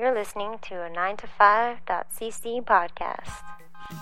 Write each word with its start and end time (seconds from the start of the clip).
You're 0.00 0.14
listening 0.14 0.56
to 0.62 0.76
a 0.76 0.88
9to5.cc 0.88 2.64
podcast. 2.64 3.44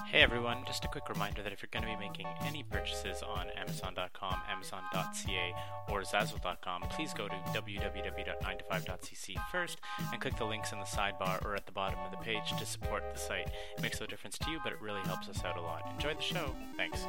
Hey 0.06 0.20
everyone, 0.20 0.58
just 0.64 0.84
a 0.84 0.88
quick 0.88 1.08
reminder 1.08 1.42
that 1.42 1.52
if 1.52 1.60
you're 1.60 1.70
going 1.72 1.82
to 1.82 1.88
be 1.90 1.96
making 2.06 2.28
any 2.46 2.62
purchases 2.62 3.20
on 3.20 3.48
Amazon.com, 3.56 4.36
Amazon.ca, 4.48 5.54
or 5.88 6.02
Zazzle.com, 6.02 6.82
please 6.90 7.12
go 7.12 7.26
to 7.26 7.34
www.9to5.cc 7.52 9.50
first 9.50 9.80
and 10.12 10.20
click 10.20 10.36
the 10.36 10.44
links 10.44 10.70
in 10.70 10.78
the 10.78 10.84
sidebar 10.84 11.44
or 11.44 11.56
at 11.56 11.66
the 11.66 11.72
bottom 11.72 11.98
of 12.04 12.12
the 12.12 12.18
page 12.18 12.52
to 12.56 12.64
support 12.64 13.02
the 13.12 13.18
site. 13.18 13.48
It 13.76 13.82
makes 13.82 14.00
no 14.00 14.06
difference 14.06 14.38
to 14.38 14.52
you, 14.52 14.60
but 14.62 14.72
it 14.72 14.80
really 14.80 15.00
helps 15.00 15.28
us 15.28 15.44
out 15.44 15.56
a 15.56 15.60
lot. 15.60 15.82
Enjoy 15.92 16.14
the 16.14 16.22
show. 16.22 16.54
Thanks. 16.76 17.04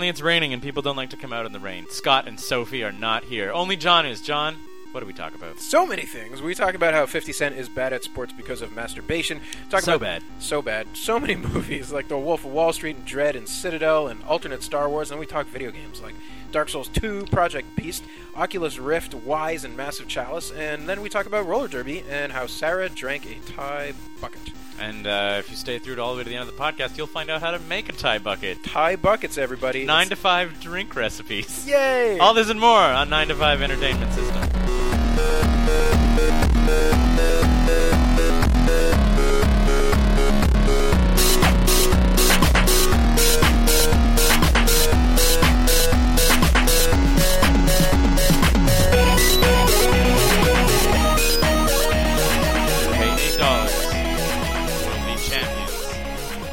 It's 0.00 0.20
raining 0.20 0.52
and 0.52 0.60
people 0.60 0.82
don't 0.82 0.96
like 0.96 1.10
to 1.10 1.16
come 1.16 1.32
out 1.32 1.46
in 1.46 1.52
the 1.52 1.60
rain. 1.60 1.86
Scott 1.90 2.26
and 2.26 2.40
Sophie 2.40 2.82
are 2.82 2.90
not 2.90 3.22
here. 3.22 3.52
Only 3.52 3.76
John 3.76 4.04
is. 4.04 4.20
John, 4.20 4.56
what 4.92 5.00
do 5.00 5.06
we 5.06 5.12
talk 5.12 5.34
about? 5.34 5.60
So 5.60 5.86
many 5.86 6.02
things. 6.02 6.40
We 6.42 6.54
talk 6.54 6.74
about 6.74 6.94
how 6.94 7.06
50 7.06 7.32
Cent 7.32 7.56
is 7.56 7.68
bad 7.68 7.92
at 7.92 8.04
sports 8.04 8.32
because 8.32 8.62
of 8.62 8.72
masturbation. 8.74 9.40
Talk 9.70 9.82
So 9.82 9.96
about 9.96 10.00
bad. 10.04 10.22
So 10.38 10.62
bad. 10.62 10.86
So 10.94 11.18
many 11.20 11.34
movies 11.54 11.92
like 11.92 12.08
The 12.08 12.18
Wolf 12.18 12.44
of 12.44 12.52
Wall 12.52 12.72
Street 12.72 12.96
and 12.96 13.06
Dredd 13.06 13.34
and 13.36 13.48
Citadel 13.48 14.08
and 14.08 14.22
alternate 14.24 14.62
Star 14.62 14.88
Wars. 14.88 15.10
And 15.10 15.20
we 15.20 15.26
talk 15.26 15.46
video 15.48 15.70
games 15.70 16.00
like 16.00 16.14
Dark 16.50 16.68
Souls 16.70 16.88
2, 16.88 17.26
Project 17.30 17.76
Beast, 17.76 18.02
Oculus 18.34 18.78
Rift, 18.78 19.14
Wise, 19.14 19.64
and 19.64 19.76
Massive 19.76 20.08
Chalice. 20.08 20.50
And 20.52 20.88
then 20.88 21.02
we 21.02 21.08
talk 21.10 21.26
about 21.26 21.46
roller 21.46 21.68
derby 21.68 22.02
and 22.08 22.32
how 22.32 22.46
Sarah 22.46 22.88
drank 22.88 23.26
a 23.26 23.34
Thai 23.52 23.92
bucket. 24.20 24.40
And 24.80 25.08
uh, 25.08 25.34
if 25.40 25.50
you 25.50 25.56
stay 25.56 25.80
through 25.80 25.94
it 25.94 25.98
all 25.98 26.12
the 26.12 26.18
way 26.18 26.22
to 26.24 26.30
the 26.30 26.36
end 26.36 26.48
of 26.48 26.56
the 26.56 26.62
podcast, 26.62 26.96
you'll 26.96 27.08
find 27.08 27.28
out 27.30 27.40
how 27.40 27.50
to 27.50 27.58
make 27.58 27.88
a 27.88 27.92
Thai 27.92 28.18
bucket. 28.18 28.62
Thai 28.62 28.94
buckets, 28.96 29.36
everybody. 29.36 29.84
Nine 29.84 30.06
It's- 30.06 30.10
to 30.10 30.22
five 30.22 30.60
drink 30.60 30.94
recipes. 30.94 31.66
Yay! 31.66 32.18
All 32.20 32.32
this 32.32 32.48
and 32.48 32.60
more 32.60 32.78
on 32.78 33.10
9 33.10 33.28
to 33.28 33.34
5 33.34 33.60
Entertainment 33.60 34.12
System. 34.12 34.67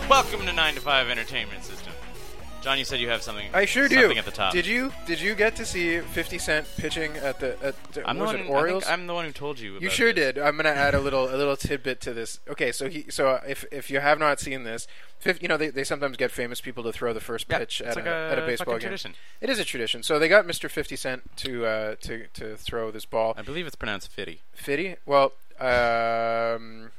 Welcome 0.08 0.46
to 0.46 0.54
9 0.54 0.76
to 0.76 0.82
5 0.82 1.10
Entertainment. 1.10 1.65
John, 2.66 2.80
you 2.80 2.84
said 2.84 3.00
you 3.00 3.10
have 3.10 3.22
something. 3.22 3.48
I 3.54 3.66
sure 3.66 3.88
do. 3.88 3.94
something 3.94 4.18
at 4.18 4.26
the 4.26 4.32
top. 4.32 4.52
Did 4.52 4.66
you? 4.66 4.92
Did 5.06 5.22
you 5.22 5.36
get 5.36 5.56
to 5.58 5.68
see 5.68 6.00
50 6.00 6.40
Cent 6.40 6.68
pitching 6.78 7.16
at 7.18 7.40
the? 7.40 7.64
At 7.64 7.76
the 7.94 8.10
I'm 8.10 8.18
the 8.18 8.26
one. 8.26 8.38
I 8.38 8.46
Orioles? 8.46 8.84
think 8.86 8.92
I'm 8.92 9.06
the 9.06 9.14
one 9.14 9.26
who 9.26 9.32
told 9.32 9.60
you. 9.60 9.78
You 9.80 9.92
sure 9.92 10.12
this. 10.12 10.34
did. 10.34 10.40
I'm 10.40 10.58
gonna 10.58 10.70
add 10.70 10.96
a 10.96 11.00
little 11.00 11.26
a 11.26 11.38
little 11.38 11.56
tidbit 11.56 12.02
to 12.02 12.14
this. 12.16 12.40
Okay, 12.50 12.72
so 12.72 12.90
he 12.90 13.06
so 13.12 13.40
if 13.48 13.66
if 13.72 13.92
you 13.92 14.00
have 14.00 14.18
not 14.18 14.40
seen 14.40 14.64
this, 14.64 14.88
fif- 15.20 15.44
you 15.44 15.48
know 15.48 15.58
they, 15.58 15.70
they 15.70 15.84
sometimes 15.84 16.18
get 16.18 16.32
famous 16.32 16.60
people 16.60 16.84
to 16.86 16.92
throw 16.92 17.14
the 17.14 17.20
first 17.20 17.48
pitch 17.48 17.82
it's 17.82 17.90
at, 17.92 17.98
like 17.98 18.08
a, 18.08 18.10
a 18.10 18.32
at 18.32 18.40
a 18.40 18.46
baseball 18.48 18.74
game. 18.74 18.82
tradition. 18.82 19.14
It 19.42 19.52
is 19.52 19.60
a 19.60 19.64
tradition. 19.64 20.02
So 20.02 20.18
they 20.18 20.28
got 20.28 20.48
Mr. 20.48 20.68
Fifty 20.68 20.96
Cent 20.96 21.38
to 21.38 21.68
uh, 21.68 21.96
to 22.02 22.26
to 22.34 22.58
throw 22.58 22.90
this 22.90 23.06
ball. 23.06 23.36
I 23.38 23.44
believe 23.44 23.68
it's 23.68 23.76
pronounced 23.76 24.10
Fitty. 24.12 24.42
Fitty. 24.54 24.96
Well, 25.06 25.34
um, 25.60 26.90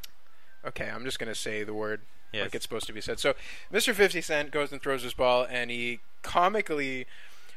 okay, 0.64 0.89
I'm 0.89 1.03
just 1.05 1.19
gonna 1.19 1.34
say 1.34 1.64
the 1.64 1.75
word 1.75 2.03
Yes. 2.37 2.45
like 2.45 2.55
it's 2.55 2.65
supposed 2.65 2.87
to 2.87 2.92
be 2.92 3.01
said. 3.01 3.19
So 3.19 3.34
Mr. 3.73 3.92
Fifty 3.95 4.20
Cent 4.20 4.51
goes 4.51 4.73
and 4.73 4.81
throws 4.83 5.03
his 5.03 5.15
ball, 5.15 5.47
and 5.48 5.70
he 5.70 6.01
comically 6.23 7.06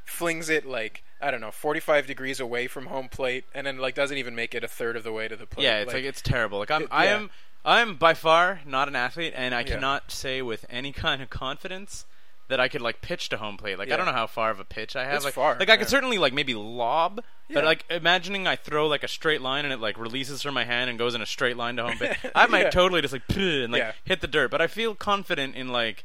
flings 0.05 0.49
it 0.49 0.65
like 0.65 1.03
I 1.21 1.31
don't 1.31 1.41
know, 1.41 1.51
45 1.51 2.07
degrees 2.07 2.39
away 2.39 2.67
from 2.67 2.85
home 2.85 3.09
plate, 3.09 3.43
and 3.53 3.67
then 3.67 3.77
like 3.77 3.93
doesn't 3.93 4.17
even 4.17 4.35
make 4.35 4.55
it 4.55 4.63
a 4.63 4.69
third 4.69 4.95
of 4.95 5.03
the 5.03 5.11
way 5.11 5.27
to 5.27 5.35
the 5.35 5.45
plate. 5.45 5.65
Yeah, 5.65 5.79
it's 5.79 5.93
like, 5.93 6.05
it's 6.05 6.21
terrible. 6.21 6.59
Like 6.59 6.71
I'm, 6.71 6.83
it- 6.83 6.87
I 6.91 7.07
am, 7.07 7.29
I 7.65 7.81
am 7.81 7.95
by 7.95 8.13
far 8.13 8.61
not 8.65 8.87
an 8.87 8.95
athlete, 8.95 9.33
and 9.35 9.53
I 9.53 9.59
Yeah. 9.59 9.65
cannot 9.75 10.11
say 10.11 10.41
with 10.41 10.65
any 10.69 10.93
kind 10.93 11.21
of 11.21 11.29
confidence 11.29 12.05
that 12.49 12.59
I 12.59 12.67
could 12.67 12.81
like 12.81 13.01
pitch 13.01 13.29
to 13.29 13.37
home 13.37 13.57
plate. 13.57 13.77
Like 13.79 13.87
Yeah. 13.87 13.93
I 13.93 13.97
don't 13.97 14.05
know 14.05 14.11
how 14.11 14.27
far 14.27 14.51
of 14.51 14.59
a 14.59 14.65
pitch 14.65 14.95
I 14.95 15.05
have. 15.05 15.15
It's 15.15 15.25
like, 15.25 15.33
far, 15.35 15.57
like 15.57 15.69
I 15.69 15.77
could 15.77 15.85
yeah. 15.85 15.89
certainly 15.91 16.17
like 16.17 16.33
maybe 16.33 16.53
lob, 16.53 17.21
but 17.51 17.63
like 17.63 17.85
imagining 17.89 18.45
I 18.47 18.55
throw 18.57 18.87
like 18.87 19.03
a 19.03 19.07
straight 19.07 19.41
line 19.41 19.63
and 19.65 19.73
it 19.73 19.79
like 19.79 19.97
releases 19.97 20.41
from 20.41 20.53
my 20.55 20.65
hand 20.65 20.89
and 20.89 20.99
goes 20.99 21.15
in 21.15 21.21
a 21.21 21.25
straight 21.25 21.55
line 21.57 21.77
to 21.77 21.83
home 21.83 21.97
plate. 21.97 22.17
I 22.35 22.47
might 22.47 22.63
Yeah. 22.63 22.69
totally 22.71 23.01
just 23.01 23.13
like 23.13 23.23
and 23.35 23.71
like 23.71 23.79
Yeah. 23.81 23.91
hit 24.03 24.21
the 24.21 24.27
dirt, 24.27 24.51
but 24.51 24.61
I 24.61 24.67
feel 24.67 24.95
confident 24.95 25.55
in 25.55 25.69
like 25.69 26.03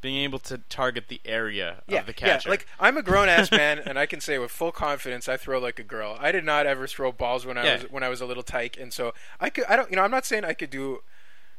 being 0.00 0.22
able 0.22 0.38
to 0.38 0.58
target 0.68 1.08
the 1.08 1.20
area 1.24 1.82
yeah, 1.88 1.98
of 2.00 2.06
the 2.06 2.12
catcher. 2.12 2.48
Yeah, 2.48 2.50
like 2.52 2.66
I'm 2.78 2.96
a 2.96 3.02
grown 3.02 3.28
ass 3.28 3.50
man, 3.50 3.78
and 3.84 3.98
I 3.98 4.06
can 4.06 4.20
say 4.20 4.38
with 4.38 4.50
full 4.52 4.70
confidence, 4.70 5.28
I 5.28 5.36
throw 5.36 5.58
like 5.58 5.78
a 5.80 5.82
girl. 5.82 6.16
I 6.20 6.30
did 6.30 6.44
not 6.44 6.66
ever 6.66 6.86
throw 6.86 7.10
balls 7.10 7.44
when 7.44 7.58
I 7.58 7.64
Yeah. 7.64 7.74
was 7.82 7.90
when 7.90 8.02
I 8.04 8.08
was 8.08 8.20
a 8.20 8.26
little 8.26 8.44
tyke, 8.44 8.76
and 8.78 8.92
so 8.92 9.12
I 9.40 9.50
could. 9.50 9.64
I 9.68 9.74
don't. 9.74 9.90
You 9.90 9.96
know, 9.96 10.02
I'm 10.02 10.10
not 10.12 10.24
saying 10.24 10.44
I 10.44 10.52
could 10.52 10.70
do. 10.70 11.02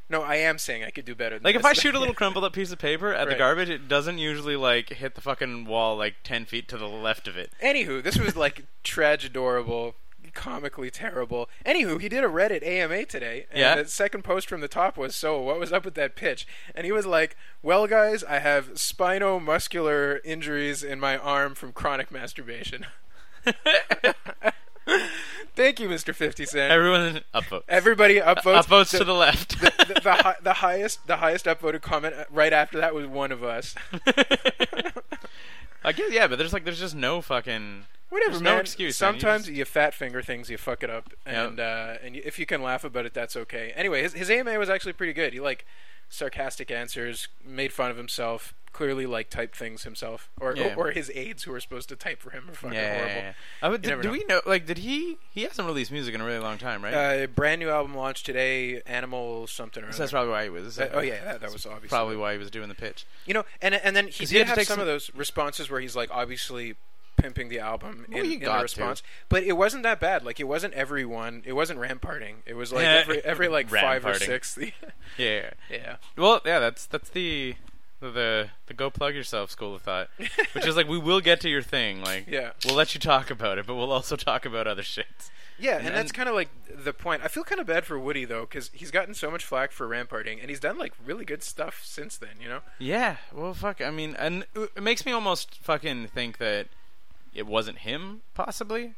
No, 0.09 0.23
I 0.23 0.37
am 0.37 0.57
saying 0.57 0.83
I 0.83 0.89
could 0.89 1.05
do 1.05 1.13
better. 1.13 1.35
Than 1.35 1.43
Like 1.43 1.55
if. 1.55 1.63
I 1.63 1.73
shoot 1.73 1.93
a 1.93 1.99
little 1.99 2.15
crumpled 2.15 2.43
up 2.43 2.53
piece 2.53 2.71
of 2.71 2.79
paper 2.79 3.13
at 3.13 3.29
the 3.29 3.35
garbage, 3.35 3.69
it 3.69 3.87
doesn't 3.87 4.17
usually 4.17 4.55
like 4.55 4.89
hit 4.89 5.13
the 5.15 5.21
fucking 5.21 5.65
wall 5.65 5.95
like 5.95 6.15
ten 6.23 6.45
feet 6.45 6.67
to 6.69 6.77
the 6.77 6.87
left 6.87 7.27
of 7.27 7.37
it. 7.37 7.51
Anywho, 7.63 8.01
this 8.01 8.17
was 8.17 8.35
like 8.35 8.65
tragedorable, 8.83 9.93
comically 10.33 10.89
terrible. 10.89 11.47
Anywho, 11.65 12.01
he 12.01 12.09
did 12.09 12.23
a 12.23 12.27
Reddit 12.27 12.65
AMA 12.65 13.05
today, 13.05 13.45
and 13.51 13.59
Yeah. 13.59 13.75
the 13.75 13.85
second 13.87 14.23
post 14.23 14.49
from 14.49 14.61
the 14.61 14.67
top 14.67 14.97
was, 14.97 15.15
"So, 15.15 15.39
what 15.41 15.59
was 15.59 15.71
up 15.71 15.85
with 15.85 15.93
that 15.95 16.15
pitch?" 16.15 16.47
And 16.73 16.85
he 16.85 16.91
was 16.91 17.05
like, 17.05 17.37
"Well, 17.61 17.85
guys, 17.85 18.23
I 18.23 18.39
have 18.39 18.73
spinomuscular 18.73 20.19
injuries 20.25 20.83
in 20.83 20.99
my 20.99 21.17
arm 21.17 21.53
from 21.53 21.71
chronic 21.71 22.09
masturbation." 22.11 22.87
Thank 25.59 25.81
you, 25.81 25.89
Mr. 25.89 26.15
Fifty 26.15 26.45
Cent. 26.45 26.71
Everyone 26.71 27.19
upvote. 27.33 27.63
Everybody 27.67 28.21
upvotes. 28.21 28.63
Upvotes 28.63 28.97
to 28.97 29.03
the 29.03 29.13
left. 29.13 29.59
the, 29.59 29.73
the, 29.93 29.99
the, 30.01 30.11
hi- 30.13 30.35
the 30.41 30.53
highest 30.53 31.05
the 31.05 31.17
highest 31.17 31.47
upvoted 31.47 31.81
comment 31.81 32.15
uh, 32.15 32.23
right 32.31 32.53
after 32.53 32.77
that 32.79 32.95
was 32.95 33.07
one 33.07 33.33
of 33.33 33.43
us. 33.43 33.75
I 35.83 35.91
guess 35.91 36.11
yeah, 36.13 36.27
but 36.27 36.37
there's 36.37 36.53
like 36.53 36.63
there's 36.63 36.79
just 36.79 36.95
no 36.95 37.19
fucking 37.21 37.83
Whatever, 38.07 38.31
There's 38.31 38.41
man. 38.41 38.53
no 38.55 38.59
excuse. 38.61 39.01
man. 39.01 39.13
You 39.15 39.19
Sometimes 39.19 39.45
just- 39.47 39.57
you, 39.57 39.65
fat 39.65 39.93
finger 39.93 40.21
things, 40.21 40.49
you 40.49 40.57
fuck 40.57 40.81
it 40.81 40.89
up, 40.89 41.11
and 41.25 41.59
uh, 41.59 41.95
and 42.03 42.15
you, 42.15 42.21
if 42.23 42.39
you 42.39 42.45
can 42.45 42.61
laugh 42.63 42.85
about 42.85 43.05
it, 43.05 43.13
that's 43.13 43.35
okay. 43.35 43.73
Anyway, 43.75 44.01
his 44.01 44.13
his 44.13 44.29
AMA 44.29 44.57
was 44.57 44.69
actually 44.69 44.93
pretty 44.93 45.13
good. 45.13 45.33
He 45.33 45.41
like 45.41 45.65
sarcastic 46.07 46.71
answers, 46.71 47.27
made 47.45 47.71
fun 47.73 47.91
of 47.91 47.97
himself, 47.97 48.53
clearly 48.71 49.05
like 49.05 49.29
typed 49.29 49.55
things 49.57 49.83
himself, 49.83 50.29
or 50.39 50.55
Yeah. 50.55 50.75
or, 50.75 50.87
or 50.87 50.91
his 50.91 51.11
aides 51.15 51.43
who 51.43 51.51
were 51.51 51.59
supposed 51.59 51.89
to 51.89 51.95
type 51.95 52.21
for 52.21 52.29
him 52.31 52.49
are 52.49 52.53
fucking 52.53 52.73
yeah, 52.77 52.93
horrible. 52.95 53.15
yeah. 53.15 53.33
I 53.61 53.69
would, 53.69 53.83
You 53.83 53.89
never 53.89 54.01
do 54.03 54.07
know. 54.09 54.11
we 54.13 54.23
know? 54.25 54.41
Like, 54.45 54.65
did 54.65 54.77
he? 54.79 55.17
He 55.31 55.43
hasn't 55.43 55.67
released 55.67 55.91
music 55.91 56.13
in 56.15 56.21
a 56.21 56.25
really 56.25 56.39
long 56.39 56.57
time, 56.57 56.83
right? 56.83 56.93
Uh, 56.93 57.27
brand 57.27 57.59
new 57.59 57.69
album 57.69 57.95
launched 57.95 58.25
today, 58.25 58.81
Animal 58.85 59.47
something 59.47 59.83
or 59.83 59.91
so 59.91 59.99
that's 59.99 60.11
probably 60.11 60.31
why 60.31 60.43
he 60.43 60.49
was. 60.49 60.79
Uh, 60.79 60.89
oh 60.93 60.99
yeah, 61.01 61.23
that, 61.23 61.41
that 61.41 61.51
was 61.51 61.65
obviously 61.65 61.89
probably 61.89 62.15
why 62.17 62.33
he 62.33 62.37
was 62.37 62.51
doing 62.51 62.69
the 62.69 62.75
pitch. 62.75 63.05
You 63.25 63.33
know, 63.33 63.45
and 63.61 63.73
and 63.75 63.95
then 63.95 64.07
he 64.07 64.25
he 64.25 64.25
did 64.25 64.39
to 64.43 64.45
have 64.47 64.55
some, 64.57 64.65
some- 64.65 64.79
of 64.79 64.85
those 64.87 65.09
responses 65.15 65.69
where 65.69 65.81
he's 65.81 65.95
like 65.95 66.09
obviously 66.11 66.75
pimping 67.17 67.49
the 67.49 67.59
album 67.59 68.05
Well, 68.07 68.19
in, 68.23 68.31
in 68.31 68.39
the 68.39 68.45
to. 68.45 68.61
response, 68.61 69.03
but 69.27 69.43
it 69.43 69.51
wasn't 69.57 69.83
that 69.83 69.99
bad. 69.99 70.23
Like 70.23 70.39
it 70.39 70.45
wasn't 70.45 70.73
everyone. 70.73 71.43
It 71.45 71.51
wasn't 71.51 71.79
ramparting. 71.79 72.35
It 72.45 72.53
was 72.55 72.71
like 72.71 72.85
every 72.85 73.19
every 73.25 73.47
like 73.49 73.67
five 73.69 74.05
or 74.05 74.13
six. 74.13 74.57
Yeah. 75.17 75.49
yeah. 75.69 75.95
Well, 76.15 76.39
yeah, 76.45 76.59
that's 76.59 76.85
that's 76.85 77.09
the 77.09 77.55
the 77.99 78.49
the 78.67 78.73
go 78.73 78.89
plug 78.89 79.15
yourself 79.15 79.51
school 79.51 79.75
of 79.75 79.81
thought, 79.81 80.09
which 80.53 80.65
is 80.65 80.75
like 80.75 80.87
we 80.87 80.97
will 80.97 81.19
get 81.21 81.41
to 81.41 81.49
your 81.49 81.61
thing. 81.61 82.01
Like, 82.01 82.25
Yeah. 82.27 82.51
we'll 82.65 82.75
let 82.75 82.93
you 82.93 82.99
talk 82.99 83.29
about 83.29 83.57
it, 83.57 83.67
but 83.67 83.75
we'll 83.75 83.91
also 83.91 84.15
talk 84.15 84.45
about 84.45 84.67
other 84.67 84.83
shit. 84.83 85.07
Yeah, 85.61 85.77
and, 85.77 85.87
And- 85.87 85.95
that's 85.97 86.13
kind 86.13 86.29
of 86.29 86.35
like 86.35 86.47
the 86.73 86.93
point. 86.93 87.21
I 87.23 87.27
feel 87.27 87.43
kind 87.43 87.59
of 87.59 87.67
bad 87.67 87.85
for 87.85 87.99
Woody 87.99 88.23
though, 88.23 88.41
because 88.41 88.71
he's 88.73 88.91
gotten 88.91 89.13
so 89.13 89.29
much 89.29 89.43
flack 89.43 89.71
for 89.73 89.87
ramparting, 89.87 90.39
and 90.39 90.49
he's 90.49 90.61
done 90.61 90.77
like 90.77 90.93
really 91.05 91.25
good 91.25 91.43
stuff 91.43 91.81
since 91.83 92.15
then. 92.15 92.35
You 92.41 92.47
know? 92.47 92.59
Yeah, 92.77 93.17
well, 93.33 93.53
fuck. 93.53 93.81
I 93.81 93.91
mean, 93.91 94.15
and 94.17 94.45
it 94.55 94.81
makes 94.81 95.05
me 95.05 95.11
almost 95.11 95.55
fucking 95.55 96.07
think 96.07 96.37
that 96.37 96.67
it 97.33 97.45
wasn't 97.45 97.79
him, 97.79 98.21
possibly. 98.33 98.93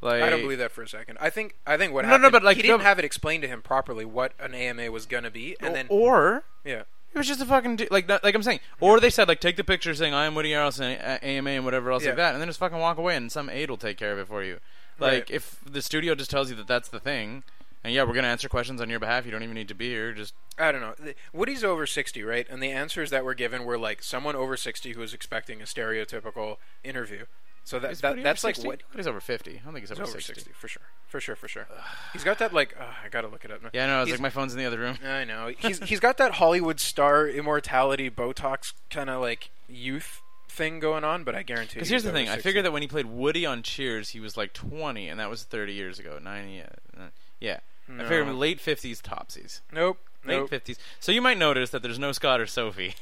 Like, 0.00 0.22
I 0.22 0.30
don't 0.30 0.42
believe 0.42 0.58
that 0.58 0.70
for 0.70 0.82
a 0.82 0.88
second. 0.88 1.18
I 1.20 1.28
think 1.30 1.56
I 1.66 1.76
think 1.76 1.92
what 1.92 2.02
No, 2.04 2.10
no, 2.10 2.16
happened. 2.18 2.32
but, 2.32 2.42
like, 2.44 2.56
he 2.56 2.62
didn't 2.62 2.78
no- 2.78 2.84
have 2.84 3.00
it 3.00 3.04
explained 3.04 3.42
to 3.42 3.48
him 3.48 3.60
properly 3.62 4.04
what 4.04 4.32
an 4.38 4.54
AMA 4.54 4.92
was 4.92 5.06
gonna 5.06 5.32
be, 5.32 5.56
and 5.58 5.74
then 5.74 5.86
or 5.88 6.44
yeah, 6.64 6.84
it 7.14 7.18
was 7.18 7.26
just 7.26 7.40
a 7.40 7.46
fucking 7.46 7.76
du- 7.76 7.88
like 7.90 8.06
that, 8.08 8.22
like 8.24 8.34
I'm 8.34 8.42
saying, 8.42 8.60
or 8.80 9.00
they 9.00 9.10
said 9.10 9.28
like 9.28 9.40
take 9.40 9.56
the 9.56 9.64
picture 9.64 9.94
saying 9.94 10.14
I 10.14 10.26
am 10.26 10.34
Woody 10.34 10.50
Harrelson, 10.50 10.98
uh, 11.02 11.18
AMA, 11.22 11.50
and 11.50 11.64
whatever 11.64 11.90
else 11.90 12.02
Yeah. 12.04 12.10
like 12.10 12.16
that, 12.18 12.32
and 12.34 12.40
then 12.40 12.48
just 12.48 12.58
fucking 12.58 12.78
walk 12.78 12.98
away, 12.98 13.16
and 13.16 13.30
some 13.32 13.48
aide 13.50 13.70
will 13.70 13.76
take 13.76 13.96
care 13.96 14.12
of 14.12 14.18
it 14.18 14.28
for 14.28 14.42
you. 14.42 14.60
Like 14.98 15.12
Right. 15.12 15.30
if 15.30 15.56
the 15.64 15.80
studio 15.82 16.14
just 16.14 16.30
tells 16.30 16.50
you 16.50 16.56
that 16.56 16.66
that's 16.66 16.88
the 16.88 17.00
thing, 17.00 17.44
and 17.84 17.94
yeah, 17.94 18.02
we're 18.02 18.14
gonna 18.14 18.28
answer 18.28 18.48
questions 18.48 18.80
on 18.80 18.90
your 18.90 18.98
behalf, 19.00 19.24
you 19.24 19.30
don't 19.30 19.42
even 19.42 19.54
need 19.54 19.68
to 19.68 19.74
be 19.74 19.88
here. 19.88 20.12
Just 20.12 20.34
I 20.58 20.72
don't 20.72 20.80
know. 20.80 20.94
The- 20.98 21.14
Woody's 21.32 21.62
over 21.62 21.86
60, 21.86 22.22
right? 22.24 22.46
And 22.50 22.60
the 22.62 22.70
answers 22.72 23.10
that 23.10 23.24
were 23.24 23.34
given 23.34 23.64
were 23.64 23.78
like 23.78 24.02
someone 24.02 24.34
over 24.36 24.56
60 24.56 24.92
who 24.92 25.00
was 25.00 25.14
expecting 25.14 25.60
a 25.60 25.64
stereotypical 25.64 26.56
interview. 26.82 27.26
So 27.68 27.78
that, 27.78 27.90
is 27.92 28.00
that 28.00 28.22
that's 28.22 28.42
over 28.42 28.48
like 28.48 28.54
60? 28.56 28.66
what 28.66 28.80
He's 28.96 29.06
over 29.06 29.20
fifty. 29.20 29.58
I 29.60 29.64
don't 29.64 29.74
think 29.74 29.82
he's 29.82 29.90
he's 29.90 29.98
over, 29.98 30.08
over 30.08 30.20
60. 30.20 30.34
60 30.34 30.52
for 30.54 30.68
sure, 30.68 30.82
for 31.06 31.20
sure, 31.20 31.36
for 31.36 31.48
sure. 31.48 31.66
He's 32.14 32.24
got 32.24 32.38
that 32.38 32.54
like 32.54 32.74
uh, 32.80 32.84
I 33.04 33.08
gotta 33.10 33.28
look 33.28 33.44
it 33.44 33.50
up. 33.50 33.62
now. 33.62 33.68
Yeah, 33.74 33.86
no, 33.86 33.98
I 33.98 34.00
was 34.00 34.10
like 34.10 34.20
my 34.20 34.30
phone's 34.30 34.54
in 34.54 34.58
the 34.58 34.64
other 34.64 34.78
room. 34.78 34.96
I 35.04 35.24
know 35.24 35.52
he's 35.56 35.78
he's 35.80 36.00
got 36.00 36.16
that 36.16 36.32
Hollywood 36.36 36.80
star 36.80 37.28
immortality 37.28 38.08
Botox 38.10 38.72
kind 38.88 39.10
of 39.10 39.20
like 39.20 39.50
youth 39.68 40.22
thing 40.48 40.80
going 40.80 41.04
on, 41.04 41.24
but 41.24 41.34
I 41.34 41.42
guarantee. 41.42 41.74
Because 41.74 41.90
here's 41.90 42.04
the 42.04 42.08
over 42.08 42.18
thing, 42.18 42.28
I 42.30 42.38
figured 42.38 42.64
that 42.64 42.72
when 42.72 42.80
he 42.82 42.88
played 42.88 43.04
Woody 43.06 43.44
on 43.44 43.62
Cheers, 43.62 44.08
he 44.10 44.20
was 44.20 44.36
like 44.36 44.54
20, 44.54 45.06
and 45.08 45.20
that 45.20 45.28
was 45.28 45.44
30 45.44 45.74
years 45.74 45.98
ago. 45.98 46.18
90, 46.22 46.52
yeah, 46.52 46.66
uh, 46.98 47.08
yeah. 47.38 47.60
I 47.90 48.02
figure 48.02 48.24
No. 48.24 48.32
late 48.32 48.60
fifties 48.60 49.00
topsies. 49.02 49.60
Nope. 49.72 49.98
Late 50.24 50.36
Nope. 50.38 50.50
fifties. 50.50 50.78
So 51.00 51.12
you 51.12 51.20
might 51.22 51.38
notice 51.38 51.70
that 51.70 51.82
there's 51.82 51.98
no 51.98 52.12
Scott 52.12 52.40
or 52.40 52.46
Sophie 52.46 52.94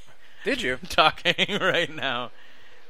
Did 0.45 0.61
you? 0.63 0.79
talking 0.89 1.35
right 1.61 1.93
now. 1.95 2.31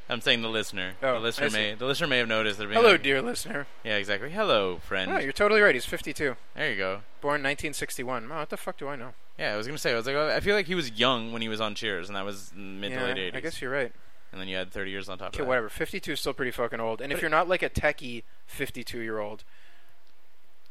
I'm 0.09 0.21
saying 0.21 0.43
the 0.43 0.49
listener. 0.49 0.93
Oh, 1.03 1.15
the 1.15 1.21
listener 1.21 1.51
may 1.51 1.75
the 1.75 1.85
listener 1.87 2.07
may 2.07 2.19
have 2.19 2.29
noticed. 2.29 2.59
They're 2.59 2.69
being 2.69 2.79
Hello, 2.81 2.93
like- 2.93 3.03
dear 3.03 3.21
listener. 3.23 3.67
Yeah, 3.85 3.97
exactly. 3.97 4.31
Hello, 4.31 4.79
friend. 4.79 5.11
No, 5.11 5.19
you're 5.19 5.33
totally 5.33 5.61
right. 5.61 5.75
He's 5.75 5.85
52. 5.85 6.37
there 6.55 6.71
you 6.71 6.77
go. 6.77 7.03
Born 7.21 7.43
1961. 7.43 8.31
Oh, 8.31 8.37
what 8.37 8.51
the 8.51 8.57
fuck 8.57 8.77
do 8.79 8.87
I 8.89 8.95
know? 8.97 9.15
Yeah, 9.39 9.53
I 9.53 9.57
was 9.57 9.67
gonna 9.67 9.79
say. 9.79 9.93
I 9.93 9.97
was 9.97 10.07
like, 10.07 10.17
I 10.17 10.41
feel 10.41 10.55
like 10.55 10.67
he 10.67 10.75
was 10.75 10.93
young 10.93 11.33
when 11.33 11.43
he 11.43 11.49
was 11.49 11.61
on 11.61 11.75
Cheers, 11.75 12.09
and 12.09 12.17
that 12.17 12.25
was 12.25 12.53
mid 12.55 12.93
yeah, 12.93 13.01
to 13.01 13.05
late 13.15 13.33
80s. 13.35 13.37
I 13.37 13.41
guess 13.41 13.61
you're 13.61 13.71
right. 13.73 13.93
And 14.33 14.41
then 14.41 14.49
you 14.49 14.57
had 14.57 14.71
30 14.73 14.91
years 14.91 15.09
on 15.09 15.19
top 15.19 15.29
Okay, 15.29 15.39
of 15.41 15.47
that. 15.47 15.49
whatever. 15.49 15.69
52 15.69 16.13
is 16.13 16.21
still 16.21 16.33
pretty 16.35 16.51
fucking 16.51 16.81
old. 16.81 17.01
And 17.01 17.13
if 17.13 17.21
you're 17.21 17.31
not 17.31 17.49
like 17.49 17.63
a 17.63 17.71
techie 17.71 18.23
52 18.47 19.01
year 19.01 19.19
old, 19.19 19.45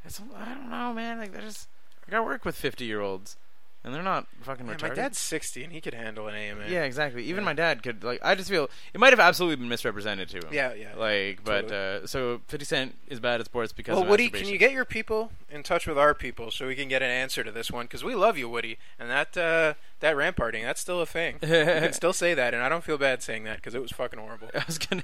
It's, 0.03 0.21
I 0.35 0.53
don't 0.53 0.69
know, 0.69 0.93
man. 0.93 1.17
Like, 1.19 1.33
there's 1.33 1.67
I 2.07 2.11
gotta 2.11 2.23
work 2.23 2.45
with 2.45 2.55
50 2.55 2.85
year 2.85 3.01
olds, 3.01 3.37
and 3.85 3.93
they're 3.95 4.03
not 4.03 4.27
fucking 4.41 4.65
man, 4.65 4.75
retarded. 4.75 4.89
my 4.89 4.95
dad's 4.95 5.17
60 5.19 5.63
and 5.63 5.71
he 5.71 5.79
could 5.79 5.93
handle 5.93 6.27
an 6.27 6.35
AMA. 6.35 6.65
Yeah, 6.67 6.83
exactly. 6.83 7.23
Even 7.23 7.43
Yeah. 7.43 7.45
my 7.45 7.53
dad 7.53 7.83
could 7.83 8.03
like. 8.03 8.19
I 8.23 8.35
just 8.35 8.49
feel 8.49 8.69
it 8.93 8.99
might 8.99 9.13
have 9.13 9.19
absolutely 9.19 9.55
been 9.57 9.69
misrepresented 9.69 10.27
to 10.29 10.37
him. 10.39 10.49
Yeah, 10.51 10.73
yeah. 10.73 10.95
Like, 10.97 11.43
but 11.45 11.71
uh, 11.71 12.07
so 12.07 12.41
50 12.47 12.65
Cent 12.65 12.95
is 13.07 13.19
bad 13.19 13.39
at 13.39 13.45
sports 13.45 13.71
because 13.71 13.95
Well, 13.97 14.05
Woody, 14.09 14.29
can 14.29 14.47
you 14.47 14.57
get 14.57 14.71
your 14.73 14.85
people 14.85 15.31
in 15.49 15.63
touch 15.63 15.87
with 15.87 15.97
our 15.97 16.13
people 16.13 16.51
so 16.51 16.67
we 16.67 16.75
can 16.75 16.87
get 16.89 17.01
an 17.01 17.09
answer 17.11 17.43
to 17.43 17.51
this 17.51 17.71
one? 17.71 17.85
Because 17.85 18.03
we 18.03 18.15
love 18.15 18.37
you, 18.37 18.49
Woody, 18.49 18.77
and 18.99 19.09
that 19.09 19.37
uh, 19.37 19.75
that 19.99 20.17
ramparting, 20.17 20.63
that's 20.63 20.81
still 20.81 20.99
a 21.01 21.05
thing. 21.05 21.35
you 21.41 21.47
can 21.47 21.93
still 22.01 22.13
say 22.13 22.33
that, 22.33 22.53
and 22.53 22.61
I 22.63 22.69
don't 22.69 22.83
feel 22.83 22.97
bad 22.97 23.21
saying 23.23 23.43
that 23.45 23.57
because 23.57 23.75
it 23.75 23.81
was 23.81 23.91
fucking 23.91 24.19
horrible. 24.19 24.49
I 24.55 24.63
was 24.65 24.77
gonna. 24.79 25.03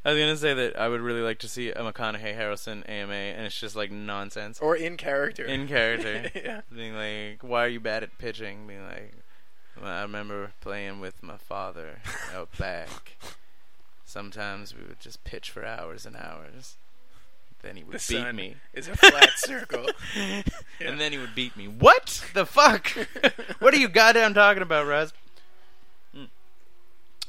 I 0.04 0.12
was 0.12 0.18
gonna 0.20 0.36
say 0.36 0.54
that 0.54 0.78
I 0.78 0.88
would 0.88 1.00
really 1.00 1.20
like 1.22 1.38
to 1.40 1.48
see 1.48 1.70
a 1.70 1.76
McConaughey 1.82 2.36
Harrelson 2.38 2.88
AMA, 2.88 3.12
and 3.12 3.46
it's 3.46 3.58
just 3.58 3.76
like 3.76 3.90
nonsense 3.90 4.58
Or 4.60 4.76
in 4.76 4.96
character. 4.96 5.44
in 5.44 5.66
character. 5.68 6.30
yeah. 6.34 6.60
being 6.74 6.94
like, 6.94 7.42
"Why 7.42 7.64
are 7.64 7.68
you 7.68 7.80
bad 7.80 8.02
at 8.02 8.16
pitching?" 8.18 8.66
Being 8.66 8.84
like, 8.84 9.12
well, 9.80 9.90
"I 9.90 10.02
remember 10.02 10.52
playing 10.60 11.00
with 11.00 11.22
my 11.22 11.36
father 11.36 11.98
out 12.34 12.56
back. 12.58 13.16
Sometimes 14.04 14.74
we 14.74 14.82
would 14.84 15.00
just 15.00 15.22
pitch 15.24 15.50
for 15.50 15.64
hours 15.66 16.06
and 16.06 16.16
hours. 16.16 16.76
Then 17.60 17.76
he 17.76 17.82
would 17.82 17.98
The 17.98 18.14
beat 18.24 18.34
me, 18.34 18.54
is 18.72 18.86
a 18.88 18.96
flat 18.96 19.30
circle. 19.36 19.86
and 20.16 21.00
then 21.00 21.10
he 21.12 21.18
would 21.18 21.34
beat 21.34 21.56
me. 21.56 21.66
What 21.66 22.24
the 22.32 22.46
fuck? 22.46 22.88
what 23.58 23.74
are 23.74 23.78
you 23.78 23.88
goddamn 23.88 24.32
talking 24.32 24.62
about, 24.62 24.86
Rust? 24.86 25.12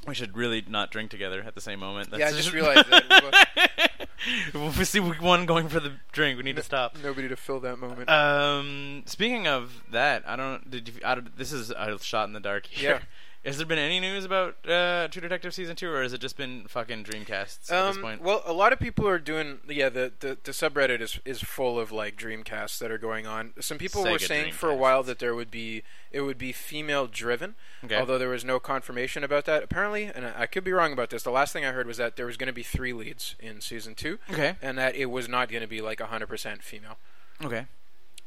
We 0.07 0.15
should 0.15 0.35
really 0.35 0.63
not 0.67 0.91
drink 0.91 1.11
together 1.11 1.43
at 1.45 1.55
the 1.55 1.61
same 1.61 1.79
moment. 1.79 2.09
yeah, 2.15 2.27
I 2.27 2.31
just 2.31 2.53
realized 2.53 2.89
that. 2.89 4.07
we 4.53 4.71
see 4.85 4.99
one 4.99 5.45
going 5.45 5.69
for 5.69 5.79
the 5.79 5.93
drink, 6.11 6.37
we 6.37 6.43
need 6.43 6.55
to 6.55 6.63
stop. 6.63 6.97
Nobody 7.01 7.27
to 7.27 7.35
fill 7.35 7.59
that 7.61 7.77
moment. 7.77 8.09
Um, 8.09 9.03
speaking 9.05 9.47
of 9.47 9.83
that, 9.91 10.23
I 10.27 10.35
don't. 10.35 10.69
Did 10.69 10.87
you? 10.87 10.93
I 11.03 11.15
don't, 11.15 11.37
this 11.37 11.51
is 11.51 11.71
a 11.71 11.97
shot 11.99 12.27
in 12.27 12.33
the 12.33 12.39
dark 12.39 12.65
here. 12.65 13.01
Has 13.45 13.57
there 13.57 13.65
been 13.65 13.79
any 13.79 14.01
news 14.01 14.25
about 14.25 14.57
uh, 14.69 15.07
True 15.07 15.21
Detective 15.21 15.53
season 15.53 15.77
two, 15.77 15.89
or 15.89 16.01
has 16.03 16.11
it 16.11 16.19
just 16.19 16.35
been 16.35 16.65
fucking 16.67 17.05
Dreamcasts 17.05 17.71
at 17.71 17.87
this 17.87 17.95
Um, 17.95 18.01
point? 18.01 18.21
well, 18.21 18.43
a 18.45 18.51
lot 18.51 18.73
of 18.73 18.79
people 18.79 19.07
are 19.07 19.17
doing. 19.17 19.59
Yeah, 19.67 19.87
the, 19.87 20.11
the, 20.19 20.37
the 20.43 20.51
subreddit 20.51 20.99
is 20.99 21.19
is 21.23 21.39
full 21.41 21.79
of 21.79 21.89
like 21.91 22.17
Dreamcasts 22.17 22.79
that 22.79 22.91
are 22.91 22.97
going 22.97 23.25
on. 23.25 23.53
Some 23.61 23.77
people 23.77 24.03
were 24.03 24.17
Sega 24.17 24.27
saying 24.27 24.53
for 24.53 24.69
a 24.69 24.75
while 24.75 25.03
that 25.03 25.19
there 25.19 25.33
would 25.33 25.49
be 25.49 25.83
it 26.11 26.21
would 26.21 26.37
be 26.37 26.51
female 26.51 27.07
driven, 27.07 27.55
Okay. 27.83 27.95
although 27.95 28.17
there 28.17 28.27
was 28.29 28.43
no 28.43 28.59
confirmation 28.59 29.23
about 29.23 29.45
that. 29.45 29.63
Apparently, 29.63 30.03
and 30.13 30.25
I 30.25 30.33
I 30.41 30.45
could 30.45 30.65
be 30.65 30.73
wrong 30.73 30.91
about 30.91 31.09
this. 31.09 31.23
The 31.23 31.31
last 31.31 31.53
thing 31.53 31.63
I 31.63 31.71
heard 31.71 31.87
was 31.87 31.95
that 31.97 32.17
there 32.17 32.25
was 32.25 32.35
going 32.35 32.47
to 32.47 32.53
be 32.53 32.63
three 32.63 32.91
leads 32.91 33.35
in 33.39 33.61
season 33.61 33.95
two, 33.95 34.19
okay. 34.29 34.57
and 34.61 34.77
that 34.77 34.95
it 34.95 35.05
was 35.05 35.29
not 35.29 35.47
going 35.49 35.61
to 35.61 35.67
be 35.67 35.79
like 35.79 36.01
hundred 36.01 36.27
percent 36.27 36.61
female. 36.61 36.97
Okay. 37.41 37.67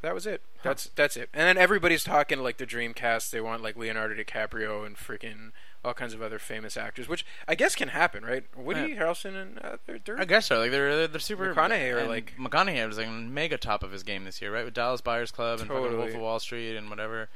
That 0.03 0.15
was 0.15 0.27
it. 0.27 0.43
That's 0.63 0.91
that's 0.97 1.17
it. 1.17 1.31
And 1.33 1.47
then 1.47 1.57
everybody's 1.57 2.03
talking 2.05 2.41
like 2.41 2.57
the 2.59 2.67
Dreamcast. 2.67 3.31
They 3.31 3.41
want 3.41 3.63
like 3.63 3.77
Leonardo 3.77 4.15
DiCaprio 4.21 4.85
and 4.85 4.97
freaking 4.97 5.53
all 5.85 5.95
kinds 5.95 6.13
of 6.13 6.21
other 6.23 6.39
famous 6.39 6.77
actors, 6.77 7.09
which 7.09 7.25
I 7.49 7.55
guess 7.55 7.75
can 7.77 7.89
happen, 7.89 8.25
right? 8.25 8.45
Woody 8.57 8.95
Harrelson 8.97 9.35
and 9.41 9.59
uh, 9.63 9.77
they're, 9.87 9.99
they're 10.05 10.21
I 10.21 10.25
guess 10.25 10.47
so. 10.47 10.59
Like 10.59 10.73
they're 10.73 10.97
they're, 10.97 11.09
they're 11.09 11.21
super. 11.21 11.55
McConaughey 11.55 11.93
or, 11.93 12.07
like- 12.07 12.35
McConaughey 12.39 12.87
was 12.87 12.99
like 12.99 13.09
mega 13.11 13.57
top 13.59 13.83
of 13.85 13.93
his 13.93 14.03
game 14.03 14.25
this 14.25 14.43
year, 14.43 14.53
right? 14.53 14.65
With 14.65 14.75
Dallas 14.75 15.01
Buyers 15.01 15.31
Club 15.31 15.61
and 15.61 15.71
Wolf 15.71 16.15
of 16.15 16.21
Wall 16.21 16.41
Street 16.41 16.77
and 16.77 16.91
whatever. 16.91 17.29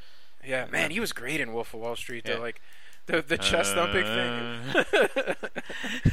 Yeah, 0.45 0.67
man, 0.67 0.91
he 0.91 1.01
was 1.01 1.13
great 1.13 1.41
in 1.41 1.53
Wolf 1.53 1.73
of 1.73 1.81
Wall 1.81 1.97
Street. 1.97 2.23
Yeah. 2.27 2.35
Though, 2.37 2.41
like 2.43 2.61
the 3.07 3.23
the 3.23 3.39
chest 3.39 3.75
thumping 3.75 4.05
thing. 4.05 4.85
thing. 4.85 5.35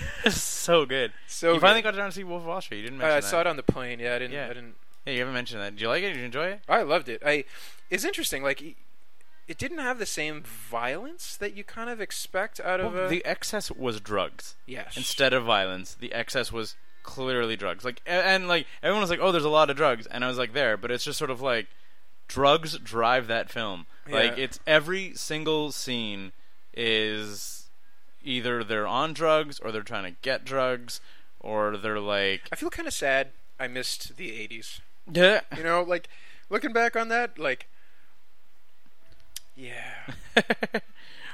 so 0.31 0.85
good. 0.85 1.13
so 1.27 1.53
you 1.53 1.59
finally 1.59 1.81
good. 1.81 1.91
got 1.91 1.97
down 1.97 2.09
to 2.09 2.15
see 2.15 2.23
Wolf 2.23 2.41
of 2.41 2.47
Wall 2.47 2.61
Street. 2.61 2.77
You 2.77 2.83
didn't 2.83 3.01
Uh, 3.01 3.07
I 3.07 3.19
saw 3.19 3.41
it 3.41 3.47
on 3.47 3.57
the 3.57 3.63
plane. 3.63 3.99
Yeah, 3.99 4.15
I 4.15 4.19
didn't. 4.19 4.33
Yeah. 4.33 4.45
I 4.45 4.53
didn't. 4.53 4.75
Yeah, 5.05 5.13
you 5.13 5.19
haven't 5.19 5.33
mentioned 5.33 5.61
that. 5.61 5.71
Did 5.75 5.81
you 5.81 5.87
like 5.89 6.03
it? 6.03 6.07
Did 6.13 6.17
you 6.17 6.25
enjoy 6.25 6.47
it? 6.47 6.61
I 6.69 6.81
loved 6.83 7.09
it. 7.09 7.21
I. 7.25 7.45
It's 7.89 8.05
interesting. 8.05 8.41
Like, 8.43 8.61
it- 8.61 8.75
didn't 9.57 9.79
have 9.79 9.99
the 9.99 10.05
same 10.05 10.41
violence 10.41 11.35
that 11.37 11.53
you 11.55 11.63
kind 11.63 11.89
of 11.89 12.01
expect 12.01 12.59
out 12.61 12.79
of 12.79 12.93
Well, 12.93 13.05
a. 13.05 13.09
the 13.09 13.23
excess 13.25 13.69
was 13.69 13.99
drugs. 13.99 14.55
yes. 14.65 14.97
instead 14.97 15.31
of 15.33 15.43
violence, 15.43 15.93
the 15.93 16.11
excess 16.13 16.51
was 16.51 16.75
clearly 17.03 17.55
drugs. 17.55 17.83
Like 17.85 18.01
and, 18.05 18.25
and 18.25 18.47
like 18.47 18.65
everyone 18.81 19.01
was 19.01 19.09
like, 19.11 19.19
"Oh, 19.21 19.31
there's 19.31 19.43
a 19.45 19.49
lot 19.49 19.69
of 19.69 19.75
drugs," 19.77 20.07
and 20.07 20.23
I 20.25 20.27
was 20.29 20.37
like, 20.39 20.53
"There," 20.53 20.75
but 20.77 20.89
it's 20.89 21.03
just 21.03 21.19
sort 21.19 21.29
of 21.29 21.39
like 21.41 21.67
drugs 22.27 22.77
drive 22.79 23.27
that 23.27 23.49
film. 23.51 23.85
Like 24.09 24.37
it's 24.37 24.59
every 24.65 25.13
single 25.15 25.71
scene 25.71 26.31
is 26.73 27.67
either 28.23 28.63
they're 28.63 28.87
on 28.87 29.13
drugs 29.13 29.59
or 29.59 29.71
they're 29.71 29.81
trying 29.83 30.05
to 30.05 30.19
get 30.21 30.45
drugs 30.45 30.99
or 31.39 31.77
they're 31.77 31.99
like 31.99 32.43
I 32.51 32.55
feel 32.55 32.69
kind 32.69 32.87
of 32.87 32.93
sad. 32.93 33.29
I 33.59 33.67
missed 33.67 34.17
the 34.17 34.29
'80s. 34.31 34.79
Yeah. 35.11 35.41
You 35.57 35.63
know, 35.63 35.83
like 35.83 36.07
looking 36.49 36.73
back 36.73 36.95
on 36.95 37.09
that, 37.09 37.37
like. 37.39 37.67
Yeah. 39.55 40.07
well, 40.35 40.43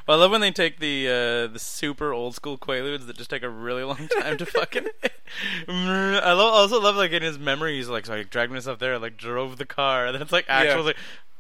I 0.10 0.16
love 0.16 0.32
when 0.32 0.42
they 0.42 0.52
take 0.52 0.80
the 0.80 1.08
uh, 1.08 1.48
the 1.54 1.60
super 1.60 2.12
old 2.14 2.36
school 2.36 2.58
Quaaludes 2.58 3.08
that 3.08 3.16
just 3.18 3.30
take 3.30 3.44
a 3.44 3.50
really 3.50 3.84
long 3.84 4.10
time 4.20 4.38
to 4.38 4.46
fucking. 4.46 4.88
I 5.70 6.34
lo- 6.34 6.48
also 6.50 6.82
love 6.82 6.96
like 6.96 7.12
in 7.12 7.22
his 7.24 7.40
memory 7.40 7.78
he's 7.78 7.88
like, 7.88 8.06
so 8.06 8.16
I 8.16 8.24
dragged 8.24 8.52
myself 8.52 8.80
there, 8.80 9.00
like 9.00 9.16
drove 9.18 9.58
the 9.58 9.66
car, 9.66 10.06
and 10.06 10.16
then 10.16 10.22
it's 10.22 10.32
like 10.34 10.46
actual 10.50 10.84
like 10.84 10.98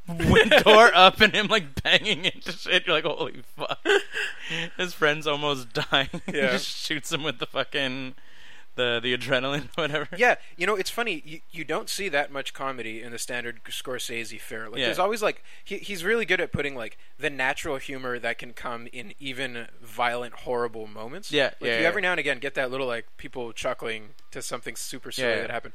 wind 0.08 0.52
door 0.64 0.92
up 0.96 1.20
and 1.20 1.34
him 1.34 1.48
like 1.48 1.84
banging 1.84 2.24
into 2.26 2.52
shit. 2.54 2.88
You're 2.88 2.96
like, 2.96 3.04
holy 3.04 3.42
fuck! 3.58 3.80
His 4.78 4.94
friend's 4.94 5.28
almost 5.28 5.74
dying. 5.74 6.10
he 6.28 6.38
Yeah. 6.38 6.52
just 6.52 6.66
shoots 6.68 7.12
him 7.12 7.24
with 7.24 7.40
the 7.40 7.46
fucking 7.46 8.16
the 8.76 9.00
the 9.02 9.16
adrenaline, 9.18 9.68
whatever. 9.76 10.08
Yeah, 10.18 10.36
you 10.58 10.66
know, 10.66 10.76
it's 10.76 10.90
funny. 10.90 11.22
You, 11.26 11.40
you 11.52 11.64
don't 11.66 11.90
see 11.90 12.08
that 12.10 12.32
much 12.32 12.54
comedy 12.54 13.02
in 13.02 13.12
the 13.12 13.20
standard 13.20 13.62
Scorsese 13.66 14.40
fare. 14.40 14.70
Like, 14.70 14.80
Yeah. 14.80 14.86
there's 14.86 15.00
always 15.00 15.22
like 15.22 15.44
he, 15.64 15.78
he's 15.78 16.04
really 16.04 16.26
good 16.26 16.40
at 16.40 16.52
putting 16.52 16.76
like 16.76 16.98
the 17.18 17.30
natural 17.30 17.78
humor 17.78 18.20
that 18.20 18.38
can 18.38 18.54
come 18.54 18.88
in 18.94 19.14
even 19.20 19.68
violent, 19.82 20.34
horrible 20.34 20.88
moments. 20.88 21.32
Yeah, 21.32 21.46
like, 21.46 21.56
yeah, 21.62 21.68
You 21.76 21.82
yeah. 21.82 21.88
every 21.88 22.02
now 22.02 22.12
and 22.12 22.20
again 22.20 22.40
get 22.40 22.54
that 22.56 22.72
little 22.72 22.88
like 22.88 23.06
people 23.18 23.52
chuckling 23.54 24.10
to 24.32 24.42
something 24.42 24.76
super 24.76 25.12
silly 25.12 25.30
Yeah, 25.30 25.42
that 25.42 25.52
happened. 25.52 25.74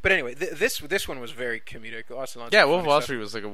But 0.00 0.12
anyway, 0.12 0.34
th- 0.34 0.52
this 0.52 0.78
this 0.78 1.06
one 1.08 1.20
was 1.20 1.32
very 1.32 1.60
comedic. 1.60 2.08
Lots 2.10 2.34
and 2.34 2.42
lots 2.42 2.52
Yeah, 2.54 2.64
Wolf 2.64 2.80
of 2.80 2.86
Wall. 2.86 3.00
Street 3.00 3.16
was 3.18 3.34
like 3.34 3.44
a 3.44 3.52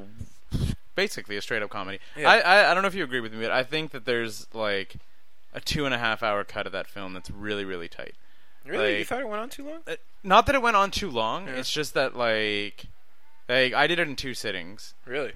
basically 0.95 1.37
a 1.37 1.43
straight 1.43 1.62
up 1.62 1.71
comedy. 1.71 1.99
Yeah. 2.17 2.31
I, 2.31 2.38
I 2.38 2.71
I 2.71 2.75
don't 2.75 2.83
know 2.83 2.88
if 2.88 2.95
you 2.95 3.05
agree 3.05 3.21
with 3.21 3.33
me, 3.33 3.41
but 3.43 3.50
I 3.50 3.62
think 3.64 3.91
that 3.93 4.05
there's 4.05 4.47
like 4.55 4.97
a 5.53 5.61
two 5.61 5.85
and 5.87 5.95
a 5.95 5.99
half 5.99 6.23
hour 6.23 6.45
cut 6.45 6.67
of 6.67 6.73
that 6.73 6.87
film 6.87 7.12
that's 7.12 7.31
really 7.31 7.64
really 7.64 7.88
tight. 7.88 8.14
Really, 8.66 8.99
you 8.99 9.04
thought 9.04 9.21
it 9.21 9.28
went 9.28 9.40
on 9.42 9.49
too 9.50 9.64
long? 9.66 9.80
Uh, 9.87 9.97
Not 10.23 10.47
that 10.47 10.54
it 10.54 10.62
went 10.62 10.76
on 10.76 10.90
too 10.90 11.11
long. 11.11 11.47
Yeah. 11.47 11.56
It's 11.56 11.71
just 11.73 11.94
that 11.94 12.16
like 12.16 12.87
like 13.49 13.75
I 13.75 13.87
did 13.87 13.99
it 13.99 14.09
in 14.09 14.16
two 14.16 14.33
sittings. 14.35 14.94
Really? 15.06 15.33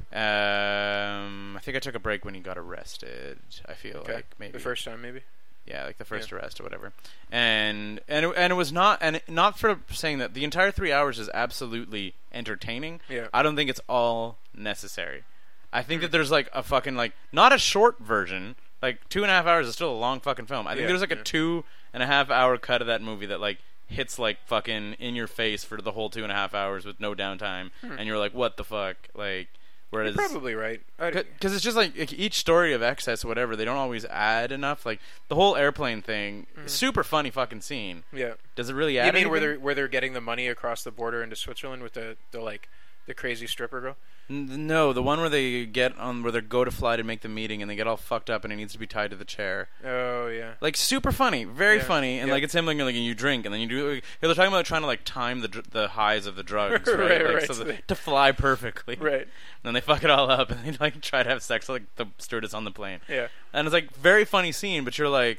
Um, 0.58 1.54
I 1.56 1.60
think 1.60 1.76
I 1.76 1.80
took 1.80 1.94
a 1.94 1.98
break 1.98 2.24
when 2.24 2.34
he 2.34 2.40
got 2.40 2.56
arrested. 2.58 3.38
I 3.66 3.74
feel 3.74 3.98
Okay. 3.98 4.14
like 4.14 4.26
maybe 4.38 4.52
the 4.52 4.58
first 4.58 4.84
time, 4.84 5.02
maybe. 5.02 5.20
yeah, 5.66 5.84
like 5.84 5.98
the 5.98 6.04
first 6.04 6.32
arrest 6.32 6.58
or 6.60 6.62
whatever. 6.62 6.92
And 7.30 8.00
and 8.08 8.24
it, 8.26 8.32
and 8.36 8.50
it 8.52 8.56
was 8.56 8.72
not 8.72 8.98
and 9.02 9.20
not 9.28 9.58
for 9.58 9.78
saying 9.90 10.18
that 10.18 10.32
the 10.34 10.44
entire 10.44 10.70
three 10.70 10.92
hours 10.92 11.18
is 11.18 11.28
absolutely 11.34 12.14
entertaining. 12.32 13.00
Yeah. 13.08 13.28
I 13.34 13.42
don't 13.42 13.56
think 13.56 13.68
it's 13.68 13.80
all 13.88 14.38
necessary. 14.54 15.24
I 15.70 15.82
think 15.82 16.00
that 16.00 16.10
there's 16.12 16.30
like 16.30 16.48
a 16.54 16.62
fucking 16.62 16.96
like 16.96 17.12
not 17.32 17.52
a 17.52 17.58
short 17.58 17.98
version. 17.98 18.56
Like 18.80 19.06
two 19.08 19.22
and 19.22 19.30
a 19.30 19.34
half 19.34 19.44
hours 19.46 19.66
is 19.66 19.74
still 19.74 19.90
a 19.92 19.98
long 19.98 20.20
fucking 20.20 20.46
film. 20.46 20.66
I 20.66 20.70
think 20.70 20.82
Yeah, 20.82 20.86
there's 20.88 21.00
like 21.00 21.10
yeah. 21.10 21.18
a 21.20 21.24
two 21.24 21.64
and 21.92 22.02
a 22.02 22.06
half 22.06 22.30
hour 22.30 22.56
cut 22.58 22.80
of 22.80 22.86
that 22.86 23.02
movie 23.02 23.26
that 23.26 23.40
like 23.40 23.58
hits 23.86 24.18
like 24.18 24.38
fucking 24.46 24.94
in 24.94 25.14
your 25.14 25.26
face 25.26 25.64
for 25.64 25.80
the 25.80 25.92
whole 25.92 26.10
two 26.10 26.22
and 26.22 26.30
a 26.30 26.34
half 26.34 26.54
hours 26.54 26.84
with 26.84 27.00
no 27.00 27.14
downtime, 27.14 27.70
and 27.82 28.06
you're 28.06 28.18
like, 28.18 28.34
what 28.34 28.56
the 28.58 28.64
fuck? 28.64 28.96
Like, 29.14 29.48
whereas 29.90 30.14
Hmm. 30.14 30.20
You're 30.20 30.28
probably 30.28 30.54
right. 30.54 30.80
Because 30.98 31.54
it's 31.54 31.64
just 31.64 31.76
like, 31.76 31.96
like 31.98 32.12
each 32.12 32.34
story 32.34 32.74
of 32.74 32.82
excess, 32.82 33.24
whatever. 33.24 33.56
They 33.56 33.64
don't 33.64 33.76
always 33.78 34.04
add 34.04 34.52
enough. 34.52 34.84
Like 34.84 35.00
the 35.28 35.34
whole 35.36 35.56
airplane 35.56 36.02
thing, 36.02 36.46
super 36.66 37.02
funny 37.02 37.30
fucking 37.30 37.62
scene. 37.62 38.04
yeah. 38.12 38.34
Does 38.56 38.68
it 38.68 38.74
really 38.74 38.98
add? 38.98 39.06
You 39.06 39.12
mean 39.12 39.30
where 39.30 39.40
they're 39.40 39.58
where 39.58 39.74
they're 39.74 39.88
getting 39.88 40.12
the 40.12 40.20
money 40.20 40.46
across 40.48 40.82
the 40.84 40.90
border 40.90 41.22
into 41.22 41.36
Switzerland 41.36 41.82
with 41.82 41.94
the, 41.94 42.16
the 42.32 42.40
like 42.40 42.68
The 43.08 43.14
crazy 43.14 43.46
stripper 43.48 43.80
girl. 43.80 43.96
No, 44.30 44.92
the 44.92 45.02
one 45.02 45.18
where 45.20 45.30
they 45.30 45.64
get 45.64 45.96
on 45.96 46.22
where 46.22 46.30
they 46.30 46.42
go 46.42 46.62
to 46.62 46.70
fly 46.70 46.96
to 46.96 47.02
make 47.02 47.22
the 47.22 47.28
meeting 47.30 47.62
and 47.62 47.70
they 47.70 47.74
get 47.76 47.86
all 47.86 47.96
fucked 47.96 48.28
up 48.28 48.44
and 48.44 48.52
it 48.52 48.56
needs 48.56 48.74
to 48.74 48.78
be 48.78 48.86
tied 48.86 49.08
to 49.10 49.16
the 49.16 49.24
chair. 49.24 49.68
Oh 49.82 50.26
yeah. 50.28 50.52
Like 50.60 50.76
super 50.76 51.10
funny, 51.10 51.44
very 51.44 51.78
Yeah, 51.78 51.84
funny, 51.84 52.18
and 52.18 52.28
yeah. 52.28 52.34
like 52.34 52.42
it's 52.42 52.54
him 52.54 52.66
like, 52.66 52.76
like 52.76 52.94
you 52.94 53.14
drink 53.14 53.46
and 53.46 53.54
then 53.54 53.62
you 53.62 53.66
do. 53.66 53.94
Like, 53.94 54.04
they're 54.20 54.34
talking 54.34 54.52
about 54.52 54.66
trying 54.66 54.82
to 54.82 54.86
like 54.86 55.04
time 55.04 55.40
the 55.40 55.64
the 55.70 55.88
highs 55.88 56.26
of 56.26 56.36
the 56.36 56.42
drugs, 56.42 56.86
right? 56.92 56.98
Right, 56.98 57.24
like, 57.24 57.34
right, 57.36 57.46
so 57.46 57.64
they- 57.64 57.80
to 57.86 57.94
fly 57.94 58.30
perfectly. 58.32 58.96
Right. 58.96 59.22
And 59.22 59.28
then 59.64 59.72
they 59.72 59.80
fuck 59.80 60.04
it 60.04 60.10
all 60.10 60.30
up 60.30 60.50
and 60.50 60.62
they 60.62 60.76
like 60.78 61.00
try 61.00 61.22
to 61.22 61.28
have 61.30 61.42
sex 61.42 61.66
with 61.66 61.80
like 61.82 61.96
the 61.96 62.06
stewardess 62.22 62.52
on 62.52 62.64
the 62.64 62.70
plane. 62.70 63.00
Yeah. 63.08 63.28
And 63.54 63.66
it's 63.66 63.72
like 63.72 63.96
very 63.96 64.26
funny 64.26 64.52
scene, 64.52 64.84
but 64.84 64.98
you're 64.98 65.08
like, 65.08 65.38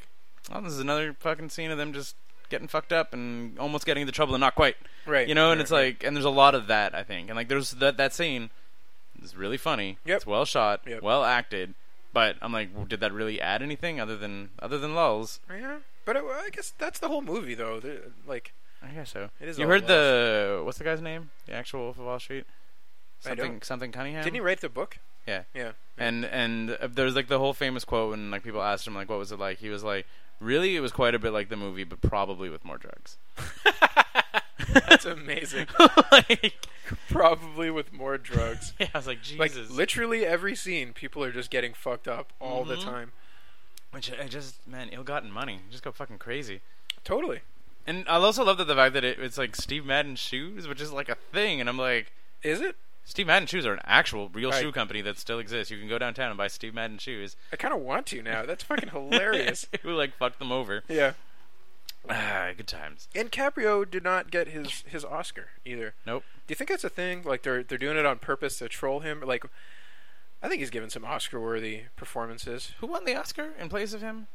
oh, 0.50 0.60
this 0.62 0.72
is 0.72 0.80
another 0.80 1.14
fucking 1.20 1.50
scene 1.50 1.70
of 1.70 1.78
them 1.78 1.92
just 1.92 2.16
getting 2.50 2.68
fucked 2.68 2.92
up 2.92 3.14
and 3.14 3.58
almost 3.58 3.86
getting 3.86 4.02
into 4.02 4.12
trouble 4.12 4.34
and 4.34 4.40
not 4.40 4.54
quite. 4.54 4.76
Right. 5.06 5.26
You 5.26 5.34
know, 5.34 5.50
and 5.52 5.58
right, 5.58 5.62
it's 5.62 5.70
right. 5.70 5.86
like, 5.98 6.04
and 6.04 6.14
there's 6.16 6.24
a 6.26 6.30
lot 6.30 6.54
of 6.54 6.66
that 6.66 6.94
I 6.94 7.02
think, 7.02 7.28
and 7.30 7.36
like 7.36 7.48
there's 7.48 7.70
that 7.72 7.96
that 7.96 8.12
scene 8.12 8.50
is 9.22 9.34
really 9.36 9.56
funny. 9.56 9.98
Yep. 10.04 10.16
It's 10.18 10.26
well 10.26 10.44
shot, 10.44 10.82
Yep. 10.86 11.02
well 11.02 11.24
acted, 11.24 11.74
but 12.12 12.36
I'm 12.42 12.52
like, 12.52 12.70
well, 12.74 12.84
did 12.84 13.00
that 13.00 13.12
really 13.12 13.40
add 13.40 13.62
anything 13.62 14.00
other 14.00 14.16
than 14.16 14.50
other 14.58 14.78
than 14.78 14.94
lulls? 14.94 15.40
Yeah. 15.50 15.78
But 16.04 16.16
it, 16.16 16.24
I 16.24 16.48
guess 16.50 16.72
that's 16.78 16.98
the 16.98 17.08
whole 17.08 17.22
movie, 17.22 17.54
though. 17.54 17.78
The- 17.80 18.10
Like, 18.26 18.52
I 18.82 18.88
guess 18.88 19.10
so. 19.12 19.30
It 19.40 19.48
is 19.48 19.58
you 19.58 19.66
heard 19.66 19.86
the 19.86 20.62
what's 20.64 20.78
the 20.78 20.84
guy's 20.84 21.00
name? 21.02 21.30
The 21.46 21.52
actual 21.54 21.80
Wolf 21.80 21.98
of 21.98 22.04
Wall 22.06 22.18
Street. 22.18 22.44
Something 23.20 23.60
something 23.62 23.92
Cunningham. 23.92 24.24
didn't 24.24 24.34
he 24.34 24.40
write 24.40 24.60
the 24.60 24.68
book? 24.70 24.98
Yeah. 25.26 25.42
Yeah. 25.54 25.72
And 25.98 26.24
and 26.24 26.70
uh, 26.80 26.88
there's 26.90 27.14
like 27.14 27.28
the 27.28 27.38
whole 27.38 27.52
famous 27.52 27.84
quote 27.84 28.10
when 28.12 28.30
like 28.30 28.42
people 28.42 28.62
asked 28.62 28.86
him 28.86 28.94
like 28.94 29.10
what 29.10 29.18
was 29.18 29.30
it 29.30 29.38
like? 29.38 29.58
He 29.58 29.68
was 29.68 29.84
like, 29.84 30.06
really, 30.40 30.74
it 30.76 30.80
was 30.80 30.92
quite 30.92 31.14
a 31.14 31.18
bit 31.18 31.32
like 31.32 31.48
the 31.48 31.56
movie, 31.56 31.84
but 31.84 32.00
probably 32.00 32.48
with 32.48 32.64
more 32.64 32.78
drugs. 32.78 33.16
That's 34.88 35.04
amazing. 35.04 35.66
like, 36.12 36.54
Probably 37.08 37.70
with 37.70 37.92
more 37.92 38.18
drugs. 38.18 38.72
yeah, 38.80 38.88
I 38.94 38.98
was 38.98 39.06
like, 39.06 39.18
Like 39.38 39.52
Jesus. 39.52 39.70
literally 39.70 40.26
every 40.26 40.54
scene, 40.56 40.92
people 40.92 41.22
are 41.24 41.32
just 41.32 41.50
getting 41.50 41.72
fucked 41.72 42.08
up 42.08 42.32
all 42.40 42.64
the 42.64 42.76
Mhm. 42.76 42.84
time. 42.84 43.12
Which 43.92 44.10
I 44.12 44.26
just 44.28 44.66
man, 44.68 44.88
ill-gotten 44.92 45.30
money, 45.32 45.60
just 45.70 45.82
go 45.82 45.90
fucking 45.92 46.18
crazy. 46.18 46.60
Totally. 47.04 47.40
And 47.86 48.04
I 48.08 48.16
also 48.16 48.44
love 48.44 48.58
that 48.58 48.66
the 48.66 48.74
fact 48.74 48.94
that 48.94 49.04
it, 49.04 49.18
it's 49.18 49.38
like 49.38 49.56
Steve 49.56 49.84
Madden 49.84 50.14
shoes, 50.16 50.68
which 50.68 50.80
is 50.80 50.92
like 50.92 51.08
a 51.08 51.16
thing, 51.32 51.60
and 51.60 51.68
I'm 51.68 51.78
like, 51.78 52.12
Is 52.42 52.60
it? 52.60 52.76
Steve 53.10 53.26
Madden 53.26 53.48
shoes 53.48 53.66
are 53.66 53.72
an 53.72 53.80
actual 53.82 54.28
real 54.28 54.52
shoe 54.52 54.70
company 54.70 55.00
that 55.02 55.18
still 55.18 55.40
exists. 55.40 55.68
You 55.68 55.78
can 55.80 55.88
go 55.88 55.98
downtown 55.98 56.28
and 56.30 56.38
buy 56.38 56.46
Steve 56.46 56.72
Madden 56.74 56.98
shoes. 56.98 57.34
I 57.52 57.56
kind 57.56 57.74
of 57.74 57.80
want 57.80 58.06
to 58.06 58.22
now. 58.22 58.46
That's 58.46 58.62
fucking 58.70 58.90
hilarious. 58.90 59.66
Who 59.82 59.90
like 59.94 60.16
fucked 60.16 60.38
them 60.38 60.52
over? 60.52 60.84
yeah. 60.88 61.14
Ah, 62.08 62.50
good 62.56 62.68
times. 62.68 63.08
And 63.12 63.32
Caprio 63.32 63.88
did 63.88 64.04
not 64.04 64.30
get 64.30 64.46
his 64.46 64.84
his 64.86 65.04
Oscar 65.04 65.48
either. 65.64 65.94
Nope. 66.06 66.22
Do 66.46 66.52
you 66.52 66.54
think 66.54 66.70
that's 66.70 66.84
a 66.84 66.88
thing? 66.88 67.24
Like 67.24 67.42
they're 67.42 67.64
they're 67.64 67.78
doing 67.78 67.96
it 67.96 68.06
on 68.06 68.20
purpose 68.20 68.58
to 68.58 68.68
troll 68.68 69.00
him? 69.00 69.22
Like, 69.26 69.44
I 70.40 70.48
think 70.48 70.60
he's 70.60 70.70
given 70.70 70.88
some 70.88 71.04
Oscar-worthy 71.04 71.82
performances. 71.96 72.74
Who 72.78 72.86
won 72.86 73.04
the 73.06 73.16
Oscar 73.16 73.50
in 73.58 73.68
place 73.68 73.92
of 73.92 74.02
him? 74.02 74.28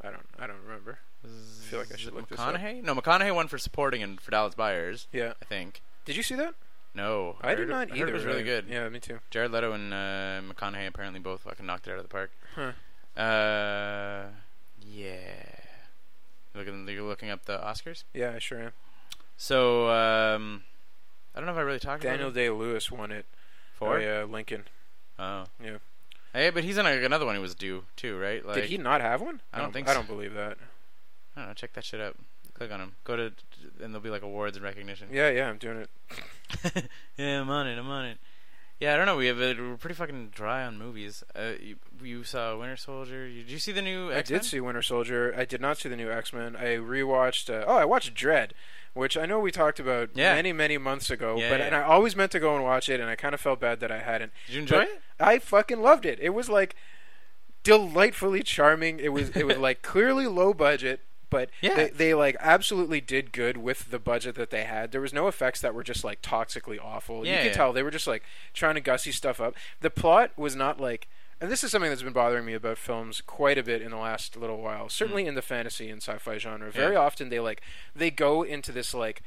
I 0.00 0.10
don't 0.10 0.26
I 0.38 0.46
don't 0.46 0.62
remember. 0.64 1.00
I 1.24 1.28
feel 1.68 1.80
like 1.80 1.92
I 1.92 1.96
should 1.96 2.14
look 2.14 2.28
this 2.28 2.38
up. 2.38 2.54
McConaughey? 2.54 2.84
No, 2.84 2.94
McConaughey 2.94 3.34
won 3.34 3.48
for 3.48 3.58
supporting 3.58 4.04
and 4.04 4.20
for 4.20 4.30
Dallas 4.30 4.54
Buyers. 4.54 5.08
Yeah. 5.12 5.32
I 5.42 5.44
think. 5.44 5.82
Did 6.04 6.14
you 6.16 6.22
see 6.22 6.36
that? 6.36 6.54
No, 6.94 7.36
I, 7.42 7.54
did 7.54 7.68
it- 7.68 7.72
not 7.72 7.94
either. 7.94 8.08
It 8.08 8.12
was 8.12 8.24
really 8.24 8.42
good. 8.42 8.66
Yeah, 8.68 8.88
me 8.88 8.98
too. 9.00 9.20
Jared 9.30 9.52
Leto 9.52 9.72
and 9.72 9.92
uh, 9.92 10.40
McConaughey 10.52 10.88
apparently 10.88 11.20
both 11.20 11.42
fucking 11.42 11.64
knocked 11.64 11.86
it 11.86 11.92
out 11.92 11.98
of 11.98 12.02
the 12.02 12.08
park. 12.08 12.30
Huh. 12.54 12.72
Uh, 13.20 14.26
yeah. 14.80 15.44
Looking, 16.54 16.88
you're 16.88 17.02
looking 17.02 17.30
up 17.30 17.44
the 17.44 17.58
Oscars. 17.58 18.04
Yeah, 18.14 18.32
I 18.34 18.38
sure 18.38 18.60
am. 18.60 18.72
So, 19.36 19.88
um, 19.88 20.64
I 21.34 21.38
don't 21.38 21.46
know 21.46 21.52
if 21.52 21.58
I 21.58 21.62
really 21.62 21.78
talked 21.78 22.02
about 22.02 22.14
it. 22.14 22.16
Daniel 22.16 22.32
Day 22.32 22.50
Lewis 22.50 22.90
won 22.90 23.12
it. 23.12 23.26
For 23.74 24.00
yeah, 24.00 24.24
Lincoln. 24.24 24.64
Oh. 25.20 25.44
Yeah. 25.62 25.76
Hey, 26.32 26.50
but 26.50 26.64
he's 26.64 26.78
in 26.78 26.84
like, 26.84 27.00
another 27.00 27.24
one 27.26 27.36
he 27.36 27.40
was 27.40 27.54
due 27.54 27.84
too, 27.94 28.18
right? 28.18 28.44
Like, 28.44 28.56
Did 28.56 28.64
he 28.64 28.76
not 28.78 29.00
have 29.00 29.20
one? 29.20 29.40
I 29.52 29.60
don't 29.60 29.72
think 29.72 29.88
I 29.88 29.92
so. 29.92 29.98
don't 29.98 30.08
believe 30.08 30.34
that. 30.34 30.56
I 31.36 31.40
don't 31.40 31.48
know. 31.48 31.54
Check 31.54 31.74
that 31.74 31.84
shit 31.84 32.00
out. 32.00 32.16
Click 32.58 32.72
on 32.72 32.80
him. 32.80 32.92
Go 33.04 33.16
to, 33.16 33.32
and 33.82 33.94
there'll 33.94 34.00
be 34.00 34.10
like 34.10 34.22
awards 34.22 34.56
and 34.56 34.64
recognition. 34.64 35.08
Yeah, 35.12 35.30
yeah, 35.30 35.48
I'm 35.48 35.58
doing 35.58 35.78
it. 35.78 36.84
yeah, 37.16 37.40
I'm 37.40 37.48
on 37.50 37.66
it. 37.66 37.78
I'm 37.78 37.88
on 37.88 38.04
it. 38.04 38.18
Yeah, 38.80 38.94
I 38.94 38.96
don't 38.96 39.06
know. 39.06 39.16
We 39.16 39.26
have 39.26 39.38
we're 39.38 39.76
pretty 39.76 39.94
fucking 39.96 40.28
dry 40.32 40.64
on 40.64 40.78
movies. 40.78 41.24
Uh, 41.34 41.52
you, 41.60 41.76
you 42.02 42.22
saw 42.22 42.56
Winter 42.56 42.76
Soldier. 42.76 43.28
Did 43.28 43.50
you 43.50 43.58
see 43.58 43.72
the 43.72 43.82
new? 43.82 44.10
I 44.10 44.14
X-Men? 44.16 44.36
I 44.38 44.40
did 44.40 44.46
see 44.48 44.60
Winter 44.60 44.82
Soldier. 44.82 45.34
I 45.36 45.44
did 45.44 45.60
not 45.60 45.78
see 45.78 45.88
the 45.88 45.96
new 45.96 46.10
X 46.12 46.32
Men. 46.32 46.54
I 46.54 46.76
rewatched. 46.76 47.50
Uh, 47.52 47.64
oh, 47.66 47.76
I 47.76 47.84
watched 47.84 48.14
Dredd, 48.14 48.52
which 48.94 49.16
I 49.16 49.26
know 49.26 49.40
we 49.40 49.50
talked 49.50 49.80
about 49.80 50.10
Yeah. 50.14 50.34
many, 50.34 50.52
many 50.52 50.78
months 50.78 51.10
ago. 51.10 51.36
Yeah, 51.38 51.50
but 51.50 51.58
yeah. 51.58 51.66
and 51.66 51.74
I 51.74 51.82
always 51.82 52.14
meant 52.14 52.30
to 52.32 52.40
go 52.40 52.54
and 52.54 52.62
watch 52.62 52.88
it, 52.88 53.00
and 53.00 53.10
I 53.10 53.16
kind 53.16 53.34
of 53.34 53.40
felt 53.40 53.58
bad 53.58 53.80
that 53.80 53.90
I 53.90 53.98
hadn't. 53.98 54.32
Did 54.46 54.54
you 54.54 54.60
enjoy 54.62 54.76
But 54.78 54.88
it? 54.88 55.02
I 55.18 55.38
fucking 55.40 55.80
loved 55.82 56.06
it. 56.06 56.20
It 56.20 56.30
was 56.30 56.48
like 56.48 56.76
delightfully 57.64 58.42
charming. 58.42 59.00
It 59.00 59.08
was 59.12 59.30
it 59.30 59.44
was 59.46 59.56
like 59.58 59.82
clearly 59.82 60.26
low 60.28 60.54
budget, 60.54 61.00
but 61.30 61.50
Yeah. 61.60 61.74
they, 61.76 61.88
they 61.90 62.14
like 62.14 62.36
absolutely 62.40 63.00
did 63.00 63.32
good 63.32 63.56
with 63.56 63.90
the 63.90 63.98
budget 63.98 64.34
that 64.36 64.50
they 64.50 64.64
had. 64.64 64.92
There 64.92 65.00
was 65.00 65.12
no 65.12 65.28
effects 65.28 65.60
that 65.60 65.74
were 65.74 65.82
just 65.84 66.04
like 66.04 66.22
toxically 66.22 66.78
awful. 66.82 67.26
you 67.26 67.36
could 67.36 67.44
yeah. 67.46 67.52
tell 67.52 67.72
they 67.72 67.82
were 67.82 67.90
just 67.90 68.06
like 68.06 68.22
trying 68.54 68.74
to 68.74 68.80
gussy 68.80 69.12
stuff 69.12 69.40
up. 69.40 69.54
The 69.80 69.90
plot 69.90 70.30
was 70.36 70.54
not 70.56 70.80
like 70.80 71.08
and 71.40 71.52
this 71.52 71.62
is 71.62 71.70
something 71.70 71.88
that's 71.88 72.02
been 72.02 72.12
bothering 72.12 72.44
me 72.44 72.54
about 72.54 72.78
films 72.78 73.20
quite 73.20 73.58
a 73.58 73.62
bit 73.62 73.80
in 73.80 73.92
the 73.92 73.96
last 73.96 74.36
little 74.36 74.60
while. 74.60 74.88
Certainly 74.88 75.24
in 75.26 75.34
the 75.36 75.42
fantasy 75.42 75.88
and 75.88 76.02
sci-fi 76.02 76.36
genre. 76.38 76.70
Very 76.72 76.92
Mm. 76.92 76.98
Yeah. 76.98 77.00
often 77.00 77.28
they 77.28 77.38
like 77.40 77.62
they 77.94 78.10
go 78.10 78.42
into 78.42 78.72
this 78.72 78.92
like 78.92 79.22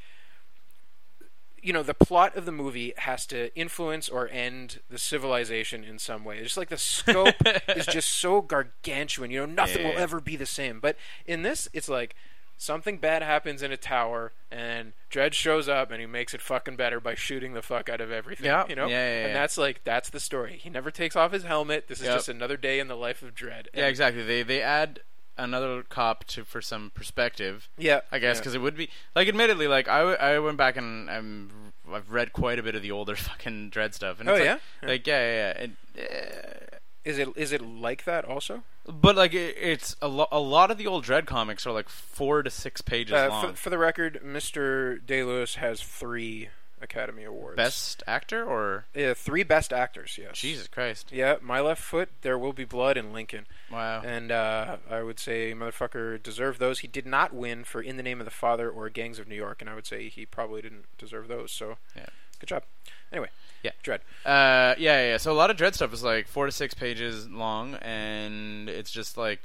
you 1.61 1.73
know 1.73 1.83
the 1.83 1.93
plot 1.93 2.35
of 2.35 2.45
the 2.45 2.51
movie 2.51 2.93
has 2.97 3.25
to 3.27 3.53
influence 3.55 4.09
or 4.09 4.27
end 4.29 4.79
the 4.89 4.97
civilization 4.97 5.83
in 5.83 5.99
some 5.99 6.23
way. 6.25 6.37
It's 6.37 6.47
just 6.47 6.57
like 6.57 6.69
the 6.69 6.77
scope 6.77 7.35
is 7.75 7.85
just 7.85 8.09
so 8.09 8.41
gargantuan. 8.41 9.31
You 9.31 9.41
know, 9.41 9.45
nothing 9.53 9.81
Yeah. 9.85 9.91
will 9.93 9.97
ever 9.99 10.19
be 10.19 10.35
the 10.35 10.45
same. 10.45 10.79
But 10.79 10.95
in 11.25 11.43
this, 11.43 11.67
it's 11.73 11.89
like 11.89 12.15
something 12.57 12.97
bad 12.97 13.23
happens 13.23 13.61
in 13.63 13.71
a 13.71 13.77
tower, 13.77 14.33
and 14.51 14.93
Dredd 15.11 15.33
shows 15.33 15.67
up 15.67 15.89
and 15.91 15.99
he 15.99 16.05
makes 16.05 16.33
it 16.33 16.41
fucking 16.41 16.75
better 16.75 16.99
by 16.99 17.15
shooting 17.15 17.53
the 17.53 17.61
fuck 17.61 17.89
out 17.89 18.01
of 18.01 18.11
everything. 18.11 18.45
Yeah. 18.45 18.65
you 18.69 18.75
know, 18.75 18.87
Yeah, 18.87 19.19
yeah, 19.21 19.25
and 19.27 19.35
that's 19.35 19.57
like 19.57 19.83
that's 19.83 20.09
the 20.09 20.19
story. 20.19 20.57
He 20.61 20.69
never 20.69 20.91
takes 20.91 21.15
off 21.15 21.31
his 21.31 21.43
helmet. 21.43 21.87
This 21.87 21.99
is 21.99 22.05
Yep. 22.05 22.15
just 22.17 22.29
another 22.29 22.57
day 22.57 22.79
in 22.79 22.87
the 22.87 22.95
life 22.97 23.21
of 23.21 23.33
Dredd. 23.35 23.67
Yeah, 23.73 23.87
exactly. 23.87 24.23
They 24.23 24.43
they 24.43 24.61
add 24.61 25.01
another 25.37 25.83
cop 25.83 26.23
to 26.25 26.43
for 26.43 26.61
some 26.61 26.91
perspective. 26.93 27.69
Yeah, 27.77 28.01
I 28.11 28.19
guess 28.19 28.35
yeah. 28.37 28.41
because 28.41 28.55
it 28.55 28.61
would 28.61 28.75
be 28.75 28.89
like, 29.15 29.27
admittedly, 29.27 29.67
like 29.67 29.87
I, 29.87 29.99
w- 29.99 30.17
I 30.17 30.39
went 30.39 30.57
back 30.57 30.77
and 30.77 31.09
I'm, 31.09 31.49
I've 31.91 32.11
read 32.11 32.33
quite 32.33 32.59
a 32.59 32.63
bit 32.63 32.75
of 32.75 32.81
the 32.81 32.91
older 32.91 33.15
fucking 33.27 33.71
Dredd 33.71 33.93
stuff. 33.93 34.19
And 34.19 34.29
Oh, 34.29 34.35
it's 34.35 34.45
yeah? 34.45 34.51
like, 34.53 34.61
Yeah. 34.81 34.87
like 34.89 35.07
yeah, 35.07 35.19
yeah, 35.19 35.53
yeah. 35.57 35.63
And, 35.63 35.77
uh, 35.97 36.77
is 37.03 37.17
it 37.17 37.29
is 37.35 37.51
it 37.51 37.61
like 37.63 38.03
that 38.05 38.25
also? 38.25 38.63
but 38.87 39.15
like 39.15 39.33
it, 39.33 39.55
it's 39.59 39.95
a, 40.01 40.07
lo- 40.07 40.27
a 40.31 40.39
lot 40.39 40.69
of 40.71 40.77
the 40.77 40.85
old 40.87 41.03
Dredd 41.05 41.25
comics 41.25 41.65
are 41.65 41.71
like 41.71 41.89
four 41.89 42.43
to 42.43 42.49
six 42.49 42.81
pages 42.81 43.13
Uh, 43.13 43.27
long. 43.29 43.47
for, 43.51 43.55
for 43.55 43.69
the 43.71 43.77
record, 43.77 44.21
Mr. 44.23 45.03
Day 45.05 45.23
Lewis 45.23 45.55
has 45.55 45.81
three 45.81 46.49
Academy 46.83 47.23
Awards. 47.23 47.55
Best 47.57 48.03
actor 48.07 48.43
or 48.45 48.85
Yeah, 48.93 49.13
three 49.13 49.43
Best 49.43 49.71
Actors. 49.73 50.17
Yes. 50.19 50.37
Jesus 50.37 50.67
Christ? 50.67 51.11
Yeah, 51.11 51.35
My 51.41 51.59
Left 51.59 51.81
Foot, 51.81 52.09
There 52.21 52.37
Will 52.37 52.53
Be 52.53 52.65
Blood, 52.65 52.97
and 52.97 53.13
Lincoln. 53.13 53.45
Wow. 53.71 54.01
And 54.03 54.31
uh, 54.31 54.77
I 54.89 55.01
would 55.03 55.19
say 55.19 55.53
motherfucker 55.53 56.21
deserved 56.21 56.59
those. 56.59 56.79
He 56.79 56.87
did 56.87 57.05
not 57.05 57.33
win 57.33 57.63
for 57.63 57.81
In 57.81 57.97
the 57.97 58.03
Name 58.03 58.19
of 58.19 58.25
the 58.25 58.31
Father 58.31 58.69
or 58.69 58.89
Gangs 58.89 59.19
of 59.19 59.27
New 59.27 59.35
York, 59.35 59.61
and 59.61 59.69
I 59.69 59.75
would 59.75 59.85
say 59.85 60.09
he 60.09 60.25
probably 60.25 60.61
didn't 60.61 60.85
deserve 60.97 61.27
those. 61.27 61.51
So, 61.51 61.77
Yeah. 61.95 62.07
good 62.39 62.47
job. 62.47 62.63
Anyway, 63.11 63.29
Yeah. 63.63 63.71
Dredd. 63.83 63.99
Uh, 64.25 64.75
yeah, 64.77 65.05
yeah. 65.09 65.17
So 65.17 65.31
a 65.31 65.35
lot 65.35 65.49
of 65.49 65.57
Dredd 65.57 65.73
stuff 65.75 65.93
is 65.93 66.03
like 66.03 66.27
four 66.27 66.45
to 66.45 66.51
six 66.51 66.73
pages 66.73 67.29
long, 67.29 67.75
and 67.75 68.69
it's 68.69 68.89
just 68.91 69.17
like 69.17 69.39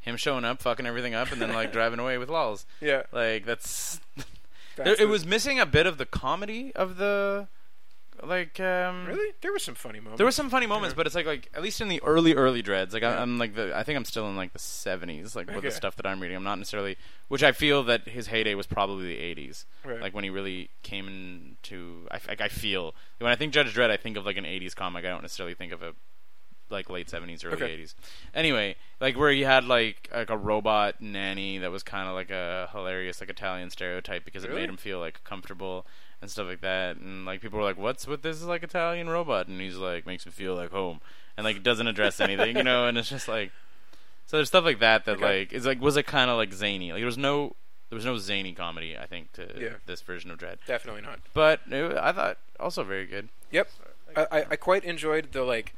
him 0.00 0.16
showing 0.16 0.44
up, 0.44 0.60
fucking 0.62 0.86
everything 0.86 1.14
up, 1.14 1.32
and 1.32 1.40
then 1.40 1.52
like 1.52 1.72
driving 1.72 1.98
away 1.98 2.18
with 2.18 2.28
lulls. 2.28 2.66
Yeah, 2.80 3.04
Like 3.12 3.44
that's. 3.46 4.00
That's 4.84 5.00
it, 5.00 5.06
was 5.08 5.24
missing 5.26 5.58
a 5.58 5.66
bit 5.66 5.86
of 5.86 5.98
the 5.98 6.06
comedy 6.06 6.72
of 6.74 6.96
the, 6.96 7.48
like. 8.22 8.58
um 8.60 9.06
really 9.06 9.32
there 9.42 9.52
were 9.52 9.58
some 9.58 9.74
funny 9.74 10.00
moments. 10.00 10.18
There 10.18 10.26
were 10.26 10.30
some 10.32 10.48
funny 10.50 10.66
moments, 10.66 10.92
Yeah. 10.92 10.96
but 10.96 11.06
it's 11.06 11.14
like 11.14 11.26
like 11.26 11.50
at 11.54 11.62
least 11.62 11.80
in 11.80 11.88
the 11.88 12.02
early 12.02 12.34
early 12.34 12.62
dreads. 12.62 12.94
Like 12.94 13.02
Yeah. 13.02 13.18
I, 13.18 13.22
I'm 13.22 13.38
like 13.38 13.54
the 13.54 13.76
I 13.76 13.82
think 13.82 13.96
I'm 13.96 14.04
still 14.04 14.28
in 14.28 14.36
like 14.36 14.52
the 14.52 14.58
70s, 14.58 15.34
like 15.36 15.50
with 15.50 15.64
the 15.64 15.70
stuff 15.70 15.96
that 15.96 16.06
I'm 16.06 16.20
reading. 16.20 16.36
I'm 16.36 16.44
not 16.44 16.58
necessarily, 16.58 16.96
which 17.28 17.42
I 17.42 17.52
feel 17.52 17.82
that 17.84 18.08
his 18.08 18.28
heyday 18.28 18.54
was 18.54 18.66
probably 18.66 19.06
the 19.14 19.20
80s, 19.34 19.64
Right. 19.84 20.00
like 20.00 20.14
when 20.14 20.24
he 20.24 20.30
really 20.30 20.70
came 20.82 21.06
into. 21.08 22.06
I, 22.10 22.18
like 22.28 22.40
I 22.40 22.48
feel 22.48 22.94
when 23.18 23.30
I 23.30 23.36
think 23.36 23.52
Judge 23.52 23.74
Dredd, 23.74 23.90
I 23.90 23.96
think 23.96 24.16
of 24.16 24.24
like 24.24 24.36
an 24.36 24.44
80s 24.44 24.74
comic. 24.74 25.04
I 25.04 25.08
don't 25.08 25.22
necessarily 25.22 25.54
think 25.54 25.72
of 25.72 25.82
a 25.82 25.92
like 26.70 26.90
late 26.90 27.08
70s, 27.08 27.44
early 27.44 27.54
Okay. 27.54 27.76
80s. 27.76 27.94
Anyway, 28.34 28.76
like 29.00 29.16
where 29.16 29.30
he 29.30 29.42
had 29.42 29.64
like 29.64 30.08
like 30.12 30.30
a 30.30 30.36
robot 30.36 31.00
nanny 31.00 31.58
that 31.58 31.70
was 31.70 31.82
kind 31.82 32.08
of 32.08 32.14
like 32.14 32.30
a 32.30 32.68
hilarious 32.72 33.20
like 33.20 33.30
Italian 33.30 33.70
stereotype 33.70 34.24
because 34.24 34.44
it 34.44 34.50
made 34.50 34.68
him 34.68 34.76
feel 34.76 34.98
like 34.98 35.22
comfortable 35.24 35.86
and 36.20 36.30
stuff 36.30 36.46
like 36.46 36.60
that. 36.62 36.96
And 36.96 37.24
like 37.24 37.40
people 37.40 37.58
were 37.58 37.64
like, 37.64 37.78
"What's 37.78 38.06
with 38.06 38.22
this 38.22 38.42
like 38.42 38.62
Italian 38.62 39.08
robot?" 39.08 39.48
And 39.48 39.60
he's 39.60 39.76
like, 39.76 40.06
"Makes 40.06 40.26
me 40.26 40.32
feel 40.32 40.54
like 40.54 40.70
home," 40.70 41.00
and 41.36 41.44
like 41.44 41.56
it 41.56 41.62
doesn't 41.62 41.86
address 41.86 42.20
anything, 42.20 42.56
you 42.56 42.62
know. 42.64 42.86
And 42.86 42.96
it's 42.98 43.08
just 43.08 43.28
like 43.28 43.52
so 44.26 44.36
there's 44.38 44.48
stuff 44.48 44.64
like 44.64 44.80
that 44.80 45.04
that 45.04 45.16
Okay. 45.18 45.40
like 45.40 45.52
is 45.52 45.66
like 45.66 45.80
was 45.80 45.96
it 45.96 46.06
kind 46.06 46.30
of 46.30 46.36
like 46.36 46.52
zany. 46.52 46.90
Like 46.92 47.00
there 47.00 47.06
was 47.06 47.18
no 47.18 47.54
there 47.90 47.96
was 47.96 48.04
no 48.04 48.18
zany 48.18 48.52
comedy 48.52 48.96
I 48.98 49.06
think 49.06 49.32
to 49.34 49.46
Yeah. 49.56 49.68
this 49.86 50.00
version 50.00 50.30
of 50.30 50.38
Dredd. 50.38 50.56
Definitely 50.66 51.02
not. 51.02 51.20
But 51.32 51.60
it, 51.70 51.96
I 51.96 52.12
thought 52.12 52.38
also 52.58 52.82
very 52.82 53.06
good. 53.06 53.28
Yep, 53.52 53.68
I, 54.16 54.26
I, 54.32 54.46
I 54.50 54.56
quite 54.56 54.82
enjoyed 54.84 55.30
the 55.32 55.44
like 55.44 55.74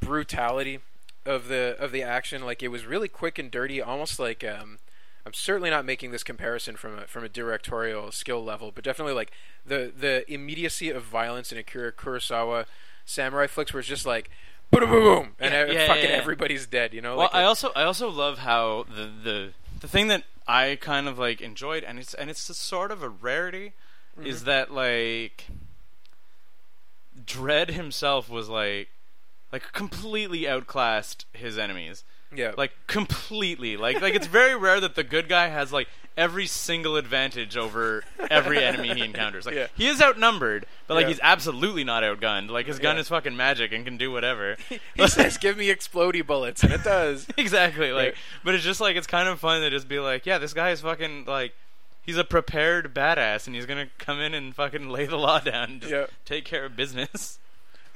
brutality 0.00 0.80
of 1.26 1.48
the 1.48 1.76
of 1.78 1.92
the 1.92 2.02
action. 2.02 2.42
Like 2.44 2.62
it 2.62 2.68
was 2.68 2.86
really 2.86 3.08
quick 3.08 3.38
and 3.38 3.50
dirty, 3.50 3.80
almost 3.80 4.18
like 4.18 4.42
um, 4.44 4.78
I'm 5.26 5.32
certainly 5.34 5.70
not 5.70 5.84
making 5.84 6.10
this 6.10 6.22
comparison 6.24 6.76
from 6.76 6.98
a 6.98 7.02
from 7.06 7.24
a 7.24 7.28
directorial 7.28 8.10
skill 8.12 8.42
level, 8.44 8.72
but 8.74 8.84
definitely 8.84 9.14
like 9.14 9.30
the 9.64 9.92
the 9.96 10.30
immediacy 10.32 10.90
of 10.90 11.02
violence 11.04 11.52
in 11.52 11.58
Akira 11.58 11.92
Kurosawa 11.92 12.64
samurai 13.04 13.46
flicks, 13.46 13.72
where 13.72 13.80
it's 13.80 13.88
just 13.88 14.06
like 14.06 14.30
boom, 14.70 14.80
boom, 14.88 14.90
boom, 14.90 15.28
and 15.38 15.52
Yeah, 15.52 15.66
yeah, 15.66 15.86
fucking 15.86 16.04
yeah, 16.04 16.16
everybody's 16.16 16.66
dead. 16.66 16.94
You 16.94 17.02
know, 17.02 17.16
Well, 17.16 17.26
like 17.32 17.34
I 17.34 17.44
also 17.44 17.70
I 17.76 17.82
also 17.84 18.08
love 18.10 18.38
how 18.38 18.86
the 18.88 19.10
the 19.22 19.50
the 19.80 19.88
thing 19.88 20.08
that 20.08 20.24
I 20.48 20.78
kind 20.80 21.06
of 21.08 21.18
like 21.18 21.40
enjoyed, 21.40 21.84
and 21.84 21.98
it's 21.98 22.14
and 22.14 22.30
it's 22.30 22.48
a 22.48 22.54
sort 22.54 22.90
of 22.90 23.02
a 23.02 23.08
rarity, 23.08 23.72
Mm-hmm. 24.18 24.26
is 24.26 24.42
that 24.44 24.72
like 24.72 25.46
Dredd 27.26 27.70
himself 27.70 28.28
was 28.28 28.48
like 28.48 28.88
like 29.52 29.72
completely 29.72 30.48
outclassed 30.48 31.26
his 31.32 31.58
enemies. 31.58 32.04
yeah, 32.34 32.52
Like 32.56 32.72
completely. 32.86 33.76
Like 33.76 34.00
like 34.00 34.14
it's 34.14 34.26
very 34.26 34.54
rare 34.56 34.80
that 34.80 34.94
the 34.94 35.02
good 35.04 35.28
guy 35.28 35.48
has 35.48 35.72
like 35.72 35.88
every 36.16 36.46
single 36.46 36.96
advantage 36.96 37.56
over 37.56 38.04
every 38.30 38.62
enemy 38.62 38.92
he 38.94 39.02
encounters. 39.02 39.46
Like 39.46 39.54
Yeah. 39.56 39.66
he 39.74 39.86
is 39.88 40.00
outnumbered, 40.02 40.66
but 40.86 40.94
like 40.94 41.02
Yeah. 41.04 41.08
he's 41.08 41.20
absolutely 41.22 41.82
not 41.82 42.02
outgunned. 42.02 42.50
Like 42.50 42.66
his 42.66 42.78
gun 42.78 42.96
Yeah. 42.96 43.00
is 43.00 43.08
fucking 43.08 43.36
magic 43.36 43.72
and 43.72 43.84
can 43.84 43.96
do 43.96 44.12
whatever. 44.12 44.56
he 44.94 45.08
says, 45.08 45.38
"Give 45.38 45.56
me 45.56 45.68
explodey 45.68 46.24
bullets," 46.26 46.62
and 46.62 46.72
it 46.72 46.84
does. 46.84 47.26
exactly. 47.36 47.90
Like, 47.92 48.14
but 48.44 48.54
it's 48.54 48.64
just 48.64 48.80
like 48.80 48.96
it's 48.96 49.06
kind 49.08 49.28
of 49.28 49.40
fun 49.40 49.62
to 49.62 49.70
just 49.70 49.88
be 49.88 49.98
like, 49.98 50.26
yeah, 50.26 50.38
this 50.38 50.52
guy 50.54 50.70
is 50.70 50.80
fucking 50.82 51.24
like, 51.26 51.54
he's 52.02 52.16
a 52.18 52.24
prepared 52.24 52.94
badass, 52.94 53.46
and 53.48 53.56
he's 53.56 53.66
gonna 53.66 53.88
come 53.98 54.20
in 54.20 54.34
and 54.34 54.54
fucking 54.54 54.88
lay 54.88 55.06
the 55.06 55.16
law 55.18 55.40
down, 55.40 55.70
and 55.70 55.80
just 55.82 56.12
take 56.24 56.44
care 56.44 56.64
of 56.66 56.76
business. 56.76 57.38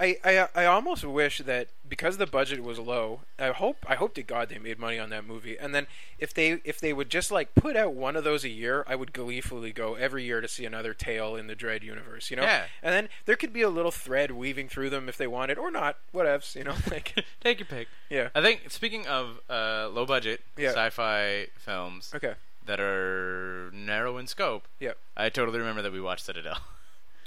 I, 0.00 0.16
I 0.24 0.48
I 0.54 0.64
almost 0.66 1.04
wish 1.04 1.38
that 1.38 1.68
because 1.88 2.16
the 2.16 2.26
budget 2.26 2.62
was 2.62 2.78
low, 2.78 3.20
I 3.38 3.48
hope 3.50 3.84
I 3.88 3.94
hope 3.94 4.14
to 4.14 4.22
God 4.22 4.48
they 4.48 4.58
made 4.58 4.78
money 4.78 4.98
on 4.98 5.10
that 5.10 5.24
movie. 5.26 5.56
And 5.58 5.74
then 5.74 5.86
if 6.18 6.32
they 6.34 6.60
if 6.64 6.80
they 6.80 6.92
would 6.92 7.10
just 7.10 7.30
like 7.30 7.54
put 7.54 7.76
out 7.76 7.94
one 7.94 8.16
of 8.16 8.24
those 8.24 8.44
a 8.44 8.48
year, 8.48 8.84
I 8.88 8.96
would 8.96 9.12
gleefully 9.12 9.72
go 9.72 9.94
every 9.94 10.24
year 10.24 10.40
to 10.40 10.48
see 10.48 10.64
another 10.64 10.94
tale 10.94 11.36
in 11.36 11.46
the 11.46 11.54
Dredd 11.56 11.82
universe. 11.82 12.30
You 12.30 12.36
know, 12.38 12.42
Yeah. 12.42 12.64
And 12.82 12.94
then 12.94 13.08
there 13.26 13.36
could 13.36 13.52
be 13.52 13.62
a 13.62 13.68
little 13.70 13.90
thread 13.90 14.30
weaving 14.32 14.68
through 14.68 14.90
them 14.90 15.08
if 15.08 15.16
they 15.16 15.26
wanted, 15.26 15.58
or 15.58 15.70
not, 15.70 15.96
whatevs. 16.14 16.54
You 16.56 16.64
know, 16.64 16.74
like 16.90 17.14
take 17.40 17.58
your 17.58 17.66
pick. 17.66 17.88
yeah. 18.10 18.28
I 18.34 18.42
think 18.42 18.70
speaking 18.70 19.06
of 19.06 19.40
uh, 19.48 19.88
low 19.92 20.06
budget 20.06 20.40
Yeah. 20.56 20.70
sci-fi 20.70 21.48
films 21.58 22.12
Okay. 22.14 22.34
that 22.66 22.80
are 22.80 23.70
narrow 23.72 24.18
in 24.18 24.26
scope, 24.26 24.66
Yeah. 24.80 24.92
I 25.16 25.28
totally 25.28 25.58
remember 25.58 25.82
that 25.82 25.92
we 25.92 26.00
watched 26.00 26.24
Citadel. 26.24 26.58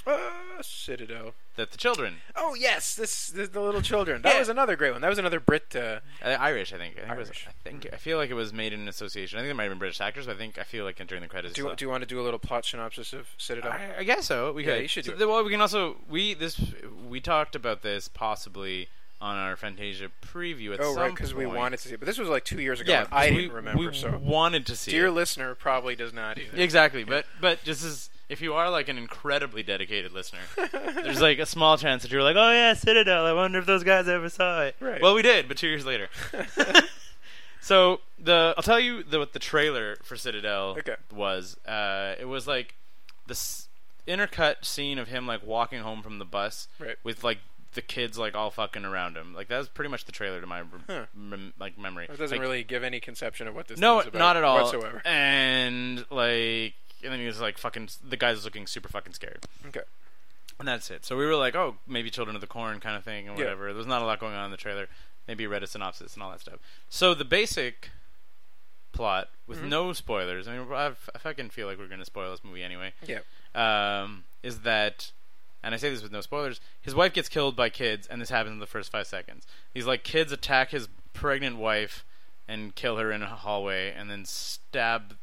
Uh, 0.08 0.62
Citadel. 0.62 1.34
that 1.56 1.72
the 1.72 1.78
children, 1.78 2.18
Oh 2.36 2.56
yes, 2.56 2.96
this, 2.96 3.28
this 3.28 3.50
the 3.50 3.60
little 3.62 3.82
children. 3.82 4.22
That 4.22 4.34
Yeah. 4.34 4.40
was 4.40 4.50
another 4.50 4.76
great 4.76 4.92
one. 4.92 5.02
That 5.02 5.10
was 5.10 5.18
another 5.20 5.40
Brit. 5.40 5.76
Uh, 5.76 6.00
uh, 6.24 6.30
Irish, 6.40 6.72
I 6.74 6.78
think. 6.78 6.96
I 6.98 7.02
think, 7.02 7.12
It 7.12 7.18
was, 7.18 7.28
Irish. 7.30 7.48
I 7.50 7.52
think 7.64 7.88
I 7.92 7.98
feel 7.98 8.18
like 8.18 8.30
it 8.30 8.34
was 8.36 8.54
made 8.54 8.74
in 8.74 8.88
association. 8.88 9.38
I 9.38 9.42
think 9.42 9.50
there 9.50 9.56
might 9.56 9.64
have 9.64 9.72
been 9.72 9.80
British 9.80 10.00
actors, 10.02 10.26
but 10.26 10.36
I 10.36 10.38
think 10.40 10.58
I 10.58 10.64
feel 10.64 10.86
like 10.86 10.96
during 11.08 11.22
the 11.22 11.28
credits. 11.28 11.54
do 11.56 11.64
you, 11.64 11.76
do 11.76 11.86
you 11.86 11.90
want 11.90 12.02
to 12.04 12.08
do 12.08 12.20
a 12.20 12.24
little 12.24 12.40
plot 12.40 12.66
synopsis 12.66 13.12
of 13.14 13.28
Citadel? 13.38 13.72
I, 13.72 14.00
I 14.00 14.04
guess 14.04 14.26
so. 14.28 14.54
We 14.54 14.66
Yeah, 14.66 14.76
could. 14.76 14.82
you 14.84 14.88
should 14.88 15.06
So 15.06 15.16
do 15.16 15.24
it. 15.24 15.28
Well, 15.28 15.44
we 15.44 15.52
can 15.52 15.62
also 15.62 15.98
we 16.10 16.34
this 16.34 16.60
we 17.08 17.20
talked 17.20 17.56
about 17.56 17.82
this 17.82 18.08
possibly 18.08 18.88
on 19.20 19.36
our 19.36 19.56
Fantasia 19.56 20.10
preview 20.22 20.74
at 20.74 20.80
oh 20.80 20.94
some 20.94 21.02
right, 21.02 21.10
because 21.16 21.34
we 21.34 21.46
wanted 21.48 21.78
to 21.78 21.88
see 21.88 21.94
it, 21.96 22.00
but 22.00 22.06
this 22.06 22.20
was 22.20 22.30
like 22.30 22.46
two 22.46 22.62
years 22.62 22.80
ago. 22.80 22.92
Yeah, 22.92 23.08
I 23.12 23.32
we, 23.32 23.36
didn't 23.38 23.54
remember. 23.54 23.90
We 23.90 23.94
so 23.94 24.16
wanted 24.22 24.66
to 24.68 24.76
see. 24.76 24.92
dear 24.92 25.08
it. 25.08 25.12
listener 25.12 25.56
probably 25.56 25.96
does 25.96 26.14
not 26.14 26.38
either. 26.38 26.56
Exactly, 26.56 27.04
but 27.04 27.26
but 27.42 27.64
just 27.64 27.84
as 27.84 28.10
if 28.30 28.42
you 28.42 28.54
are 28.54 28.70
like 28.70 28.90
an 28.90 28.98
incredibly 28.98 29.64
dedicated 29.64 30.12
listener, 30.12 30.40
there's 30.72 31.22
like 31.22 31.40
a 31.40 31.46
small 31.46 31.78
chance 31.78 32.04
that 32.04 32.12
you're 32.12 32.24
like, 32.24 32.36
oh 32.36 32.52
yeah, 32.52 32.74
Citadel. 32.74 33.26
I 33.26 33.34
wonder 33.34 33.60
if 33.60 33.66
those 33.66 33.84
guys 33.84 34.08
ever 34.08 34.30
saw 34.30 34.64
it. 34.64 34.76
Right. 34.80 35.02
Well, 35.02 35.14
we 35.16 35.22
did, 35.22 35.48
but 35.48 35.58
two 35.58 35.68
years 35.68 35.86
later. 35.86 36.10
so 37.62 38.02
the 38.20 38.54
I'll 38.58 38.64
tell 38.64 38.80
you 38.80 39.04
the, 39.04 39.20
what 39.20 39.34
the 39.34 39.40
trailer 39.40 39.98
for 40.04 40.16
Citadel 40.16 40.76
Okay. 40.80 40.96
was. 41.14 41.58
Uh, 41.66 42.16
it 42.20 42.26
was 42.26 42.48
like 42.48 42.76
this 43.28 43.68
intercut 44.08 44.64
scene 44.64 44.98
of 45.00 45.08
him 45.10 45.28
like 45.28 45.46
walking 45.46 45.80
home 45.82 46.02
from 46.02 46.18
the 46.20 46.26
bus 46.26 46.68
Right. 46.80 46.96
with 47.04 47.24
like 47.24 47.40
the 47.74 47.82
kids 47.82 48.18
like 48.18 48.36
all 48.36 48.50
fucking 48.50 48.86
around 48.86 49.18
him. 49.18 49.34
Like 49.34 49.50
that 49.50 49.58
was 49.58 49.68
pretty 49.70 49.90
much 49.92 50.06
the 50.06 50.12
trailer 50.12 50.40
to 50.42 50.48
my 50.48 50.60
rem- 50.60 50.84
Huh. 50.88 51.06
rem- 51.16 51.54
like 51.60 51.78
memory. 51.78 52.06
It 52.06 52.18
doesn't 52.18 52.38
Like, 52.38 52.42
really 52.42 52.64
give 52.64 52.84
any 52.84 53.00
conception 53.00 53.48
of 53.48 53.56
what 53.56 53.68
this. 53.68 53.80
no, 53.80 54.00
about 54.00 54.14
not 54.14 54.38
at 54.38 54.44
all 54.44 54.62
whatsoever. 54.62 55.02
And 55.06 56.06
like, 56.10 56.74
and 57.04 57.12
then 57.14 57.20
he 57.20 57.26
was 57.28 57.40
like 57.40 57.58
fucking. 57.58 57.90
The 58.08 58.18
guy's 58.18 58.44
looking 58.46 58.68
super 58.68 58.90
fucking 58.90 59.14
scared, 59.14 59.46
Okay. 59.68 59.82
and 60.60 60.68
that's 60.68 60.90
it. 60.92 61.06
So 61.06 61.16
we 61.18 61.26
were 61.26 61.36
like, 61.36 61.56
oh, 61.56 61.78
maybe 61.88 62.10
Children 62.10 62.36
of 62.36 62.42
the 62.42 62.48
Corn 62.48 62.80
kind 62.80 62.96
of 62.98 63.04
thing, 63.04 63.28
and 63.28 63.38
Yeah. 63.38 63.46
whatever. 63.46 63.74
There's 63.74 63.86
not 63.88 64.02
a 64.02 64.06
lot 64.06 64.20
going 64.20 64.34
on 64.36 64.46
in 64.46 64.52
the 64.52 64.58
trailer. 64.58 64.88
Maybe 65.28 65.44
you 65.44 65.50
read 65.50 65.64
a 65.64 65.68
synopsis 65.68 66.14
and 66.14 66.24
all 66.24 66.32
that 66.32 66.40
stuff. 66.42 66.60
So 66.90 67.14
the 67.14 67.26
basic 67.26 67.90
plot, 68.94 69.30
with 69.46 69.60
Mm-hmm. 69.60 69.70
no 69.70 69.94
spoilers. 69.94 70.48
I 70.48 70.58
mean, 70.58 70.72
I 70.72 70.88
I 71.14 71.18
fucking 71.20 71.50
feel 71.52 71.68
like 71.68 71.78
we're 71.78 71.88
gonna 71.88 72.06
spoil 72.06 72.32
this 72.32 72.44
movie 72.44 72.64
anyway. 72.64 72.94
Yeah. 73.06 73.20
Um, 73.54 74.24
is 74.44 74.62
that, 74.62 75.12
and 75.64 75.74
I 75.74 75.78
say 75.78 75.90
this 75.90 76.02
with 76.04 76.12
no 76.12 76.22
spoilers. 76.22 76.60
His 76.82 76.96
wife 76.96 77.14
gets 77.14 77.28
killed 77.30 77.56
by 77.56 77.70
kids, 77.70 78.08
and 78.08 78.22
this 78.22 78.30
happens 78.30 78.54
in 78.54 78.60
the 78.60 78.66
first 78.68 78.92
five 78.92 79.08
seconds. 79.08 79.46
He's 79.74 79.86
like, 79.86 80.04
kids 80.04 80.32
attack 80.32 80.72
his 80.72 80.88
pregnant 81.14 81.58
wife 81.58 82.06
and 82.48 82.74
kill 82.76 82.98
her 82.98 83.12
in 83.12 83.22
a 83.22 83.28
hallway, 83.28 83.92
and 83.92 84.10
then 84.10 84.24
stab 84.26 85.18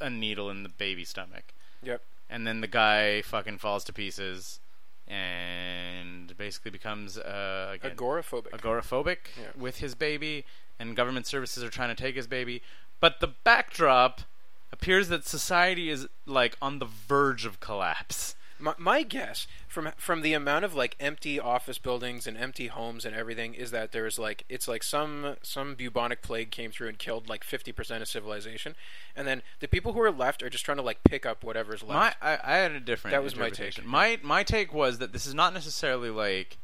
a 0.00 0.10
needle 0.10 0.50
in 0.50 0.62
the 0.62 0.68
baby 0.68 1.04
stomach. 1.04 1.54
Yep. 1.82 2.02
And 2.30 2.46
then 2.46 2.60
the 2.60 2.66
guy 2.66 3.22
fucking 3.22 3.58
falls 3.58 3.84
to 3.84 3.92
pieces, 3.92 4.60
and 5.06 6.36
basically 6.36 6.70
becomes 6.70 7.16
uh, 7.18 7.70
again, 7.74 7.96
Agoraphobic. 7.96 8.50
agoraphobic 8.50 9.16
Yeah. 9.40 9.48
with 9.56 9.78
his 9.78 9.94
baby, 9.94 10.44
and 10.78 10.94
government 10.96 11.26
services 11.26 11.62
are 11.64 11.70
trying 11.70 11.88
to 11.94 12.00
take 12.00 12.16
his 12.16 12.26
baby. 12.26 12.62
But 13.00 13.20
the 13.20 13.28
backdrop 13.28 14.22
appears 14.72 15.08
that 15.08 15.24
society 15.24 15.88
is 15.90 16.06
like 16.26 16.56
on 16.60 16.78
the 16.78 16.84
verge 16.86 17.46
of 17.46 17.60
collapse. 17.60 18.34
My, 18.60 18.74
my 18.78 19.02
guess 19.02 19.46
from 19.68 19.90
from 19.96 20.22
the 20.22 20.32
amount 20.32 20.64
of 20.64 20.74
like 20.74 20.96
empty 20.98 21.38
office 21.38 21.78
buildings 21.78 22.26
and 22.26 22.36
empty 22.36 22.66
homes 22.66 23.04
and 23.04 23.14
everything 23.14 23.54
is 23.54 23.70
that 23.70 23.92
there's 23.92 24.18
like 24.18 24.44
it's 24.48 24.66
like 24.66 24.82
some 24.82 25.36
some 25.42 25.74
bubonic 25.74 26.22
plague 26.22 26.50
came 26.50 26.70
through 26.70 26.88
and 26.88 26.98
killed 26.98 27.28
like 27.28 27.44
50% 27.44 28.00
of 28.02 28.08
civilization 28.08 28.74
and 29.14 29.26
then 29.28 29.42
the 29.60 29.68
people 29.68 29.92
who 29.92 30.00
are 30.00 30.10
left 30.10 30.42
are 30.42 30.50
just 30.50 30.64
trying 30.64 30.76
to 30.78 30.82
like 30.82 31.04
pick 31.04 31.24
up 31.24 31.44
whatever's 31.44 31.86
My, 31.86 31.94
left. 32.06 32.16
I, 32.22 32.38
I 32.42 32.56
had 32.56 32.72
a 32.72 32.80
different. 32.80 33.12
That 33.12 33.22
was 33.22 33.36
my 33.36 33.50
take. 33.50 33.84
My 33.84 34.18
my 34.22 34.42
take 34.42 34.72
was 34.74 34.98
that 34.98 35.12
this 35.12 35.26
is 35.26 35.34
not 35.34 35.54
necessarily 35.54 36.10
like 36.10 36.58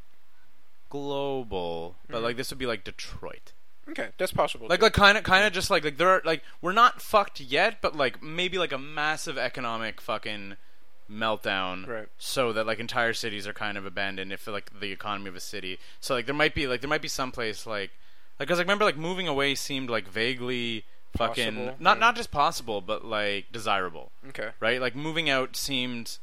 global, 0.90 1.96
but 2.08 2.16
Mm-hmm. 2.16 2.24
like 2.24 2.36
this 2.36 2.50
would 2.50 2.58
be 2.58 2.66
like 2.66 2.84
Detroit. 2.84 3.52
okay, 3.88 4.08
that's 4.18 4.32
possible. 4.32 4.66
Like 4.68 4.80
too. 4.80 4.84
like 4.86 4.92
kind 4.94 5.18
of 5.18 5.24
kind 5.24 5.44
of 5.46 5.52
just 5.52 5.70
like 5.70 5.84
like 5.84 5.96
there 5.96 6.08
are 6.08 6.22
like 6.24 6.42
we're 6.60 6.72
not 6.72 7.00
fucked 7.02 7.40
yet, 7.40 7.78
but 7.80 7.96
like 7.96 8.22
maybe 8.22 8.58
like 8.58 8.72
a 8.72 8.78
massive 8.78 9.36
economic 9.38 10.00
fucking 10.00 10.56
meltdown 11.10 11.86
Right. 11.86 12.08
so 12.18 12.52
that 12.52 12.66
like 12.66 12.78
entire 12.78 13.12
cities 13.12 13.46
are 13.46 13.52
kind 13.52 13.76
of 13.76 13.84
abandoned 13.86 14.32
if 14.32 14.46
like 14.46 14.70
the 14.80 14.90
economy 14.92 15.28
of 15.28 15.36
a 15.36 15.40
city 15.40 15.78
so 16.00 16.14
like 16.14 16.26
there 16.26 16.34
might 16.34 16.54
be 16.54 16.66
like 16.66 16.80
there 16.80 16.88
might 16.88 17.02
be 17.02 17.08
some 17.08 17.30
place 17.32 17.66
like 17.66 17.90
like 18.38 18.48
because 18.48 18.58
I 18.58 18.62
remember 18.62 18.84
like 18.84 18.96
moving 18.96 19.28
away 19.28 19.54
seemed 19.54 19.90
like 19.90 20.08
vaguely 20.08 20.84
fucking 21.16 21.54
Possible, 21.54 21.76
not 21.78 21.98
not 22.00 22.16
just 22.16 22.30
possible 22.30 22.80
but 22.80 23.04
like 23.04 23.52
desirable 23.52 24.10
okay. 24.30 24.50
right 24.60 24.80
like 24.80 24.96
moving 24.96 25.28
out 25.30 25.56
seemed 25.56 26.18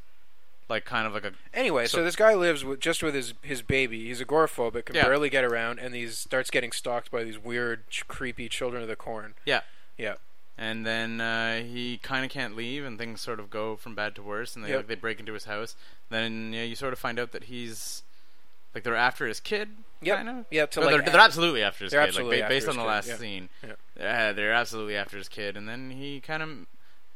like 0.69 0.85
kind 0.85 1.05
of 1.05 1.13
like 1.13 1.25
a 1.25 1.33
Anyway, 1.53 1.85
so, 1.85 1.97
So- 1.97 2.03
this 2.05 2.15
guy 2.15 2.33
lives 2.33 2.63
with 2.63 2.79
just 2.79 3.03
with 3.03 3.13
his 3.13 3.33
his 3.41 3.61
baby. 3.61 4.05
He's 4.07 4.21
agoraphobic, 4.21 4.85
can 4.85 4.95
Yeah. 4.95 5.03
barely 5.03 5.29
get 5.29 5.43
around, 5.43 5.79
and 5.79 5.93
he 5.93 6.07
starts 6.07 6.49
getting 6.49 6.71
stalked 6.71 7.11
by 7.11 7.25
these 7.25 7.37
weird, 7.37 7.89
ch- 7.89 8.07
creepy 8.07 8.47
children 8.47 8.81
of 8.81 8.87
the 8.87 8.95
corn. 8.95 9.33
yeah 9.45 9.61
Yeah. 9.97 10.15
And 10.57 10.85
then 10.85 11.19
uh, 11.21 11.61
he 11.63 11.97
kind 11.97 12.23
of 12.25 12.31
can't 12.31 12.55
leave, 12.55 12.85
and 12.85 12.97
things 12.97 13.21
sort 13.21 13.39
of 13.39 13.49
go 13.49 13.75
from 13.75 13.95
bad 13.95 14.15
to 14.15 14.21
worse. 14.23 14.55
And 14.55 14.63
they 14.65 14.69
Yep. 14.69 14.77
like, 14.77 14.87
they 14.87 14.95
break 14.95 15.19
into 15.19 15.33
his 15.33 15.45
house. 15.45 15.75
Then 16.09 16.51
yeah, 16.53 16.63
you 16.63 16.75
sort 16.75 16.93
of 16.93 16.99
find 16.99 17.19
out 17.19 17.31
that 17.31 17.45
he's 17.45 18.03
like 18.75 18.83
they're 18.83 18.95
after 18.95 19.27
his 19.27 19.39
kid. 19.39 19.69
Yep. 20.01 20.15
Kind 20.17 20.29
of. 20.29 20.45
Yeah, 20.49 20.65
to 20.67 20.79
like 20.81 20.89
they're, 21.03 21.11
they're 21.11 21.21
absolutely 21.21 21.61
after 21.63 21.83
his 21.85 21.93
kid. 21.93 22.15
like 22.15 22.41
ba- 22.41 22.45
based 22.49 22.67
on 22.67 22.75
the 22.77 22.83
last 22.83 23.07
yeah. 23.07 23.17
scene, 23.17 23.49
Yeah. 23.97 24.29
uh, 24.29 24.33
they're 24.33 24.53
absolutely 24.53 24.95
after 24.95 25.17
his 25.17 25.29
kid. 25.29 25.55
And 25.57 25.67
then 25.69 25.91
he 25.91 26.19
kind 26.19 26.41
of 26.43 26.49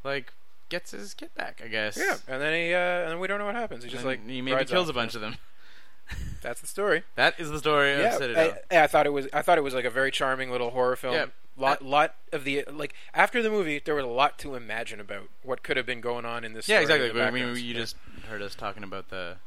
like 0.03 0.33
gets 0.69 0.91
his 0.91 1.13
kid 1.13 1.29
back, 1.35 1.61
I 1.63 1.67
guess. 1.67 1.97
Yeah, 1.97 2.17
and 2.27 2.41
then 2.41 2.53
he 2.53 2.73
uh, 2.73 2.77
and 2.77 3.11
then 3.11 3.19
we 3.19 3.27
don't 3.27 3.39
know 3.39 3.45
what 3.45 3.55
happens. 3.55 3.83
He 3.83 3.89
just 3.89 4.05
like 4.05 4.27
he 4.27 4.41
maybe 4.41 4.65
kills 4.65 4.87
off. 4.87 4.91
a 4.91 4.93
bunch 4.93 5.15
of 5.15 5.21
them. 5.21 5.35
That's 6.43 6.61
the 6.61 6.67
story. 6.67 7.03
That 7.15 7.39
is 7.39 7.49
the 7.49 7.57
story 7.57 7.93
of 7.93 7.99
Yeah, 7.99 8.17
Citadel. 8.17 8.53
I, 8.71 8.83
I 8.83 8.87
thought 8.87 9.07
it 9.07 9.13
was. 9.13 9.27
I 9.33 9.41
thought 9.41 9.57
it 9.57 9.61
was 9.63 9.73
like 9.73 9.85
a 9.85 9.89
very 9.89 10.11
charming 10.11 10.51
little 10.51 10.69
horror 10.69 10.95
film. 10.95 11.15
Yeah. 11.15 11.25
Lot, 11.57 11.81
uh, 11.81 11.85
lot 11.85 12.15
of 12.33 12.43
the 12.43 12.65
like 12.71 12.93
after 13.13 13.41
the 13.41 13.49
movie, 13.49 13.79
there 13.83 13.95
was 13.95 14.03
a 14.03 14.07
lot 14.09 14.37
to 14.39 14.55
imagine 14.55 14.99
about 14.99 15.29
what 15.43 15.63
could 15.63 15.77
have 15.77 15.85
been 15.85 16.01
going 16.01 16.25
on 16.25 16.43
in 16.43 16.53
this. 16.53 16.67
yeah, 16.67 16.79
exactly. 16.81 17.09
I 17.21 17.31
mean, 17.31 17.47
you 17.49 17.53
Yeah. 17.55 17.73
just 17.79 17.95
heard 18.29 18.41
us 18.41 18.55
talking 18.55 18.83
about 18.83 19.09
the 19.09 19.37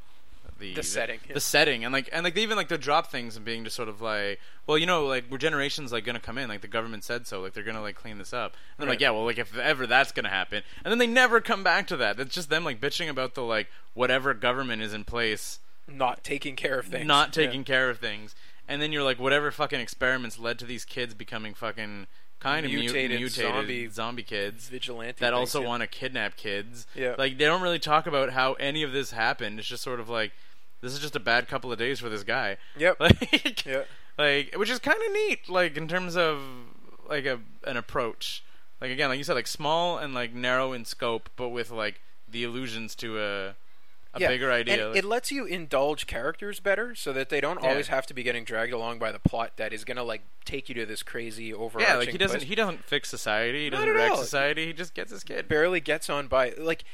the 0.59 0.75
The 0.75 0.83
setting, 0.83 1.21
yeah. 1.29 1.35
the 1.35 1.41
setting, 1.41 1.85
and 1.85 1.93
like 1.93 2.09
and 2.13 2.25
like 2.25 2.35
they 2.35 2.43
even 2.43 2.57
like 2.57 2.67
to 2.71 2.79
drop 2.79 3.13
things 3.13 3.37
and 3.37 3.45
being 3.45 3.63
just 3.63 3.77
sort 3.77 3.89
of 3.89 4.01
like, 4.01 4.41
well, 4.67 4.77
you 4.77 4.87
know, 4.87 5.07
like 5.07 5.25
we're 5.31 5.39
generations 5.39 5.93
like 5.93 6.05
gonna 6.05 6.19
come 6.19 6.37
in, 6.39 6.49
like 6.49 6.63
the 6.63 6.67
government 6.67 7.05
said 7.05 7.27
so, 7.29 7.43
like 7.43 7.53
they're 7.53 7.63
gonna 7.63 7.81
like 7.83 7.95
clean 7.95 8.19
this 8.19 8.33
up. 8.33 8.55
And 8.77 8.83
they're 8.83 8.89
like, 8.93 9.01
yeah, 9.01 9.11
well, 9.11 9.25
like 9.25 9.39
if 9.39 9.57
ever 9.57 9.87
that's 9.87 10.11
gonna 10.11 10.31
happen, 10.31 10.63
and 10.85 10.91
then 10.91 10.99
they 10.99 11.07
never 11.07 11.41
come 11.41 11.63
back 11.63 11.87
to 11.89 11.97
that. 11.99 12.19
It's 12.19 12.35
just 12.35 12.51
them 12.51 12.65
like 12.65 12.81
bitching 12.81 13.09
about 13.09 13.35
the 13.35 13.43
like 13.43 13.69
whatever 13.95 14.35
government 14.35 14.83
is 14.83 14.93
in 14.93 15.05
place 15.05 15.61
Not 15.87 16.25
taking 16.25 16.57
care 16.57 16.79
of 16.81 16.87
things. 16.87 17.07
not 17.07 17.29
Yeah. 17.37 17.45
taking 17.47 17.63
care 17.63 17.89
of 17.89 17.99
things, 18.01 18.35
and 18.69 18.81
then 18.83 18.93
you're 18.93 19.03
like, 19.03 19.19
whatever 19.19 19.51
fucking 19.51 19.81
experiments 19.81 20.39
led 20.39 20.59
to 20.61 20.65
these 20.65 20.85
kids 20.85 21.15
becoming 21.15 21.55
fucking 21.55 22.07
kind 22.41 22.65
of 22.65 22.71
Mutated 22.71 23.19
mutated 23.19 23.53
zombie- 23.53 23.89
zombie 23.89 24.23
kids 24.23 24.69
vigilante 24.69 25.15
that 25.19 25.31
things, 25.31 25.35
also 25.35 25.61
yeah. 25.63 25.67
want 25.67 25.81
to 25.81 25.87
kidnap 25.89 26.37
kids. 26.37 26.87
Yeah. 26.95 27.17
Like 27.19 27.37
they 27.39 27.47
don't 27.47 27.63
really 27.63 27.81
talk 27.81 28.07
about 28.07 28.31
how 28.31 28.53
any 28.55 28.85
of 28.85 28.93
this 28.93 29.11
happened. 29.11 29.59
It's 29.59 29.67
just 29.67 29.83
sort 29.83 29.99
of 29.99 30.09
like 30.09 30.31
this 30.81 30.93
is 30.93 31.01
just 31.01 31.17
a 31.17 31.21
bad 31.21 31.49
couple 31.49 31.73
of 31.73 31.79
days 31.79 31.99
for 31.99 32.09
this 32.09 32.23
guy. 32.23 32.57
Yep. 32.77 32.97
Like, 33.01 33.67
Yeah. 33.67 33.83
like 34.17 34.55
which 34.57 34.71
is 34.71 34.79
kind 34.79 34.99
of 35.05 35.13
neat. 35.13 35.49
Like 35.49 35.77
in 35.77 35.89
terms 35.89 36.17
of 36.17 36.41
like 37.09 37.25
a 37.27 37.41
an 37.65 37.77
approach. 37.77 38.45
Like 38.81 38.93
again, 38.93 39.09
like 39.09 39.19
you 39.19 39.25
said, 39.25 39.35
like 39.35 39.49
small 39.49 39.99
and 39.99 40.15
like 40.15 40.33
narrow 40.33 40.73
in 40.73 40.85
scope, 40.85 41.31
but 41.35 41.49
with 41.49 41.73
like 41.73 42.01
the 42.31 42.45
allusions 42.45 42.95
to 42.97 43.19
a 43.21 43.55
a 44.15 44.21
yeah. 44.21 44.29
bigger 44.29 44.51
idea. 44.51 44.89
Like- 44.89 44.97
it 44.99 45.05
lets 45.05 45.31
you 45.31 45.45
indulge 45.45 46.07
characters 46.07 46.61
better, 46.61 46.95
so 46.95 47.13
that 47.13 47.29
they 47.29 47.41
don't 47.41 47.63
Yeah. 47.63 47.69
always 47.71 47.89
have 47.89 48.07
to 48.07 48.15
be 48.15 48.23
getting 48.23 48.45
dragged 48.45 48.73
along 48.73 48.99
by 48.99 49.13
the 49.13 49.19
plot 49.19 49.53
that 49.57 49.73
is 49.73 49.85
gonna 49.85 50.03
like 50.03 50.23
take 50.45 50.69
you 50.69 50.75
to 50.77 50.87
this 50.87 51.03
crazy 51.03 51.53
overarching. 51.53 51.91
yeah, 51.93 51.99
like 51.99 52.09
he 52.09 52.19
doesn't 52.19 52.39
twist. 52.39 52.49
he 52.49 52.55
doesn't 52.55 52.85
fix 52.85 53.09
society. 53.11 53.65
He 53.65 53.71
doesn't 53.71 53.91
wreck 53.91 54.17
society. 54.17 54.67
He 54.67 54.73
just 54.73 54.95
gets 54.95 55.11
his 55.11 55.23
kid. 55.25 55.47
barely 55.49 55.81
gets 55.81 56.09
on 56.09 56.27
by 56.27 56.55
like 56.57 56.85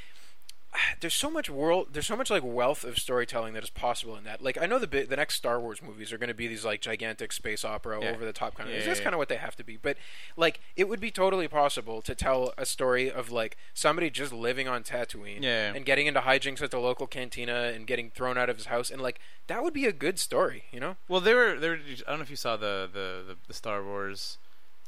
there's 1.00 1.14
so 1.14 1.30
much 1.30 1.48
world 1.48 1.88
there's 1.92 2.06
so 2.06 2.16
much 2.16 2.30
like 2.30 2.42
wealth 2.44 2.84
of 2.84 2.98
storytelling 2.98 3.54
that 3.54 3.62
is 3.62 3.70
possible 3.70 4.16
in 4.16 4.24
that 4.24 4.42
like 4.42 4.58
i 4.60 4.66
know 4.66 4.78
the 4.78 4.86
bi- 4.86 5.04
the 5.04 5.16
next 5.16 5.34
star 5.36 5.60
wars 5.60 5.80
movies 5.82 6.12
are 6.12 6.18
going 6.18 6.28
to 6.28 6.34
be 6.34 6.48
these 6.48 6.64
like 6.64 6.80
gigantic 6.80 7.32
space 7.32 7.64
opera 7.64 7.98
Yeah. 8.02 8.10
over 8.10 8.24
the 8.24 8.32
top 8.32 8.56
kind 8.56 8.68
of 8.68 8.74
Yeah, 8.76 8.84
that's 8.84 8.98
yeah, 8.98 9.04
kind 9.04 9.14
of 9.14 9.18
what 9.18 9.28
they 9.28 9.36
have 9.36 9.56
to 9.56 9.64
be 9.64 9.76
but 9.76 9.96
like 10.36 10.60
it 10.76 10.88
would 10.88 11.00
be 11.00 11.10
totally 11.10 11.48
possible 11.48 12.02
to 12.02 12.14
tell 12.14 12.52
a 12.58 12.66
story 12.66 13.10
of 13.10 13.30
like 13.30 13.56
somebody 13.72 14.10
just 14.10 14.32
living 14.32 14.66
on 14.68 14.82
tatooine 14.82 15.42
Yeah. 15.42 15.72
and 15.74 15.84
getting 15.84 16.06
into 16.06 16.20
hijinks 16.20 16.60
at 16.62 16.70
the 16.70 16.78
local 16.80 17.06
cantina 17.06 17.72
and 17.74 17.86
getting 17.86 18.10
thrown 18.10 18.36
out 18.36 18.48
of 18.50 18.56
his 18.56 18.66
house 18.66 18.90
and 18.90 19.00
like 19.00 19.20
that 19.46 19.62
would 19.62 19.74
be 19.74 19.86
a 19.86 19.92
good 19.92 20.18
story 20.18 20.64
you 20.72 20.80
know 20.80 20.96
Well, 21.08 21.20
they 21.20 21.34
were 21.34 21.58
they 21.58 21.68
were. 21.68 21.74
I 22.06 22.10
don't 22.10 22.18
know 22.18 22.22
if 22.22 22.30
you 22.30 22.36
saw 22.36 22.56
the 22.56 22.88
the, 22.92 23.22
the, 23.28 23.36
the 23.48 23.54
Star 23.54 23.82
Wars 23.84 24.38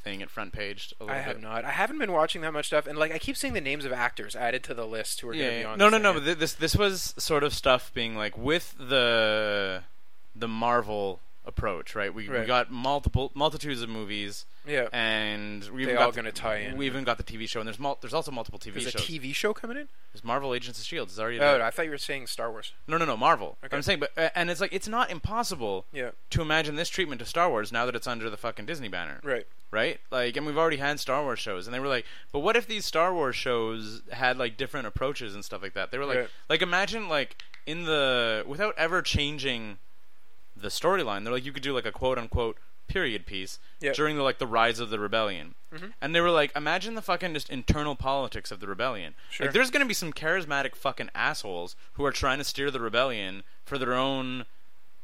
thing 0.06 0.22
at 0.22 0.30
front 0.30 0.52
little 1.00 1.14
I 1.14 1.18
have 1.18 1.40
not. 1.42 1.64
I 1.64 1.70
haven't 1.70 1.98
been 1.98 2.12
watching 2.12 2.40
that 2.42 2.52
much 2.52 2.66
stuff, 2.68 2.86
and 2.86 2.96
like 2.98 3.12
I 3.12 3.18
keep 3.18 3.36
seeing 3.36 3.54
the 3.54 3.60
names 3.60 3.84
of 3.84 3.92
actors 3.92 4.36
added 4.36 4.62
to 4.64 4.74
the 4.74 4.86
list 4.86 5.20
who 5.20 5.28
are 5.28 5.32
going 5.34 5.44
to 5.44 5.52
Yeah, 5.52 5.58
be 5.60 5.64
on. 5.64 5.78
no, 5.78 5.88
no, 5.88 5.98
no. 5.98 6.14
But 6.14 6.22
thi- 6.24 6.34
this 6.34 6.52
this 6.54 6.76
was 6.76 7.14
sort 7.18 7.42
of 7.42 7.52
stuff 7.52 7.92
being 7.92 8.16
like 8.16 8.38
with 8.38 8.74
the 8.78 9.82
the 10.34 10.48
Marvel 10.48 11.20
approach, 11.46 11.94
right? 11.94 12.12
We 12.12 12.28
we 12.28 12.44
got 12.44 12.70
multiple 12.70 13.30
multitudes 13.34 13.80
of 13.82 13.88
movies, 13.88 14.46
yeah. 14.66 14.88
and 14.92 15.64
we 15.72 15.82
even 15.82 15.94
got 15.94 16.02
all 16.04 16.10
the- 16.10 16.16
gonna 16.16 16.32
tie 16.32 16.56
in. 16.58 16.76
We 16.76 16.86
even 16.86 17.04
got 17.04 17.18
the 17.18 17.22
TV 17.22 17.48
show, 17.48 17.60
and 17.60 17.66
there's 17.68 17.78
mul- 17.78 17.98
there's 18.00 18.12
also 18.14 18.30
multiple 18.32 18.58
TV 18.58 18.80
shows. 18.80 18.94
A. 18.94 18.98
TV 18.98 19.34
show 19.34 19.54
coming 19.54 19.76
in. 19.76 19.88
There's 20.12 20.24
Marvel 20.24 20.54
Agents 20.54 20.78
of 20.78 20.84
Shield. 20.84 21.08
It's 21.08 21.18
already 21.18 21.38
Oh. 21.40 21.60
I 21.62 21.70
thought 21.70 21.84
you 21.84 21.90
were 21.92 21.98
saying 21.98 22.26
Star 22.26 22.50
Wars. 22.50 22.72
no, 22.88 22.96
no, 22.98 23.04
no. 23.04 23.16
Marvel. 23.16 23.58
Okay. 23.64 23.76
I'm 23.76 23.82
saying, 23.82 24.00
but 24.00 24.12
uh, 24.16 24.30
and 24.34 24.50
it's 24.50 24.60
like 24.60 24.72
it's 24.72 24.88
not 24.88 25.10
impossible 25.10 25.86
Yeah. 25.92 26.10
to 26.30 26.42
imagine 26.42 26.74
this 26.76 26.88
treatment 26.88 27.20
to 27.20 27.24
Star 27.26 27.48
Wars 27.48 27.70
now 27.70 27.86
that 27.86 27.94
it's 27.94 28.06
under 28.06 28.28
the 28.28 28.36
fucking 28.36 28.66
Disney 28.66 28.88
banner. 28.88 29.20
Right. 29.22 29.46
right? 29.70 30.00
Like, 30.10 30.36
and 30.36 30.46
we've 30.46 30.58
already 30.58 30.76
had 30.78 30.98
Star 31.00 31.22
Wars 31.22 31.38
shows, 31.38 31.66
and 31.66 31.74
they 31.74 31.80
were 31.80 31.88
like, 31.88 32.04
but 32.32 32.40
what 32.40 32.56
if 32.56 32.66
these 32.66 32.84
Star 32.84 33.12
Wars 33.14 33.36
shows 33.36 34.02
had 34.10 34.36
like 34.38 34.56
different 34.56 34.86
approaches 34.86 35.34
and 35.34 35.44
stuff 35.44 35.62
like 35.62 35.74
that? 35.74 35.90
They 35.90 35.98
were 35.98 36.06
like, 36.06 36.18
Right. 36.18 36.28
like 36.48 36.62
imagine 36.62 37.08
like 37.08 37.36
in 37.66 37.84
the 37.84 38.44
without 38.46 38.74
ever 38.78 39.02
changing 39.02 39.78
the 40.56 40.68
storyline, 40.68 41.24
they're 41.24 41.32
like 41.32 41.44
you 41.44 41.52
could 41.52 41.62
do 41.62 41.72
like 41.74 41.86
a 41.86 41.92
quote 41.92 42.18
unquote 42.18 42.56
period 42.88 43.26
piece 43.26 43.58
Yep. 43.80 43.94
during 43.96 44.16
the 44.16 44.22
like 44.22 44.38
the 44.38 44.46
rise 44.46 44.78
of 44.78 44.90
the 44.90 44.98
rebellion. 45.00 45.54
Mhm. 45.74 45.92
And 46.00 46.14
they 46.14 46.20
were 46.20 46.30
like, 46.30 46.54
imagine 46.56 46.94
the 46.94 47.02
fucking 47.02 47.34
just 47.34 47.50
internal 47.50 47.96
politics 47.96 48.50
of 48.52 48.60
the 48.60 48.68
rebellion. 48.68 49.14
Sure. 49.28 49.46
Like, 49.46 49.54
there's 49.54 49.70
gonna 49.70 49.86
be 49.86 49.92
some 49.94 50.12
charismatic 50.12 50.76
fucking 50.76 51.10
assholes 51.14 51.74
who 51.94 52.04
are 52.04 52.12
trying 52.12 52.38
to 52.38 52.44
steer 52.44 52.70
the 52.70 52.80
rebellion 52.80 53.42
for 53.64 53.76
their 53.76 53.94
own 53.94 54.46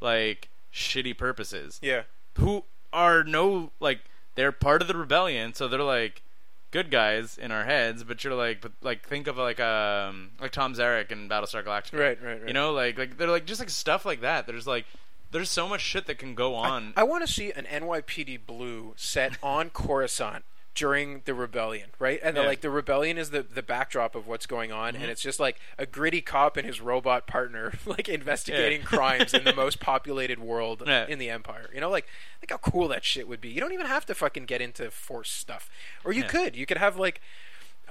like 0.00 0.48
shitty 0.72 1.16
purposes 1.16 1.78
Yeah. 1.82 2.02
who 2.38 2.64
are 2.92 3.24
no 3.24 3.72
like 3.80 4.00
they're 4.34 4.52
part 4.52 4.80
of 4.80 4.88
the 4.88 4.96
rebellion, 4.96 5.52
so 5.54 5.68
they're 5.68 5.82
like 5.82 6.22
good 6.70 6.90
guys 6.90 7.36
in 7.36 7.50
our 7.52 7.64
heads. 7.64 8.02
But 8.04 8.24
you're 8.24 8.34
like, 8.34 8.60
but 8.62 8.72
like 8.80 9.06
think 9.06 9.26
of 9.26 9.36
like 9.36 9.60
um 9.60 10.30
like 10.40 10.52
Tom 10.52 10.74
Zarek 10.74 11.10
in 11.10 11.28
Battlestar 11.28 11.62
Galactica, 11.64 11.98
Right. 11.98 12.22
Right. 12.22 12.38
Right. 12.40 12.48
You 12.48 12.54
know, 12.54 12.72
like 12.72 12.96
like 12.96 13.18
they're 13.18 13.28
like 13.28 13.44
just 13.44 13.60
like 13.60 13.70
stuff 13.70 14.06
like 14.06 14.20
that. 14.22 14.46
There's 14.46 14.66
like 14.66 14.86
there's 15.32 15.50
so 15.50 15.68
much 15.68 15.80
shit 15.80 16.06
that 16.06 16.18
can 16.18 16.34
go 16.34 16.54
on. 16.54 16.92
I 16.96 17.02
want 17.02 17.26
to 17.26 17.32
see 17.32 17.50
an 17.52 17.64
NYPD 17.64 18.40
Blue 18.46 18.94
set 18.96 19.36
on 19.42 19.70
Coruscant 19.70 20.44
during 20.74 21.20
the 21.26 21.34
rebellion, 21.34 21.90
right? 21.98 22.18
And 22.22 22.34
the, 22.34 22.42
like 22.44 22.62
the 22.62 22.70
rebellion 22.70 23.18
is 23.18 23.28
the 23.28 23.42
the 23.42 23.62
backdrop 23.62 24.14
of 24.14 24.26
what's 24.26 24.46
going 24.46 24.72
on, 24.72 24.94
Mm-hmm. 24.94 25.02
and 25.02 25.10
it's 25.10 25.20
just 25.20 25.38
like 25.38 25.58
a 25.76 25.84
gritty 25.84 26.22
cop 26.22 26.56
and 26.56 26.66
his 26.66 26.80
robot 26.80 27.26
partner 27.26 27.74
like 27.86 28.08
investigating 28.08 28.80
crimes 28.84 29.34
in 29.34 29.44
the 29.44 29.54
most 29.54 29.80
populated 29.80 30.38
world 30.38 30.82
Yeah. 30.86 31.06
in 31.06 31.18
the 31.18 31.28
Empire. 31.28 31.68
You 31.74 31.80
know, 31.82 31.90
like 31.90 32.06
think 32.40 32.50
how 32.52 32.56
cool 32.56 32.88
that 32.88 33.04
shit 33.04 33.28
would 33.28 33.40
be. 33.42 33.50
You 33.50 33.60
don't 33.60 33.72
even 33.74 33.84
have 33.86 34.06
to 34.06 34.14
fucking 34.14 34.46
get 34.46 34.62
into 34.62 34.90
Force 34.90 35.30
stuff, 35.30 35.68
or 36.04 36.12
you 36.12 36.22
Yeah. 36.22 36.28
could. 36.28 36.56
You 36.56 36.64
could 36.64 36.78
have 36.78 36.96
like. 36.96 37.20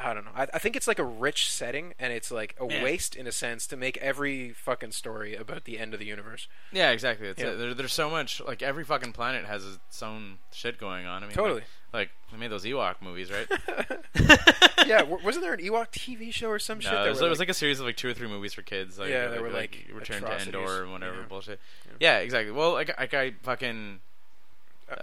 I 0.04 0.14
don't 0.14 0.26
know. 0.26 0.32
I, 0.36 0.48
I 0.54 0.60
think 0.60 0.76
it's 0.76 0.88
like 0.88 1.00
a 1.00 1.04
rich 1.04 1.50
setting, 1.52 1.94
and 2.00 2.12
it's 2.12 2.32
like 2.32 2.56
a 2.60 2.66
Yeah. 2.66 2.84
waste 2.84 3.16
in 3.16 3.28
a 3.28 3.32
sense 3.32 3.68
to 3.68 3.78
make 3.78 3.98
every 3.98 4.52
fucking 4.52 4.92
story 4.92 5.36
about 5.36 5.66
the 5.66 5.78
end 5.80 5.94
of 5.94 6.00
the 6.00 6.06
universe. 6.06 6.48
yeah, 6.72 6.90
exactly. 6.92 7.28
That's 7.28 7.42
Yeah. 7.42 7.50
it. 7.52 7.56
There, 7.58 7.74
there's 7.74 7.94
so 7.94 8.10
much 8.10 8.42
like 8.42 8.62
every 8.62 8.84
fucking 8.84 9.14
planet 9.14 9.46
has 9.46 9.66
its 9.66 10.02
own 10.04 10.40
shit 10.52 10.78
going 10.78 11.06
on. 11.06 11.24
I 11.24 11.28
mean, 11.28 11.36
Totally. 11.36 11.62
Like, 11.94 12.10
like 12.10 12.10
we 12.32 12.38
made 12.38 12.52
those 12.52 12.64
Ewok 12.66 12.96
movies, 13.02 13.30
right? 13.32 13.48
yeah, 14.88 15.00
w- 15.00 15.20
wasn't 15.24 15.44
there 15.44 15.54
an 15.54 15.60
Ewok 15.60 15.92
TV 15.92 16.34
show 16.34 16.50
or 16.50 16.60
some 16.60 16.80
shit? 16.80 16.92
No, 16.92 17.00
that 17.00 17.08
it 17.08 17.10
was, 17.10 17.22
was 17.22 17.40
like 17.40 17.50
a 17.50 17.54
series 17.54 17.80
of 17.80 17.86
like 17.86 17.98
two 17.98 18.08
or 18.10 18.14
three 18.14 18.28
movies 18.28 18.54
for 18.54 18.62
kids. 18.62 18.98
Like, 18.98 19.10
Yeah, 19.10 19.26
like, 19.26 19.32
they 19.36 19.40
were, 19.42 19.50
like, 19.50 19.88
Return 19.94 20.22
to. 20.24 20.32
Endor 20.42 20.84
and 20.84 20.92
whatever 20.92 21.18
Yeah. 21.18 21.26
bullshit. 21.28 21.60
Yeah. 22.00 22.20
exactly. 22.20 22.52
Well, 22.52 22.74
like, 22.74 22.98
like 22.98 23.14
I 23.14 23.32
fucking. 23.44 24.00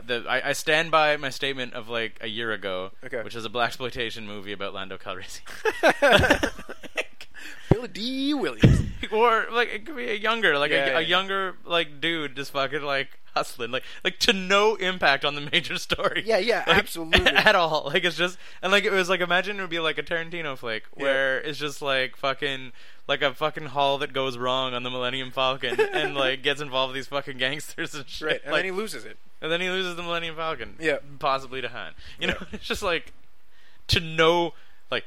The, 0.07 0.25
I, 0.29 0.51
I 0.51 0.53
stand 0.53 0.91
by 0.91 1.17
my 1.17 1.31
statement 1.31 1.75
of 1.75 1.89
like 1.89 2.19
a 2.21 2.27
year 2.29 2.53
ago, 2.53 2.91
Okay. 3.05 3.23
which 3.23 3.35
is 3.35 3.45
a 3.45 3.49
black 3.49 3.69
exploitation 3.69 4.27
movie 4.27 4.53
about 4.53 4.75
Lando 4.75 4.99
Calrissian, 4.99 5.43
Billy 7.71 7.89
Dee 7.89 8.35
Williams. 8.35 8.87
or 9.13 9.47
like 9.53 9.69
it 9.69 9.87
could 9.87 9.97
be 9.97 10.11
a 10.11 10.15
younger, 10.15 10.59
like 10.59 10.71
Yeah, 10.71 10.85
a, 10.87 10.91
yeah. 10.93 10.99
a 10.99 11.03
younger 11.03 11.57
like 11.65 12.01
dude 12.01 12.37
just 12.37 12.51
fucking 12.53 12.83
like 12.83 13.21
hustling, 13.35 13.71
like 13.71 13.85
like 14.05 14.19
to 14.21 14.33
no 14.33 14.75
impact 14.77 15.25
on 15.25 15.35
the 15.35 15.49
major 15.53 15.77
story. 15.79 16.23
Yeah, 16.27 16.39
yeah, 16.39 16.65
Like, 16.67 16.79
absolutely. 16.79 17.27
at 17.31 17.55
all. 17.55 17.85
Like 17.93 18.05
it's 18.05 18.17
just 18.17 18.39
and 18.63 18.73
like 18.73 18.85
it 18.85 18.93
was 18.93 19.09
like 19.09 19.21
imagine 19.21 19.59
it 19.59 19.61
would 19.63 19.71
be 19.71 19.79
like 19.81 19.99
a 19.99 20.03
Tarantino 20.03 20.57
flick 20.57 20.85
where 20.95 21.39
it's 21.41 21.59
just 21.59 21.81
like 21.83 22.17
fucking 22.17 22.73
like 23.07 23.23
a 23.23 23.33
fucking 23.33 23.67
haul 23.67 23.99
that 23.99 24.13
goes 24.13 24.37
wrong 24.37 24.75
on 24.75 24.83
the 24.83 24.91
Millennium 24.91 25.31
Falcon 25.31 25.79
and 25.81 26.15
like 26.15 26.43
gets 26.43 26.61
involved 26.61 26.91
with 26.93 26.97
these 26.97 27.07
fucking 27.09 27.39
gangsters 27.39 27.95
and 27.95 28.09
shit. 28.09 28.27
right, 28.27 28.41
and 28.45 28.53
like, 28.53 28.59
then 28.59 28.65
he 28.67 28.71
loses 28.79 29.05
it. 29.05 29.17
And 29.41 29.51
then 29.53 29.61
he 29.61 29.69
loses 29.69 29.97
the 29.97 30.03
Millennium 30.03 30.37
Falcon. 30.37 30.75
Yeah. 30.81 30.99
Possibly 31.19 31.61
to 31.61 31.69
Han. 31.69 31.93
You 32.19 32.29
know, 32.29 32.37
it's 32.53 32.65
just 32.65 32.83
like 32.83 33.13
to 33.89 34.01
know 34.01 34.55
like 34.91 35.05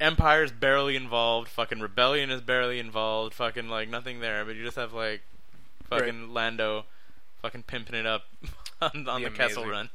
Empire's 0.00 0.52
barely 0.52 0.96
involved, 0.96 1.48
fucking 1.48 1.80
Rebellion 1.80 2.30
is 2.30 2.40
barely 2.40 2.78
involved, 2.78 3.34
fucking 3.34 3.68
like 3.68 3.88
nothing 3.88 4.20
there, 4.20 4.44
but 4.44 4.56
you 4.56 4.64
just 4.64 4.76
have 4.76 4.92
like 4.92 5.22
fucking 5.84 6.32
Lando 6.32 6.84
fucking 7.42 7.64
pimping 7.64 7.94
it 7.96 8.06
up 8.06 8.24
on, 8.82 9.08
on 9.08 9.22
the 9.22 9.30
Kessel 9.30 9.66
run. 9.66 9.90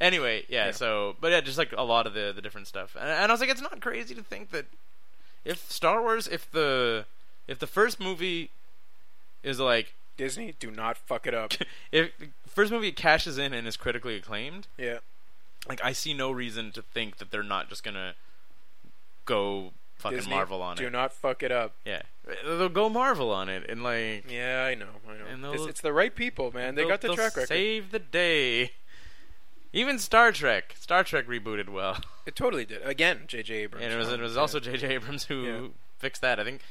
Anyway, 0.00 0.44
yeah, 0.48 0.66
Yeah. 0.66 0.70
so 0.72 1.16
but 1.20 1.32
yeah, 1.32 1.40
just 1.40 1.58
like 1.58 1.72
a 1.76 1.82
lot 1.82 2.06
of 2.06 2.14
the 2.14 2.32
the 2.34 2.40
different 2.42 2.66
stuff. 2.66 2.96
And, 2.98 3.08
and 3.08 3.30
I 3.30 3.34
was 3.34 3.40
like 3.40 3.50
it's 3.50 3.60
not 3.62 3.80
crazy 3.80 4.14
to 4.14 4.22
think 4.22 4.50
that 4.50 4.66
if 5.44 5.70
Star 5.70 6.00
Wars 6.02 6.28
if 6.28 6.50
the 6.50 7.04
if 7.48 7.58
the 7.58 7.66
first 7.66 7.98
movie 7.98 8.50
is 9.42 9.58
like 9.58 9.94
Disney, 10.16 10.54
do 10.60 10.70
not 10.70 10.96
fuck 10.98 11.26
it 11.26 11.34
up. 11.34 11.52
if 11.92 12.10
first 12.48 12.70
movie 12.72 12.88
it 12.88 12.96
cashes 12.96 13.38
in 13.38 13.52
and 13.52 13.66
is 13.66 13.76
critically 13.76 14.16
acclaimed, 14.16 14.66
yeah, 14.76 14.98
like 15.68 15.80
I 15.84 15.92
see 15.92 16.14
no 16.14 16.30
reason 16.30 16.72
to 16.72 16.82
think 16.82 17.18
that 17.18 17.30
they're 17.30 17.42
not 17.42 17.68
just 17.68 17.82
gonna 17.84 18.14
go 19.24 19.72
fucking 19.96 20.18
Disney, 20.18 20.34
Marvel 20.34 20.62
on 20.62 20.76
do 20.76 20.84
it. 20.84 20.86
Do 20.86 20.90
not 20.90 21.12
fuck 21.12 21.42
it 21.42 21.52
up. 21.52 21.74
Yeah, 21.84 22.02
they'll 22.44 22.68
go 22.68 22.88
Marvel 22.88 23.30
on 23.30 23.48
it 23.48 23.68
and 23.68 23.82
like 23.82 24.30
Yeah, 24.30 24.64
I 24.64 24.74
know, 24.74 24.86
I 25.08 25.12
know. 25.40 25.48
And 25.50 25.54
It's, 25.54 25.64
it's 25.66 25.80
the 25.80 25.92
right 25.92 26.14
people, 26.14 26.52
man. 26.52 26.74
They 26.74 26.86
got 26.86 27.00
the 27.00 27.14
track 27.14 27.36
record. 27.36 27.48
Save 27.48 27.90
the 27.90 27.98
day. 27.98 28.72
Even 29.72 29.98
Star 29.98 30.32
Trek, 30.32 30.74
Star 30.80 31.04
Trek 31.04 31.26
rebooted 31.26 31.68
well, 31.68 31.98
It 32.26 32.34
totally 32.34 32.64
did. 32.64 32.80
Again, 32.86 33.22
J.J. 33.26 33.54
Abrams. 33.54 33.84
and 33.84 33.92
it 33.92 33.96
was 33.98 34.10
it 34.10 34.20
was 34.20 34.34
Yeah. 34.34 34.40
also 34.40 34.60
J.J. 34.60 34.94
Abrams 34.94 35.24
who 35.24 35.42
Yeah. 35.44 35.66
fixed 35.98 36.22
that. 36.22 36.40
I 36.40 36.44
think 36.44 36.62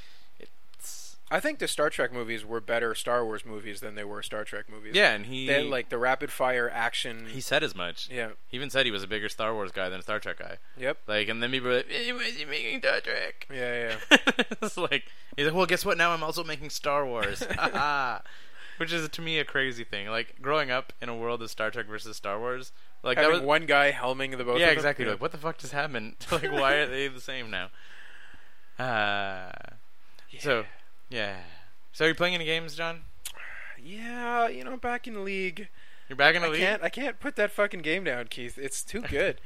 I 1.30 1.40
think 1.42 1.60
the 1.60 1.68
Star 1.68 1.90
Trek 1.90 2.14
movies 2.14 2.46
were 2.46 2.62
better 2.62 2.96
Star 2.96 3.26
Wars 3.26 3.46
movies 3.46 3.82
than 3.82 3.96
they 3.96 4.06
were 4.06 4.24
Star 4.24 4.46
Trek 4.46 4.66
movies. 4.72 4.94
Yeah, 4.96 5.12
and 5.14 5.26
he 5.26 5.46
they 5.48 5.64
had, 5.64 5.66
like 5.66 5.90
the 5.90 5.98
rapid 5.98 6.32
fire 6.32 6.70
action. 6.74 7.28
he 7.34 7.42
said 7.42 7.64
as 7.64 7.76
much. 7.76 8.10
yeah. 8.10 8.30
He 8.48 8.56
even 8.56 8.70
said 8.70 8.86
he 8.86 8.92
was 8.94 9.04
a 9.04 9.08
bigger 9.08 9.28
Star 9.28 9.54
Wars 9.54 9.72
guy 9.74 9.90
than 9.90 10.00
a 10.00 10.04
Star 10.04 10.20
Trek 10.20 10.40
guy. 10.40 10.58
Yep. 10.78 11.00
Like, 11.06 11.28
and 11.28 11.44
then 11.44 11.52
people 11.52 11.70
were 11.70 11.76
like, 11.78 11.88
"Eh, 11.92 12.12
"Why 12.14 12.22
is 12.22 12.38
he 12.38 12.46
making 12.46 12.80
Star 12.80 13.02
Trek?" 13.02 13.46
Yeah, 13.54 13.98
yeah. 14.12 14.18
it's 14.62 14.78
like 14.78 15.04
he's 15.36 15.46
like, 15.48 15.56
well, 15.56 15.66
guess 15.66 15.84
what? 15.84 15.98
Now 15.98 16.12
I'm 16.12 16.24
also 16.24 16.44
making 16.46 16.70
Star 16.70 17.06
Wars, 17.06 17.44
which 18.78 18.94
is 18.94 19.10
to 19.10 19.22
me 19.22 19.40
a 19.40 19.44
crazy 19.46 19.84
thing. 19.84 20.08
Like 20.08 20.42
growing 20.42 20.72
up 20.72 20.94
in 21.02 21.10
a 21.10 21.16
world 21.16 21.42
of 21.42 21.50
Star 21.52 21.72
Trek 21.72 21.88
versus 21.88 22.16
Star 22.16 22.40
Wars, 22.40 22.72
like 23.04 23.18
that 23.18 23.24
Having 23.26 23.40
was 23.42 23.46
one 23.48 23.66
guy 23.66 23.92
helming 23.92 24.38
the 24.38 24.46
both. 24.46 24.60
yeah, 24.60 24.68
of 24.68 24.70
them. 24.70 24.78
exactly. 24.78 25.04
Like 25.06 25.20
what 25.20 25.34
the 25.34 25.38
fuck 25.38 25.58
just 25.58 25.74
happened? 25.74 26.16
like 26.32 26.52
why 26.54 26.76
are 26.76 26.86
they 26.88 27.10
the 27.10 27.20
same 27.20 27.52
now? 27.52 27.68
Uh, 28.80 29.52
So 30.40 30.66
yeah. 31.10 31.36
So 31.92 32.06
are 32.06 32.08
you 32.10 32.16
playing 32.16 32.36
any 32.36 32.46
games, 32.46 32.76
John? 32.76 33.02
Yeah, 33.82 34.48
you 34.48 34.64
know, 34.64 34.78
back 34.78 35.08
in 35.08 35.14
the 35.14 35.20
league, 35.20 35.70
You're 36.10 36.16
back 36.18 36.36
in 36.36 36.42
the 36.42 36.48
I 36.48 36.52
league. 36.52 36.60
can't. 36.62 36.84
I 36.84 36.90
can't 36.90 37.20
put 37.20 37.36
that 37.36 37.52
fucking 37.52 37.82
game 37.82 38.04
down, 38.04 38.26
Keith. 38.28 38.58
It's 38.58 38.84
too 38.84 39.02
good. 39.10 39.40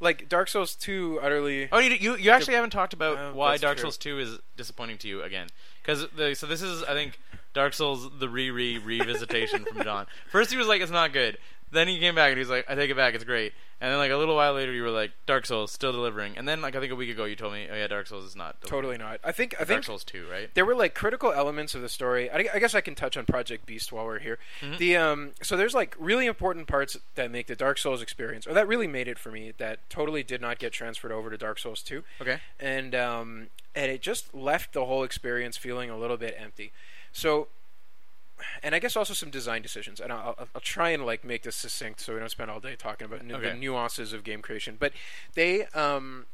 like 0.00 0.28
Dark 0.28 0.48
Souls 0.48 0.74
two, 0.74 1.18
utterly. 1.22 1.68
Oh, 1.72 1.78
you 1.78 1.94
you, 1.94 2.16
you 2.16 2.30
actually 2.30 2.54
haven't 2.54 2.70
talked 2.70 2.92
about 2.92 3.16
Oh, 3.18 3.34
why 3.34 3.56
Dark 3.56 3.76
true. 3.78 3.84
Souls 3.84 3.96
Two 3.96 4.18
is 4.18 4.38
disappointing 4.56 4.98
to 4.98 5.08
you 5.08 5.22
again. 5.22 5.48
Because 5.82 6.06
so 6.38 6.46
this 6.46 6.62
is 6.62 6.82
I 6.84 6.92
think 6.92 7.18
Dark 7.54 7.72
Souls 7.74 8.08
the 8.18 8.28
re 8.28 8.50
re 8.50 8.78
revisitation 8.78 9.66
from 9.66 9.82
John. 9.82 10.06
First 10.30 10.50
he 10.50 10.56
was 10.56 10.66
like 10.66 10.82
it's 10.82 10.92
not 10.92 11.12
good. 11.12 11.38
Then 11.70 11.88
he 11.88 11.98
came 11.98 12.14
back 12.14 12.30
and 12.30 12.38
he's 12.38 12.48
like 12.48 12.64
I 12.68 12.74
take 12.74 12.90
it 12.90 12.96
back 12.96 13.14
it's 13.14 13.24
great. 13.24 13.52
And 13.80 13.92
then 13.92 13.98
like 13.98 14.10
a 14.10 14.16
little 14.16 14.34
while 14.34 14.54
later 14.54 14.72
you 14.72 14.82
were 14.82 14.90
like 14.90 15.12
Dark 15.26 15.46
Souls 15.46 15.70
still 15.70 15.92
delivering. 15.92 16.36
And 16.36 16.48
then 16.48 16.60
like 16.60 16.74
I 16.74 16.80
think 16.80 16.92
a 16.92 16.96
week 16.96 17.10
ago 17.10 17.24
you 17.24 17.36
told 17.36 17.52
me 17.52 17.68
oh 17.70 17.74
yeah 17.74 17.86
Dark 17.86 18.06
Souls 18.06 18.24
is 18.24 18.34
not 18.34 18.60
delivering. 18.60 18.82
Totally 18.82 18.98
not. 18.98 19.20
I 19.22 19.32
think. 19.32 19.54
I 19.54 19.58
Dark 19.58 19.68
think 19.68 19.84
Souls 19.84 20.04
Two 20.04 20.26
right. 20.30 20.52
there 20.54 20.64
were 20.64 20.74
like 20.74 20.94
critical 20.94 21.32
elements 21.32 21.74
of 21.74 21.82
the 21.82 21.88
story. 21.88 22.30
I, 22.30 22.48
I 22.54 22.58
guess 22.58 22.74
I 22.74 22.80
can 22.80 22.94
touch 22.94 23.16
on 23.16 23.24
Project 23.26 23.66
Beast 23.66 23.92
while 23.92 24.04
we're 24.04 24.18
here. 24.18 24.38
Mm-hmm. 24.60 24.76
The 24.78 24.96
um, 24.96 25.30
so 25.42 25.56
there's 25.56 25.74
like 25.74 25.94
really 25.98 26.26
important 26.26 26.66
parts 26.66 26.96
that 27.14 27.30
make 27.30 27.46
the 27.46 27.56
Dark 27.56 27.78
Souls 27.78 28.02
experience, 28.02 28.46
or 28.46 28.54
that 28.54 28.66
really 28.66 28.86
made 28.88 29.08
it 29.08 29.18
for 29.18 29.30
me, 29.30 29.52
that 29.58 29.88
totally 29.90 30.22
did 30.22 30.40
not 30.40 30.58
get 30.58 30.72
transferred 30.72 31.12
over 31.12 31.30
to 31.30 31.36
Dark 31.36 31.58
Souls 31.58 31.82
2, 31.82 32.02
Okay. 32.20 32.38
and 32.58 32.94
um, 32.94 33.48
and 33.74 33.90
it 33.90 34.02
just 34.02 34.34
left 34.34 34.72
the 34.72 34.86
whole 34.86 35.04
experience 35.04 35.56
feeling 35.56 35.90
a 35.90 35.96
little 35.98 36.16
bit 36.16 36.34
empty. 36.38 36.72
So, 37.12 37.48
and 38.62 38.74
I 38.74 38.78
guess 38.78 38.96
also 38.96 39.14
some 39.14 39.30
design 39.30 39.62
decisions, 39.62 40.00
and 40.00 40.12
I'll, 40.12 40.34
I'll- 40.54 40.60
try 40.60 40.90
and 40.90 41.04
like 41.06 41.24
make 41.24 41.42
this 41.42 41.56
succinct 41.56 42.00
so 42.00 42.12
we 42.14 42.18
don't 42.20 42.30
spend 42.30 42.50
all 42.50 42.60
day 42.60 42.76
talking 42.76 43.04
about 43.06 43.24
nu- 43.24 43.34
the 43.40 43.54
nuances 43.54 44.12
of 44.12 44.24
game 44.24 44.42
creation. 44.42 44.76
But 44.78 44.92
they 45.34 45.64
um, 45.66 46.26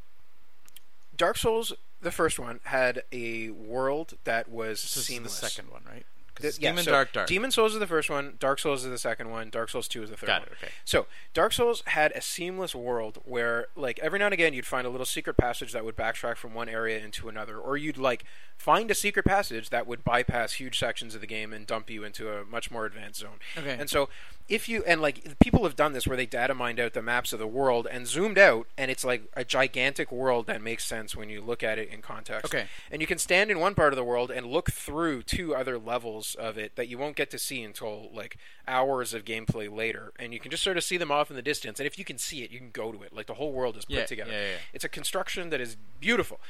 Dark 1.17 1.37
Souls, 1.37 1.73
the 2.01 2.11
first 2.11 2.39
one, 2.39 2.61
had 2.65 3.03
a 3.13 3.51
world 3.51 4.15
that 4.25 4.49
was 4.49 4.83
This 4.83 4.97
is 4.97 5.07
the 5.23 5.29
second 5.31 5.71
one 5.71 5.83
right. 5.91 6.05
It's 6.41 6.59
yeah, 6.59 6.71
Demon 6.71 6.85
so 6.85 6.91
Dark 6.91 7.13
Dark. 7.13 7.29
Demon 7.29 7.51
Souls 7.51 7.75
is 7.75 7.81
the 7.81 7.87
first 7.87 8.11
one. 8.11 8.35
Dark 8.39 8.59
Souls 8.59 8.85
is 8.85 8.91
the 8.91 8.99
second 8.99 9.31
one. 9.31 9.51
Dark 9.51 9.71
Souls 9.71 9.89
Two 9.89 10.03
is 10.03 10.11
the 10.11 10.17
third 10.17 10.27
Got 10.27 10.41
one. 10.43 10.49
okay. 10.63 10.73
So 10.85 11.07
Dark 11.33 11.53
Souls 11.53 11.83
had 11.87 12.13
a 12.13 12.21
seamless 12.21 12.75
world 12.75 13.19
where, 13.25 13.69
like, 13.77 13.99
every 14.01 14.19
now 14.19 14.27
and 14.27 14.35
again 14.35 14.55
you'd 14.55 14.67
find 14.67 14.87
a 14.87 14.91
little 14.91 15.07
secret 15.07 15.37
passage 15.37 15.73
that 15.73 15.85
would 15.85 15.97
backtrack 15.97 16.37
from 16.37 16.55
one 16.55 16.69
area 16.69 16.99
into 16.99 17.29
another, 17.29 17.59
or 17.59 17.77
you'd 17.77 17.99
like 17.99 18.25
find 18.57 18.91
a 18.91 18.95
secret 18.95 19.25
passage 19.25 19.71
that 19.71 19.87
would 19.87 20.05
bypass 20.05 20.55
huge 20.55 20.79
sections 20.79 21.15
of 21.15 21.21
the 21.21 21.27
game 21.27 21.53
and 21.53 21.67
dump 21.67 21.91
you 21.91 22.05
into 22.05 22.31
a 22.31 22.45
much 22.45 22.71
more 22.71 22.87
advanced 22.87 23.21
zone. 23.21 23.39
Okay. 23.59 23.77
And 23.79 23.91
so 23.91 24.09
if 24.49 24.69
you 24.69 24.83
and 24.87 25.01
like 25.01 25.39
people 25.39 25.65
have 25.65 25.75
done 25.75 25.93
this 25.93 26.07
where 26.07 26.17
they 26.17 26.27
data 26.27 26.55
mined 26.55 26.79
out 26.79 26.93
the 26.93 27.03
maps 27.03 27.33
of 27.33 27.39
the 27.39 27.47
world 27.47 27.87
and 27.91 28.07
zoomed 28.07 28.39
out, 28.39 28.67
and 28.77 28.91
it's 28.91 29.05
like 29.05 29.25
a 29.35 29.45
gigantic 29.45 30.13
world 30.13 30.47
that 30.47 30.63
makes 30.63 30.85
sense 30.85 31.17
when 31.17 31.29
you 31.29 31.41
look 31.41 31.63
at 31.63 31.79
it 31.79 31.89
in 31.89 32.03
context. 32.03 32.47
Okay. 32.47 32.67
And 32.91 33.01
you 33.01 33.07
can 33.07 33.19
stand 33.19 33.51
in 33.51 33.59
one 33.59 33.75
part 33.75 33.93
of 33.93 33.97
the 33.97 34.05
world 34.05 34.31
and 34.31 34.47
look 34.47 34.71
through 34.71 35.23
two 35.23 35.55
other 35.55 35.79
levels 35.79 36.24
of 36.37 36.57
it 36.57 36.77
that 36.77 36.89
you 36.89 36.97
won't 36.97 37.17
get 37.17 37.31
to 37.33 37.39
see 37.39 37.63
until 37.63 38.09
like 38.15 38.37
hours 38.67 39.13
of 39.13 39.25
gameplay 39.25 39.71
later. 39.75 40.13
And 40.19 40.33
you 40.33 40.41
can 40.41 40.51
just 40.51 40.63
sort 40.63 40.77
of 40.77 40.85
see 40.85 40.97
them 40.97 41.11
off 41.11 41.29
in 41.31 41.37
the 41.37 41.43
distance. 41.43 41.79
And 41.81 41.87
if 41.87 41.99
you 41.99 42.05
can 42.05 42.17
see 42.19 42.43
it, 42.43 42.51
you 42.51 42.59
can 42.59 42.71
go 42.71 42.93
to 42.93 43.03
it. 43.03 43.13
Like 43.13 43.27
the 43.27 43.35
whole 43.35 43.53
world 43.53 43.77
is 43.77 43.85
put 43.85 43.95
Yeah, 43.97 44.05
together. 44.07 44.31
yeah, 44.33 44.47
yeah. 44.53 44.57
It's 44.73 44.85
a 44.85 44.89
construction 44.89 45.51
that 45.51 45.61
is 45.61 45.77
beautiful. 46.01 46.41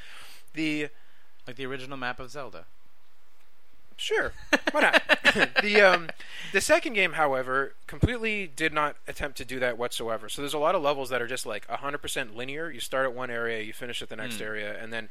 The 0.53 0.87
like 1.45 1.57
the 1.57 1.65
original 1.65 1.97
map 1.97 2.19
of 2.19 2.31
Zelda. 2.31 2.65
Sure, 3.97 4.33
why 4.71 4.81
not? 4.81 5.01
the 5.61 5.81
um, 5.81 6.09
the 6.51 6.59
second 6.61 6.93
game, 6.93 7.13
however, 7.13 7.73
completely 7.87 8.45
did 8.45 8.73
not 8.73 8.97
attempt 9.07 9.37
to 9.37 9.45
do 9.45 9.59
that 9.59 9.77
whatsoever. 9.77 10.27
So 10.27 10.41
there's 10.41 10.53
a 10.53 10.59
lot 10.59 10.75
of 10.75 10.81
levels 10.81 11.09
that 11.09 11.21
are 11.21 11.27
just 11.27 11.45
like 11.45 11.65
100% 11.67 12.35
linear. 12.35 12.69
You 12.69 12.79
start 12.81 13.05
at 13.05 13.13
one 13.13 13.29
area, 13.29 13.61
you 13.61 13.71
finish 13.73 14.01
at 14.01 14.09
the 14.09 14.15
next 14.17 14.41
area, 14.41 14.77
and 14.81 14.91
then 14.91 15.07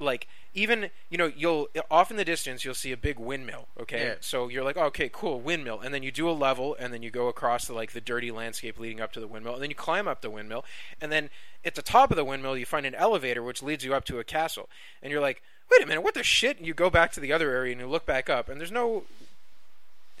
like 0.00 0.26
even 0.52 0.90
you 1.08 1.16
know 1.18 1.30
you'll 1.36 1.68
off 1.90 2.10
in 2.10 2.16
the 2.16 2.24
distance 2.24 2.64
you'll 2.64 2.74
see 2.74 2.90
a 2.90 2.96
big 2.96 3.18
windmill. 3.20 3.68
Okay, 3.80 4.04
Yeah. 4.06 4.14
so 4.20 4.48
you're 4.48 4.64
like, 4.64 4.76
okay, 4.76 5.08
cool, 5.12 5.40
windmill, 5.40 5.80
and 5.80 5.94
then 5.94 6.02
you 6.02 6.10
do 6.10 6.28
a 6.28 6.32
level, 6.32 6.76
and 6.78 6.92
then 6.92 7.02
you 7.02 7.10
go 7.12 7.28
across 7.28 7.66
the 7.66 7.72
like 7.72 7.92
the 7.92 8.00
dirty 8.00 8.32
landscape 8.32 8.78
leading 8.80 9.00
up 9.00 9.12
to 9.12 9.20
the 9.20 9.28
windmill, 9.28 9.54
and 9.54 9.62
then 9.62 9.70
you 9.70 9.76
climb 9.76 10.08
up 10.08 10.20
the 10.22 10.30
windmill, 10.30 10.64
and 11.00 11.12
then 11.12 11.30
at 11.64 11.76
the 11.76 11.82
top 11.82 12.10
of 12.10 12.16
the 12.16 12.24
windmill 12.24 12.56
you 12.58 12.66
find 12.66 12.84
an 12.84 12.94
elevator 12.96 13.42
which 13.44 13.62
leads 13.62 13.84
you 13.84 13.94
up 13.94 14.04
to 14.06 14.18
a 14.18 14.24
castle, 14.24 14.68
and 15.02 15.12
you're 15.12 15.20
like, 15.22 15.40
wait 15.70 15.82
a 15.82 15.86
minute, 15.86 16.02
what 16.02 16.14
the 16.14 16.22
shit? 16.22 16.58
And 16.58 16.66
you 16.66 16.74
go 16.74 16.90
back 16.90 17.12
to 17.12 17.20
the 17.20 17.32
other 17.32 17.50
area 17.50 17.72
and 17.72 17.80
you 17.80 17.86
look 17.86 18.06
back 18.06 18.28
up, 18.30 18.48
and 18.48 18.60
there's 18.60 18.72
no. 18.72 19.04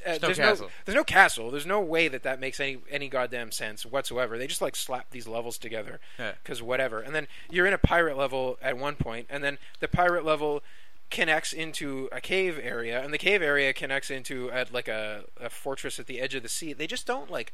Uh, 0.06 0.12
no 0.12 0.18
there's 0.18 0.36
castle. 0.36 0.66
no 0.66 0.72
there's 0.84 0.96
no 0.96 1.04
castle. 1.04 1.50
There's 1.50 1.64
no 1.64 1.80
way 1.80 2.08
that 2.08 2.22
that 2.24 2.38
makes 2.38 2.60
any 2.60 2.78
any 2.90 3.08
goddamn 3.08 3.50
sense 3.50 3.86
whatsoever. 3.86 4.36
They 4.36 4.46
just 4.46 4.60
like 4.60 4.76
slap 4.76 5.10
these 5.10 5.26
levels 5.26 5.56
together 5.56 5.98
Yeah. 6.18 6.32
because 6.42 6.60
whatever. 6.62 7.00
And 7.00 7.14
then 7.14 7.26
you're 7.50 7.66
in 7.66 7.72
a 7.72 7.78
pirate 7.78 8.18
level 8.18 8.58
at 8.60 8.76
one 8.76 8.96
point, 8.96 9.26
and 9.30 9.42
then 9.42 9.56
the 9.80 9.88
pirate 9.88 10.24
level 10.24 10.62
connects 11.10 11.52
into 11.54 12.08
a 12.12 12.20
cave 12.20 12.58
area, 12.62 13.02
and 13.02 13.14
the 13.14 13.18
cave 13.18 13.40
area 13.40 13.72
connects 13.72 14.10
into 14.10 14.50
a, 14.52 14.66
like 14.72 14.88
a, 14.88 15.24
a 15.40 15.48
fortress 15.48 15.98
at 15.98 16.06
the 16.06 16.20
edge 16.20 16.34
of 16.34 16.42
the 16.42 16.48
sea. 16.50 16.72
They 16.74 16.86
just 16.86 17.06
don't 17.06 17.30
like. 17.30 17.52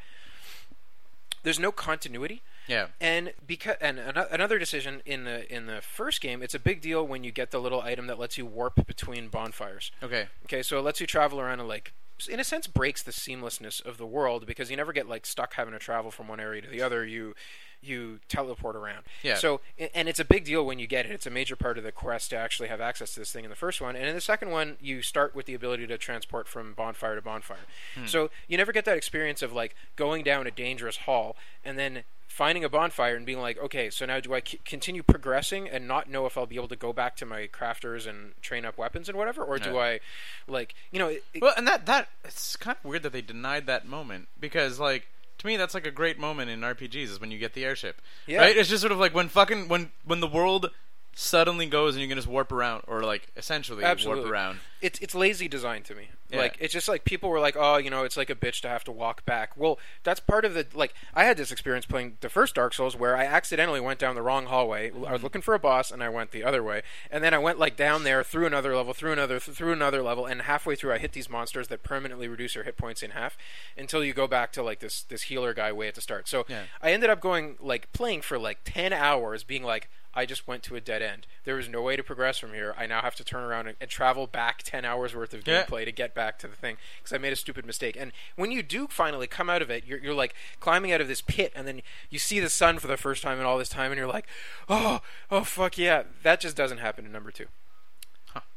There's 1.42 1.58
no 1.58 1.72
continuity. 1.72 2.42
Yeah. 2.66 2.88
And 3.00 3.32
because 3.46 3.76
and 3.80 3.98
ano- 3.98 4.28
another 4.30 4.58
decision 4.58 5.02
in 5.04 5.24
the 5.24 5.52
in 5.52 5.66
the 5.66 5.80
first 5.80 6.20
game, 6.20 6.42
it's 6.42 6.54
a 6.54 6.58
big 6.58 6.80
deal 6.80 7.06
when 7.06 7.24
you 7.24 7.32
get 7.32 7.50
the 7.50 7.58
little 7.58 7.80
item 7.80 8.06
that 8.06 8.18
lets 8.18 8.38
you 8.38 8.46
warp 8.46 8.86
between 8.86 9.28
bonfires. 9.28 9.90
Okay. 10.02 10.28
Okay, 10.44 10.62
so 10.62 10.78
it 10.78 10.82
lets 10.82 11.00
you 11.00 11.06
travel 11.06 11.40
around 11.40 11.60
and 11.60 11.68
like 11.68 11.92
in 12.28 12.40
a 12.40 12.44
sense 12.44 12.66
breaks 12.66 13.02
the 13.02 13.12
seamlessness 13.12 13.84
of 13.84 13.98
the 13.98 14.06
world 14.06 14.46
because 14.46 14.70
you 14.70 14.76
never 14.76 14.92
get 14.92 15.08
like 15.08 15.26
stuck 15.26 15.54
having 15.54 15.72
to 15.72 15.78
travel 15.78 16.10
from 16.10 16.28
one 16.28 16.40
area 16.40 16.62
to 16.62 16.68
the 16.68 16.82
other. 16.82 17.04
You 17.04 17.34
you 17.82 18.20
teleport 18.28 18.76
around. 18.76 19.04
Yeah. 19.22 19.36
So 19.36 19.60
and 19.94 20.08
it's 20.08 20.20
a 20.20 20.24
big 20.24 20.44
deal 20.44 20.64
when 20.64 20.78
you 20.78 20.86
get 20.86 21.06
it. 21.06 21.12
It's 21.12 21.26
a 21.26 21.30
major 21.30 21.56
part 21.56 21.78
of 21.78 21.84
the 21.84 21.92
quest 21.92 22.30
to 22.30 22.36
actually 22.36 22.68
have 22.68 22.80
access 22.80 23.14
to 23.14 23.20
this 23.20 23.32
thing 23.32 23.44
in 23.44 23.50
the 23.50 23.56
first 23.56 23.80
one. 23.80 23.96
And 23.96 24.06
in 24.06 24.14
the 24.14 24.20
second 24.20 24.50
one, 24.50 24.76
you 24.80 25.02
start 25.02 25.34
with 25.34 25.46
the 25.46 25.54
ability 25.54 25.86
to 25.86 25.98
transport 25.98 26.46
from 26.46 26.74
bonfire 26.74 27.14
to 27.14 27.22
bonfire. 27.22 27.58
Hmm. 27.94 28.06
So 28.06 28.30
you 28.48 28.56
never 28.58 28.72
get 28.72 28.84
that 28.84 28.96
experience 28.96 29.42
of 29.42 29.52
like 29.52 29.74
going 29.96 30.22
down 30.24 30.46
a 30.46 30.50
dangerous 30.50 30.98
hall 30.98 31.36
and 31.64 31.78
then 31.78 32.04
finding 32.30 32.62
a 32.62 32.68
bonfire 32.68 33.16
and 33.16 33.26
being 33.26 33.40
like, 33.40 33.58
okay, 33.58 33.90
so 33.90 34.06
now 34.06 34.20
do 34.20 34.32
I 34.32 34.40
c- 34.46 34.60
continue 34.64 35.02
progressing 35.02 35.68
and 35.68 35.88
not 35.88 36.08
know 36.08 36.26
if 36.26 36.38
I'll 36.38 36.46
be 36.46 36.54
able 36.54 36.68
to 36.68 36.76
go 36.76 36.92
back 36.92 37.16
to 37.16 37.26
my 37.26 37.48
crafters 37.52 38.06
and 38.06 38.40
train 38.40 38.64
up 38.64 38.78
weapons 38.78 39.08
and 39.08 39.18
whatever, 39.18 39.42
or 39.42 39.58
do 39.58 39.72
Yeah. 39.72 39.78
I, 39.78 40.00
like, 40.46 40.74
you 40.92 41.00
know, 41.00 41.08
it, 41.08 41.24
Well, 41.42 41.52
and 41.56 41.66
that 41.66 41.86
that 41.86 42.08
it's 42.24 42.54
kind 42.54 42.76
of 42.78 42.88
weird 42.88 43.02
that 43.02 43.12
they 43.12 43.20
denied 43.20 43.66
that 43.66 43.84
moment 43.84 44.28
because 44.38 44.78
like 44.78 45.08
to 45.38 45.46
me 45.46 45.56
that's 45.56 45.74
like 45.74 45.86
a 45.86 45.90
great 45.90 46.18
moment 46.20 46.50
in 46.50 46.60
RPGs 46.60 47.04
is 47.10 47.20
when 47.20 47.32
you 47.32 47.38
get 47.38 47.54
the 47.54 47.64
airship. 47.64 48.00
Yeah. 48.26 48.38
Right? 48.38 48.56
It's 48.56 48.68
just 48.68 48.80
sort 48.80 48.92
of 48.92 48.98
like 48.98 49.12
when 49.14 49.28
fucking 49.28 49.66
when 49.68 49.90
when 50.04 50.20
the 50.20 50.28
world 50.28 50.70
suddenly 51.14 51.66
goes 51.66 51.94
and 51.94 52.02
you 52.02 52.08
can 52.08 52.16
just 52.16 52.28
warp 52.28 52.52
around 52.52 52.82
or 52.86 53.02
like 53.02 53.28
essentially 53.36 53.84
Absolutely. 53.84 54.22
warp 54.22 54.32
around. 54.32 54.60
it's 54.80 54.98
it's 55.00 55.14
lazy 55.14 55.48
design 55.48 55.82
to 55.82 55.94
me. 55.94 56.08
Yeah. 56.30 56.38
Like 56.38 56.56
it's 56.60 56.72
just 56.72 56.86
like 56.86 57.04
people 57.04 57.28
were 57.28 57.40
like, 57.40 57.56
oh, 57.58 57.76
you 57.78 57.90
know, 57.90 58.04
it's 58.04 58.16
like 58.16 58.30
a 58.30 58.36
bitch 58.36 58.60
to 58.60 58.68
have 58.68 58.84
to 58.84 58.92
walk 58.92 59.24
back. 59.26 59.56
Well, 59.56 59.80
that's 60.04 60.20
part 60.20 60.44
of 60.44 60.54
the 60.54 60.64
like. 60.72 60.94
I 61.12 61.24
had 61.24 61.36
this 61.36 61.50
experience 61.50 61.86
playing 61.86 62.18
the 62.20 62.28
first 62.28 62.54
Dark 62.54 62.72
Souls 62.72 62.94
where 62.94 63.16
I 63.16 63.24
accidentally 63.24 63.80
went 63.80 63.98
down 63.98 64.14
the 64.14 64.22
wrong 64.22 64.46
hallway. 64.46 64.92
I 64.92 65.12
was 65.12 65.24
looking 65.24 65.42
for 65.42 65.54
a 65.54 65.58
boss 65.58 65.90
and 65.90 66.04
I 66.04 66.08
went 66.08 66.30
the 66.30 66.44
other 66.44 66.62
way, 66.62 66.82
and 67.10 67.24
then 67.24 67.34
I 67.34 67.38
went 67.38 67.58
like 67.58 67.76
down 67.76 68.04
there 68.04 68.22
through 68.22 68.46
another 68.46 68.76
level, 68.76 68.94
through 68.94 69.10
another, 69.12 69.40
th- 69.40 69.56
through 69.56 69.72
another 69.72 70.02
level, 70.02 70.24
and 70.24 70.42
halfway 70.42 70.76
through 70.76 70.92
I 70.92 70.98
hit 70.98 71.12
these 71.12 71.28
monsters 71.28 71.66
that 71.66 71.82
permanently 71.82 72.28
reduce 72.28 72.54
your 72.54 72.62
hit 72.62 72.76
points 72.76 73.02
in 73.02 73.10
half 73.10 73.36
until 73.76 74.04
you 74.04 74.12
go 74.14 74.28
back 74.28 74.52
to 74.52 74.62
like 74.62 74.78
this 74.78 75.02
this 75.02 75.22
healer 75.22 75.52
guy 75.52 75.72
way 75.72 75.88
at 75.88 75.96
the 75.96 76.00
start. 76.00 76.28
So 76.28 76.44
Yeah. 76.48 76.62
I 76.80 76.92
ended 76.92 77.10
up 77.10 77.20
going 77.20 77.56
like 77.60 77.92
playing 77.92 78.22
for 78.22 78.38
like 78.38 78.60
ten 78.64 78.92
hours, 78.92 79.42
being 79.42 79.64
like. 79.64 79.90
I 80.14 80.26
just 80.26 80.48
went 80.48 80.62
to 80.64 80.74
a 80.76 80.80
dead 80.80 81.02
end. 81.02 81.26
There 81.44 81.54
was 81.54 81.68
no 81.68 81.82
way 81.82 81.94
to 81.96 82.02
progress 82.02 82.38
from 82.38 82.52
here. 82.52 82.74
I 82.76 82.86
now 82.86 83.00
have 83.00 83.14
to 83.16 83.24
turn 83.24 83.44
around 83.44 83.68
and, 83.68 83.76
and 83.80 83.88
travel 83.88 84.26
back 84.26 84.62
10 84.64 84.84
hours 84.84 85.14
worth 85.14 85.32
of 85.32 85.46
Yeah. 85.46 85.62
gameplay 85.64 85.84
to 85.84 85.92
get 85.92 86.14
back 86.14 86.38
to 86.40 86.48
the 86.48 86.56
thing 86.56 86.76
because 86.98 87.12
I 87.12 87.18
made 87.18 87.32
a 87.32 87.36
stupid 87.36 87.64
mistake. 87.64 87.96
And 87.98 88.10
when 88.36 88.50
you 88.50 88.62
do 88.62 88.88
finally 88.88 89.26
come 89.28 89.48
out 89.48 89.62
of 89.62 89.70
it, 89.70 89.84
you're, 89.86 89.98
you're 89.98 90.14
like 90.14 90.34
climbing 90.58 90.92
out 90.92 91.00
of 91.00 91.06
this 91.08 91.20
pit, 91.20 91.52
and 91.54 91.66
then 91.66 91.82
you 92.10 92.18
see 92.18 92.40
the 92.40 92.48
sun 92.50 92.78
for 92.78 92.88
the 92.88 92.96
first 92.96 93.22
time 93.22 93.38
in 93.38 93.46
all 93.46 93.56
this 93.58 93.68
time, 93.68 93.92
and 93.92 93.98
you're 93.98 94.08
like, 94.08 94.26
oh, 94.68 95.00
oh, 95.30 95.44
fuck 95.44 95.78
yeah. 95.78 96.02
That 96.22 96.40
just 96.40 96.56
doesn't 96.56 96.78
happen 96.78 97.06
in 97.06 97.12
number 97.12 97.30
two. 97.30 97.46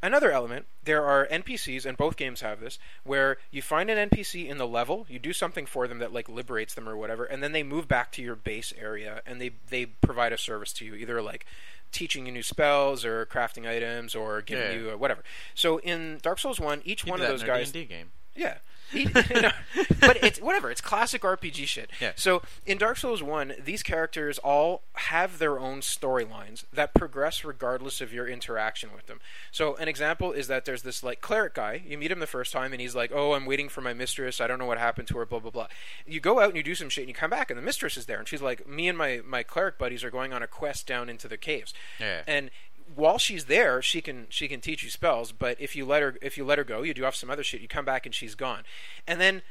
Another 0.02 0.32
element, 0.32 0.66
there 0.84 1.04
are 1.06 1.28
NPCs, 1.28 1.86
and 1.86 1.98
both 1.98 2.18
games 2.18 2.42
have 2.42 2.60
this, 2.60 2.78
where 3.04 3.38
you 3.52 3.62
find 3.62 3.90
an 3.90 4.10
NPC 4.10 4.48
in 4.48 4.58
the 4.58 4.68
level, 4.68 5.06
you 5.10 5.18
do 5.20 5.34
something 5.34 5.66
for 5.66 5.88
them 5.88 6.00
that 6.00 6.14
like 6.14 6.28
liberates 6.30 6.74
them 6.74 6.88
or 6.90 6.96
whatever, 6.98 7.24
and 7.26 7.42
then 7.42 7.52
they 7.54 7.64
move 7.64 7.88
back 7.88 8.12
to 8.14 8.22
your 8.22 8.36
base 8.36 8.74
area 8.78 9.22
and 9.26 9.40
they 9.42 9.52
they 9.70 9.86
provide 9.86 10.34
a 10.34 10.38
service 10.38 10.74
to 10.74 10.86
you, 10.86 10.96
either 10.96 11.22
like 11.22 11.46
teaching 11.92 12.26
you 12.26 12.32
new 12.32 12.44
spells 12.44 13.06
or 13.06 13.26
crafting 13.28 13.68
items 13.70 14.16
or 14.16 14.42
giving 14.42 14.66
Yeah. 14.72 14.84
you 14.86 14.92
uh, 14.92 14.98
whatever. 14.98 15.24
So 15.54 15.78
in 15.80 16.20
Dark 16.22 16.40
Souls 16.40 16.60
one, 16.60 16.82
each 16.86 17.06
You 17.06 17.12
one 17.12 17.22
of 17.22 17.28
those 17.28 17.44
guys, 17.44 17.72
D&D 17.72 17.86
game. 17.86 18.12
yeah. 18.36 18.58
He- 18.94 19.02
you 19.36 19.42
know, 19.42 19.52
but 20.00 20.24
it's 20.24 20.40
whatever. 20.40 20.72
It's 20.72 20.82
classic 20.82 21.24
RPG 21.24 21.66
shit. 21.66 21.90
Yeah. 22.00 22.14
So 22.16 22.42
in 22.66 22.78
Dark 22.78 22.98
Souls 22.98 23.22
One, 23.22 23.54
these 23.64 23.84
characters 23.84 24.38
all 24.40 24.84
have 24.94 25.40
their 25.40 25.60
own 25.60 25.82
storylines 25.82 26.66
that 26.72 26.94
progress 26.94 27.44
regardless 27.44 28.00
of 28.02 28.14
your 28.14 28.28
interaction 28.28 28.90
with 28.96 29.08
them. 29.08 29.20
So 29.52 29.76
an 29.76 29.88
example 29.88 30.32
is 30.32 30.48
that 30.48 30.66
there's 30.66 30.84
this 30.84 31.04
like 31.04 31.22
cleric 31.22 31.56
guy. 31.56 31.82
You 31.86 31.98
meet 31.98 32.12
him 32.12 32.20
the 32.20 32.28
first 32.28 32.52
time, 32.54 32.72
and 32.72 32.82
he's 32.82 32.96
like, 32.96 33.12
"Oh, 33.14 33.34
I'm 33.34 33.46
waiting 33.46 33.70
for 33.70 33.82
my 33.82 33.94
mistress. 33.94 34.40
I 34.40 34.48
don't 34.48 34.60
know 34.60 34.66
what 34.66 34.78
happened 34.78 35.08
to 35.10 35.18
her." 35.18 35.26
Blah 35.26 35.40
blah 35.40 35.52
blah. 35.52 35.68
You 36.06 36.20
go 36.20 36.40
out 36.40 36.50
and 36.50 36.58
you 36.58 36.64
do 36.64 36.76
some 36.76 36.90
shit, 36.90 37.04
and 37.04 37.10
you 37.10 37.16
come 37.16 37.30
back, 37.30 37.50
and 37.50 37.58
the 37.58 37.64
mistress 37.64 37.98
is 37.98 38.06
there, 38.06 38.20
and 38.20 38.28
she's 38.28 38.42
like, 38.42 38.68
"Me 38.68 38.88
and 38.88 38.98
my 38.98 39.22
my 39.26 39.44
cleric 39.44 39.78
buddies 39.78 40.04
are 40.04 40.12
going 40.12 40.34
on 40.34 40.44
a 40.44 40.48
quest 40.48 40.86
down 40.88 41.10
into 41.10 41.28
the 41.28 41.38
caves." 41.38 41.74
Yeah. 42.00 42.22
And 42.28 42.52
while 42.96 43.18
she's 43.18 43.46
there, 43.46 43.82
she 43.82 44.02
can 44.02 44.28
she 44.30 44.48
can 44.48 44.62
teach 44.62 44.84
you 44.84 44.90
spells. 44.90 45.32
But 45.32 45.60
if 45.60 45.76
you 45.76 45.86
let 45.86 46.02
her 46.02 46.18
if 46.22 46.38
you 46.38 46.46
let 46.46 46.58
her 46.58 46.64
go, 46.64 46.82
you 46.84 46.94
do 46.94 47.06
off 47.06 47.16
some 47.16 47.30
other 47.30 47.44
shit. 47.44 47.62
You 47.62 47.68
come 47.68 47.86
back 47.86 48.06
and 48.06 48.14
she's 48.14 48.36
gone, 48.36 48.64
and 49.08 49.20
then 49.20 49.42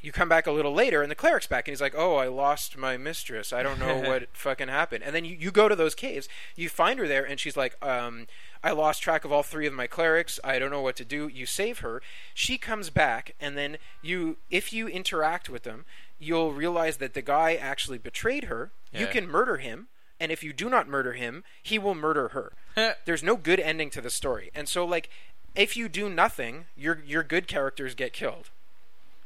you 0.00 0.12
come 0.12 0.28
back 0.28 0.46
a 0.46 0.52
little 0.52 0.72
later 0.72 1.02
and 1.02 1.10
the 1.10 1.16
cleric's 1.16 1.46
back 1.46 1.66
and 1.66 1.72
he's 1.72 1.80
like, 1.80 1.94
"Oh, 1.96 2.16
I 2.16 2.28
lost 2.28 2.76
my 2.76 2.96
mistress. 2.96 3.52
I 3.52 3.62
don't 3.62 3.78
know 3.78 3.98
what 4.08 4.28
fucking 4.32 4.68
happened." 4.68 5.04
And 5.04 5.14
then 5.14 5.24
you, 5.24 5.36
you 5.36 5.50
go 5.50 5.68
to 5.68 5.76
those 5.76 5.94
caves, 5.94 6.28
you 6.56 6.68
find 6.68 6.98
her 6.98 7.08
there, 7.08 7.24
and 7.24 7.40
she's 7.40 7.56
like, 7.56 7.76
um, 7.84 8.26
"I 8.62 8.72
lost 8.72 9.02
track 9.02 9.24
of 9.24 9.32
all 9.32 9.42
three 9.42 9.66
of 9.66 9.72
my 9.72 9.86
clerics. 9.86 10.38
I 10.44 10.58
don't 10.58 10.70
know 10.70 10.82
what 10.82 10.96
to 10.96 11.04
do." 11.04 11.28
You 11.28 11.46
save 11.46 11.80
her. 11.80 12.02
She 12.34 12.58
comes 12.58 12.90
back, 12.90 13.34
and 13.40 13.56
then 13.56 13.78
you, 14.02 14.36
if 14.50 14.72
you 14.72 14.88
interact 14.88 15.48
with 15.48 15.64
them, 15.64 15.84
you'll 16.18 16.52
realize 16.52 16.98
that 16.98 17.14
the 17.14 17.22
guy 17.22 17.54
actually 17.54 17.98
betrayed 17.98 18.44
her. 18.44 18.70
You 18.92 19.06
can 19.06 19.28
murder 19.28 19.58
him. 19.58 19.88
And 20.20 20.32
if 20.32 20.42
you 20.42 20.52
do 20.52 20.68
not 20.68 20.88
murder 20.88 21.12
him, 21.12 21.44
he 21.62 21.78
will 21.78 21.94
murder 21.94 22.28
her. 22.28 22.52
There's 23.04 23.22
no 23.22 23.36
good 23.36 23.60
ending 23.60 23.90
to 23.90 24.00
the 24.00 24.10
story. 24.10 24.50
And 24.54 24.68
so 24.68 24.84
like 24.84 25.08
if 25.54 25.76
you 25.76 25.88
do 25.88 26.08
nothing, 26.08 26.66
your 26.76 27.02
your 27.06 27.22
good 27.22 27.46
characters 27.48 27.94
get 27.94 28.12
killed. 28.12 28.50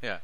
yeah. 0.03 0.19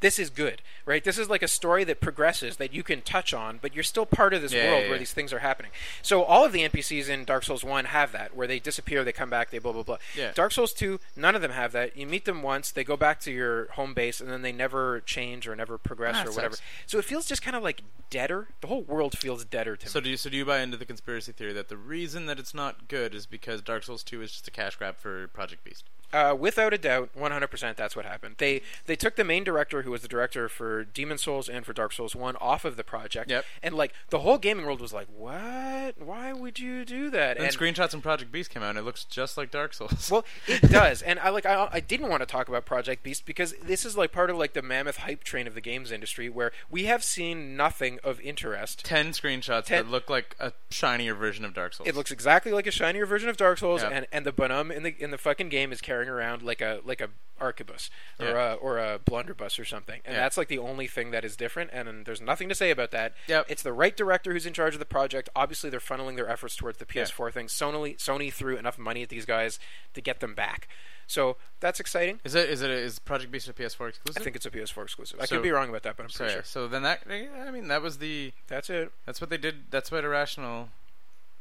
This 0.00 0.18
is 0.18 0.30
good, 0.30 0.62
right? 0.86 1.04
This 1.04 1.18
is 1.18 1.28
like 1.28 1.42
a 1.42 1.48
story 1.48 1.84
that 1.84 2.00
progresses 2.00 2.56
that 2.56 2.72
you 2.72 2.82
can 2.82 3.02
touch 3.02 3.34
on, 3.34 3.58
but 3.60 3.74
you're 3.74 3.84
still 3.84 4.06
part 4.06 4.32
of 4.32 4.40
this 4.40 4.50
Yeah, 4.52 4.70
world 4.70 4.82
yeah, 4.84 4.88
where 4.88 4.94
yeah. 4.94 4.98
these 5.00 5.12
things 5.12 5.30
are 5.32 5.40
happening. 5.40 5.70
So 6.00 6.22
all 6.22 6.42
of 6.44 6.52
the 6.52 6.66
NPCs 6.66 7.08
in 7.10 7.24
Dark 7.26 7.44
Souls 7.44 7.62
1 7.62 7.84
have 7.86 8.12
that, 8.12 8.34
where 8.34 8.46
they 8.46 8.58
disappear, 8.58 9.04
they 9.04 9.12
come 9.12 9.28
back, 9.28 9.50
they 9.50 9.58
blah 9.58 9.72
blah 9.72 9.82
blah. 9.82 9.98
Yeah. 10.16 10.32
Dark 10.34 10.52
Souls 10.52 10.72
2, 10.72 10.98
none 11.16 11.34
of 11.34 11.42
them 11.42 11.50
have 11.50 11.72
that. 11.72 11.96
You 11.98 12.06
meet 12.06 12.24
them 12.24 12.42
once, 12.42 12.70
they 12.70 12.82
go 12.82 12.96
back 12.96 13.20
to 13.20 13.30
your 13.30 13.66
home 13.72 13.92
base, 13.92 14.20
and 14.22 14.30
then 14.30 14.40
they 14.42 14.52
never 14.52 15.00
change 15.00 15.46
or 15.46 15.54
never 15.54 15.76
progress 15.76 16.16
Ah, 16.18 16.24
or 16.24 16.30
whatever. 16.32 16.54
sucks. 16.56 16.66
So 16.86 16.98
it 16.98 17.04
feels 17.04 17.26
just 17.26 17.42
kind 17.42 17.54
of 17.54 17.62
like 17.62 17.82
deader. 18.08 18.48
The 18.62 18.68
whole 18.68 18.82
world 18.82 19.18
feels 19.18 19.44
deader 19.44 19.76
to 19.76 19.88
So 19.88 19.98
me. 20.00 20.04
do 20.04 20.10
you 20.10 20.16
so 20.16 20.30
do 20.30 20.36
you 20.38 20.44
buy 20.46 20.60
into 20.60 20.76
the 20.78 20.86
conspiracy 20.86 21.32
theory 21.32 21.52
that 21.52 21.68
the 21.68 21.76
reason 21.76 22.24
that 22.26 22.38
it's 22.38 22.54
not 22.54 22.88
good 22.88 23.14
is 23.14 23.26
because 23.26 23.60
Dark 23.60 23.82
Souls 23.84 24.02
2 24.02 24.22
is 24.22 24.32
just 24.32 24.48
a 24.48 24.50
cash 24.50 24.76
grab 24.76 24.96
for 24.96 25.28
Project 25.28 25.62
Beast? 25.62 25.84
Uh, 26.12 26.34
without 26.38 26.74
a 26.74 26.78
doubt, 26.78 27.10
100% 27.16 27.76
that's 27.76 27.94
what 27.94 28.04
happened. 28.04 28.36
They 28.38 28.62
they 28.86 28.96
took 28.96 29.16
the 29.16 29.24
main 29.24 29.44
director, 29.44 29.82
who 29.82 29.90
was 29.90 30.02
the 30.02 30.08
director 30.08 30.48
for 30.48 30.84
Demon 30.84 31.18
Souls 31.18 31.48
and 31.48 31.64
for 31.64 31.72
Dark 31.72 31.92
Souls 31.92 32.16
1, 32.16 32.36
off 32.36 32.64
of 32.64 32.76
the 32.76 32.84
project. 32.84 33.30
Yep. 33.30 33.44
And, 33.62 33.74
like, 33.74 33.92
the 34.10 34.20
whole 34.20 34.38
gaming 34.38 34.66
world 34.66 34.80
was 34.80 34.92
like, 34.92 35.06
what? 35.16 36.00
Why 36.00 36.32
would 36.32 36.58
you 36.58 36.84
do 36.84 37.10
that? 37.10 37.38
And, 37.38 37.46
screenshots 37.56 37.90
from 37.90 38.00
Project 38.02 38.32
Beast 38.32 38.50
came 38.50 38.62
out 38.62 38.70
and 38.70 38.78
it 38.78 38.82
looks 38.82 39.04
just 39.04 39.36
like 39.36 39.50
Dark 39.50 39.74
Souls. 39.74 40.10
Well, 40.10 40.24
it 40.46 40.62
does, 40.70 41.02
and 41.02 41.18
I 41.20 41.28
like. 41.30 41.46
I, 41.46 41.68
I 41.72 41.80
didn't 41.80 42.08
want 42.08 42.22
to 42.22 42.26
talk 42.26 42.48
about 42.48 42.64
Project 42.64 43.02
Beast 43.02 43.26
because 43.26 43.54
this 43.62 43.84
is 43.84 43.96
like 43.96 44.12
part 44.12 44.30
of 44.30 44.36
like 44.36 44.52
the 44.54 44.62
mammoth 44.62 44.98
hype 44.98 45.24
train 45.24 45.46
of 45.46 45.54
the 45.54 45.60
games 45.60 45.90
industry, 45.92 46.28
where 46.28 46.52
we 46.70 46.84
have 46.84 47.02
seen 47.04 47.56
nothing 47.56 47.98
of 48.02 48.20
interest. 48.20 48.84
10 48.84 49.10
screenshots 49.12 49.66
Ten- 49.66 49.84
that 49.84 49.90
look 49.90 50.08
like 50.10 50.36
a 50.40 50.52
shinier 50.70 51.14
version 51.14 51.44
of 51.44 51.54
Dark 51.54 51.74
Souls. 51.74 51.88
It 51.88 51.94
looks 51.94 52.10
exactly 52.10 52.52
like 52.52 52.66
a 52.66 52.70
shinier 52.70 53.06
version 53.06 53.28
of 53.28 53.36
Dark 53.36 53.58
Souls, 53.58 53.82
Yep. 53.82 53.92
and, 53.92 54.06
and 54.12 54.26
the 54.26 54.32
Bonum 54.32 54.70
in 54.70 54.82
the 54.82 54.94
in 54.98 55.10
the 55.10 55.18
fucking 55.18 55.48
game 55.48 55.72
is 55.72 55.80
carrying 56.04 56.10
around 56.10 56.42
like 56.42 56.60
a 56.60 56.80
like 56.84 57.00
a 57.00 57.08
arquebus 57.40 57.88
or 58.18 58.26
Yeah. 58.26 58.52
a 58.52 58.54
or 58.56 58.78
a 58.78 58.98
blunderbuss 58.98 59.58
or 59.58 59.64
something, 59.64 60.00
and 60.04 60.14
Yeah. 60.14 60.20
that's 60.20 60.36
like 60.36 60.48
the 60.48 60.58
only 60.58 60.86
thing 60.86 61.10
that 61.12 61.24
is 61.24 61.36
different. 61.36 61.70
And 61.72 62.04
there's 62.04 62.20
nothing 62.20 62.48
to 62.50 62.54
say 62.54 62.70
about 62.70 62.90
that. 62.90 63.14
Yep. 63.28 63.46
It's 63.48 63.62
the 63.62 63.72
right 63.72 63.96
director 63.96 64.32
who's 64.32 64.44
in 64.46 64.52
charge 64.52 64.74
of 64.74 64.78
the 64.78 64.84
project. 64.86 65.28
Obviously, 65.34 65.70
they're 65.70 65.80
funneling 65.80 66.16
their 66.16 66.28
efforts 66.28 66.54
towards 66.56 66.78
the 66.78 66.84
PS4 66.86 67.30
thing. 67.30 67.46
Sony 67.46 67.96
Sony 67.96 68.32
threw 68.32 68.56
enough 68.56 68.78
money 68.78 69.02
at 69.02 69.08
these 69.08 69.24
guys 69.24 69.58
to 69.94 70.00
get 70.02 70.20
them 70.20 70.34
back, 70.34 70.68
so 71.06 71.38
that's 71.60 71.80
exciting. 71.80 72.20
Is 72.24 72.34
it 72.34 72.50
is 72.50 72.60
it 72.60 72.70
is 72.70 72.98
Project 72.98 73.32
Beast 73.32 73.48
a 73.48 73.54
PS4 73.54 73.88
exclusive? 73.88 74.20
I 74.20 74.24
think 74.24 74.36
it's 74.36 74.46
a 74.46 74.50
PS4 74.50 74.82
exclusive. 74.84 75.18
I 75.20 75.24
So- 75.24 75.36
could 75.36 75.42
be 75.42 75.50
wrong 75.50 75.70
about 75.70 75.82
that, 75.84 75.96
but 75.96 76.02
I'm 76.04 76.10
so. 76.10 76.18
pretty 76.18 76.32
Yeah, 76.32 76.36
sure. 76.38 76.44
so 76.44 76.68
then 76.68 76.82
that 76.82 77.02
I 77.08 77.50
mean 77.50 77.68
that 77.68 77.80
was 77.80 77.98
the 77.98 78.32
That's 78.48 78.68
it. 78.68 78.92
that's 79.06 79.20
what 79.20 79.30
they 79.30 79.38
did. 79.38 79.70
That's 79.70 79.90
what 79.90 80.04
Irrational 80.04 80.68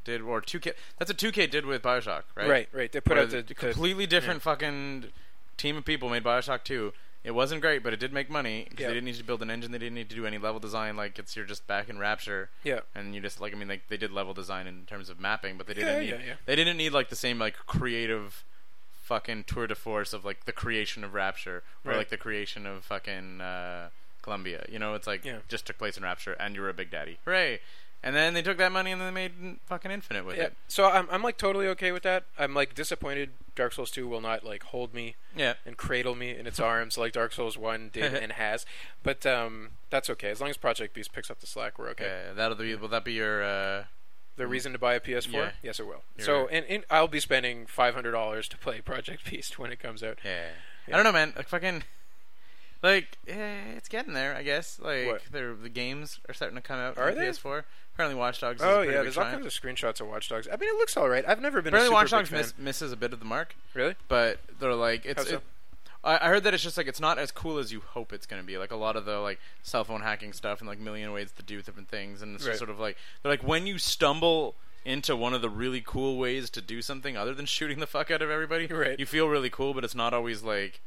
did, 0.10 0.22
or 0.22 0.42
2K. 0.42 0.74
That's 0.98 1.10
what 1.12 1.18
2K 1.18 1.50
did 1.50 1.66
with 1.66 1.82
Bioshock, 1.82 2.24
right? 2.36 2.50
Right, 2.50 2.70
right. 2.74 2.92
They 2.92 3.00
put 3.02 3.14
Where 3.16 3.24
out 3.24 3.30
the, 3.30 3.38
the 3.38 3.44
the 3.44 3.54
completely 3.56 4.06
different 4.08 4.42
fucking 4.42 5.06
team 5.58 5.78
of 5.78 5.86
people 5.86 6.10
made 6.10 6.24
Bioshock 6.24 6.64
2. 6.64 6.94
It 7.22 7.32
wasn't 7.32 7.60
great, 7.62 7.84
but 7.84 7.92
it 7.92 8.00
did 8.00 8.14
make 8.14 8.30
money 8.30 8.66
because 8.70 8.84
Yeah. 8.84 8.88
they 8.88 8.94
didn't 8.94 9.06
need 9.08 9.16
to 9.16 9.24
build 9.26 9.42
an 9.42 9.50
engine. 9.52 9.72
They 9.74 9.78
didn't 9.78 9.96
need 9.96 10.10
to 10.10 10.16
do 10.16 10.26
any 10.26 10.38
level 10.38 10.60
design. 10.62 10.96
Like 10.96 11.20
it's 11.20 11.36
you're 11.36 11.46
just 11.46 11.68
back 11.68 11.90
in 11.90 12.00
Rapture, 12.00 12.50
yeah. 12.64 12.80
and 12.96 13.14
you 13.14 13.20
just 13.20 13.42
like 13.42 13.54
I 13.54 13.58
mean 13.58 13.68
like 13.68 13.90
they 13.90 13.98
did 13.98 14.12
level 14.12 14.34
design 14.34 14.68
in 14.68 14.86
terms 14.86 15.10
of 15.10 15.20
mapping, 15.20 15.58
but 15.58 15.68
they 15.68 15.74
didn't 15.74 15.96
Yeah, 15.96 16.00
need 16.00 16.10
yeah, 16.12 16.28
yeah. 16.28 16.34
they 16.46 16.56
didn't 16.56 16.78
need 16.78 16.94
like 16.94 17.10
the 17.10 17.18
same 17.18 17.38
like 17.38 17.56
creative 17.66 18.46
fucking 19.04 19.44
tour 19.46 19.68
de 19.68 19.76
force 19.76 20.14
of 20.14 20.24
like 20.24 20.46
the 20.46 20.54
creation 20.54 21.04
of 21.04 21.14
Rapture 21.14 21.64
or 21.84 21.90
Right. 21.92 21.98
like 21.98 22.10
the 22.10 22.18
creation 22.18 22.66
of 22.66 22.86
fucking 22.86 23.42
uh, 23.42 23.90
Columbia. 24.22 24.66
You 24.70 24.80
know, 24.80 24.94
it's 24.94 25.08
like 25.08 25.26
Yeah. 25.26 25.40
just 25.50 25.66
took 25.66 25.78
place 25.78 25.98
in 25.98 26.04
Rapture, 26.04 26.34
and 26.34 26.56
you 26.56 26.62
were 26.62 26.70
a 26.70 26.74
big 26.74 26.90
daddy. 26.90 27.18
Hooray! 27.26 27.60
And 28.02 28.16
then 28.16 28.34
they 28.34 28.42
took 28.42 28.58
that 28.60 28.72
money 28.72 28.92
and 28.94 29.02
then 29.02 29.14
they 29.14 29.28
made 29.30 29.58
fucking 29.66 29.92
Infinite 29.92 30.26
with 30.26 30.38
Yeah. 30.38 30.44
it. 30.44 30.54
So 30.70 30.86
I'm 30.90 31.08
I'm 31.12 31.22
like 31.22 31.38
totally 31.38 31.68
okay 31.68 31.92
with 31.92 32.04
that. 32.04 32.24
I'm 32.38 32.54
like 32.54 32.74
disappointed 32.74 33.32
Dark 33.56 33.74
Souls 33.74 33.92
2 33.92 34.08
will 34.08 34.22
not 34.22 34.46
like 34.46 34.64
hold 34.64 34.94
me 34.94 35.16
Yeah. 35.36 35.56
and 35.66 35.76
cradle 35.76 36.16
me 36.16 36.34
in 36.38 36.48
its 36.48 36.60
arms 36.72 36.98
like 36.98 37.12
Dark 37.12 37.34
Souls 37.34 37.58
1 37.58 37.90
did 37.92 38.14
and 38.24 38.32
has. 38.34 38.66
But 39.04 39.26
um 39.26 39.72
that's 39.90 40.10
okay. 40.12 40.30
As 40.30 40.40
long 40.40 40.50
as 40.50 40.56
Project 40.58 40.94
Beast 40.94 41.12
picks 41.12 41.30
up 41.30 41.40
the 41.42 41.48
slack, 41.48 41.78
we're 41.78 41.90
okay. 41.90 42.06
Yeah, 42.28 42.34
that'll 42.34 42.56
be. 42.58 42.74
Will 42.76 42.88
that 42.90 43.04
be 43.04 43.14
your? 43.14 43.44
Uh, 43.44 43.84
The 44.38 44.48
reason 44.48 44.72
to 44.72 44.80
buy 44.80 44.94
a 44.94 45.00
PS4? 45.02 45.34
Yeah. 45.34 45.52
Yes, 45.62 45.80
it 45.82 45.86
will. 45.88 46.04
You're 46.16 46.26
so 46.26 46.40
right. 46.44 46.50
and, 46.54 46.66
and 46.70 46.84
I'll 46.90 47.10
be 47.10 47.20
spending 47.20 47.66
$500 47.66 48.48
to 48.48 48.58
play 48.58 48.80
Project 48.80 49.30
Beast 49.30 49.60
when 49.60 49.72
it 49.74 49.80
comes 49.80 50.02
out. 50.04 50.20
yeah. 50.24 50.52
Yeah. 50.88 50.94
I 50.94 50.96
don't 50.96 51.04
know, 51.04 51.12
man. 51.12 51.34
Like 51.36 51.50
fucking. 51.50 51.84
Like 52.82 53.18
eh, 53.28 53.74
it's 53.76 53.90
getting 53.90 54.14
there, 54.14 54.36
I 54.36 54.44
guess. 54.44 54.80
Like 54.82 55.30
the 55.32 55.70
games 55.74 56.20
are 56.30 56.34
starting 56.34 56.56
to 56.56 56.62
come 56.62 56.80
out 56.80 56.98
Are 56.98 57.10
on 57.10 57.16
they? 57.16 57.28
PS4. 57.28 57.64
Apparently, 58.00 58.18
Watch 58.18 58.40
Dogs. 58.40 58.62
Oh 58.64 58.82
yeah, 58.82 59.02
there's 59.02 59.18
all 59.18 59.26
triumph. 59.26 59.44
kinds 59.44 59.54
of 59.54 59.62
screenshots 59.62 60.00
of 60.00 60.08
Watch 60.08 60.30
Dogs. 60.30 60.48
I 60.48 60.56
mean, 60.56 60.70
it 60.70 60.78
looks 60.78 60.96
all 60.96 61.10
right. 61.10 61.26
I've 61.28 61.42
never 61.42 61.62
been 61.62 61.74
Apparently, 61.74 61.90
a 61.94 61.94
Watch 61.94 62.12
Dogs 62.12 62.32
miss, 62.32 62.54
misses 62.58 62.94
a 62.94 62.96
bit 62.96 63.12
of 63.12 63.20
the 63.20 63.26
mark, 63.26 63.58
Really? 63.74 63.96
but 64.08 64.40
they're 64.58 64.74
like 64.74 65.06
it's. 65.06 65.28
So? 65.28 65.36
It, 65.36 65.42
I, 66.02 66.16
I 66.16 66.30
heard 66.30 66.46
that 66.46 66.54
it's 66.54 66.64
just 66.64 66.78
like 66.78 66.88
it's 66.88 67.02
not 67.02 67.20
as 67.20 67.30
cool 67.30 67.58
as 67.58 67.74
you 67.74 67.82
hope 67.82 68.14
it's 68.14 68.26
going 68.26 68.42
to 68.42 68.48
be. 68.48 68.58
Like 68.58 68.72
a 68.72 68.78
lot 68.78 68.96
of 68.96 69.04
the 69.04 69.20
like 69.20 69.38
cell 69.64 69.84
phone 69.84 70.00
hacking 70.00 70.32
stuff 70.32 70.60
and 70.62 70.68
like 70.70 70.80
million 70.80 71.12
ways 71.12 71.34
to 71.34 71.44
do 71.44 71.62
different 71.62 71.90
things, 71.90 72.22
and 72.22 72.36
it's 72.36 72.46
Right. 72.46 72.52
just 72.52 72.60
sort 72.60 72.70
of 72.70 72.80
like 72.80 72.96
they're 73.22 73.34
like 73.34 73.44
when 73.44 73.68
you 73.68 73.78
stumble 73.78 74.56
into 74.86 75.14
one 75.14 75.34
of 75.34 75.42
the 75.42 75.50
really 75.50 75.84
cool 75.86 76.18
ways 76.18 76.50
to 76.52 76.62
do 76.62 76.82
something 76.82 77.18
other 77.18 77.34
than 77.34 77.46
shooting 77.58 77.80
the 77.80 77.88
fuck 77.88 78.10
out 78.10 78.22
of 78.22 78.30
everybody, 78.30 78.66
Right. 78.68 78.98
you 78.98 79.06
feel 79.06 79.28
really 79.28 79.50
cool, 79.50 79.74
but 79.74 79.84
it's 79.84 79.94
not 79.94 80.14
always 80.14 80.42
like 80.42 80.80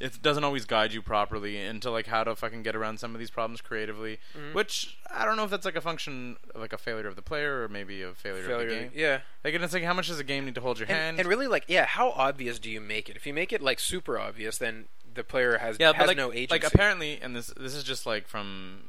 it 0.00 0.22
doesn't 0.22 0.44
always 0.44 0.64
guide 0.64 0.92
you 0.92 1.02
properly 1.02 1.56
into 1.56 1.90
like 1.90 2.06
how 2.06 2.22
to 2.22 2.36
fucking 2.36 2.62
get 2.62 2.76
around 2.76 3.00
some 3.00 3.14
of 3.14 3.18
these 3.18 3.30
problems 3.30 3.60
creatively. 3.60 4.18
Mm-hmm. 4.36 4.54
Which 4.54 4.96
I 5.12 5.24
don't 5.24 5.36
know 5.36 5.44
if 5.44 5.50
that's 5.50 5.64
like 5.64 5.76
a 5.76 5.80
function 5.80 6.36
of 6.54 6.60
like 6.60 6.72
a 6.72 6.78
failure 6.78 7.08
of 7.08 7.16
the 7.16 7.22
player 7.22 7.64
or 7.64 7.68
maybe 7.68 8.02
a 8.02 8.12
failure, 8.12 8.42
of 8.42 8.44
the 8.44 8.48
Failure. 8.48 8.68
game. 8.68 8.90
Yeah. 8.94 9.20
Like 9.44 9.54
and 9.54 9.64
it's 9.64 9.74
like 9.74 9.82
how 9.82 9.94
much 9.94 10.08
does 10.08 10.20
a 10.20 10.24
game 10.24 10.44
need 10.44 10.54
to 10.54 10.60
hold 10.60 10.78
your 10.78 10.86
hand? 10.86 11.00
And, 11.00 11.20
and 11.20 11.28
really, 11.28 11.48
like, 11.48 11.64
yeah, 11.66 11.86
how 11.86 12.10
obvious 12.10 12.58
do 12.58 12.70
you 12.70 12.80
make 12.80 13.08
it? 13.08 13.16
If 13.16 13.26
you 13.26 13.34
make 13.34 13.52
it 13.52 13.60
like 13.60 13.80
super 13.80 14.18
obvious, 14.18 14.58
then 14.58 14.84
the 15.14 15.24
player 15.24 15.58
has 15.58 15.76
yeah, 15.80 15.92
has 15.92 16.06
like, 16.06 16.16
no 16.16 16.32
agency. 16.32 16.54
like 16.54 16.64
apparently, 16.64 17.18
and 17.20 17.34
this 17.34 17.52
this 17.56 17.74
is 17.74 17.82
just 17.82 18.06
like 18.06 18.28
from 18.28 18.84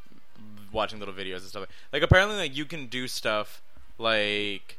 watching 0.71 0.99
little 0.99 1.13
videos 1.13 1.37
and 1.37 1.45
stuff. 1.45 1.61
Like, 1.61 1.69
like 1.93 2.03
apparently, 2.03 2.37
like 2.37 2.55
you 2.55 2.65
can 2.65 2.87
do 2.87 3.07
stuff 3.07 3.61
like 3.97 4.77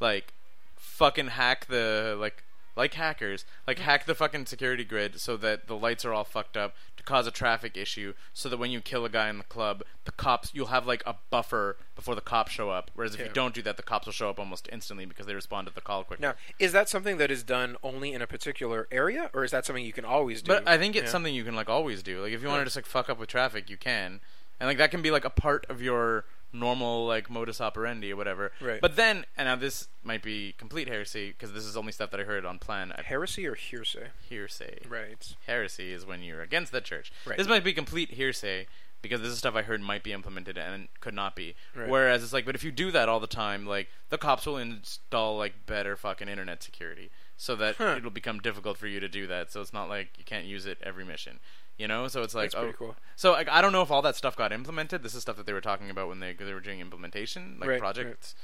like 0.00 0.32
fucking 0.76 1.28
hack 1.28 1.66
the 1.66 2.16
like 2.18 2.43
like 2.76 2.94
hackers. 2.94 3.44
Like 3.66 3.78
hack 3.78 4.06
the 4.06 4.14
fucking 4.14 4.46
security 4.46 4.84
grid 4.84 5.20
so 5.20 5.36
that 5.38 5.66
the 5.66 5.76
lights 5.76 6.04
are 6.04 6.12
all 6.12 6.24
fucked 6.24 6.56
up 6.56 6.74
to 6.96 7.02
cause 7.02 7.26
a 7.26 7.30
traffic 7.30 7.76
issue 7.76 8.14
so 8.32 8.48
that 8.48 8.56
when 8.58 8.70
you 8.70 8.80
kill 8.80 9.04
a 9.04 9.08
guy 9.08 9.28
in 9.28 9.38
the 9.38 9.44
club 9.44 9.82
the 10.04 10.12
cops 10.12 10.50
you'll 10.54 10.66
have 10.66 10.86
like 10.86 11.02
a 11.06 11.14
buffer 11.30 11.76
before 11.96 12.14
the 12.14 12.20
cops 12.20 12.52
show 12.52 12.70
up. 12.70 12.90
Whereas 12.94 13.14
if 13.14 13.20
you 13.20 13.28
don't 13.32 13.54
do 13.54 13.62
that 13.62 13.76
the 13.76 13.82
cops 13.82 14.06
will 14.06 14.12
show 14.12 14.28
up 14.30 14.38
almost 14.38 14.68
instantly 14.72 15.04
because 15.06 15.26
they 15.26 15.34
respond 15.34 15.66
to 15.68 15.74
the 15.74 15.80
call 15.80 16.04
quicker. 16.04 16.20
Now, 16.22 16.34
is 16.58 16.72
that 16.72 16.88
something 16.88 17.18
that 17.18 17.30
is 17.30 17.42
done 17.42 17.76
only 17.82 18.12
in 18.12 18.20
a 18.22 18.26
particular 18.26 18.88
area, 18.90 19.30
or 19.32 19.44
is 19.44 19.50
that 19.52 19.64
something 19.66 19.84
you 19.84 19.92
can 19.92 20.04
always 20.04 20.42
do? 20.42 20.48
But 20.48 20.66
I 20.68 20.76
think 20.78 20.96
it's 20.96 21.06
Yeah. 21.06 21.10
something 21.12 21.34
you 21.34 21.44
can 21.44 21.54
like 21.54 21.68
always 21.68 22.02
do. 22.02 22.20
Like 22.22 22.32
if 22.32 22.42
you 22.42 22.48
want 22.48 22.60
to 22.60 22.64
just 22.64 22.76
like 22.76 22.86
fuck 22.86 23.08
up 23.08 23.18
with 23.18 23.28
traffic, 23.28 23.70
you 23.70 23.76
can, 23.76 24.20
and 24.60 24.68
like 24.68 24.78
that 24.78 24.90
can 24.90 25.00
be 25.02 25.10
like 25.10 25.24
a 25.24 25.30
part 25.30 25.64
of 25.68 25.80
your 25.82 26.24
normal 26.54 27.06
like 27.06 27.28
modus 27.28 27.60
operandi 27.60 28.12
or 28.12 28.16
whatever. 28.16 28.52
Right. 28.60 28.80
But 28.80 28.96
then, 28.96 29.24
and 29.36 29.46
now 29.46 29.56
this 29.56 29.88
might 30.02 30.22
be 30.22 30.54
complete 30.56 30.88
heresy 30.88 31.30
because 31.32 31.52
this 31.52 31.64
is 31.64 31.76
only 31.76 31.92
stuff 31.92 32.10
that 32.12 32.20
I 32.20 32.24
heard 32.24 32.46
on 32.46 32.58
plan. 32.58 32.92
I 32.96 33.02
Heresy 33.02 33.46
or 33.46 33.54
hearsay? 33.54 34.08
hearsay. 34.28 34.78
Right. 34.88 35.34
Heresy 35.46 35.92
is 35.92 36.06
when 36.06 36.22
you're 36.22 36.42
against 36.42 36.72
the 36.72 36.80
church. 36.80 37.12
Right. 37.26 37.36
This 37.36 37.48
might 37.48 37.64
be 37.64 37.72
complete 37.72 38.12
hearsay 38.12 38.66
because 39.02 39.20
this 39.20 39.30
is 39.30 39.38
stuff 39.38 39.54
I 39.54 39.60
heard 39.62 39.82
might 39.82 40.02
be 40.02 40.12
implemented 40.12 40.56
and 40.56 40.88
could 41.00 41.12
not 41.14 41.36
be. 41.36 41.54
Right. 41.74 41.88
Whereas 41.88 42.22
it's 42.22 42.32
like, 42.32 42.46
but 42.46 42.54
if 42.54 42.64
you 42.64 42.72
do 42.72 42.90
that 42.92 43.08
all 43.08 43.20
the 43.20 43.26
time, 43.26 43.66
like 43.66 43.88
the 44.08 44.16
cops 44.16 44.46
will 44.46 44.56
install 44.56 45.36
like 45.36 45.66
better 45.66 45.96
fucking 45.96 46.28
internet 46.28 46.62
security 46.62 47.10
so 47.36 47.54
that 47.56 47.76
Huh. 47.76 47.96
it'll 47.98 48.10
become 48.10 48.38
difficult 48.38 48.78
for 48.78 48.86
you 48.86 49.00
to 49.00 49.08
do 49.08 49.26
that. 49.26 49.50
So 49.52 49.60
it's 49.60 49.72
not 49.72 49.88
like 49.88 50.10
you 50.18 50.24
can't 50.24 50.46
use 50.46 50.64
it 50.66 50.78
every 50.82 51.04
mission. 51.04 51.40
You 51.76 51.88
know, 51.88 52.06
so 52.06 52.22
it's 52.22 52.34
like 52.34 52.52
That's 52.52 52.54
pretty 52.54 52.74
oh, 52.74 52.78
cool. 52.78 52.96
So 53.16 53.32
like, 53.32 53.48
I 53.48 53.60
don't 53.60 53.72
know 53.72 53.82
if 53.82 53.90
all 53.90 54.02
that 54.02 54.14
stuff 54.16 54.36
got 54.36 54.52
implemented. 54.52 55.02
This 55.02 55.14
is 55.14 55.22
stuff 55.22 55.36
that 55.36 55.46
they 55.46 55.52
were 55.52 55.60
talking 55.60 55.90
about 55.90 56.08
when 56.08 56.20
they 56.20 56.32
they 56.32 56.52
were 56.54 56.60
doing 56.60 56.80
implementation, 56.80 57.56
like 57.60 57.68
Right, 57.70 57.80
project 57.80 58.08
right. 58.08 58.34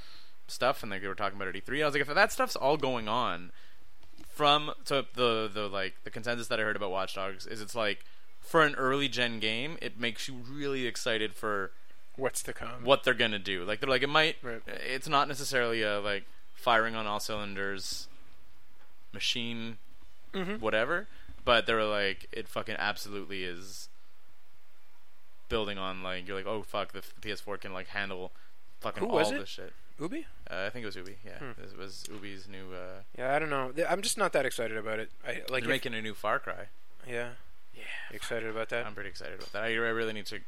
stuff, 0.49 0.83
and 0.83 0.91
like, 0.91 1.01
they 1.03 1.07
were 1.09 1.15
talking 1.15 1.37
about 1.37 1.49
it 1.49 1.57
at 1.57 1.65
E3. 1.65 1.83
I 1.83 1.85
was 1.87 1.95
like, 1.95 2.01
if 2.09 2.13
that 2.15 2.33
stuff's 2.33 2.57
all 2.57 2.77
going 2.77 3.07
on, 3.09 3.53
from 4.29 4.73
so 4.85 5.05
the 5.15 5.49
the 5.53 5.69
like 5.69 5.95
the 6.05 6.11
consensus 6.11 6.49
that 6.49 6.59
I 6.59 6.63
heard 6.65 6.75
about 6.77 6.91
Watch 6.91 7.15
Dogs 7.15 7.47
is 7.47 7.61
it's 7.61 7.75
like 7.75 8.05
for 8.41 8.63
an 8.65 8.75
early 8.75 9.09
gen 9.09 9.39
game, 9.39 9.77
it 9.81 10.01
makes 10.01 10.27
you 10.29 10.35
really 10.51 10.87
excited 10.87 11.35
for 11.35 11.71
What's 12.17 12.43
to 12.45 12.53
come? 12.53 12.85
what 12.85 13.05
they're 13.05 13.15
gonna 13.15 13.39
do. 13.39 13.65
Like 13.65 13.81
they're 13.81 13.89
like 13.91 14.03
it 14.03 14.09
might. 14.09 14.37
Right. 14.43 14.61
It's 14.67 15.09
not 15.09 15.29
necessarily 15.29 15.83
a 15.83 16.01
like 16.01 16.25
firing 16.55 16.97
on 16.97 17.07
all 17.07 17.21
cylinders, 17.21 18.09
machine, 19.13 19.79
Mm-hmm. 20.33 20.57
whatever. 20.63 21.09
But 21.45 21.67
they 21.67 21.75
were 21.75 21.85
like 21.85 22.27
it 22.33 22.49
fucking 22.49 22.77
absolutely 22.79 23.45
is 23.45 23.89
building 25.49 25.79
on 25.79 26.03
like 26.03 26.29
you're 26.29 26.37
like 26.37 26.47
oh 26.47 26.63
fuck 26.63 26.93
the, 26.93 27.03
the 27.21 27.29
PS4 27.29 27.61
can 27.61 27.73
like 27.73 27.89
handle 27.89 28.31
fucking 28.81 29.03
Who 29.03 29.09
all 29.11 29.17
was 29.17 29.31
it? 29.33 29.39
this 29.41 29.49
shit. 29.49 29.73
Ubi? 29.99 30.27
Uh, 30.51 30.65
I 30.67 30.71
think 30.71 30.83
it 30.85 30.87
was 30.87 30.97
Ubi. 30.97 31.17
Yeah, 31.25 31.39
Hmm. 31.39 31.61
this 31.61 31.77
was 31.77 32.07
Ubi's 32.11 32.49
new. 32.49 32.73
Uh, 32.75 33.03
Yeah, 33.19 33.35
I 33.35 33.39
don't 33.39 33.51
know. 33.51 33.73
I'm 33.89 34.01
just 34.01 34.17
not 34.17 34.33
that 34.33 34.47
excited 34.47 34.77
about 34.79 34.99
it. 34.99 35.11
I 35.27 35.43
like. 35.51 35.63
they're 35.65 35.69
making 35.69 35.93
a 35.95 36.01
new 36.01 36.15
Far 36.15 36.39
Cry. 36.39 36.69
yeah. 37.07 37.31
Yeah, 37.75 37.83
You 38.11 38.17
excited 38.17 38.49
about 38.51 38.69
that? 38.71 38.85
I'm 38.87 38.95
pretty 38.95 39.11
excited 39.11 39.35
about 39.39 39.53
that. 39.53 39.63
I, 39.63 39.67
I 39.69 39.73
really 39.75 40.13
need 40.13 40.27
to. 40.27 40.41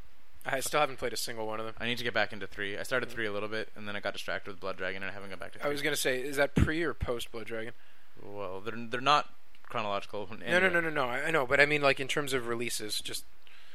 I 0.45 0.61
still 0.61 0.80
haven't 0.80 0.99
played 0.99 1.12
a 1.12 1.16
single 1.16 1.47
one 1.47 1.61
of 1.61 1.66
them. 1.66 1.74
I 1.78 1.86
need 1.86 1.99
to 1.99 2.05
get 2.05 2.12
back 2.14 2.32
into 2.32 2.47
three. 2.47 2.76
I 2.76 2.82
started 2.82 3.09
three 3.11 3.26
a 3.26 3.32
little 3.32 3.49
bit, 3.49 3.68
and 3.76 3.86
then 3.86 3.95
I 3.95 4.01
got 4.01 4.12
distracted 4.12 4.51
with 4.51 4.59
Blood 4.61 4.76
Dragon, 4.76 5.03
and 5.03 5.11
I 5.11 5.14
haven't 5.14 5.30
got 5.30 5.38
back 5.38 5.53
to. 5.53 5.59
Three. 5.61 5.68
I 5.68 5.72
was 5.72 5.82
gonna 5.82 5.97
say, 5.97 6.20
is 6.20 6.36
that 6.36 6.55
pre 6.55 6.82
or 6.82 6.95
post 6.95 7.30
Blood 7.30 7.47
Dragon? 7.47 7.74
Well, 8.22 8.61
they're 8.61 8.74
they're 8.88 9.01
not 9.01 9.28
chronological. 9.73 10.29
No, 10.47 10.59
no, 10.61 10.68
no, 10.68 10.81
no, 10.81 10.91
no. 10.91 11.05
I 11.05 11.31
know, 11.31 11.47
but 11.47 11.59
I 11.61 11.66
mean, 11.66 11.83
like 11.83 11.99
in 11.99 12.09
terms 12.09 12.33
of 12.33 12.47
releases, 12.47 13.01
just 13.01 13.25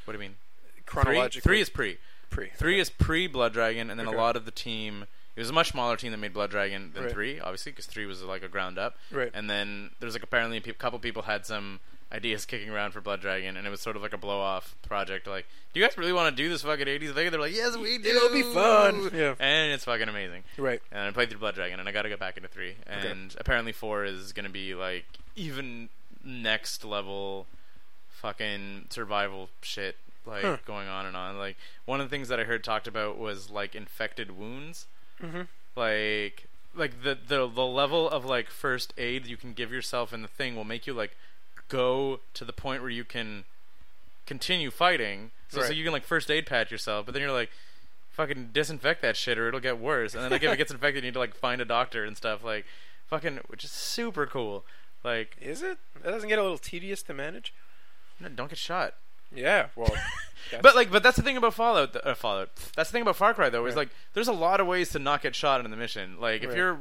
What 0.04 0.12
do 0.14 0.18
you 0.18 0.28
mean? 0.28 0.36
chronologically. 0.86 1.40
Three, 1.40 1.56
three 1.56 1.60
is 1.60 1.68
pre. 1.70 1.98
pre. 2.30 2.50
Three 2.56 2.78
is 2.80 2.88
pre 2.90 3.26
Blood 3.26 3.52
Dragon, 3.52 3.90
and 3.90 3.98
then 3.98 4.08
Okay. 4.08 4.16
a 4.16 4.20
lot 4.20 4.36
of 4.36 4.44
the 4.44 4.50
team. 4.50 5.06
It 5.36 5.40
was 5.40 5.50
a 5.50 5.52
much 5.52 5.68
smaller 5.70 5.96
team 5.96 6.10
that 6.12 6.18
made 6.18 6.32
Blood 6.32 6.50
Dragon 6.50 6.92
than 6.94 7.04
Right. 7.04 7.12
three, 7.12 7.40
obviously, 7.40 7.72
because 7.72 7.86
three 7.86 8.06
was 8.06 8.22
like 8.22 8.42
a 8.42 8.48
ground 8.48 8.78
up. 8.78 8.96
Right. 9.10 9.30
And 9.34 9.48
then 9.48 9.90
there's 10.00 10.14
like 10.14 10.22
apparently 10.22 10.56
a 10.56 10.60
pe- 10.60 10.72
couple 10.72 10.98
people 10.98 11.22
had 11.22 11.46
some 11.46 11.78
ideas 12.10 12.44
kicking 12.46 12.70
around 12.70 12.90
for 12.92 13.00
Blood 13.00 13.20
Dragon, 13.20 13.56
and 13.56 13.66
it 13.66 13.70
was 13.70 13.80
sort 13.80 13.94
of 13.94 14.02
like 14.02 14.12
a 14.14 14.18
blow 14.18 14.40
off 14.40 14.74
project. 14.82 15.26
Like, 15.26 15.46
do 15.72 15.78
you 15.80 15.86
guys 15.86 15.96
really 15.98 16.12
want 16.12 16.34
to 16.34 16.42
do 16.42 16.48
this 16.48 16.62
fucking 16.62 16.86
80s 16.88 17.12
thing? 17.12 17.26
And 17.26 17.32
they're 17.34 17.40
like, 17.40 17.54
yes, 17.54 17.76
we 17.76 17.98
do. 17.98 18.08
It'll 18.08 18.30
be 18.32 18.42
fun. 18.42 19.10
Yeah. 19.14 19.34
And 19.38 19.72
it's 19.72 19.84
fucking 19.84 20.08
amazing. 20.08 20.42
Right. 20.56 20.80
And 20.90 21.02
I 21.06 21.10
played 21.12 21.28
through 21.30 21.38
Blood 21.40 21.54
Dragon, 21.54 21.78
and 21.78 21.88
I 21.88 21.92
got 21.92 22.02
to 22.02 22.08
get 22.08 22.18
back 22.18 22.36
into 22.36 22.48
three. 22.48 22.76
Okay. 22.90 23.08
And 23.10 23.36
apparently 23.38 23.72
four 23.72 24.04
is 24.04 24.32
going 24.32 24.46
to 24.46 24.50
be 24.50 24.74
like 24.74 25.04
even 25.38 25.88
next 26.24 26.84
level, 26.84 27.46
fucking 28.10 28.86
survival 28.90 29.48
shit 29.62 29.96
like 30.26 30.42
Huh. 30.42 30.58
going 30.66 30.88
on 30.88 31.06
and 31.06 31.16
on. 31.16 31.38
Like 31.38 31.56
one 31.84 32.00
of 32.00 32.06
the 32.08 32.10
things 32.14 32.28
that 32.28 32.38
I 32.40 32.44
heard 32.44 32.62
talked 32.64 32.86
about 32.86 33.18
was 33.18 33.50
like 33.50 33.74
infected 33.74 34.36
wounds, 34.36 34.86
Mm-hmm. 35.22 35.42
like 35.76 36.46
like 36.74 37.02
the 37.02 37.16
the 37.26 37.48
the 37.48 37.66
level 37.66 38.08
of 38.08 38.24
like 38.24 38.50
first 38.50 38.92
aid 38.98 39.26
you 39.26 39.36
can 39.36 39.52
give 39.52 39.72
yourself 39.72 40.12
in 40.12 40.22
the 40.22 40.28
thing 40.28 40.54
will 40.54 40.64
make 40.64 40.86
you 40.86 40.92
like 40.92 41.16
go 41.68 42.20
to 42.34 42.44
the 42.44 42.52
point 42.52 42.82
where 42.82 42.90
you 42.90 43.04
can 43.04 43.44
continue 44.26 44.70
fighting. 44.70 45.30
So, 45.48 45.62
so 45.62 45.72
you 45.72 45.82
can 45.82 45.92
like 45.92 46.04
first 46.04 46.30
aid 46.30 46.44
pat 46.46 46.70
yourself, 46.70 47.06
but 47.06 47.12
then 47.14 47.22
you're 47.22 47.32
like 47.32 47.50
fucking 48.10 48.50
disinfect 48.52 49.00
that 49.02 49.16
shit 49.16 49.38
or 49.38 49.48
it'll 49.48 49.60
get 49.60 49.78
worse. 49.78 50.14
And 50.14 50.22
then 50.22 50.30
like 50.30 50.42
if 50.42 50.52
it 50.52 50.56
gets 50.56 50.70
infected, 50.72 51.02
you 51.02 51.08
need 51.08 51.14
to 51.14 51.18
like 51.20 51.34
find 51.34 51.60
a 51.60 51.64
doctor 51.64 52.04
and 52.04 52.16
stuff. 52.16 52.44
Like 52.44 52.66
fucking, 53.06 53.38
which 53.48 53.64
is 53.64 53.70
super 53.70 54.26
cool. 54.26 54.64
Like 55.04 55.36
Is 55.40 55.62
it? 55.62 55.78
That 56.02 56.10
doesn't 56.10 56.28
get 56.28 56.38
a 56.38 56.42
little 56.42 56.58
tedious 56.58 57.02
to 57.04 57.14
manage. 57.14 57.52
no, 58.20 58.28
don't 58.28 58.48
get 58.48 58.58
shot. 58.58 58.94
Yeah. 59.34 59.66
Well. 59.76 59.94
But 60.62 60.76
like, 60.76 60.90
but 60.90 61.02
that's 61.02 61.16
the 61.16 61.22
thing 61.22 61.36
about 61.36 61.52
Fallout. 61.52 61.94
Uh, 62.06 62.14
Fallout. 62.14 62.48
That's 62.74 62.88
the 62.88 62.92
thing 62.92 63.02
about 63.02 63.16
Far 63.16 63.34
Cry 63.34 63.50
though. 63.50 63.66
Is 63.66 63.74
Right. 63.74 63.82
like, 63.82 63.88
there's 64.14 64.28
a 64.28 64.32
lot 64.32 64.60
of 64.60 64.66
ways 64.68 64.88
to 64.90 64.98
not 64.98 65.20
get 65.20 65.34
shot 65.34 65.62
in 65.62 65.70
the 65.70 65.76
mission. 65.76 66.18
Like, 66.18 66.42
if 66.42 66.48
Right. 66.50 66.56
you're 66.56 66.78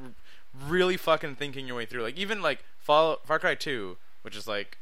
really 0.68 0.96
fucking 0.96 1.36
thinking 1.36 1.68
your 1.68 1.76
way 1.76 1.86
through, 1.86 2.04
like 2.04 2.16
even 2.18 2.42
like 2.42 2.64
Fall 2.80 3.18
Far 3.26 3.40
Cry 3.40 3.56
Two, 3.56 3.98
which 4.22 4.38
is 4.38 4.48
like 4.48 4.78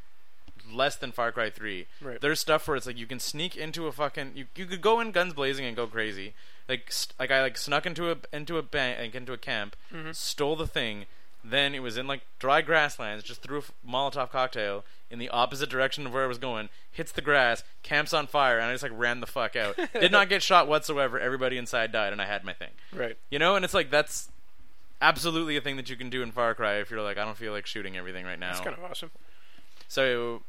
less 0.71 0.97
than 0.97 1.11
Far 1.13 1.31
Cry 1.31 1.49
Three. 1.49 1.88
Right. 2.01 2.19
There's 2.21 2.39
stuff 2.39 2.67
where 2.67 2.77
it's 2.77 2.86
like 2.86 2.97
you 2.97 3.07
can 3.07 3.19
sneak 3.19 3.55
into 3.55 3.88
a 3.88 3.91
fucking. 3.91 4.33
You 4.36 4.45
you 4.55 4.65
could 4.65 4.81
go 4.81 4.99
in 4.99 5.11
guns 5.11 5.33
blazing 5.33 5.65
and 5.65 5.75
go 5.75 5.88
crazy. 5.88 6.33
Like 6.67 6.91
st- 6.91 7.17
like 7.17 7.31
I 7.31 7.41
like 7.41 7.57
snuck 7.57 7.86
into 7.88 8.11
a 8.11 8.17
into 8.33 8.57
a 8.57 8.61
bank 8.61 9.15
into 9.15 9.33
a 9.33 9.38
camp, 9.38 9.75
Mm-hmm. 9.91 10.11
stole 10.11 10.57
the 10.57 10.67
thing. 10.67 11.05
Then 11.47 11.75
it 11.75 11.79
was 11.81 11.95
in 11.97 12.07
like 12.07 12.21
dry 12.39 12.61
grasslands. 12.61 13.23
Just 13.23 13.41
threw 13.41 13.59
a 13.59 13.87
Molotov 13.87 14.31
cocktail 14.31 14.83
in 15.11 15.19
the 15.19 15.29
opposite 15.29 15.69
direction 15.69 16.07
of 16.07 16.13
where 16.13 16.23
I 16.23 16.27
was 16.27 16.39
going. 16.39 16.69
Hits 16.91 17.11
the 17.11 17.21
grass, 17.21 17.63
camps 17.83 18.13
on 18.13 18.25
fire, 18.25 18.57
and 18.57 18.67
I 18.69 18.73
just 18.73 18.83
like 18.83 18.91
ran 18.95 19.19
the 19.19 19.27
fuck 19.27 19.55
out. 19.55 19.77
Did 19.93 20.11
not 20.11 20.27
get 20.27 20.41
shot 20.41 20.67
whatsoever. 20.67 21.19
Everybody 21.19 21.57
inside 21.57 21.91
died, 21.91 22.13
and 22.13 22.21
I 22.21 22.25
had 22.25 22.43
my 22.43 22.53
thing. 22.53 22.71
right. 22.93 23.17
You 23.29 23.37
know, 23.37 23.55
and 23.55 23.63
it's 23.63 23.75
like 23.75 23.91
that's 23.91 24.29
absolutely 25.01 25.55
a 25.55 25.61
thing 25.61 25.75
that 25.75 25.89
you 25.89 25.95
can 25.95 26.09
do 26.09 26.23
in 26.23 26.31
Far 26.31 26.55
Cry 26.55 26.75
if 26.75 26.89
you're 26.89 27.01
like, 27.01 27.17
I 27.17 27.25
don't 27.25 27.37
feel 27.37 27.51
like 27.51 27.67
shooting 27.67 27.95
everything 27.95 28.25
right 28.25 28.39
now. 28.39 28.53
That's 28.53 28.61
kind 28.61 28.75
of 28.75 28.83
awesome. 28.83 29.11
So 29.87 30.41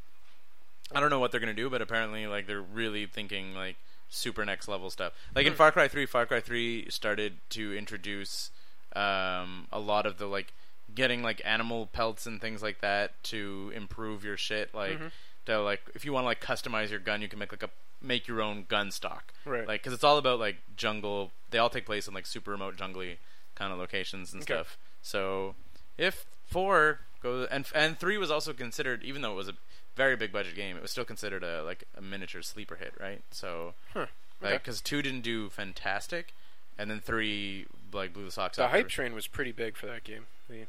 I 0.92 1.01
don't 1.01 1.11
know 1.11 1.18
what 1.18 1.30
they're 1.30 1.40
gonna 1.40 1.53
do, 1.53 1.68
but 1.68 1.82
apparently 1.82 2.26
like 2.26 2.47
they're 2.47 2.62
really 2.62 3.07
thinking 3.07 3.55
like 3.55 3.76
super 4.09 4.44
next 4.44 4.66
level 4.68 4.88
stuff. 4.88 5.12
Like 5.34 5.47
in 5.47 5.55
Far 5.55 5.72
Cry 5.72 5.88
Three, 5.88 6.07
Far 6.07 6.24
Cry 6.26 6.40
Three 6.40 6.88
started 6.88 7.34
to 7.51 7.76
introduce 7.76 8.51
um, 8.94 9.66
a 9.70 9.78
lot 9.78 10.07
of 10.07 10.18
the 10.18 10.26
like 10.26 10.55
getting 10.97 11.22
like 11.22 11.40
animal 11.44 11.86
pelts 11.86 12.26
and 12.26 12.40
things 12.40 12.61
like 12.62 12.80
that 12.80 13.22
to 13.24 13.70
improve 13.76 14.24
your 14.24 14.36
shit. 14.36 14.74
Like 14.74 14.94
mm-hmm. 14.94 15.07
to 15.47 15.62
like 15.62 15.82
if 15.94 16.05
you 16.05 16.12
want 16.12 16.24
to 16.24 16.26
like 16.26 16.40
customize 16.40 16.90
your 16.90 16.99
gun, 16.99 17.22
you 17.22 17.28
can 17.28 17.38
make 17.38 17.53
like 17.53 17.62
a 17.62 17.70
make 18.03 18.26
your 18.26 18.42
own 18.42 18.64
gun 18.68 18.90
stock. 18.90 19.32
Right. 19.44 19.66
Like 19.68 19.82
because 19.82 19.92
it's 19.92 20.03
all 20.05 20.18
about 20.18 20.40
like 20.40 20.57
jungle. 20.76 21.30
They 21.51 21.59
all 21.59 21.70
take 21.70 21.86
place 21.86 22.09
in 22.09 22.14
like 22.14 22.26
super 22.26 22.51
remote 22.51 22.76
jungly 22.76 23.18
kind 23.55 23.72
of 23.72 23.78
locations 23.78 24.32
and 24.32 24.42
Okay. 24.42 24.55
stuff. 24.55 24.76
So 25.03 25.55
if 25.97 26.26
four 26.47 27.01
goes 27.22 27.47
and 27.51 27.66
and 27.74 27.99
three 27.99 28.18
was 28.18 28.30
also 28.30 28.53
considered, 28.53 29.05
even 29.05 29.22
though 29.22 29.32
it 29.32 29.36
was 29.36 29.49
a 29.49 29.55
very 29.94 30.16
big 30.16 30.32
budget 30.32 30.55
game, 30.55 30.76
it 30.76 30.82
was 30.82 30.90
still 30.90 31.05
considered 31.05 31.44
a 31.44 31.62
like 31.62 31.84
a 31.97 32.01
miniature 32.01 32.42
sleeper 32.42 32.76
hit, 32.76 32.94
right? 33.01 33.22
So 33.30 33.74
Huh. 33.94 34.07
like 34.40 34.62
because 34.62 34.80
two 34.80 35.03
didn't 35.03 35.22
do 35.22 35.49
fantastic, 35.51 36.34
and 36.78 36.90
then 36.90 37.01
three 37.01 37.66
like 37.92 38.12
blew 38.12 38.24
the 38.24 38.30
socks 38.30 38.59
up. 38.59 38.70
The 38.70 38.76
hype 38.76 38.88
train 38.88 39.14
was 39.14 39.26
pretty 39.26 39.53
big 39.53 39.76
for 39.76 39.86
that 39.86 40.05
game. 40.05 40.26
The, 40.49 40.66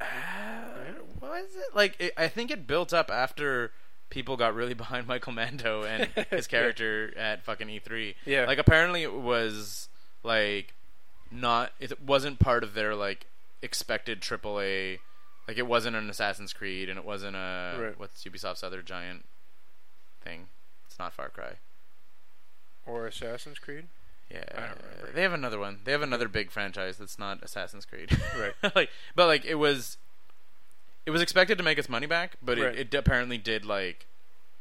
Uh, 0.00 0.04
was 1.20 1.44
it 1.56 1.74
like? 1.74 1.96
It, 1.98 2.12
I 2.16 2.28
think 2.28 2.50
it 2.50 2.66
built 2.66 2.92
up 2.92 3.10
after 3.10 3.72
people 4.10 4.36
got 4.36 4.54
really 4.54 4.74
behind 4.84 5.06
Michael 5.06 5.32
Mando 5.32 5.82
and 5.82 6.08
his 6.30 6.46
character 6.46 7.12
at 7.16 7.44
fucking 7.44 7.68
E3. 7.68 8.14
Yeah. 8.24 8.44
Like 8.46 8.58
apparently 8.58 9.02
it 9.02 9.12
was 9.14 9.88
like 10.22 10.74
not. 11.30 11.72
It 11.80 12.00
wasn't 12.02 12.38
part 12.38 12.62
of 12.64 12.74
their 12.74 12.94
like 12.94 13.26
expected 13.62 14.20
AAA. 14.20 14.98
Like 15.48 15.56
it 15.58 15.66
wasn't 15.66 15.96
an 15.96 16.08
Assassin's 16.10 16.52
Creed 16.52 16.88
and 16.88 16.98
it 16.98 17.04
wasn't 17.04 17.34
a 17.36 17.76
Right. 17.80 17.98
what's 17.98 18.22
Ubisoft's 18.24 18.62
other 18.62 18.82
giant 18.82 19.24
thing. 20.22 20.48
It's 20.86 20.98
not 20.98 21.12
Far 21.12 21.28
Cry. 21.30 21.54
or 22.86 23.06
Assassin's 23.06 23.58
Creed. 23.58 23.86
Yeah, 24.30 24.72
they 25.14 25.22
have 25.22 25.32
another 25.32 25.58
one. 25.58 25.80
They 25.84 25.92
have 25.92 26.02
another 26.02 26.28
big 26.28 26.50
franchise 26.50 26.98
that's 26.98 27.18
not 27.18 27.42
Assassin's 27.42 27.84
Creed. 27.86 28.16
Right. 28.38 28.52
like, 28.74 28.90
but 29.14 29.26
like 29.26 29.44
it 29.46 29.54
was, 29.54 29.96
it 31.06 31.10
was 31.10 31.22
expected 31.22 31.56
to 31.58 31.64
make 31.64 31.78
its 31.78 31.88
money 31.88 32.06
back, 32.06 32.36
but 32.42 32.58
Right. 32.58 32.74
it, 32.78 32.92
it 32.92 32.98
apparently 32.98 33.38
did 33.38 33.64
like 33.64 34.06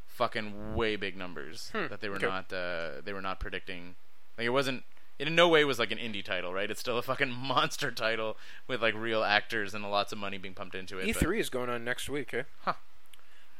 fucking 0.07 0.73
way 0.75 0.95
big 0.95 1.15
numbers 1.17 1.69
Hmm, 1.75 1.87
that 1.89 2.01
they 2.01 2.09
were 2.09 2.15
okay. 2.15 2.25
not 2.27 2.51
uh, 2.53 3.01
they 3.03 3.13
were 3.13 3.21
not 3.21 3.39
predicting. 3.39 3.95
Like 4.37 4.45
it 4.47 4.51
wasn't. 4.51 4.83
It 5.19 5.27
in 5.27 5.33
no 5.35 5.49
way 5.49 5.65
was 5.65 5.79
like 5.79 5.91
an 5.91 5.97
indie 5.97 6.23
title, 6.23 6.53
right? 6.53 6.69
It's 6.69 6.79
still 6.79 6.97
a 6.97 7.01
fucking 7.01 7.31
monster 7.37 7.91
title 7.91 8.37
with 8.67 8.81
like 8.81 8.93
real 8.95 9.23
actors 9.23 9.73
and 9.73 9.83
lots 9.89 10.11
of 10.11 10.17
money 10.19 10.37
being 10.37 10.53
pumped 10.53 10.75
into 10.75 10.99
it. 10.99 11.07
E3 11.15 11.39
is 11.39 11.49
going 11.49 11.69
on 11.69 11.83
next 11.83 12.07
week, 12.07 12.33
eh? 12.33 12.43
Huh. 12.61 12.73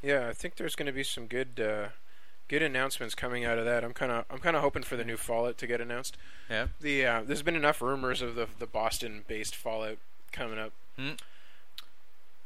Yeah, 0.04 0.28
I 0.30 0.34
think 0.34 0.56
there's 0.56 0.76
going 0.76 0.86
to 0.86 0.92
be 0.92 1.04
some 1.04 1.26
good, 1.26 1.60
uh, 1.60 1.88
good 2.48 2.62
announcements 2.64 3.14
coming 3.16 3.44
out 3.46 3.58
of 3.58 3.66
that. 3.66 3.84
I'm 3.84 3.94
kind 3.94 4.12
of, 4.12 4.26
I'm 4.30 4.40
kind 4.40 4.56
of 4.56 4.62
hoping 4.62 4.84
for 4.84 4.96
the 4.96 5.04
new 5.06 5.18
Fallout 5.18 5.58
to 5.60 5.68
get 5.68 5.82
announced. 5.82 6.18
yeah. 6.50 6.68
The 6.80 7.06
uh, 7.06 7.22
there's 7.26 7.42
been 7.44 7.56
enough 7.56 7.82
rumors 7.82 8.22
of 8.22 8.36
the 8.36 8.48
the 8.60 8.68
Boston-based 8.68 9.56
Fallout 9.56 9.98
coming 10.32 10.58
up. 10.60 10.72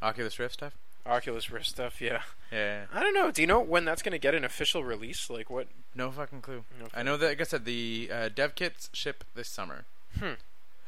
Oculus 0.01 0.39
Rift 0.39 0.53
stuff. 0.55 0.73
Oculus 1.05 1.49
Rift 1.51 1.67
stuff. 1.67 2.01
Yeah. 2.01 2.21
Yeah. 2.51 2.85
I 2.93 3.01
don't 3.01 3.13
know. 3.13 3.31
Do 3.31 3.41
you 3.41 3.47
know 3.47 3.59
when 3.59 3.85
that's 3.85 4.01
going 4.01 4.11
to 4.13 4.19
get 4.19 4.35
an 4.35 4.43
official 4.43 4.83
release? 4.83 5.29
Like 5.29 5.49
what? 5.49 5.67
No 5.95 6.11
fucking 6.11 6.41
clue. 6.41 6.63
No 6.79 6.87
I 6.93 7.03
know 7.03 7.17
that, 7.17 7.27
like 7.27 7.41
I 7.41 7.43
said, 7.43 7.65
the 7.65 8.09
uh, 8.11 8.29
dev 8.33 8.55
kits 8.55 8.89
ship 8.93 9.23
this 9.35 9.47
summer. 9.47 9.85
Hmm. 10.19 10.33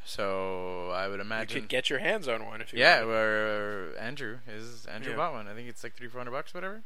So 0.04 0.90
I 0.90 1.08
would 1.08 1.20
imagine 1.20 1.56
You 1.56 1.60
could 1.62 1.70
get 1.70 1.88
your 1.88 1.98
hands 2.00 2.28
on 2.28 2.44
one 2.46 2.60
if 2.60 2.72
you. 2.72 2.78
yeah, 2.78 3.00
wanted. 3.00 3.08
where 3.08 3.98
Andrew 3.98 4.38
is 4.46 4.84
Andrew 4.86 5.12
Yeah. 5.12 5.16
bought 5.16 5.32
one. 5.32 5.48
I 5.48 5.54
think 5.54 5.68
it's 5.68 5.82
like 5.82 5.94
three 5.94 6.08
four 6.08 6.20
hundred 6.20 6.32
bucks, 6.32 6.52
whatever. 6.52 6.82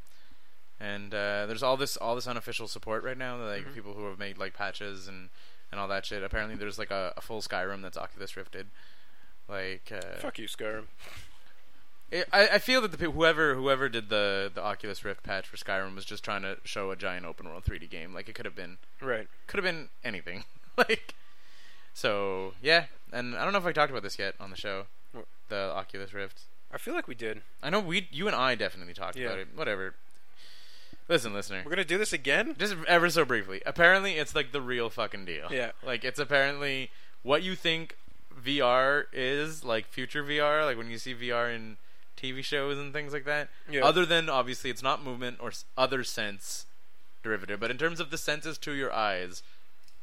And 0.81 1.13
uh, 1.13 1.47
there's 1.47 1.63
all 1.63 1.77
this 1.77 1.97
all 1.97 2.15
this 2.15 2.27
unofficial 2.29 2.69
support 2.69 3.03
right 3.03 3.19
now, 3.19 3.37
like 3.37 3.67
Mhm. 3.67 3.75
people 3.75 3.95
who 3.95 4.07
have 4.07 4.19
made 4.19 4.39
like 4.39 4.55
patches 4.55 5.09
and 5.09 5.29
and 5.73 5.81
all 5.81 5.89
that 5.89 6.07
shit. 6.07 6.23
Apparently, 6.23 6.55
there's 6.57 6.79
like 6.79 6.91
a, 6.91 7.13
a 7.17 7.21
full 7.21 7.41
Skyrim 7.43 7.83
that's 7.83 7.97
Oculus 7.99 8.37
Rifted. 8.37 8.69
Like, 9.49 9.91
uh, 9.93 10.19
Fuck 10.19 10.39
you, 10.39 10.47
Skyrim. 10.47 10.85
it, 12.11 12.29
I, 12.33 12.49
I 12.49 12.59
feel 12.59 12.81
that 12.83 12.91
the 12.93 12.99
people, 12.99 13.13
whoever 13.15 13.55
whoever 13.55 13.89
did 13.89 14.09
the 14.09 14.51
the 14.55 14.63
Oculus 14.63 15.05
Rift 15.05 15.23
patch 15.23 15.47
for 15.49 15.57
Skyrim 15.57 15.95
was 15.95 16.05
just 16.05 16.23
trying 16.25 16.43
to 16.43 16.59
show 16.65 16.91
a 16.91 16.97
giant 16.97 17.27
open 17.27 17.49
world 17.49 17.65
3D 17.65 17.89
game. 17.91 18.15
Like 18.15 18.29
it 18.29 18.35
could 18.35 18.45
have 18.47 18.55
been 18.57 18.79
Right. 19.01 19.27
could 19.47 19.59
have 19.59 19.65
been 19.65 19.89
anything. 20.05 20.45
like, 20.77 21.15
so 21.95 22.55
yeah. 22.63 22.87
And 23.13 23.35
I 23.37 23.43
don't 23.45 23.53
know 23.53 23.59
if 23.59 23.67
I 23.67 23.73
talked 23.73 23.91
about 23.91 24.03
this 24.03 24.19
yet 24.19 24.35
on 24.39 24.51
the 24.51 24.57
show. 24.57 24.85
What? 25.13 25.27
The 25.49 25.73
Oculus 25.75 26.13
Rift. 26.13 26.43
I 26.73 26.77
feel 26.79 26.95
like 26.95 27.09
we 27.09 27.15
did. 27.15 27.41
I 27.63 27.71
know 27.71 27.81
we, 27.81 28.09
you 28.13 28.27
and 28.27 28.37
I 28.37 28.55
definitely 28.55 28.93
talked 28.93 29.17
Yeah. 29.17 29.29
about 29.29 29.39
it. 29.39 29.49
Whatever. 29.55 29.95
Listen, 31.09 31.33
listener. 31.33 31.63
We're 31.65 31.71
gonna 31.71 31.85
do 31.85 31.99
this 31.99 32.13
again. 32.13 32.55
Just 32.59 32.77
ever 32.87 33.09
so 33.09 33.25
briefly. 33.25 33.63
Apparently, 33.65 34.13
it's 34.13 34.35
like 34.35 34.53
the 34.53 34.61
real 34.61 34.91
fucking 34.91 35.25
deal. 35.25 35.49
Yeah. 35.51 35.73
Like 35.83 36.05
it's 36.05 36.19
apparently 36.19 36.91
what 37.23 37.43
you 37.43 37.57
think 37.57 37.97
VR 38.39 39.05
is, 39.13 39.65
like 39.65 39.87
future 39.87 40.23
VR, 40.23 40.65
like 40.65 40.77
when 40.77 40.91
you 40.91 40.99
see 40.99 41.15
VR 41.15 41.55
in 41.55 41.79
TV 42.17 42.45
shows 42.45 42.79
and 42.79 42.93
things 42.93 43.13
like 43.13 43.25
that. 43.25 43.49
Yeah. 43.71 43.85
Other 43.85 44.05
than 44.05 44.29
obviously, 44.29 44.69
it's 44.71 44.83
not 44.83 45.03
movement 45.03 45.39
or 45.41 45.53
other 45.79 46.05
sense 46.05 46.67
derivative, 47.23 47.59
but 47.59 47.71
in 47.71 47.79
terms 47.79 48.01
of 48.01 48.11
the 48.11 48.19
senses 48.19 48.59
to 48.59 48.73
your 48.73 48.93
eyes, 48.93 49.43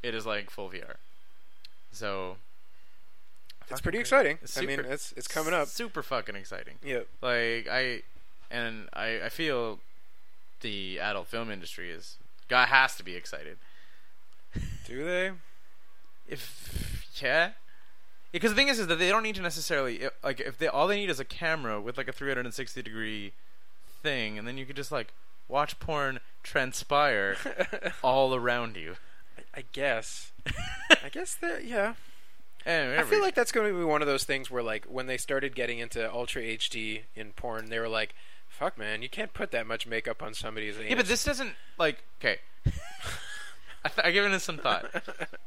it 0.01 0.16
is 0.16 0.26
like 0.26 0.49
full 0.49 0.70
VR. 0.70 0.95
So. 1.91 2.38
It's 3.70 3.82
pretty 3.82 3.97
exciting. 3.97 4.38
It's 4.43 4.58
I 4.60 4.62
mean, 4.62 4.80
it's 4.80 5.12
it's 5.18 5.28
coming 5.28 5.51
up. 5.51 5.68
Super 5.68 6.03
fucking 6.03 6.36
exciting. 6.36 6.76
Yeah. 6.84 6.99
Like 7.20 7.68
I, 7.68 8.03
and 8.51 8.88
I, 8.93 9.22
I 9.26 9.30
feel 9.30 9.80
the 10.66 10.99
adult 10.99 11.28
film 11.28 11.51
industry 11.51 11.91
is 11.91 12.18
guy 12.47 12.66
has 12.66 12.95
to 12.95 13.03
be 13.03 13.16
excited. 13.16 13.57
Do 14.88 15.05
they? 15.05 15.32
If 16.28 17.07
yeah, 17.22 17.51
because 18.32 18.49
the 18.51 18.55
thing 18.55 18.68
is, 18.68 18.80
is 18.80 18.88
that 18.88 18.97
they 18.97 19.09
don't 19.09 19.22
need 19.22 19.36
to 19.36 19.43
necessarily 19.43 20.07
like 20.24 20.39
if 20.39 20.57
they 20.57 20.68
all 20.68 20.88
they 20.88 20.95
need 20.95 21.11
is 21.11 21.20
a 21.20 21.26
camera 21.26 21.80
with 21.80 21.99
like 21.99 22.07
a 22.07 22.11
360 22.11 22.82
degree 22.82 23.34
thing, 24.01 24.39
and 24.39 24.47
then 24.47 24.57
you 24.57 24.66
could 24.66 24.76
just 24.76 24.91
like 24.91 25.13
watch 25.47 25.80
porn 25.80 26.20
transpire 26.41 27.38
all 28.03 28.34
around 28.34 28.76
you. 28.76 28.95
I, 29.38 29.59
I 29.59 29.63
guess. 29.72 30.32
I 31.03 31.09
guess 31.11 31.36
that. 31.36 31.63
Yeah. 31.66 31.93
Anyway, 32.68 32.97
I 32.97 33.03
feel 33.03 33.22
like 33.22 33.36
that's 33.36 33.51
going 33.51 33.72
to 33.72 33.78
be 33.78 33.86
one 33.86 34.01
of 34.01 34.07
those 34.07 34.24
things 34.24 34.49
where, 34.49 34.63
like, 34.63 34.86
when 34.86 35.05
they 35.05 35.18
started 35.18 35.53
getting 35.53 35.78
into 35.78 36.11
Ultra 36.11 36.41
HD 36.41 37.01
in 37.16 37.32
porn, 37.34 37.70
they 37.70 37.78
were 37.78 37.88
like, 37.88 38.16
"Fuck, 38.58 38.78
man, 38.78 39.01
you 39.01 39.10
can't 39.10 39.34
put 39.34 39.51
that 39.51 39.68
much 39.68 39.86
makeup 39.88 40.22
on 40.24 40.34
somebody's." 40.34 40.76
yeah, 40.78 40.95
but 40.95 41.08
this 41.08 41.24
doesn't 41.24 41.53
like 41.78 42.03
okay. 42.20 42.39
I 43.84 43.89
th- 43.89 44.08
I 44.08 44.10
given 44.12 44.34
it 44.34 44.39
some 44.39 44.58
thought. 44.58 44.86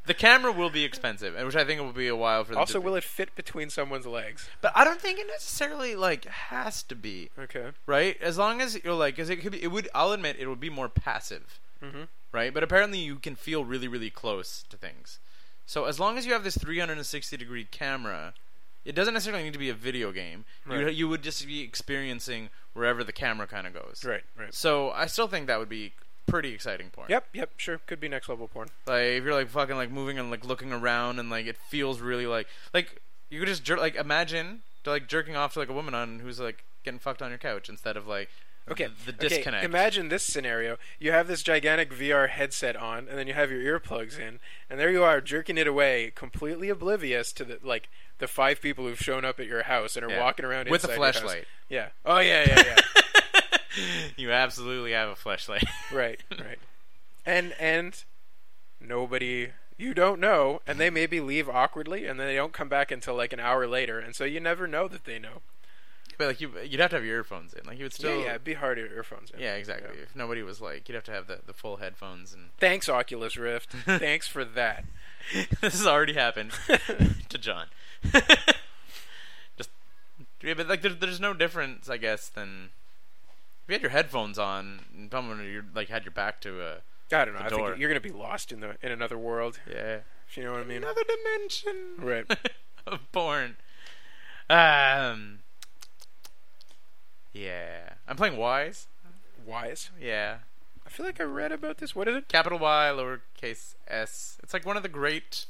The 0.07 0.15
camera 0.15 0.53
will 0.53 0.71
be 0.71 0.85
expensive, 0.85 1.35
and 1.35 1.45
which 1.45 1.57
I 1.57 1.65
think 1.65 1.81
it 1.81 1.83
will 1.83 1.93
be 1.93 2.07
a 2.07 2.15
while 2.15 2.45
for 2.45 2.51
them. 2.53 2.59
Also, 2.61 2.75
to 2.75 2.81
will 2.81 2.95
it 2.95 3.03
fit 3.03 3.35
between 3.35 3.69
someone's 3.69 4.07
legs? 4.07 4.49
But 4.61 4.71
I 4.77 4.85
don't 4.85 5.01
think 5.01 5.19
it 5.19 5.27
necessarily 5.27 5.97
like 5.97 6.25
has 6.27 6.85
to 6.85 6.95
be 6.95 7.31
Okay. 7.37 7.71
right. 7.87 8.17
As 8.23 8.39
long 8.39 8.61
as 8.61 8.79
you're 8.85 8.95
like, 8.95 9.17
because 9.17 9.29
it 9.29 9.39
could 9.43 9.53
be. 9.53 9.63
It 9.63 9.73
would. 9.73 9.89
I'll 9.95 10.13
admit 10.13 10.37
it 10.39 10.47
would 10.47 10.61
be 10.61 10.71
more 10.71 10.89
passive, 10.89 11.59
Mm-hmm. 11.85 12.03
right? 12.31 12.55
But 12.55 12.63
apparently 12.63 13.01
you 13.01 13.17
can 13.17 13.35
feel 13.35 13.65
really, 13.65 13.89
really 13.89 14.11
close 14.11 14.65
to 14.71 14.77
things. 14.77 15.19
So 15.67 15.85
as 15.87 15.99
long 15.99 16.17
as 16.17 16.25
you 16.25 16.33
have 16.33 16.45
this 16.45 16.57
360 16.57 17.37
degree 17.37 17.65
camera, 17.65 18.35
it 18.89 18.95
doesn't 18.95 19.15
necessarily 19.15 19.45
need 19.45 19.53
to 19.53 19.59
be 19.59 19.69
a 19.69 19.75
video 19.75 20.11
game. 20.13 20.45
You 20.69 20.85
Right. 20.87 20.95
you 20.95 21.09
would 21.09 21.23
just 21.23 21.47
be 21.47 21.61
experiencing 21.63 22.51
wherever 22.73 23.05
the 23.05 23.13
camera 23.13 23.47
kind 23.47 23.67
of 23.67 23.75
goes. 23.75 24.03
Right. 24.05 24.23
Right. 24.37 24.55
So 24.55 24.91
I 24.91 25.07
still 25.07 25.29
think 25.29 25.47
that 25.47 25.59
would 25.59 25.69
be 25.69 25.93
pretty 26.27 26.53
exciting 26.55 26.91
porn. 26.91 27.09
Yep. 27.11 27.29
Yep. 27.35 27.51
Sure. 27.59 27.79
Could 27.87 28.01
be 28.01 28.09
next 28.09 28.29
level 28.29 28.49
porn. 28.49 28.69
Like 28.87 29.03
if 29.05 29.25
you're 29.25 29.35
like 29.35 29.49
fucking 29.49 29.77
like 29.77 29.91
moving 29.91 30.19
and 30.19 30.31
like 30.31 30.45
looking 30.45 30.73
around 30.73 31.19
and 31.19 31.29
like 31.31 31.47
it 31.47 31.57
feels 31.69 32.01
really 32.01 32.27
like 32.27 32.47
like 32.75 33.01
you 33.31 33.39
could 33.41 33.49
just 33.49 33.63
jer- 33.65 33.79
like 33.79 33.95
imagine 33.95 34.63
like 34.87 35.07
jerking 35.07 35.37
off 35.37 35.53
to 35.53 35.59
like 35.59 35.69
a 35.69 35.73
woman 35.75 35.95
on 35.95 36.21
who's 36.21 36.41
like 36.41 36.65
getting 36.83 36.99
fucked 36.99 37.21
on 37.21 37.29
your 37.31 37.39
couch 37.39 37.69
instead 37.69 37.97
of 37.97 38.07
like 38.07 38.31
Okay. 38.71 38.85
the 39.07 39.13
disconnect. 39.13 39.21
okay, 39.25 39.29
disconnect. 39.37 39.65
Imagine 39.65 40.09
this 40.11 40.23
scenario: 40.25 40.77
you 40.99 41.11
have 41.13 41.27
this 41.27 41.43
gigantic 41.43 41.91
VR 41.91 42.29
headset 42.29 42.77
on, 42.77 43.09
and 43.09 43.17
then 43.19 43.27
you 43.27 43.33
have 43.33 43.51
your 43.51 43.81
earplugs 43.81 44.19
in, 44.19 44.41
and 44.69 44.79
there 44.79 44.91
you 44.91 45.03
are 45.03 45.23
jerking 45.23 45.57
it 45.57 45.67
away, 45.67 46.13
completely 46.15 46.69
oblivious 46.69 47.33
to 47.33 47.45
the 47.47 47.59
like 47.63 47.89
the 48.19 48.27
five 48.29 48.61
people 48.61 48.87
who've 48.87 48.99
shown 48.99 49.25
up 49.25 49.39
at 49.41 49.47
your 49.47 49.65
house 49.65 49.97
and 49.97 50.05
are 50.05 50.11
Yeah. 50.11 50.21
walking 50.21 50.45
around 50.45 50.69
with 50.69 50.85
a 50.85 50.89
inside 50.89 50.95
your 50.97 51.05
house. 51.07 51.19
flashlight. 51.21 51.45
Yeah. 51.69 51.89
Oh 52.05 52.19
yeah, 52.19 52.45
yeah, 52.49 52.63
yeah. 52.67 53.59
you 54.17 54.31
absolutely 54.33 54.93
have 54.93 55.09
a 55.09 55.17
flashlight. 55.17 55.65
right, 55.93 56.21
right. 56.39 56.59
And 57.27 57.55
and 57.59 58.03
nobody 58.81 59.51
you 59.77 59.95
don't 59.95 60.19
know, 60.21 60.61
and 60.67 60.81
they 60.81 60.91
maybe 60.91 61.21
leave 61.21 61.49
awkwardly, 61.49 62.05
and 62.07 62.19
then 62.19 62.27
they 62.27 62.35
don't 62.35 62.53
come 62.53 62.69
back 62.69 62.91
until 62.91 63.15
like 63.15 63.33
an 63.33 63.39
hour 63.41 63.67
later, 63.67 63.99
and 64.01 64.15
so 64.17 64.25
you 64.25 64.41
never 64.41 64.67
know 64.67 64.89
that 64.89 65.05
they 65.05 65.21
know. 65.21 65.41
but 66.19 66.27
like 66.27 66.41
you, 66.41 66.51
you'd 66.65 66.81
have 66.81 66.91
to 66.91 66.97
have 66.97 67.05
your 67.05 67.19
earphones 67.19 67.55
in. 67.55 67.65
Like 67.65 67.79
you 67.79 67.85
would 67.85 67.93
still. 67.93 68.17
yeah, 68.19 68.25
yeah, 68.25 68.31
it'd 68.31 68.45
be 68.45 68.55
hard 68.55 68.79
to 68.79 68.83
earphones. 68.93 69.31
In. 69.31 69.39
Yeah, 69.39 69.55
exactly. 69.55 69.97
Yeah. 69.97 70.03
If 70.03 70.17
nobody 70.17 70.43
was 70.43 70.61
like, 70.61 70.89
you'd 70.89 70.97
have 70.97 71.05
to 71.05 71.13
have 71.13 71.29
the, 71.29 71.39
the 71.47 71.53
full 71.53 71.77
headphones, 71.77 72.35
and 72.35 72.51
Thanks, 72.59 72.89
Oculus 72.89 73.37
Rift. 73.37 73.71
Thanks 73.73 74.27
for 74.27 74.45
that. 74.45 74.85
this 75.61 75.75
has 75.75 75.87
already 75.87 76.15
happened 76.15 76.51
to 77.29 77.39
John. 77.39 77.67
Just, 79.57 79.71
yeah, 80.43 80.55
but 80.55 80.69
like, 80.69 80.83
there's, 80.83 80.97
there's 80.99 81.21
no 81.21 81.35
difference, 81.35 81.89
I 81.89 81.97
guess, 81.97 82.29
than 82.29 82.71
if 83.65 83.69
you 83.69 83.73
had 83.75 83.83
your 83.83 83.91
headphones 83.91 84.39
on, 84.39 84.81
and 84.97 85.11
someone 85.11 85.43
you 85.45 85.65
like 85.75 85.89
had 85.89 86.05
your 86.05 86.13
back 86.13 86.41
to 86.43 86.61
a 86.63 86.73
I 87.13 87.25
don't 87.25 87.35
know. 87.35 87.41
I 87.41 87.49
door. 87.49 87.69
think 87.71 87.81
you're 87.81 87.89
gonna 87.91 88.01
be 88.01 88.11
lost 88.11 88.53
in 88.53 88.61
the 88.61 88.77
in 88.83 88.93
another 88.93 89.17
world. 89.19 89.61
yeah 89.71 89.99
you 90.35 90.43
know 90.45 90.53
what 90.53 90.61
I 90.61 90.65
mean. 90.65 90.79
another 90.79 91.03
dimension 91.09 91.77
Right. 91.99 92.27
of 92.87 93.01
porn. 93.13 93.57
Um, 94.51 95.39
yeah, 97.33 97.91
I'm 98.07 98.17
playing 98.17 98.35
Ys. 98.39 98.87
Ys. 99.47 99.91
Yeah, 100.01 100.39
I 100.87 100.91
feel 100.91 101.07
like 101.07 101.21
I 101.21 101.25
read 101.25 101.53
about 101.53 101.79
this. 101.79 101.95
What 101.97 102.09
is 102.09 102.17
it? 102.17 102.29
capital 102.29 102.59
Y, 102.59 102.91
lowercase 102.95 103.75
s. 103.87 104.37
It's 104.43 104.53
like 104.53 104.67
one 104.67 104.77
of 104.77 104.83
the 104.83 104.89
great, 104.89 105.47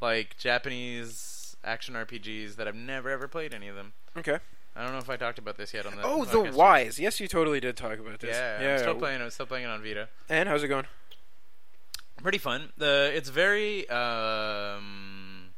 like 0.00 0.36
Japanese 0.38 1.37
action 1.68 1.94
RPGs 1.94 2.56
that 2.56 2.66
I've 2.66 2.74
never 2.74 3.10
ever 3.10 3.28
played 3.28 3.52
any 3.54 3.68
of 3.68 3.76
them. 3.76 3.92
Okay. 4.16 4.38
I 4.74 4.82
don't 4.84 4.92
know 4.92 4.98
if 4.98 5.10
I 5.10 5.16
talked 5.16 5.38
about 5.38 5.56
this 5.56 5.74
yet 5.74 5.86
on 5.86 5.96
the. 5.96 6.02
Oh, 6.04 6.24
the 6.24 6.44
Ys. 6.86 6.98
Yes, 7.00 7.18
you 7.20 7.26
totally 7.28 7.58
did 7.60 7.76
talk 7.76 7.98
about 7.98 8.20
this. 8.20 8.36
Yeah, 8.36 8.62
yeah. 8.62 8.72
I'm 8.74 8.78
still 8.78 8.94
playing. 8.94 9.20
I'm 9.20 9.30
still 9.30 9.46
playing 9.46 9.64
it 9.64 9.68
on 9.68 9.82
Vita. 9.82 10.08
And 10.28 10.48
how's 10.48 10.62
it 10.62 10.68
going? 10.68 10.86
Pretty 12.22 12.38
fun. 12.38 12.70
The 12.76 13.10
it's 13.14 13.28
very 13.28 13.88
um. 13.90 15.50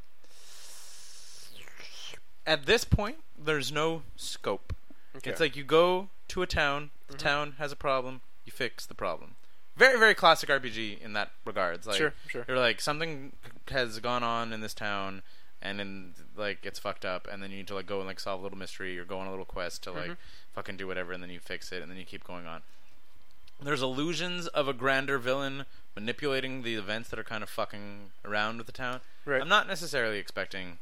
At 2.45 2.65
this 2.65 2.83
point, 2.83 3.17
there's 3.37 3.71
no 3.71 4.01
scope. 4.15 4.75
Okay. 5.15 5.29
It's 5.29 5.39
like 5.39 5.55
you 5.55 5.63
go 5.63 6.09
to 6.29 6.41
a 6.41 6.47
town. 6.47 6.89
The 7.07 7.13
Mhm. 7.15 7.19
town 7.19 7.55
has 7.59 7.71
a 7.71 7.75
problem. 7.75 8.21
You 8.45 8.51
fix 8.51 8.85
the 8.85 8.95
problem. 8.95 9.35
Very, 9.75 9.99
very 9.99 10.15
classic 10.15 10.49
RPG 10.49 10.99
in 11.01 11.13
that 11.13 11.31
regards. 11.45 11.85
Like, 11.87 11.97
sure, 11.97 12.13
sure. 12.27 12.45
You're 12.47 12.57
like 12.57 12.81
something 12.81 13.33
has 13.69 13.99
gone 13.99 14.23
on 14.23 14.51
in 14.53 14.61
this 14.61 14.73
town, 14.73 15.21
and 15.61 15.79
then 15.79 16.13
like 16.35 16.65
it's 16.65 16.79
fucked 16.79 17.05
up, 17.05 17.27
and 17.31 17.41
then 17.43 17.51
you 17.51 17.57
need 17.57 17.67
to 17.67 17.75
like 17.75 17.85
go 17.85 17.99
and 17.99 18.07
like 18.07 18.19
solve 18.19 18.39
a 18.39 18.43
little 18.43 18.57
mystery 18.57 18.97
or 18.97 19.05
go 19.05 19.19
on 19.19 19.27
a 19.27 19.29
little 19.29 19.45
quest 19.45 19.83
to 19.83 19.91
like 19.91 20.11
Mhm. 20.11 20.17
fucking 20.53 20.77
do 20.77 20.87
whatever, 20.87 21.11
and 21.13 21.21
then 21.21 21.29
you 21.29 21.39
fix 21.39 21.71
it, 21.71 21.81
and 21.81 21.91
then 21.91 21.97
you 21.97 22.05
keep 22.05 22.23
going 22.23 22.45
on. 22.47 22.61
There's 23.61 23.81
illusions 23.83 24.47
of 24.47 24.67
a 24.67 24.73
grander 24.73 25.19
villain 25.19 25.65
manipulating 25.95 26.63
the 26.63 26.75
events 26.75 27.09
that 27.09 27.19
are 27.19 27.23
kind 27.23 27.43
of 27.43 27.49
fucking 27.49 28.11
around 28.25 28.57
with 28.57 28.65
the 28.65 28.71
town. 28.73 29.01
Right. 29.25 29.39
I'm 29.41 29.49
not 29.49 29.67
necessarily 29.67 30.17
expecting 30.17 30.79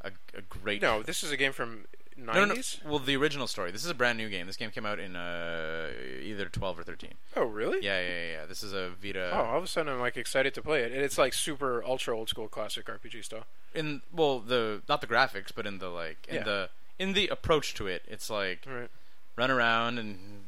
a, 0.00 0.12
a 0.32 0.42
great. 0.42 0.80
No, 0.80 1.02
this 1.02 1.24
is 1.24 1.32
a 1.32 1.36
game 1.36 1.52
from 1.52 1.86
No, 2.16 2.32
no, 2.32 2.44
no. 2.44 2.54
Well, 2.86 2.98
the 3.00 3.16
original 3.16 3.46
story. 3.46 3.70
This 3.72 3.84
is 3.84 3.90
a 3.90 3.94
brand 3.94 4.18
new 4.18 4.28
game. 4.28 4.46
This 4.46 4.56
game 4.56 4.70
came 4.70 4.86
out 4.86 4.98
in 5.00 5.16
uh, 5.16 5.90
either 6.22 6.46
12 6.46 6.78
or 6.78 6.82
13. 6.84 7.10
Oh, 7.36 7.44
really? 7.44 7.84
Yeah, 7.84 8.00
yeah, 8.00 8.08
yeah. 8.08 8.30
yeah. 8.40 8.46
This 8.46 8.62
is 8.62 8.72
a 8.72 8.90
Vita. 9.02 9.30
Oh, 9.32 9.42
all 9.44 9.58
of 9.58 9.64
a 9.64 9.66
sudden 9.66 9.92
I'm 9.92 10.00
like 10.00 10.16
excited 10.16 10.54
to 10.54 10.62
play 10.62 10.82
it. 10.82 10.92
And 10.92 11.02
it's 11.02 11.18
like 11.18 11.34
super 11.34 11.82
ultra 11.84 12.16
old 12.16 12.28
school 12.28 12.46
classic 12.48 12.86
RPG 12.86 13.24
style. 13.24 13.46
in 13.74 14.02
well 14.12 14.38
the 14.38 14.82
not 14.88 15.00
the 15.00 15.06
graphics 15.08 15.50
but 15.54 15.66
in 15.66 15.78
the 15.78 15.88
like 15.88 16.18
in 16.28 16.36
Yeah. 16.36 16.44
the 16.44 16.68
in 16.98 17.12
the 17.14 17.26
approach 17.26 17.74
to 17.74 17.88
it 17.88 18.02
it's 18.06 18.30
like 18.30 18.60
right. 18.66 18.88
run 19.34 19.50
around 19.50 19.98
and 19.98 20.43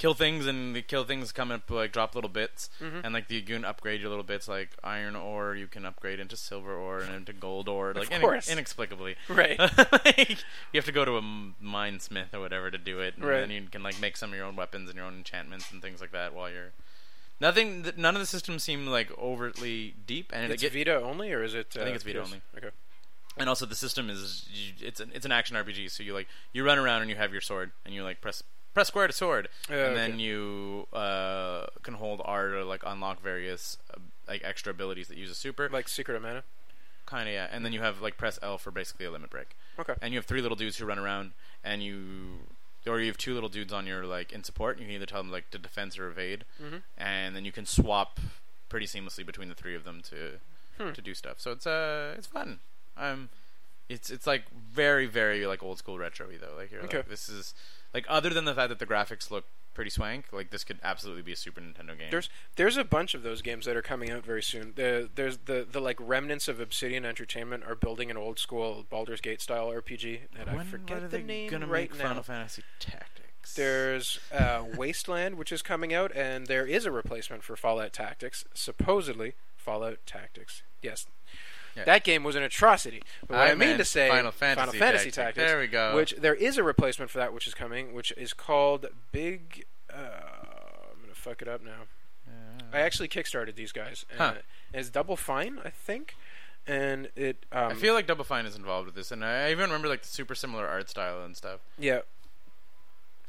kill 0.00 0.14
things 0.14 0.46
and 0.46 0.74
the 0.74 0.82
kill 0.82 1.04
things 1.04 1.30
come 1.30 1.52
up 1.52 1.70
like 1.70 1.92
drop 1.92 2.14
little 2.16 2.28
bits 2.30 2.68
Mhm. 2.80 3.02
and 3.04 3.14
like 3.14 3.28
the 3.28 3.36
you 3.36 3.42
can 3.42 3.64
upgrade 3.64 4.00
your 4.00 4.08
little 4.10 4.24
bits 4.24 4.48
like 4.48 4.70
iron 4.82 5.14
ore 5.14 5.54
you 5.54 5.66
can 5.68 5.84
upgrade 5.86 6.18
into 6.18 6.36
silver 6.36 6.74
ore 6.74 7.00
and 7.00 7.14
into 7.14 7.32
gold 7.32 7.68
ore 7.68 7.92
like 7.94 8.08
inex- 8.10 8.50
inexplicably 8.50 9.14
Right. 9.28 9.58
like, 9.58 10.30
you 10.72 10.76
have 10.80 10.86
to 10.86 10.92
go 10.92 11.04
to 11.04 11.16
a 11.18 11.22
mine 11.22 12.00
smith 12.00 12.34
or 12.34 12.40
whatever 12.40 12.70
to 12.70 12.78
do 12.78 12.98
it 13.00 13.14
and 13.16 13.24
Right. 13.24 13.40
then 13.40 13.50
you 13.50 13.62
can 13.70 13.82
like 13.84 14.00
make 14.00 14.16
some 14.16 14.30
of 14.32 14.36
your 14.36 14.46
own 14.46 14.56
weapons 14.56 14.88
and 14.88 14.96
your 14.96 15.04
own 15.06 15.14
enchantments 15.18 15.70
and 15.70 15.80
things 15.82 16.00
like 16.00 16.10
that 16.12 16.34
while 16.34 16.50
you're 16.50 16.72
nothing 17.40 17.82
th- 17.82 17.96
none 17.96 18.14
of 18.16 18.20
the 18.20 18.26
systems 18.26 18.64
seem 18.64 18.86
like 18.86 19.10
overtly 19.18 19.94
deep 20.06 20.30
and 20.34 20.44
it 20.44 20.50
It's 20.50 20.62
get, 20.62 20.72
Vita 20.72 21.00
only, 21.00 21.32
or 21.32 21.42
is 21.42 21.54
it? 21.54 21.76
Uh, 21.76 21.80
I 21.80 21.84
think 21.84 21.94
it's 21.96 22.04
Vita 22.04 22.20
PS? 22.22 22.26
only. 22.26 22.40
Okay. 22.56 22.70
and 23.38 23.48
also 23.48 23.64
the 23.66 23.74
system 23.76 24.10
is 24.10 24.46
you, 24.52 24.72
it's 24.86 24.98
an 25.00 25.10
it's 25.14 25.24
an 25.24 25.32
action 25.32 25.56
RPG. 25.56 25.90
So 25.90 26.02
you 26.02 26.12
like 26.14 26.28
you 26.52 26.64
run 26.64 26.78
around 26.78 27.02
and 27.02 27.10
you 27.10 27.16
have 27.16 27.32
your 27.32 27.40
sword 27.40 27.70
and 27.84 27.94
you 27.94 28.02
like 28.02 28.20
press 28.20 28.42
press 28.74 28.88
square 28.88 29.06
to 29.06 29.12
sword, 29.12 29.48
Uh, 29.68 29.72
and 29.74 29.80
okay. 29.82 29.94
then 29.94 30.20
you 30.20 30.86
uh, 30.92 31.66
can 31.82 31.94
hold 31.94 32.20
R 32.24 32.48
to 32.50 32.64
like 32.64 32.82
unlock 32.86 33.22
various 33.22 33.78
uh, 33.92 33.98
like 34.28 34.42
extra 34.44 34.70
abilities 34.70 35.08
that 35.08 35.16
use 35.16 35.30
a 35.30 35.34
super. 35.34 35.68
Like 35.68 35.88
Secret 35.88 36.16
of 36.16 36.22
Mana. 36.22 36.44
kind 37.06 37.28
of 37.28 37.34
yeah, 37.34 37.48
and 37.50 37.64
then 37.64 37.72
you 37.72 37.80
have 37.80 38.00
like 38.00 38.16
press 38.16 38.38
L 38.42 38.56
for 38.58 38.70
basically 38.70 39.06
a 39.06 39.10
limit 39.10 39.30
break. 39.30 39.56
Okay. 39.78 39.94
And 40.00 40.12
you 40.12 40.18
have 40.18 40.26
three 40.26 40.40
little 40.42 40.56
dudes 40.56 40.76
who 40.76 40.86
run 40.86 40.98
around, 40.98 41.32
and 41.64 41.82
you 41.82 41.98
or 42.86 42.98
you 43.00 43.06
have 43.08 43.18
two 43.18 43.34
little 43.34 43.48
dudes 43.48 43.72
on 43.72 43.86
your 43.86 44.04
like 44.06 44.32
in 44.32 44.42
support. 44.44 44.78
You 44.78 44.86
can 44.86 44.94
either 44.94 45.06
tell 45.06 45.22
them 45.22 45.30
like 45.32 45.50
to 45.50 45.58
defense 45.58 45.98
or 45.98 46.08
evade, 46.08 46.44
Mhm. 46.62 46.82
and 46.96 47.34
then 47.36 47.44
you 47.44 47.52
can 47.52 47.66
swap 47.66 48.20
pretty 48.68 48.86
seamlessly 48.86 49.26
between 49.26 49.48
the 49.48 49.54
three 49.54 49.74
of 49.74 49.84
them 49.84 50.00
to 50.02 50.38
Hmm. 50.78 50.92
to 50.92 51.02
do 51.02 51.12
stuff. 51.14 51.40
So 51.40 51.50
it's 51.52 51.66
uh 51.66 52.14
it's 52.16 52.26
fun. 52.28 52.60
Um, 52.96 53.28
it's 53.88 54.08
it's 54.10 54.26
like 54.26 54.44
very 54.50 55.06
very 55.06 55.46
like 55.46 55.62
old 55.62 55.78
school 55.78 55.98
retro-y 55.98 56.36
though. 56.40 56.54
Like 56.56 56.70
you're 56.70 56.82
Okay. 56.84 56.98
like 56.98 57.08
this 57.08 57.28
is 57.28 57.52
like 57.94 58.06
other 58.08 58.30
than 58.30 58.44
the 58.44 58.54
fact 58.54 58.68
that 58.68 58.78
the 58.78 58.86
graphics 58.86 59.30
look 59.30 59.44
pretty 59.72 59.90
swank, 59.90 60.26
like 60.32 60.50
this 60.50 60.64
could 60.64 60.78
absolutely 60.82 61.22
be 61.22 61.32
a 61.32 61.36
Super 61.36 61.60
Nintendo 61.60 61.98
game. 61.98 62.10
There's 62.10 62.28
there's 62.56 62.76
a 62.76 62.84
bunch 62.84 63.14
of 63.14 63.22
those 63.22 63.42
games 63.42 63.66
that 63.66 63.76
are 63.76 63.82
coming 63.82 64.10
out 64.10 64.24
very 64.24 64.42
soon. 64.42 64.72
The 64.76 65.08
there's 65.14 65.38
the 65.38 65.66
the 65.70 65.80
like 65.80 65.96
remnants 66.00 66.48
of 66.48 66.60
Obsidian 66.60 67.04
Entertainment 67.04 67.64
are 67.66 67.74
building 67.74 68.10
an 68.10 68.16
old 68.16 68.38
school 68.38 68.84
Baldur's 68.88 69.20
Gate 69.20 69.40
style 69.40 69.68
RPG, 69.68 70.20
and 70.38 70.50
I 70.50 70.64
forget 70.64 70.96
when 70.96 71.04
are 71.04 71.08
the 71.08 71.18
they 71.18 71.22
name 71.22 71.50
gonna 71.50 71.66
right 71.66 71.90
make 71.90 71.98
now. 71.98 72.08
Final 72.08 72.22
Fantasy 72.22 72.62
Tactics? 72.78 73.54
There's 73.54 74.20
uh, 74.32 74.64
Wasteland, 74.76 75.36
which 75.36 75.50
is 75.50 75.62
coming 75.62 75.94
out, 75.94 76.14
and 76.14 76.46
there 76.46 76.66
is 76.66 76.84
a 76.84 76.90
replacement 76.90 77.42
for 77.42 77.56
Fallout 77.56 77.92
Tactics. 77.92 78.44
Supposedly, 78.54 79.34
Fallout 79.56 79.98
Tactics. 80.04 80.62
Yes, 80.82 81.06
Yeah. 81.76 81.84
that 81.84 82.04
game 82.04 82.24
was 82.24 82.34
an 82.36 82.42
atrocity. 82.42 83.02
But 83.26 83.38
what 83.38 83.46
I, 83.48 83.50
I 83.52 83.54
mean 83.54 83.78
to 83.78 83.84
say, 83.84 84.08
Final 84.08 84.32
Fantasy 84.32 84.78
Fantasy 84.78 85.04
Tactics. 85.10 85.16
Tactics. 85.16 85.36
There 85.50 85.58
we 85.60 85.66
go. 85.68 85.94
Which 85.96 86.14
there 86.18 86.34
is 86.34 86.58
a 86.58 86.62
replacement 86.62 87.10
for 87.10 87.18
that, 87.18 87.32
which 87.32 87.46
is 87.46 87.54
coming, 87.54 87.92
which 87.94 88.12
is 88.16 88.32
called 88.32 88.86
Big. 89.12 89.64
Uh, 89.92 89.96
I'm 89.96 91.00
gonna 91.02 91.14
fuck 91.14 91.42
it 91.42 91.48
up 91.48 91.62
now. 91.64 91.82
I 92.72 92.80
actually 92.80 93.08
kickstarted 93.08 93.56
these 93.56 93.72
guys. 93.72 94.04
And 94.10 94.18
Huh. 94.20 94.34
It's 94.72 94.90
Double 94.90 95.16
Fine, 95.16 95.58
I 95.64 95.70
think, 95.70 96.14
and 96.66 97.08
it. 97.16 97.44
Um, 97.50 97.72
I 97.72 97.74
feel 97.74 97.94
like 97.94 98.06
Double 98.06 98.22
Fine 98.24 98.46
is 98.46 98.54
involved 98.54 98.86
with 98.86 98.94
this, 98.94 99.10
and 99.10 99.24
I 99.24 99.50
even 99.50 99.64
remember 99.64 99.88
like 99.88 100.02
the 100.02 100.08
super 100.08 100.34
similar 100.36 100.68
art 100.68 100.88
style 100.88 101.22
and 101.24 101.36
stuff. 101.36 101.60
yeah. 101.78 102.00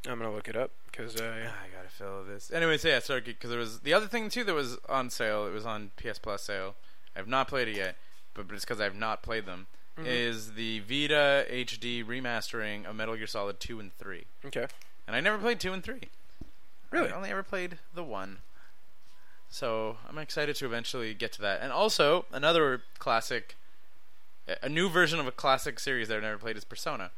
I'm 0.07 0.17
gonna 0.17 0.33
look 0.33 0.47
it 0.47 0.55
up 0.55 0.71
because 0.91 1.15
uh, 1.21 1.31
Ah, 1.47 1.53
I 1.63 1.75
gotta 1.75 1.89
fill 1.89 2.23
this. 2.23 2.51
Anyway, 2.51 2.77
so 2.77 2.87
yeah, 2.87 2.97
sorry, 2.99 3.21
because 3.21 3.51
there 3.51 3.59
was 3.59 3.81
the 3.81 3.93
other 3.93 4.07
thing 4.07 4.29
too 4.29 4.43
that 4.45 4.53
was 4.55 4.77
on 4.89 5.11
sale. 5.11 5.45
It 5.45 5.51
was 5.53 5.63
on 5.65 5.91
PS 5.95 6.17
Plus 6.17 6.41
sale. 6.41 6.73
I've 7.15 7.27
not 7.27 7.47
played 7.47 7.67
it 7.67 7.75
yet, 7.77 7.95
but, 8.33 8.47
but 8.47 8.55
it's 8.55 8.65
because 8.65 8.81
I've 8.81 8.95
not 8.95 9.21
played 9.23 9.45
them. 9.45 9.67
Mhm. 9.97 10.05
Is 10.07 10.53
the 10.53 10.79
Vita 10.79 11.45
HD 11.49 12.03
remastering 12.03 12.85
of 12.85 12.95
Metal 12.95 13.15
Gear 13.15 13.27
Solid 13.27 13.59
two 13.59 13.79
and 13.79 13.95
three? 13.97 14.25
okay. 14.45 14.67
And 15.07 15.15
I 15.15 15.19
never 15.19 15.37
played 15.37 15.59
two 15.59 15.73
and 15.73 15.83
three. 15.83 16.09
Really? 16.91 17.09
I 17.09 17.15
only 17.15 17.29
ever 17.31 17.43
played 17.43 17.79
the 17.93 18.03
one. 18.03 18.39
So 19.49 19.97
I'm 20.07 20.17
excited 20.17 20.55
to 20.57 20.65
eventually 20.65 21.13
get 21.13 21.31
to 21.33 21.41
that. 21.41 21.61
And 21.61 21.71
also 21.73 22.25
another 22.31 22.83
classic, 22.99 23.55
a- 24.61 24.69
new 24.69 24.87
version 24.89 25.19
of 25.19 25.27
a 25.27 25.31
classic 25.31 25.79
series 25.79 26.07
that 26.07 26.17
I've 26.17 26.23
never 26.23 26.37
played 26.37 26.55
is 26.55 26.63
Persona. 26.63 27.11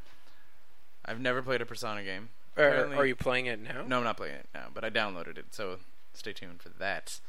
I've 1.05 1.20
never 1.20 1.41
played 1.43 1.61
a 1.61 1.66
Persona 1.66 2.03
game. 2.03 2.30
Are, 2.57 2.68
Apparently- 2.68 2.97
are 2.97 3.05
you 3.05 3.16
playing 3.16 3.45
it 3.47 3.59
now? 3.59 3.84
No, 3.86 3.97
I'm 3.99 4.03
not 4.03 4.18
playing 4.18 4.36
it 4.36 4.49
now, 4.53 4.68
but 4.74 4.84
I 4.84 4.89
downloaded 4.89 5.38
it, 5.38 5.47
so 5.51 5.80
stay 6.14 6.34
tuned 6.34 6.61
for 6.61 6.70
that, 6.70 7.20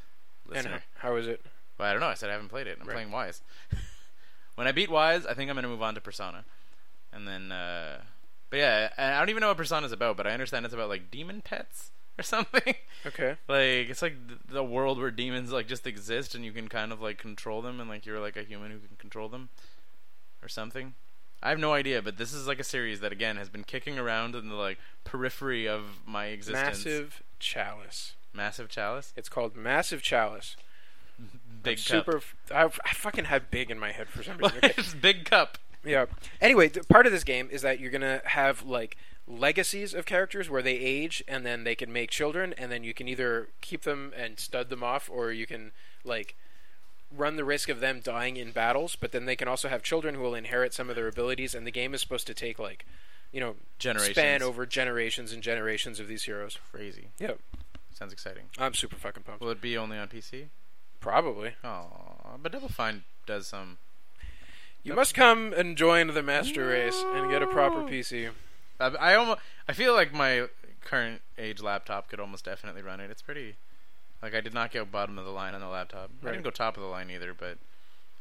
And 0.47 0.55
listener. 0.55 0.83
how, 0.99 1.11
how 1.11 1.17
is 1.17 1.27
it? 1.27 1.45
But 1.77 1.85
I 1.89 1.93
don't 1.93 2.01
know. 2.01 2.07
I 2.09 2.15
said 2.15 2.31
I 2.31 2.33
haven't 2.33 2.49
played 2.49 2.67
it. 2.67 2.79
I'm 2.81 2.87
Right. 2.87 3.07
playing 3.09 3.29
Ys. 3.29 3.43
when 4.55 4.67
I 4.67 4.73
beat 4.73 4.91
Ys, 4.91 5.27
I 5.27 5.35
think 5.35 5.51
I'm 5.51 5.57
gonna 5.57 5.69
move 5.69 5.83
on 5.83 5.95
to 5.95 6.01
Persona, 6.01 6.45
and 7.13 7.27
then. 7.27 7.51
uh 7.53 8.01
But 8.51 8.59
yeah, 8.59 8.89
I 8.97 9.19
don't 9.19 9.31
even 9.31 9.41
know 9.41 9.49
what 9.49 9.57
Persona 9.57 9.87
is 9.87 9.93
about, 9.93 10.17
but 10.17 10.27
I 10.27 10.31
understand 10.31 10.65
it's 10.65 10.75
about 10.75 10.89
like 10.89 11.11
demon 11.11 11.41
pets 11.43 11.91
or 12.19 12.23
something. 12.23 12.75
Okay. 13.07 13.37
like 13.49 13.91
it's 13.91 14.03
like 14.03 14.15
th- 14.29 14.41
the 14.49 14.63
world 14.65 14.99
where 14.99 15.11
demons 15.11 15.51
like 15.53 15.67
just 15.67 15.87
exist, 15.87 16.35
and 16.35 16.45
you 16.45 16.53
can 16.53 16.69
kind 16.69 16.93
of 16.93 17.01
like 17.01 17.19
control 17.19 17.61
them, 17.63 17.81
and 17.81 17.89
like 17.89 18.07
you're 18.07 18.21
like 18.21 18.37
a 18.37 18.43
human 18.45 18.71
who 18.71 18.79
can 18.79 18.97
control 18.97 19.29
them, 19.29 19.49
or 20.43 20.49
something. 20.49 20.95
I 21.43 21.51
have 21.51 21.59
no 21.59 21.75
idea, 21.75 22.01
but 22.01 22.17
this 22.17 22.33
is 22.33 22.47
like 22.47 22.59
a 22.61 22.65
series 22.65 23.01
that 23.01 23.13
again 23.13 23.37
has 23.37 23.51
been 23.51 23.65
kicking 23.65 23.99
around 23.99 24.35
in 24.35 24.49
the 24.49 24.55
like 24.55 24.79
periphery 25.03 25.67
of 25.69 26.01
my 26.07 26.27
existence. 26.27 26.85
Massive 26.87 27.23
Chalice. 27.39 28.15
Massive 28.33 28.69
chalice. 28.69 29.13
It's 29.17 29.29
called 29.29 29.55
Massive 29.55 30.01
Chalice. 30.01 30.57
Big 31.65 31.77
cup. 31.79 31.85
super. 31.87 32.21
I, 32.55 32.65
I 32.65 32.93
fucking 32.95 33.25
have 33.27 33.51
big 33.51 33.71
in 33.71 33.79
my 33.79 33.93
head 33.93 34.09
for 34.09 34.23
some 34.23 34.37
reason. 34.39 34.59
Okay. 34.59 34.73
it's 34.77 34.95
big 34.95 35.25
cup. 35.25 35.59
Yeah. 35.85 36.07
Anyway, 36.41 36.69
part 36.89 37.07
of 37.07 37.13
this 37.13 37.25
game 37.25 37.49
is 37.51 37.63
that 37.63 37.81
you're 37.81 37.91
gonna 37.91 38.23
have 38.25 38.63
like 38.63 38.97
legacies 39.27 39.95
of 39.95 40.07
characters 40.07 40.49
where 40.51 40.63
they 40.63 40.75
age 40.75 41.23
and 41.27 41.45
then 41.45 41.65
they 41.65 41.75
can 41.75 41.93
make 41.93 42.11
children, 42.11 42.55
and 42.57 42.71
then 42.71 42.85
you 42.85 42.95
can 42.95 43.09
either 43.09 43.49
keep 43.61 43.83
them 43.83 44.13
and 44.17 44.39
stud 44.39 44.69
them 44.71 44.83
off, 44.83 45.11
or 45.13 45.33
you 45.33 45.47
can 45.47 45.73
like 46.05 46.37
run 47.15 47.37
the 47.37 47.45
risk 47.45 47.69
of 47.69 47.81
them 47.81 48.01
dying 48.03 48.37
in 48.37 48.51
battles. 48.51 48.97
But 48.97 49.13
then 49.13 49.27
they 49.27 49.37
can 49.37 49.47
also 49.49 49.69
have 49.69 49.83
children 49.83 50.15
who 50.15 50.23
will 50.23 50.35
inherit 50.35 50.73
some 50.75 50.89
of 50.91 50.97
their 50.97 51.09
abilities, 51.09 51.55
and 51.55 51.67
the 51.67 51.71
game 51.71 51.93
is 51.95 52.01
supposed 52.01 52.27
to 52.29 52.35
take 52.35 52.59
like 52.59 52.87
you 53.33 53.41
know 53.41 53.57
Generations. 53.79 54.17
span 54.17 54.43
over 54.43 54.65
generations 54.65 55.33
and 55.33 55.43
generations 55.43 56.01
of 56.01 56.09
these 56.09 56.23
heroes. 56.25 56.59
Crazy. 56.73 57.09
Yep. 57.19 57.41
Sounds 57.93 58.13
exciting. 58.13 58.45
I'm 58.59 58.75
super 58.75 58.97
fucking 58.97 59.23
pumped. 59.23 59.41
Will 59.43 59.51
it 59.51 59.61
be 59.61 59.77
only 59.77 59.97
on 59.99 60.09
PC? 60.09 60.47
Probably. 61.05 61.53
Oh, 61.63 61.87
but 62.43 62.51
Double 62.51 62.71
Fine 62.71 63.05
does 63.27 63.47
some. 63.47 63.77
You 64.83 64.95
must 64.95 65.15
come 65.15 65.53
and 65.53 65.77
join 65.77 66.07
the 66.07 66.23
master 66.23 66.69
race 66.69 67.05
and 67.13 67.31
get 67.31 67.43
a 67.43 67.47
proper 67.47 67.83
PC. 67.83 68.31
I, 68.81 68.87
I 68.87 69.15
almost. 69.15 69.41
I 69.69 69.75
feel 69.75 69.93
like 69.93 70.15
my 70.15 70.49
current 70.81 71.21
age 71.37 71.61
laptop 71.61 72.09
could 72.09 72.21
almost 72.21 72.47
definitely 72.47 72.81
run 72.81 73.01
it. 73.01 73.11
It's 73.11 73.21
pretty. 73.21 73.57
Like 74.23 74.35
I 74.35 74.41
did 74.41 74.55
not 74.55 74.73
go 74.73 74.87
bottom 74.87 75.19
of 75.19 75.27
the 75.27 75.31
line 75.31 75.55
on 75.55 75.61
the 75.61 75.69
laptop. 75.69 76.09
I 76.25 76.31
didn't 76.31 76.45
go 76.45 76.49
top 76.49 76.79
of 76.79 76.83
the 76.83 76.89
line 76.89 77.11
either, 77.11 77.35
but 77.35 77.59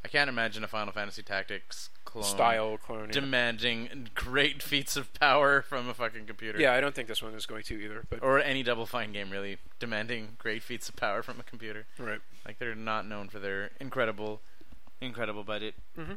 I 0.04 0.10
can't 0.10 0.30
imagine 0.30 0.66
a 0.66 0.68
Final 0.68 0.92
Fantasy 0.92 1.24
Tactics 1.24 1.90
clone 2.14 2.24
Style 2.24 2.78
clone. 2.78 3.06
yeah. 3.08 3.12
demanding 3.12 4.10
great 4.14 4.62
feats 4.64 4.96
of 4.96 5.14
power 5.16 5.62
from 5.62 5.90
a 5.90 5.94
fucking 5.94 6.26
computer. 6.26 6.60
Yeah, 6.60 6.74
I 6.74 6.80
don't 6.80 6.94
think 6.96 7.08
this 7.08 7.22
one 7.22 7.34
is 7.34 7.46
going 7.46 7.64
to 7.64 7.76
either. 7.76 8.06
But 8.10 8.24
Or 8.24 8.40
any 8.40 8.64
Double 8.64 8.86
Fine 8.86 9.12
game 9.12 9.30
really 9.32 9.58
demanding 9.80 10.36
great 10.38 10.62
feats 10.64 10.88
of 10.88 10.96
power 10.96 11.24
from 11.24 11.40
a 11.40 11.44
computer. 11.44 11.86
right. 11.98 12.20
Like 12.46 12.60
they're 12.60 12.76
not 12.76 13.08
known 13.08 13.30
for 13.30 13.40
their 13.40 13.72
incredible, 13.80 14.42
incredible 15.02 15.44
budget. 15.44 15.76
Mm-hmm. 15.98 16.14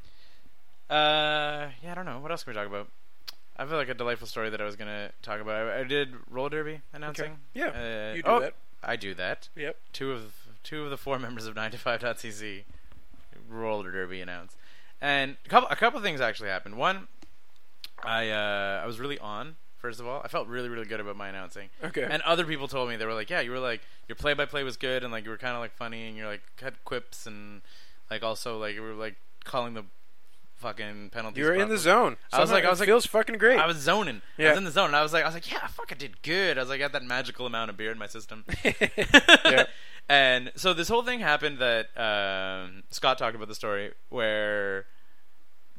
Uh, 0.89 1.69
yeah, 1.83 1.93
I 1.93 1.95
don't 1.95 2.05
know. 2.07 2.19
What 2.21 2.31
else 2.31 2.45
can 2.45 2.53
we 2.53 2.57
talk 2.57 2.67
about? 2.67 2.89
I 3.57 3.65
feel 3.65 3.77
like 3.77 3.89
a 3.89 3.95
delightful 3.95 4.27
story 4.27 4.51
that 4.51 4.61
I 4.61 4.65
was 4.65 4.77
gonna 4.77 5.11
talk 5.23 5.41
about. 5.41 5.69
I, 5.69 5.81
I 5.81 5.85
did 5.85 6.15
roller 6.31 6.51
derby 6.51 6.81
announcing. 6.93 7.39
Yeah, 7.55 7.69
Uh, 7.69 8.15
you 8.15 8.23
do 8.23 8.29
oh, 8.29 8.41
that. 8.41 8.55
I 8.83 8.97
do 8.97 9.15
that. 9.15 9.49
Yep. 9.57 9.77
Two 9.93 10.13
of 10.13 10.35
two 10.63 10.85
of 10.85 10.91
the 10.91 10.97
four 10.99 11.19
members 11.27 11.47
of 11.47 11.55
9to5.cc 11.55 12.65
roller 13.49 13.91
derby 13.91 14.21
announced, 14.21 14.57
and 15.01 15.37
a 15.45 15.49
couple 15.49 15.69
a 15.71 15.77
couple 15.77 16.01
things 16.01 16.21
actually 16.21 16.49
happened. 16.49 16.77
One, 16.77 17.09
I 18.03 18.31
uh, 18.31 18.81
I 18.83 18.87
was 18.87 18.99
really 19.01 19.19
on. 19.19 19.57
First 19.79 20.01
of 20.01 20.07
all, 20.07 20.21
I 20.25 20.29
felt 20.29 20.49
really 20.49 20.69
really 20.69 20.87
good 20.87 21.01
about 21.01 21.17
my 21.17 21.29
announcing. 21.29 21.69
Okay. 21.85 22.07
And 22.09 22.23
other 22.23 22.45
people 22.45 22.67
told 22.67 22.89
me 22.89 22.97
they 22.97 23.05
were 23.07 23.15
like, 23.15 23.31
"Yeah, 23.31 23.41
you 23.41 23.51
were 23.51 23.59
like 23.61 23.83
your 24.09 24.17
play 24.17 24.35
by 24.35 24.45
play 24.47 24.63
was 24.65 24.77
good, 24.77 25.03
and 25.05 25.13
like 25.13 25.25
you 25.25 25.31
were 25.31 25.39
kind 25.39 25.55
of 25.55 25.61
like 25.61 25.73
funny, 25.77 26.09
and 26.09 26.17
you're 26.17 26.27
like 26.27 26.43
had 26.61 26.83
quips, 26.85 27.27
and 27.27 27.63
like 28.11 28.23
also 28.23 28.59
like 28.59 28.75
you 28.75 28.83
were 28.83 28.95
like 28.95 29.17
calling 29.45 29.75
the 29.75 29.85
fucking 30.57 31.11
penalties." 31.11 31.39
You 31.39 31.45
were 31.45 31.53
in 31.53 31.61
the 31.69 31.77
properly." 31.77 31.79
zone. 31.79 32.17
I 32.33 32.41
was 32.41 32.49
Somehow 32.49 32.55
like- 32.55 32.65
I 32.65 32.71
was 32.71 32.81
like- 32.81 32.89
feels 32.89 33.07
fucking 33.07 33.37
great. 33.39 33.59
I 33.61 33.67
was 33.67 33.77
zoning. 33.77 34.23
Yeah. 34.39 34.47
I 34.47 34.51
was 34.51 34.59
in 34.59 34.65
the 34.65 34.71
zone, 34.71 34.87
and 34.87 34.97
I 34.97 35.03
was 35.03 35.13
like, 35.13 35.23
I 35.23 35.27
was 35.27 35.35
like, 35.35 35.51
yeah, 35.53 35.59
I 35.63 35.69
fucking 35.69 35.99
did 35.99 36.23
good. 36.23 36.57
I 36.57 36.63
was 36.63 36.71
like, 36.71 36.81
I 36.81 36.85
had 36.85 36.93
that 36.93 37.05
magical 37.05 37.45
amount 37.47 37.71
of 37.71 37.77
beer 37.77 37.93
in 37.93 37.99
my 37.99 38.07
system. 38.07 38.45
Yeah. 38.65 39.65
And 40.09 40.53
so 40.55 40.73
this 40.73 40.89
whole 40.89 41.03
thing 41.03 41.21
happened 41.21 41.59
that 41.59 41.89
um, 41.99 42.85
Scott 42.91 43.19
talked 43.19 43.35
about 43.35 43.49
the 43.49 43.55
story 43.55 43.93
where 44.09 44.87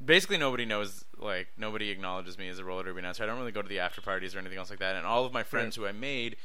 basically 0.03 0.37
nobody 0.37 0.65
knows, 0.65 1.05
like 1.17 1.47
nobody 1.57 1.89
acknowledges 1.89 2.37
me 2.37 2.49
as 2.49 2.59
a 2.59 2.65
roller 2.65 2.83
derby 2.83 2.99
announcer. 2.99 3.23
I 3.23 3.25
don't 3.25 3.39
really 3.39 3.53
go 3.53 3.61
to 3.61 3.69
the 3.69 3.79
after 3.79 4.01
parties 4.01 4.35
or 4.35 4.39
anything 4.39 4.57
else 4.57 4.69
like 4.69 4.79
that. 4.79 4.95
And 4.95 5.05
all 5.05 5.25
of 5.25 5.31
my 5.31 5.43
friends 5.43 5.75
who 5.75 5.87
I 5.87 5.93
made 5.93 6.35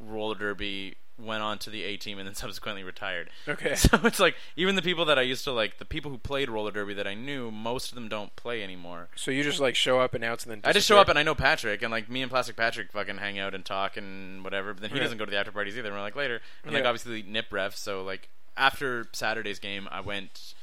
roller 0.00 0.34
derby 0.34 0.96
went 1.18 1.42
on 1.42 1.58
to 1.58 1.70
the 1.70 1.84
A 1.84 1.96
team 1.96 2.18
and 2.18 2.26
then 2.26 2.34
subsequently 2.44 2.82
retired. 2.82 3.30
Okay. 3.46 3.74
So 3.76 3.98
it's 4.04 4.18
like 4.18 4.34
even 4.56 4.74
the 4.76 4.82
people 4.82 5.04
that 5.04 5.18
I 5.18 5.22
used 5.22 5.44
to 5.44 5.52
like, 5.52 5.78
the 5.78 5.84
people 5.84 6.10
who 6.10 6.18
played 6.18 6.48
roller 6.48 6.70
derby 6.72 6.94
that 6.94 7.06
I 7.06 7.14
knew, 7.14 7.50
most 7.50 7.90
of 7.90 7.94
them 7.94 8.08
don't 8.08 8.34
play 8.34 8.62
anymore. 8.64 9.08
So 9.14 9.30
you 9.30 9.42
just 9.44 9.60
like 9.60 9.74
show 9.76 10.00
up, 10.00 10.14
and 10.14 10.24
announce, 10.24 10.44
and 10.44 10.50
then 10.52 10.60
I 10.64 10.72
just 10.72 10.86
show 10.88 10.98
up 10.98 11.08
and 11.08 11.18
I 11.18 11.22
know 11.22 11.34
Patrick, 11.34 11.82
and 11.82 11.90
like 11.92 12.08
me 12.08 12.22
and 12.22 12.30
Plastic 12.30 12.56
Patrick 12.56 12.90
fucking 12.92 13.18
hang 13.18 13.38
out 13.38 13.54
and 13.54 13.64
talk 13.64 13.96
and 13.96 14.42
whatever. 14.42 14.72
But 14.72 14.80
then 14.82 14.90
he 14.90 14.96
Right. 14.96 15.02
doesn't 15.02 15.18
go 15.18 15.24
to 15.24 15.30
the 15.30 15.36
after 15.38 15.52
parties 15.52 15.76
either. 15.76 15.88
And 15.88 15.96
we're 15.96 16.02
like 16.02 16.16
later, 16.16 16.40
and 16.64 16.72
like 16.72 16.84
obviously 16.84 17.22
Nip 17.22 17.46
ref. 17.52 17.76
So 17.76 18.02
like 18.02 18.28
after 18.56 19.06
Saturday's 19.12 19.58
game, 19.58 19.88
I 19.90 20.00
went, 20.00 20.54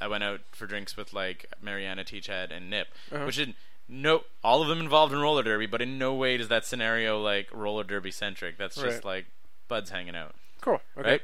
I 0.00 0.06
went 0.08 0.22
out 0.24 0.40
for 0.52 0.66
drinks 0.66 0.96
with 0.96 1.12
like 1.12 1.46
Mariana, 1.62 2.04
Teachhead, 2.04 2.50
and 2.54 2.70
Nip, 2.70 2.88
Uh-huh. 3.10 3.24
which 3.24 3.36
did 3.36 3.54
no 3.88 4.22
all 4.42 4.62
of 4.62 4.68
them 4.68 4.80
involved 4.80 5.12
in 5.12 5.18
roller 5.20 5.42
derby, 5.42 5.66
but 5.66 5.80
in 5.82 5.98
no 5.98 6.14
way 6.14 6.36
does 6.36 6.48
that 6.48 6.64
scenario 6.64 7.20
like 7.20 7.48
roller 7.52 7.84
derby 7.84 8.10
centric. 8.10 8.56
That's 8.58 8.76
just 8.76 8.86
Right. 8.86 9.04
like 9.04 9.26
buds 9.68 9.90
hanging 9.90 10.16
out 10.16 10.34
cool. 10.60 10.80
Okay. 10.98 11.10
right? 11.10 11.22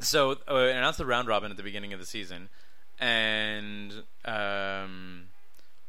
So 0.00 0.32
uh, 0.48 0.54
I 0.54 0.68
announced 0.70 0.98
the 0.98 1.06
round 1.06 1.28
robin 1.28 1.50
at 1.50 1.56
the 1.56 1.62
beginning 1.62 1.92
of 1.92 2.00
the 2.00 2.06
season, 2.06 2.48
and 2.98 3.92
um, 4.24 5.24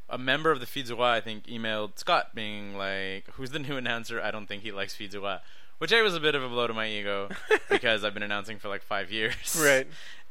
a 0.09 0.17
member 0.17 0.51
of 0.51 0.59
the 0.59 0.65
Filles 0.65 0.87
du 0.89 0.95
Roi, 0.95 1.07
I 1.13 1.21
think, 1.21 1.45
emailed 1.47 1.97
Scott 1.97 2.35
being 2.35 2.75
like, 2.75 3.25
"Who's 3.33 3.51
the 3.51 3.59
new 3.59 3.77
announcer? 3.83 4.21
I 4.21 4.31
don't 4.31 4.45
think 4.47 4.63
he 4.63 4.71
likes 4.71 4.93
Filles 4.93 5.09
du 5.11 5.21
Roi," 5.21 5.37
which 5.77 5.91
A 5.91 6.01
was 6.01 6.13
a 6.15 6.19
bit 6.19 6.35
of 6.35 6.43
a 6.43 6.49
blow 6.49 6.67
to 6.67 6.73
my 6.73 6.87
ego 6.87 7.29
because 7.69 8.03
I've 8.03 8.13
been 8.13 8.23
announcing 8.23 8.59
for 8.59 8.67
like 8.69 8.83
five 8.83 9.11
years, 9.11 9.35
Right. 9.63 9.87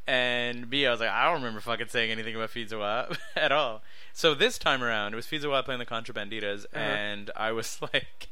And 0.07 0.68
B, 0.68 0.84
I 0.86 0.90
was 0.90 0.98
like, 1.00 1.11
I 1.11 1.24
don't 1.26 1.34
remember 1.42 1.61
fucking 1.61 1.88
saying 1.88 2.11
anything 2.11 2.34
about 2.34 2.50
Filles 2.50 2.68
du 2.70 2.78
Roi 2.78 3.07
at 3.36 3.53
all. 3.53 3.82
So 4.12 4.34
this 4.34 4.59
time 4.59 4.82
around, 4.82 5.12
it 5.12 5.16
was 5.16 5.26
Filles 5.26 5.42
du 5.42 5.48
Roi 5.48 5.62
playing 5.62 5.78
the 5.78 5.86
Contrabanditas, 5.86 6.64
Uh-huh. 6.66 6.78
and 6.80 7.30
I 7.36 7.53
was 7.53 7.78
like. 7.94 8.28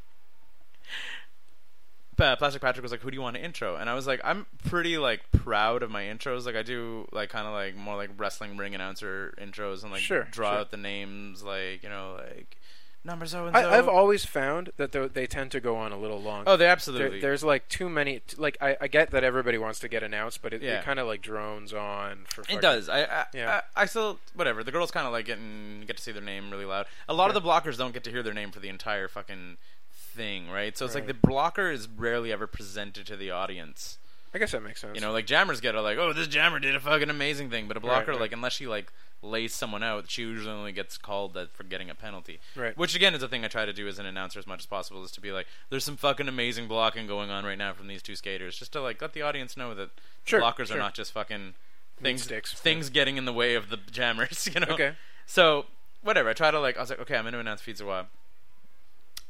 Pa- 2.16 2.36
Plastic 2.36 2.60
Patrick 2.60 2.82
was 2.82 2.90
like, 2.92 3.00
"Who 3.00 3.10
do 3.10 3.14
you 3.14 3.22
want 3.22 3.36
to 3.36 3.42
intro?" 3.42 3.76
And 3.76 3.88
I 3.88 3.94
was 3.94 4.06
like, 4.06 4.20
"I'm 4.22 4.44
pretty 4.68 4.98
like 4.98 5.22
proud 5.32 5.82
of 5.82 5.90
my 5.90 6.02
intros. 6.02 6.44
Like 6.44 6.56
I 6.56 6.62
do 6.62 7.08
like 7.12 7.30
kind 7.30 7.46
of 7.46 7.54
like 7.54 7.76
more 7.76 7.96
like 7.96 8.10
wrestling 8.18 8.58
ring 8.58 8.74
announcer 8.74 9.32
intros 9.40 9.82
and 9.82 9.90
like 9.92 10.02
Sure, 10.02 10.24
draw 10.30 10.50
sure. 10.50 10.58
out 10.60 10.70
the 10.70 10.76
names 10.76 11.42
like 11.42 11.82
you 11.82 11.88
know 11.88 12.18
like 12.18 12.58
number 13.05 13.26
so 13.26 13.46
and 13.46 13.57
I, 13.57 13.62
so." 13.62 13.70
I've 13.70 13.88
always 13.88 14.24
found 14.24 14.70
that 14.76 14.92
they 15.14 15.26
tend 15.26 15.51
to 15.53 15.61
go 15.61 15.76
on 15.76 15.92
a 15.92 15.96
little 15.98 16.20
long. 16.20 16.44
oh, 16.46 16.57
they 16.57 16.64
There- 16.64 16.72
absolutely. 16.72 17.20
there's 17.20 17.42
like 17.42 17.68
too 17.68 17.88
many. 17.88 18.20
Like 18.36 18.57
I, 18.61 18.76
I 18.80 18.88
get 18.88 19.11
that 19.11 19.24
everybody 19.24 19.59
wants 19.59 19.78
to 19.80 19.88
get 19.88 20.03
announced, 20.03 20.42
but 20.42 20.53
it, 20.53 20.62
Yeah. 20.62 20.78
it 20.80 20.84
kind 20.84 20.98
of 20.98 21.07
like 21.07 21.22
drones 21.22 21.72
on 21.72 22.26
for. 22.28 22.42
It 22.48 22.61
does. 22.61 22.88
I 22.88 23.03
I, 23.05 23.24
Yeah. 23.32 23.61
I 23.76 23.82
I 23.82 23.86
still 23.86 24.18
whatever. 24.34 24.62
The 24.64 24.72
girls 24.72 24.90
kind 24.90 25.07
of 25.07 25.12
like 25.12 25.26
getting 25.26 25.84
get 25.86 25.96
to 25.96 26.03
see 26.03 26.12
their 26.12 26.22
name 26.22 26.51
really 26.51 26.64
loud. 26.66 26.86
A 27.09 27.14
lot 27.14 27.28
of 27.28 27.34
the 27.34 27.40
blockers 27.40 27.76
don't 27.78 27.92
get 27.94 28.05
to 28.05 28.11
hear 28.11 28.22
their 28.22 28.34
name 28.34 28.51
for 28.51 28.61
the 28.61 28.68
entire 28.68 29.09
fucking 29.09 29.57
thing, 29.92 30.51
right? 30.51 30.76
So 30.76 30.84
it's 30.84 30.94
like 30.94 31.07
the 31.07 31.14
blocker 31.14 31.70
is 31.70 31.88
rarely 31.88 32.32
ever 32.32 32.46
presented 32.46 33.07
to 33.07 33.16
the 33.16 33.30
audience. 33.30 33.96
I 34.33 34.39
guess 34.39 34.53
that 34.53 34.62
makes 34.62 34.81
sense. 34.81 34.95
You 34.95 35.01
know, 35.01 35.12
like 35.12 35.26
jammers 35.26 35.61
get 35.61 35.74
a 35.74 35.83
like, 35.83 35.99
oh, 35.99 36.12
this 36.12 36.28
jammer 36.28 36.59
did 36.59 36.74
a 36.74 36.81
fucking 36.81 37.11
amazing 37.11 37.51
thing, 37.51 37.66
but 37.66 37.76
a 37.76 37.81
blocker, 37.81 38.12
right. 38.12 38.20
like, 38.20 38.33
unless 38.33 38.53
she 38.53 38.66
like 38.66 38.93
lays 39.22 39.53
someone 39.55 39.83
out, 39.83 40.09
she 40.09 40.22
usually 40.22 40.53
only 40.53 40.72
gets 40.72 40.97
called 40.97 41.35
that 41.35 41.53
for 41.53 41.64
getting 41.64 41.91
a 41.91 41.95
penalty. 41.95 42.39
Right. 42.55 42.76
Which 42.76 42.95
again 42.95 43.14
is 43.14 43.22
a 43.22 43.28
thing 43.28 43.45
I 43.45 43.49
try 43.49 43.64
to 43.66 43.72
do 43.72 43.89
as 43.89 43.99
an 43.99 44.07
announcer 44.07 44.39
as 44.39 44.47
much 44.47 44.61
as 44.61 44.66
possible, 44.66 45.03
is 45.05 45.11
to 45.12 45.20
be 45.20 45.33
like, 45.33 45.47
there's 45.68 45.85
some 45.85 45.97
fucking 45.97 46.28
amazing 46.28 46.68
blocking 46.68 47.07
going 47.07 47.31
on 47.31 47.45
right 47.45 47.59
now 47.59 47.72
from 47.72 47.89
these 47.89 48.03
two 48.03 48.14
skaters, 48.14 48.57
just 48.57 48.72
to 48.72 48.81
like 48.81 49.03
let 49.03 49.12
the 49.12 49.22
audience 49.22 49.57
know 49.57 49.74
that 49.74 49.91
Sure, 50.24 50.41
blockers 50.41 50.66
sure. 50.66 50.76
are 50.76 50.81
not 50.81 50.95
just 50.95 51.12
fucking 51.12 51.55
things 52.01 52.22
sticks. 52.22 52.53
things 52.53 52.89
getting 52.89 53.16
in 53.16 53.24
the 53.24 53.33
way 53.33 53.55
of 53.55 53.68
the 53.68 53.78
jammers. 53.91 54.49
You 54.55 54.61
know. 54.61 54.74
Okay. 54.74 54.93
So 55.26 55.66
whatever, 56.03 56.28
I 56.28 56.35
try 56.35 56.51
to 56.51 56.61
like, 56.61 56.76
I 56.76 56.81
was 56.81 56.91
like, 56.91 57.01
okay, 57.01 57.16
I'm 57.16 57.24
going 57.24 57.33
to 57.33 57.41
announce 57.41 57.62
Pizza 57.62 57.85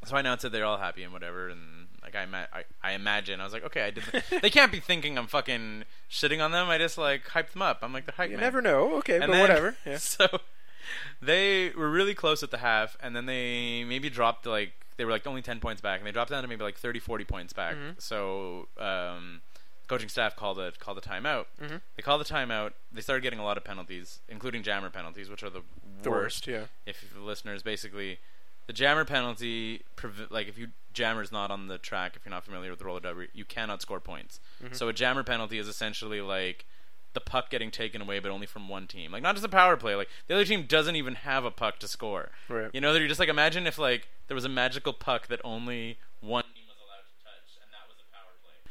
so 0.04 0.16
I 0.16 0.20
announced 0.20 0.44
it. 0.44 0.52
They're 0.52 0.64
all 0.64 0.78
happy 0.78 1.02
and 1.02 1.12
whatever, 1.12 1.48
and 1.48 1.79
like 2.14 2.20
I, 2.20 2.24
ima- 2.24 2.48
I, 2.52 2.64
I 2.82 2.92
imagine 2.92 3.40
I 3.40 3.44
was 3.44 3.52
like, 3.52 3.64
okay, 3.64 3.82
I 3.82 3.90
did. 3.90 4.04
The- 4.04 4.40
they 4.40 4.50
can't 4.50 4.72
be 4.72 4.80
thinking 4.80 5.16
I'm 5.18 5.26
fucking 5.26 5.84
shitting 6.10 6.44
on 6.44 6.50
them. 6.52 6.68
I 6.68 6.78
just 6.78 6.98
like 6.98 7.24
hyped 7.28 7.52
them 7.52 7.62
up. 7.62 7.78
I'm 7.82 7.92
like 7.92 8.06
the 8.06 8.12
hype 8.12 8.30
you 8.30 8.36
man. 8.36 8.44
never 8.44 8.60
know. 8.62 8.96
Okay, 8.98 9.16
And 9.16 9.26
but 9.26 9.32
then- 9.32 9.40
whatever. 9.40 9.76
Yeah. 9.86 9.98
So 9.98 10.26
they 11.22 11.70
were 11.76 11.90
really 11.90 12.14
close 12.14 12.42
at 12.42 12.50
the 12.50 12.58
half, 12.58 12.96
and 13.00 13.14
then 13.14 13.26
they 13.26 13.84
maybe 13.84 14.10
dropped 14.10 14.46
like 14.46 14.72
they 14.96 15.04
were 15.04 15.12
like 15.12 15.26
only 15.26 15.42
ten 15.42 15.60
points 15.60 15.80
back, 15.80 16.00
and 16.00 16.06
they 16.06 16.12
dropped 16.12 16.30
down 16.30 16.42
to 16.42 16.48
maybe 16.48 16.62
like 16.64 16.76
30, 16.78 16.98
40 16.98 17.24
points 17.24 17.52
back. 17.52 17.74
Mm-hmm. 17.74 17.90
So 17.98 18.68
um, 18.78 19.40
coaching 19.88 20.08
staff 20.08 20.36
called 20.36 20.58
a 20.58 20.72
called 20.72 20.98
a 20.98 21.00
timeout. 21.02 21.46
Mm-hmm. 21.62 21.76
They 21.96 22.02
called 22.02 22.20
the 22.20 22.24
timeout. 22.24 22.72
They 22.92 23.00
started 23.00 23.22
getting 23.22 23.38
a 23.38 23.44
lot 23.44 23.56
of 23.56 23.64
penalties, 23.64 24.20
including 24.28 24.62
jammer 24.62 24.90
penalties, 24.90 25.28
which 25.30 25.42
are 25.42 25.50
the, 25.50 25.62
The 26.02 26.10
worst. 26.10 26.46
Yeah. 26.46 26.64
if 26.86 27.04
the 27.14 27.20
listeners 27.20 27.62
basically 27.62 28.18
the 28.70 28.74
jammer 28.74 29.04
penalty 29.04 29.82
like 30.30 30.46
if 30.46 30.56
you 30.56 30.68
jammer's 30.92 31.32
not 31.32 31.50
on 31.50 31.66
the 31.66 31.76
track 31.76 32.14
if 32.14 32.24
you're 32.24 32.30
not 32.30 32.44
familiar 32.44 32.70
with 32.70 32.78
the 32.78 32.84
roller 32.84 33.00
derby 33.00 33.26
you 33.32 33.44
cannot 33.44 33.82
score 33.82 33.98
points 33.98 34.38
Mm-hmm. 34.62 34.74
so 34.74 34.88
a 34.88 34.92
jammer 34.92 35.24
penalty 35.24 35.58
is 35.58 35.66
essentially 35.66 36.20
like 36.20 36.66
the 37.14 37.20
puck 37.20 37.50
getting 37.50 37.72
taken 37.72 38.00
away 38.00 38.20
but 38.20 38.30
only 38.30 38.46
from 38.46 38.68
one 38.68 38.86
team 38.86 39.10
like 39.10 39.22
not 39.24 39.34
just 39.34 39.44
a 39.44 39.48
power 39.48 39.76
play 39.76 39.96
like 39.96 40.08
the 40.28 40.34
other 40.34 40.44
team 40.44 40.66
doesn't 40.68 40.94
even 40.94 41.16
have 41.16 41.44
a 41.44 41.50
puck 41.50 41.80
to 41.80 41.88
score 41.88 42.30
Right. 42.48 42.70
you 42.72 42.80
know 42.80 42.92
that 42.92 43.00
you're 43.00 43.08
just 43.08 43.18
like 43.18 43.28
imagine 43.28 43.66
if 43.66 43.76
like 43.76 44.06
there 44.28 44.36
was 44.36 44.44
a 44.44 44.48
magical 44.48 44.92
puck 44.92 45.26
that 45.26 45.40
only 45.42 45.98
one 46.20 46.44
team 46.54 46.64
was 46.68 46.76
allowed 46.84 47.02
to 47.10 47.24
touch 47.24 47.50
and 47.62 47.72
that 47.72 47.88
was 47.88 47.96
a 47.98 48.06
power 48.14 48.30
play 48.44 48.70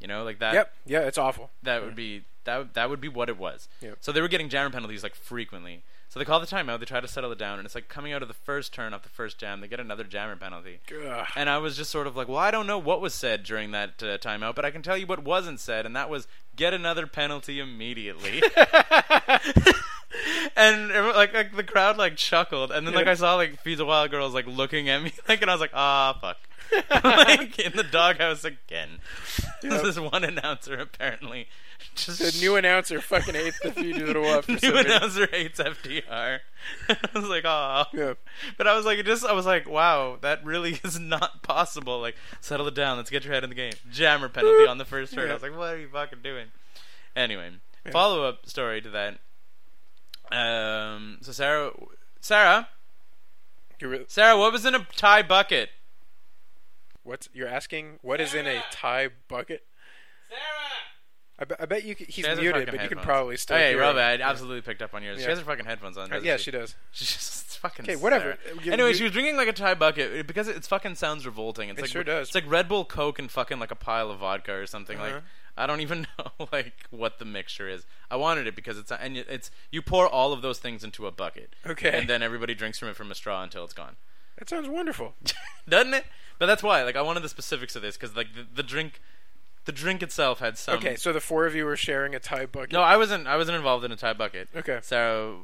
you 0.00 0.06
know 0.06 0.22
like 0.22 0.38
that 0.38 0.54
Yep. 0.54 0.72
Yeah. 0.86 1.00
It's 1.00 1.18
awful. 1.18 1.50
that 1.64 1.82
would 1.82 1.96
be 1.96 2.22
that 2.44 2.74
that 2.74 2.88
would 2.90 3.00
be 3.00 3.08
what 3.08 3.28
it 3.28 3.36
was. 3.36 3.68
Yep. 3.80 3.98
So 4.00 4.12
they 4.12 4.20
were 4.20 4.28
getting 4.28 4.48
jammer 4.48 4.70
penalties 4.70 5.02
like 5.02 5.16
frequently. 5.16 5.82
So 6.16 6.20
they 6.20 6.24
call 6.24 6.40
the 6.40 6.46
timeout. 6.46 6.78
They 6.78 6.86
try 6.86 7.00
to 7.00 7.08
settle 7.08 7.30
it 7.30 7.38
down, 7.38 7.58
and 7.58 7.66
it's 7.66 7.74
like 7.74 7.88
coming 7.88 8.14
out 8.14 8.22
of 8.22 8.28
the 8.28 8.32
first 8.32 8.72
turn 8.72 8.94
off 8.94 9.02
the 9.02 9.10
first 9.10 9.36
jam, 9.36 9.60
they 9.60 9.68
get 9.68 9.80
another 9.80 10.02
jammer 10.02 10.34
penalty. 10.34 10.80
Ugh. 10.90 11.26
And 11.36 11.50
I 11.50 11.58
was 11.58 11.76
just 11.76 11.90
sort 11.90 12.06
of 12.06 12.16
like, 12.16 12.26
well, 12.26 12.38
I 12.38 12.50
don't 12.50 12.66
know 12.66 12.78
what 12.78 13.02
was 13.02 13.12
said 13.12 13.42
during 13.42 13.72
that 13.72 14.02
uh, 14.02 14.16
timeout, 14.16 14.54
but 14.54 14.64
I 14.64 14.70
can 14.70 14.80
tell 14.80 14.96
you 14.96 15.06
what 15.06 15.22
wasn't 15.22 15.60
said, 15.60 15.84
and 15.84 15.94
that 15.94 16.08
was 16.08 16.26
get 16.56 16.72
another 16.72 17.06
penalty 17.06 17.60
immediately. 17.60 18.42
and 20.56 20.88
like, 20.88 21.34
like 21.34 21.54
the 21.54 21.62
crowd 21.62 21.98
like 21.98 22.16
chuckled, 22.16 22.70
and 22.70 22.86
then 22.86 22.94
like 22.94 23.08
I 23.08 23.14
saw 23.14 23.34
like 23.34 23.60
Filles 23.60 23.76
du 23.76 23.84
Roi 23.84 24.08
Girls 24.08 24.32
like 24.32 24.46
looking 24.46 24.88
at 24.88 25.02
me, 25.02 25.12
like, 25.28 25.42
and 25.42 25.50
I 25.50 25.54
was 25.54 25.60
like, 25.60 25.74
ah, 25.74 26.16
fuck. 26.18 26.38
like 27.04 27.58
in 27.58 27.72
the 27.76 27.84
doghouse 27.84 28.44
again. 28.44 28.98
Yep. 29.62 29.82
this 29.82 29.98
one 29.98 30.24
announcer 30.24 30.78
apparently 30.78 31.48
just 31.94 32.18
The 32.18 32.38
new 32.40 32.56
announcer 32.56 33.00
fucking 33.00 33.34
hates 33.34 33.58
the 33.60 33.70
the 33.70 34.22
up. 34.22 34.48
new 34.48 34.76
announcer 34.76 35.26
hates 35.26 35.58
FDR. 35.60 36.40
I 36.88 36.96
was 37.14 37.28
like, 37.28 37.44
oh. 37.44 37.84
Yeah. 37.92 38.14
But 38.56 38.66
I 38.66 38.76
was 38.76 38.84
like, 38.84 39.04
just 39.04 39.24
I 39.24 39.32
was 39.32 39.46
like, 39.46 39.68
wow, 39.68 40.18
that 40.20 40.44
really 40.44 40.80
is 40.84 40.98
not 40.98 41.42
possible. 41.42 42.00
Like, 42.00 42.16
settle 42.40 42.66
it 42.68 42.74
down. 42.74 42.96
Let's 42.96 43.10
get 43.10 43.24
your 43.24 43.32
head 43.34 43.44
in 43.44 43.50
the 43.50 43.56
game. 43.56 43.72
Jammer 43.90 44.28
penalty 44.28 44.66
on 44.66 44.78
the 44.78 44.84
first 44.84 45.14
turn. 45.14 45.30
I 45.30 45.34
was 45.34 45.42
like, 45.42 45.56
what 45.56 45.74
are 45.74 45.78
you 45.78 45.88
fucking 45.88 46.20
doing? 46.22 46.46
Anyway, 47.14 47.50
Yeah. 47.84 47.92
follow 47.92 48.24
up 48.24 48.46
story 48.48 48.80
to 48.82 48.90
that. 48.90 49.18
Um, 50.32 51.18
so 51.20 51.32
Sarah, 51.32 51.72
Sarah, 52.20 52.68
Sarah, 54.08 54.36
what 54.38 54.52
was 54.52 54.64
in 54.66 54.74
a 54.74 54.86
Thai 54.96 55.22
bucket? 55.22 55.70
What's 57.06 57.28
you're 57.32 57.48
asking? 57.48 57.98
What 58.02 58.20
is 58.20 58.34
in 58.34 58.46
a 58.46 58.62
Thai 58.70 59.08
bucket? 59.28 59.64
Sarah. 60.28 60.40
I, 61.38 61.44
be, 61.44 61.54
I 61.60 61.66
bet 61.66 61.84
you. 61.84 61.94
c- 61.94 62.06
He's 62.06 62.14
She 62.14 62.22
has 62.22 62.38
her 62.38 62.42
muted, 62.42 62.64
fucking 62.66 62.66
but 62.76 62.82
you 62.82 62.88
can 62.88 62.98
headphones. 62.98 63.04
probably 63.04 63.36
still. 63.36 63.58
Yeah, 63.58 63.68
hear 63.70 63.80
Rob, 63.80 63.96
him. 63.96 64.02
I 64.02 64.20
absolutely 64.22 64.62
picked 64.62 64.80
up 64.82 64.94
on 64.94 65.02
yours. 65.02 65.18
She 65.18 65.22
Yeah. 65.24 65.28
has 65.30 65.38
her 65.38 65.44
fucking 65.44 65.66
headphones 65.66 65.98
on. 65.98 66.04
Uh, 66.04 66.14
doesn't 66.14 66.24
yeah, 66.26 66.36
she? 66.38 66.44
she 66.44 66.50
does. 66.50 66.74
She's 66.92 67.12
just 67.12 67.44
it's 67.46 67.56
fucking. 67.56 67.84
Okay, 67.84 67.96
whatever. 67.96 68.38
Sarah. 68.44 68.64
You- 68.64 68.72
Anyway, 68.72 68.88
you- 68.90 68.94
she 68.94 69.02
was 69.04 69.12
drinking 69.12 69.36
like 69.36 69.48
a 69.48 69.52
Thai 69.52 69.74
bucket 69.74 70.26
because 70.26 70.48
it, 70.48 70.56
it 70.56 70.64
fucking 70.64 70.94
sounds 70.94 71.26
revolting. 71.26 71.68
It's 71.68 71.78
It 71.78 71.82
like 71.82 71.90
sure 71.90 72.04
does. 72.04 72.28
It's 72.28 72.34
like 72.34 72.50
Red 72.50 72.68
Bull, 72.68 72.84
Coke, 72.84 73.18
and 73.18 73.30
fucking 73.30 73.58
like 73.58 73.70
a 73.70 73.76
pile 73.76 74.10
of 74.10 74.18
vodka 74.20 74.54
or 74.54 74.66
something. 74.66 74.98
Like 74.98 75.12
Uh-huh. 75.12 75.20
I 75.58 75.66
don't 75.66 75.80
even 75.82 76.06
know 76.18 76.48
like 76.52 76.72
what 76.90 77.18
the 77.18 77.24
mixture 77.26 77.68
is. 77.68 77.84
I 78.10 78.16
wanted 78.16 78.46
it 78.46 78.56
because 78.56 78.78
it's 78.78 78.90
and 78.90 79.16
it's 79.18 79.50
you 79.70 79.82
pour 79.82 80.08
all 80.08 80.32
of 80.32 80.40
those 80.42 80.58
things 80.58 80.82
into 80.84 81.06
a 81.06 81.10
bucket. 81.12 81.54
Okay. 81.66 81.98
And 81.98 82.08
then 82.08 82.22
everybody 82.22 82.54
drinks 82.54 82.78
from 82.78 82.88
it 82.88 82.96
from 82.96 83.10
a 83.10 83.14
straw 83.14 83.42
until 83.42 83.62
it's 83.64 83.74
gone. 83.74 83.96
That 84.38 84.48
sounds 84.50 84.68
wonderful. 84.68 85.14
Doesn't 85.68 85.94
it? 85.94 86.04
But 86.38 86.46
that's 86.46 86.62
why. 86.62 86.82
Like 86.82 86.96
I 86.96 87.02
wanted 87.02 87.22
the 87.22 87.28
specifics 87.28 87.76
of 87.76 87.82
this 87.82 87.96
because 87.96 88.16
like 88.16 88.34
the, 88.34 88.46
the 88.54 88.62
drink, 88.62 89.00
the 89.64 89.72
drink 89.72 90.02
itself 90.02 90.40
had 90.40 90.58
some. 90.58 90.76
okay, 90.76 90.96
so 90.96 91.12
the 91.12 91.20
four 91.20 91.46
of 91.46 91.54
you 91.54 91.64
were 91.64 91.76
sharing 91.76 92.14
a 92.14 92.18
Thai 92.18 92.46
bucket. 92.46 92.72
No, 92.72 92.82
I 92.82 92.96
wasn't. 92.96 93.26
I 93.26 93.36
wasn't 93.36 93.56
involved 93.56 93.84
in 93.84 93.92
a 93.92 93.96
Thai 93.96 94.12
bucket. 94.12 94.48
Okay. 94.54 94.80
Sarah 94.82 95.36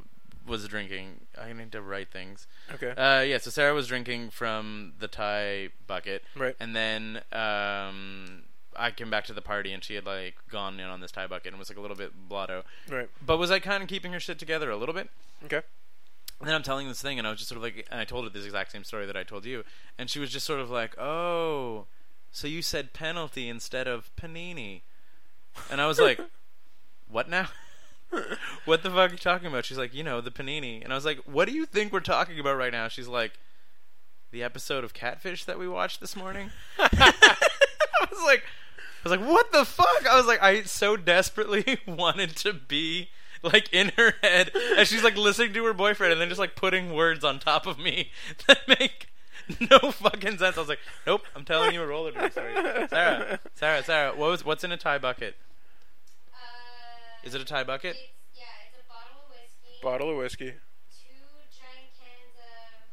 was 0.47 0.67
drinking. 0.69 1.21
I 1.41 1.53
need 1.53 1.73
to 1.73 1.83
write 1.83 2.11
things. 2.11 2.47
Okay. 2.73 2.91
Uh, 2.91 3.21
yeah, 3.21 3.39
so 3.39 3.51
Sarah 3.51 3.75
was 3.75 3.87
drinking 3.87 4.31
from 4.31 4.95
the 4.99 5.09
Thai 5.09 5.69
bucket, 5.87 6.25
Right. 6.37 6.57
And 6.59 6.75
then 6.75 7.19
um, 7.33 8.43
I 8.77 8.91
came 8.91 9.11
back 9.11 9.25
to 9.27 9.33
the 9.33 9.43
party, 9.43 9.73
and 9.73 9.83
she 9.83 9.95
had 9.95 10.07
like 10.07 10.37
gone 10.51 10.81
in 10.81 10.87
on 10.87 11.01
this 11.01 11.13
Thai 11.13 11.27
bucket 11.27 11.49
and 11.49 11.59
was 11.59 11.71
like 11.71 11.79
a 11.79 11.81
little 11.81 11.97
bit 11.97 12.13
blotto, 12.29 12.65
right. 12.89 13.09
but 13.25 13.39
was 13.39 13.51
like 13.51 13.63
kind 13.63 13.83
of 13.83 13.89
keeping 13.89 14.13
her 14.13 14.21
shit 14.21 14.39
together 14.39 14.71
a 14.71 14.77
little 14.77 14.95
bit. 14.95 15.11
Okay. 15.45 15.63
And 16.43 16.49
then 16.49 16.57
I'm 16.57 16.65
telling 16.65 16.89
this 16.89 17.01
thing, 17.01 17.19
and 17.19 17.27
I 17.27 17.31
was 17.31 17.39
just 17.39 17.49
sort 17.49 17.59
of 17.59 17.63
like, 17.63 17.87
and 17.89 18.01
I 18.01 18.05
told 18.05 18.25
her 18.25 18.31
this 18.31 18.45
exact 18.45 18.73
same 18.73 18.83
story 18.83 19.07
that 19.07 19.17
I 19.17 19.23
told 19.23 19.45
you, 19.45 19.63
and 19.97 20.11
she 20.11 20.19
was 20.19 20.29
just 20.29 20.45
sort 20.45 20.59
of 20.59 20.71
like, 20.71 20.99
"Oh, 20.99 21.87
so 22.33 22.49
you 22.49 22.63
said 22.63 22.93
penalty 22.93 23.49
instead 23.49 23.87
of 23.87 24.11
panini," 24.17 24.81
and 25.71 25.81
I 25.81 25.87
was 25.87 26.01
like, 26.01 26.21
"What 27.09 27.29
now?" 27.29 27.47
what 28.65 28.83
the 28.83 28.91
fuck 28.91 29.11
are 29.11 29.13
you 29.13 29.19
talking 29.19 29.47
about? 29.47 29.65
She's 29.65 29.79
like, 29.79 29.95
you 29.95 30.03
know, 30.03 30.21
the 30.21 30.33
panini, 30.33 30.83
and 30.83 30.93
I 30.93 30.97
was 30.97 31.05
like, 31.05 31.19
"What 31.27 31.47
do 31.47 31.55
you 31.55 31.65
think 31.65 31.93
we're 31.93 32.01
talking 32.01 32.41
about 32.41 32.57
right 32.57 32.73
now?" 32.73 32.89
She's 32.89 33.07
like, 33.07 33.39
"The 34.33 34.43
episode 34.43 34.83
of 34.83 34.93
Catfish 34.93 35.45
that 35.45 35.61
we 35.61 35.69
watched 35.69 36.01
this 36.01 36.17
morning." 36.17 36.51
I 36.81 38.09
was 38.11 38.25
like, 38.25 38.43
I 39.05 39.09
was 39.09 39.19
like, 39.19 39.29
what 39.29 39.53
the 39.53 39.65
fuck? 39.65 40.07
I 40.09 40.17
was 40.17 40.27
like, 40.27 40.43
I 40.43 40.63
so 40.63 40.97
desperately 40.97 41.79
wanted 41.87 42.37
to 42.39 42.53
be 42.53 43.11
like 43.53 43.73
in 43.73 43.93
her 43.97 44.15
head 44.23 44.51
as 44.77 44.89
she's 44.89 45.03
like 45.03 45.17
listening 45.17 45.53
to 45.55 45.65
her 45.65 45.73
boyfriend 45.75 46.13
and 46.13 46.21
then 46.21 46.29
just 46.29 46.39
like 46.39 46.55
putting 46.57 46.93
words 46.95 47.25
on 47.25 47.39
top 47.39 47.67
of 47.67 47.79
me 47.79 48.11
that 48.47 48.61
make 48.69 49.09
no 49.71 49.91
fucking 49.91 50.39
sense. 50.39 50.57
I 50.57 50.61
was 50.61 50.69
like, 50.69 50.79
nope, 51.07 51.23
I'm 51.35 51.45
telling 51.45 51.75
you 51.75 51.83
a 51.83 51.87
roller 51.87 52.13
derby 52.13 52.31
story. 52.31 52.53
Sarah, 52.89 53.41
Sarah, 53.55 53.83
Sarah, 53.83 54.11
what 54.17 54.31
was 54.31 54.45
what's 54.45 54.63
in 54.65 54.71
a 54.73 54.77
Thai 54.77 54.99
bucket? 54.99 55.37
Uh, 56.33 57.27
Is 57.27 57.35
it 57.35 57.41
a 57.41 57.45
Thai 57.45 57.65
bucket? 57.65 57.97
It's, 57.97 58.01
yeah, 58.37 58.45
it's 58.69 58.79
a 58.79 58.89
bottle 58.89 59.23
of 59.25 59.31
whiskey. 59.31 59.83
Bottle 59.83 60.11
of 60.11 60.17
whiskey, 60.17 60.55
Two 60.95 61.07
giant 61.51 61.97
cans 61.99 62.35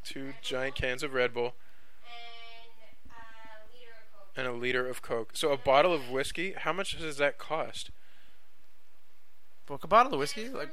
of. 0.02 0.12
two 0.12 0.24
Red 0.24 0.34
giant 0.42 0.74
Bull, 0.74 0.80
cans 0.88 1.02
of 1.04 1.14
Red 1.14 1.32
Bull, 1.34 1.54
And 1.96 2.06
a 3.56 3.72
liter 3.72 3.92
of 3.92 4.12
Coke. 4.12 4.32
and 4.36 4.46
a 4.46 4.52
liter 4.52 4.88
of 4.88 5.02
Coke. 5.02 5.30
So 5.34 5.52
a 5.52 5.56
bottle 5.56 5.92
of 5.92 6.10
whiskey, 6.10 6.54
how 6.56 6.72
much 6.72 6.98
does 6.98 7.16
that 7.18 7.38
cost? 7.38 7.90
Book 9.70 9.84
a 9.84 9.88
bottle 9.88 10.12
of 10.14 10.18
whiskey? 10.18 10.48
Like. 10.48 10.70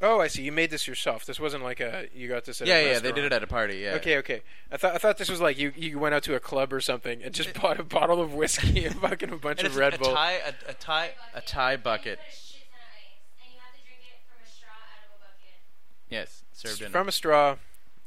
Oh, 0.00 0.18
I 0.18 0.26
see. 0.28 0.42
You 0.42 0.50
made 0.50 0.70
this 0.70 0.88
yourself. 0.88 1.24
This 1.26 1.38
wasn't 1.38 1.62
like 1.62 1.78
a 1.78 2.06
you 2.14 2.26
got 2.26 2.44
this 2.46 2.60
at 2.62 2.66
yeah, 2.66 2.74
a 2.74 2.78
yeah, 2.78 2.84
they 2.84 2.92
restaurant. 2.94 3.14
did 3.16 3.24
it 3.26 3.32
at 3.34 3.42
a 3.42 3.46
party. 3.46 3.76
Yeah. 3.76 3.92
Okay, 3.96 4.16
okay. 4.18 4.42
I 4.72 4.76
thought 4.78 4.94
I 4.94 4.98
thought 4.98 5.18
this 5.18 5.28
was 5.30 5.40
like 5.42 5.58
you 5.58 5.72
you 5.76 5.98
went 5.98 6.14
out 6.14 6.22
to 6.24 6.34
a 6.34 6.40
club 6.40 6.72
or 6.72 6.80
something 6.80 7.22
and 7.22 7.32
just 7.34 7.52
bought 7.54 7.78
a 7.78 7.84
bottle 7.84 8.20
of 8.20 8.32
whiskey 8.34 8.84
and 8.86 8.96
fucking 8.98 9.30
a 9.30 9.36
bunch 9.36 9.58
And 9.60 9.66
of 9.66 9.72
it's 9.74 9.78
Red 9.78 9.94
a 9.94 9.98
Bull. 9.98 10.12
Thai, 10.14 10.32
a, 10.66 10.70
a 10.70 10.74
Thai, 10.74 11.10
a 11.34 11.40
Thai 11.42 11.76
bucket. 11.76 12.18
And 12.18 12.26
you 12.26 12.32
put 12.32 12.40
a 12.40 12.50
shit 12.50 12.64
ton 12.72 12.80
of 12.80 12.88
ice. 12.96 13.44
And 13.44 13.52
you 13.52 13.60
have 13.60 13.74
to 13.74 13.84
drink 13.84 14.00
it 14.08 14.18
from 14.26 14.42
a 14.42 14.50
straw 14.50 14.70
out 14.72 15.04
of 15.06 15.12
a 15.14 15.20
bucket. 15.20 15.54
Yes, 16.08 16.42
served 16.52 16.82
in. 16.82 16.90
from 16.90 17.08
a 17.08 17.12
straw, 17.12 17.56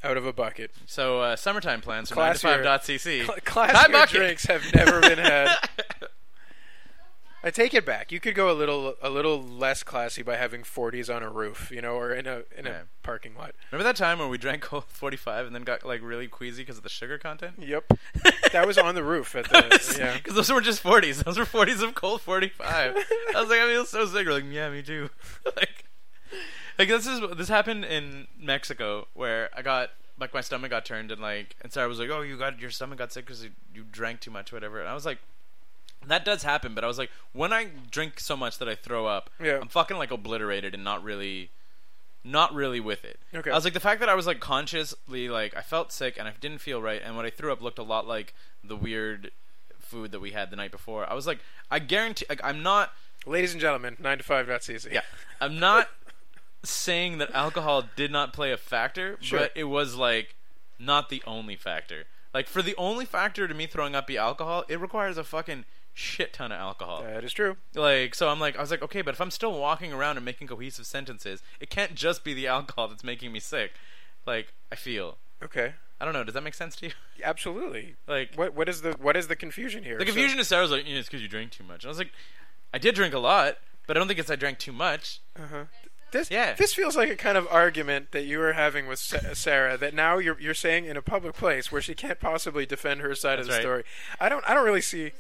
out 0.04 0.18
of 0.18 0.26
a 0.26 0.34
bucket. 0.34 0.72
So 0.88 1.22
uh, 1.22 1.36
summertime 1.38 1.80
plans 1.82 2.10
from 2.10 2.18
Classier- 2.18 2.62
9to5.cc. 2.64 3.26
Cl- 3.26 3.38
Tie 3.46 3.72
classier 3.74 4.08
drinks 4.10 4.46
have 4.48 4.64
never 4.74 5.00
been 5.00 5.20
had. 5.20 5.56
I 7.46 7.52
take 7.52 7.76
it 7.76 7.86
back. 7.86 8.12
You 8.12 8.20
could 8.20 8.34
go 8.34 8.50
a 8.50 8.54
little 8.58 8.96
a 9.04 9.10
little 9.12 9.40
less 9.42 9.84
classy 9.84 10.24
by 10.24 10.36
having 10.36 10.64
40s 10.64 11.16
on 11.16 11.22
a 11.22 11.30
roof, 11.30 11.70
you 11.72 11.80
know, 11.80 11.94
or 11.96 12.12
in 12.12 12.26
a 12.26 12.42
in 12.58 12.66
Yeah. 12.66 12.72
a 12.72 12.84
parking 13.04 13.36
lot. 13.36 13.54
Remember 13.72 13.84
that 13.88 13.96
time 13.96 14.18
when 14.18 14.30
we 14.30 14.40
drank 14.40 14.64
Colt 14.64 14.86
45 14.90 15.46
and 15.46 15.56
then 15.56 15.62
got 15.62 15.86
like 15.86 16.02
really 16.04 16.28
queasy 16.28 16.64
because 16.64 16.78
of 16.78 16.84
the 16.84 16.90
sugar 16.90 17.20
content? 17.20 17.58
Yep, 17.60 17.94
that 18.52 18.66
was 18.66 18.80
on 18.80 18.96
the 18.96 19.04
roof 19.04 19.36
at 19.36 19.48
the 19.50 19.96
yeah. 20.00 20.16
Because 20.18 20.34
those 20.34 20.52
were 20.52 20.60
just 20.60 20.82
40s. 20.84 21.24
Those 21.24 21.38
were 21.38 21.46
40s 21.46 21.84
of 21.84 21.94
Colt 21.94 22.22
45. 22.22 22.96
I 23.36 23.40
was 23.40 23.48
like, 23.50 23.60
I 23.60 23.68
feel 23.68 23.86
so 23.86 24.08
sick. 24.08 24.26
We're 24.26 24.34
like, 24.34 24.46
yeah, 24.50 24.72
me 24.72 24.82
too. 24.82 25.12
like, 25.46 25.86
like 26.80 26.88
this 26.88 27.06
is 27.06 27.22
this 27.38 27.48
happened 27.48 27.86
in 27.86 28.26
Mexico 28.40 29.08
where 29.14 29.52
I 29.56 29.62
got 29.62 29.92
like 30.20 30.34
my 30.34 30.42
stomach 30.42 30.72
got 30.72 30.84
turned 30.84 31.12
and 31.12 31.22
like 31.22 31.56
and 31.62 31.72
Sarah 31.72 31.88
was 31.88 32.00
like, 32.00 32.10
oh, 32.10 32.22
you 32.22 32.38
got 32.38 32.60
your 32.60 32.72
stomach 32.72 32.98
got 32.98 33.14
sick 33.14 33.26
because 33.28 33.44
you, 33.44 33.52
you 33.72 33.84
drank 33.84 34.20
too 34.20 34.32
much, 34.32 34.52
whatever. 34.52 34.80
And 34.80 34.90
I 34.90 34.96
was 34.96 35.06
like. 35.06 35.20
That 36.08 36.24
does 36.26 36.44
happen, 36.44 36.74
but 36.76 36.84
I 36.84 36.88
was 36.88 36.98
like, 36.98 37.10
when 37.34 37.52
I 37.54 37.68
drink 37.92 38.20
so 38.20 38.36
much 38.38 38.58
that 38.60 38.70
I 38.70 38.76
throw 38.76 39.06
up, 39.08 39.30
Yeah. 39.40 39.60
I'm 39.62 39.68
fucking 39.68 39.98
like 39.98 40.12
obliterated 40.12 40.74
and 40.74 40.84
not 40.84 41.04
really, 41.04 41.50
not 42.24 42.54
really 42.54 42.80
with 42.80 43.04
it. 43.06 43.20
Okay. 43.34 43.52
I 43.52 43.56
was 43.56 43.64
like, 43.64 43.74
the 43.74 43.80
fact 43.80 44.00
that 44.00 44.10
I 44.10 44.16
was 44.16 44.28
like 44.28 44.40
consciously 44.40 45.30
like 45.30 45.56
I 45.58 45.62
felt 45.62 45.92
sick 45.92 46.16
and 46.18 46.28
I 46.28 46.34
didn't 46.40 46.60
feel 46.60 46.82
right, 46.82 47.02
and 47.04 47.16
when 47.18 47.26
I 47.26 47.30
threw 47.30 47.52
up 47.52 47.62
looked 47.62 47.80
a 47.80 47.84
lot 47.84 48.08
like 48.08 48.34
the 48.64 48.76
weird 48.76 49.32
food 49.80 50.12
that 50.12 50.20
we 50.20 50.32
had 50.32 50.50
the 50.50 50.56
night 50.56 50.72
before. 50.72 51.10
I 51.10 51.14
was 51.14 51.28
like, 51.28 51.40
I 51.70 51.80
guarantee, 51.80 52.26
like, 52.30 52.42
I'm 52.44 52.64
not, 52.64 52.92
Ladies 53.28 53.52
and 53.54 53.62
gentlemen, 53.62 53.98
9 54.00 54.18
to 54.20 54.24
5.cc. 54.24 54.92
yeah, 54.94 55.02
I'm 55.42 55.60
not 55.60 55.90
saying 56.64 57.18
that 57.20 57.32
alcohol 57.34 57.84
did 57.96 58.12
not 58.12 58.34
play 58.34 58.52
a 58.52 58.58
factor, 58.58 59.18
Sure. 59.22 59.40
but 59.40 59.52
it 59.56 59.66
was 59.66 59.96
like 59.96 60.36
not 60.80 61.10
the 61.10 61.22
only 61.28 61.56
factor. 61.56 62.06
Like 62.34 62.48
for 62.48 62.62
the 62.62 62.76
only 62.78 63.06
factor 63.06 63.48
to 63.48 63.54
me 63.54 63.66
throwing 63.68 63.96
up 63.96 64.08
be 64.08 64.18
alcohol, 64.18 64.66
it 64.68 64.80
requires 64.80 65.18
a 65.18 65.24
fucking 65.24 65.66
shit 65.96 66.34
ton 66.34 66.52
of 66.52 66.60
alcohol. 66.60 67.02
That 67.02 67.24
is 67.24 67.34
true. 67.34 67.58
Like, 67.74 68.14
so 68.14 68.30
I'm 68.30 68.40
like, 68.40 68.56
I 68.58 68.62
was 68.62 68.70
like, 68.70 68.84
okay, 68.84 69.02
but 69.02 69.14
if 69.16 69.22
I'm 69.22 69.32
still 69.32 69.58
walking 69.58 69.92
around 69.94 70.18
and 70.18 70.26
making 70.26 70.48
cohesive 70.48 70.86
sentences, 70.86 71.42
it 71.60 71.70
can't 71.72 71.96
just 71.96 72.24
be 72.24 72.34
the 72.36 72.46
alcohol 72.48 72.88
that's 72.90 73.04
making 73.04 73.32
me 73.32 73.40
sick. 73.40 73.72
Like, 74.28 74.54
I 74.72 74.76
feel. 74.76 75.18
Okay. 75.44 75.74
I 76.00 76.06
don't 76.06 76.14
know. 76.14 76.24
Does 76.26 76.34
that 76.34 76.44
make 76.44 76.54
sense 76.54 76.76
to 76.78 76.88
you? 76.88 76.92
Absolutely. 77.24 77.96
Like, 78.08 78.36
What 78.36 78.54
what 78.54 78.68
is 78.70 78.82
the 78.82 78.92
what 79.00 79.16
is 79.16 79.28
the 79.28 79.36
confusion 79.36 79.84
here? 79.84 79.98
the 79.98 80.02
So- 80.02 80.08
confusion 80.08 80.38
is 80.40 80.48
Sarah's 80.48 80.70
like, 80.72 80.88
yeah, 80.88 80.98
it's 80.98 81.08
because 81.08 81.22
you 81.22 81.28
drank 81.30 81.52
too 81.52 81.64
much. 81.64 81.84
And 81.84 81.90
I 81.90 81.92
was 81.92 81.98
like, 81.98 82.12
I 82.74 82.78
did 82.78 82.94
drink 82.96 83.14
a 83.14 83.20
lot, 83.20 83.58
but 83.88 83.96
I 83.96 84.00
don't 84.00 84.08
think 84.08 84.20
it's 84.20 84.30
I 84.30 84.36
drank 84.36 84.60
too 84.60 84.74
much. 84.74 85.22
Uh-huh. 85.42 85.66
This 86.12 86.30
Yeah. 86.30 86.54
this 86.54 86.74
feels 86.74 86.96
like 86.96 87.10
a 87.10 87.16
kind 87.16 87.38
of 87.38 87.48
argument 87.50 88.12
that 88.12 88.24
you 88.26 88.40
were 88.40 88.54
having 88.54 88.88
with 88.88 89.00
Sa- 89.00 89.34
Sarah 89.34 89.78
that 89.78 89.94
now 89.94 90.18
you're 90.18 90.40
you're 90.40 90.54
saying 90.54 90.86
in 90.86 90.96
a 90.98 91.02
public 91.02 91.34
place 91.36 91.72
where 91.72 91.82
she 91.82 91.96
can't 91.96 92.20
possibly 92.20 92.66
defend 92.66 93.02
her 93.02 93.16
side 93.16 93.40
of 93.40 93.48
the 93.48 93.54
right. 93.54 93.62
story. 93.62 93.84
I 94.20 94.28
don't 94.30 94.44
I 94.48 94.54
don't 94.54 94.66
really 94.66 94.82
see 94.82 95.12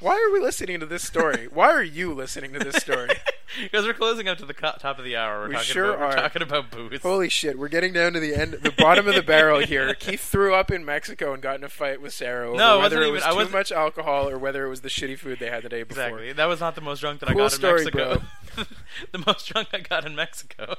why 0.00 0.12
are 0.14 0.32
we 0.32 0.40
listening 0.40 0.80
to 0.80 0.86
this 0.86 1.02
story? 1.06 1.46
why 1.52 1.70
are 1.70 1.82
you 1.82 2.12
listening 2.14 2.52
to 2.54 2.58
this 2.58 2.76
story? 2.76 3.10
Because 3.62 3.84
we're 3.84 3.94
closing 3.94 4.28
up 4.28 4.38
to 4.38 4.46
the 4.46 4.54
co- 4.54 4.74
top 4.78 5.00
of 5.00 5.04
the 5.04 5.16
hour. 5.16 5.40
We're 5.40 5.48
We 5.48 5.54
talking 5.54 5.66
sure 5.72 5.94
about, 5.94 6.10
We're 6.10 6.22
talking 6.22 6.42
about 6.42 6.70
booze. 6.70 7.02
Holy 7.02 7.28
shit, 7.28 7.58
we're 7.58 7.66
getting 7.66 7.92
down 7.92 8.12
to 8.12 8.20
the 8.20 8.32
end 8.32 8.52
the 8.52 8.70
bottom 8.70 9.08
of 9.08 9.16
the 9.16 9.24
barrel 9.24 9.58
here. 9.58 9.92
Keith 9.98 10.20
threw 10.20 10.54
up 10.54 10.70
in 10.70 10.84
Mexico 10.84 11.32
and 11.32 11.42
got 11.42 11.56
in 11.56 11.64
a 11.64 11.68
fight 11.68 12.00
with 12.00 12.12
Sarah 12.14 12.46
over 12.50 12.56
No, 12.56 12.78
whether 12.78 13.02
it 13.02 13.10
was 13.10 13.24
I 13.24 13.32
too 13.32 13.50
much 13.50 13.72
alcohol 13.72 14.28
or 14.30 14.38
whether 14.38 14.64
it 14.64 14.68
was 14.68 14.82
the 14.82 14.88
shitty 14.88 15.18
food 15.18 15.40
they 15.40 15.50
had 15.50 15.64
the 15.64 15.68
day 15.68 15.82
before. 15.82 16.04
exactly. 16.04 16.32
That 16.32 16.44
was 16.44 16.60
not 16.60 16.76
the 16.76 16.80
most 16.80 17.00
drunk 17.00 17.18
that 17.20 17.26
Cool 17.30 17.38
I 17.40 17.42
got 17.42 17.52
story, 17.52 17.80
in 17.80 17.84
Mexico. 17.86 18.22
the 19.10 19.24
most 19.26 19.48
drunk 19.48 19.68
I 19.72 19.80
got 19.80 20.06
in 20.06 20.14
Mexico 20.14 20.76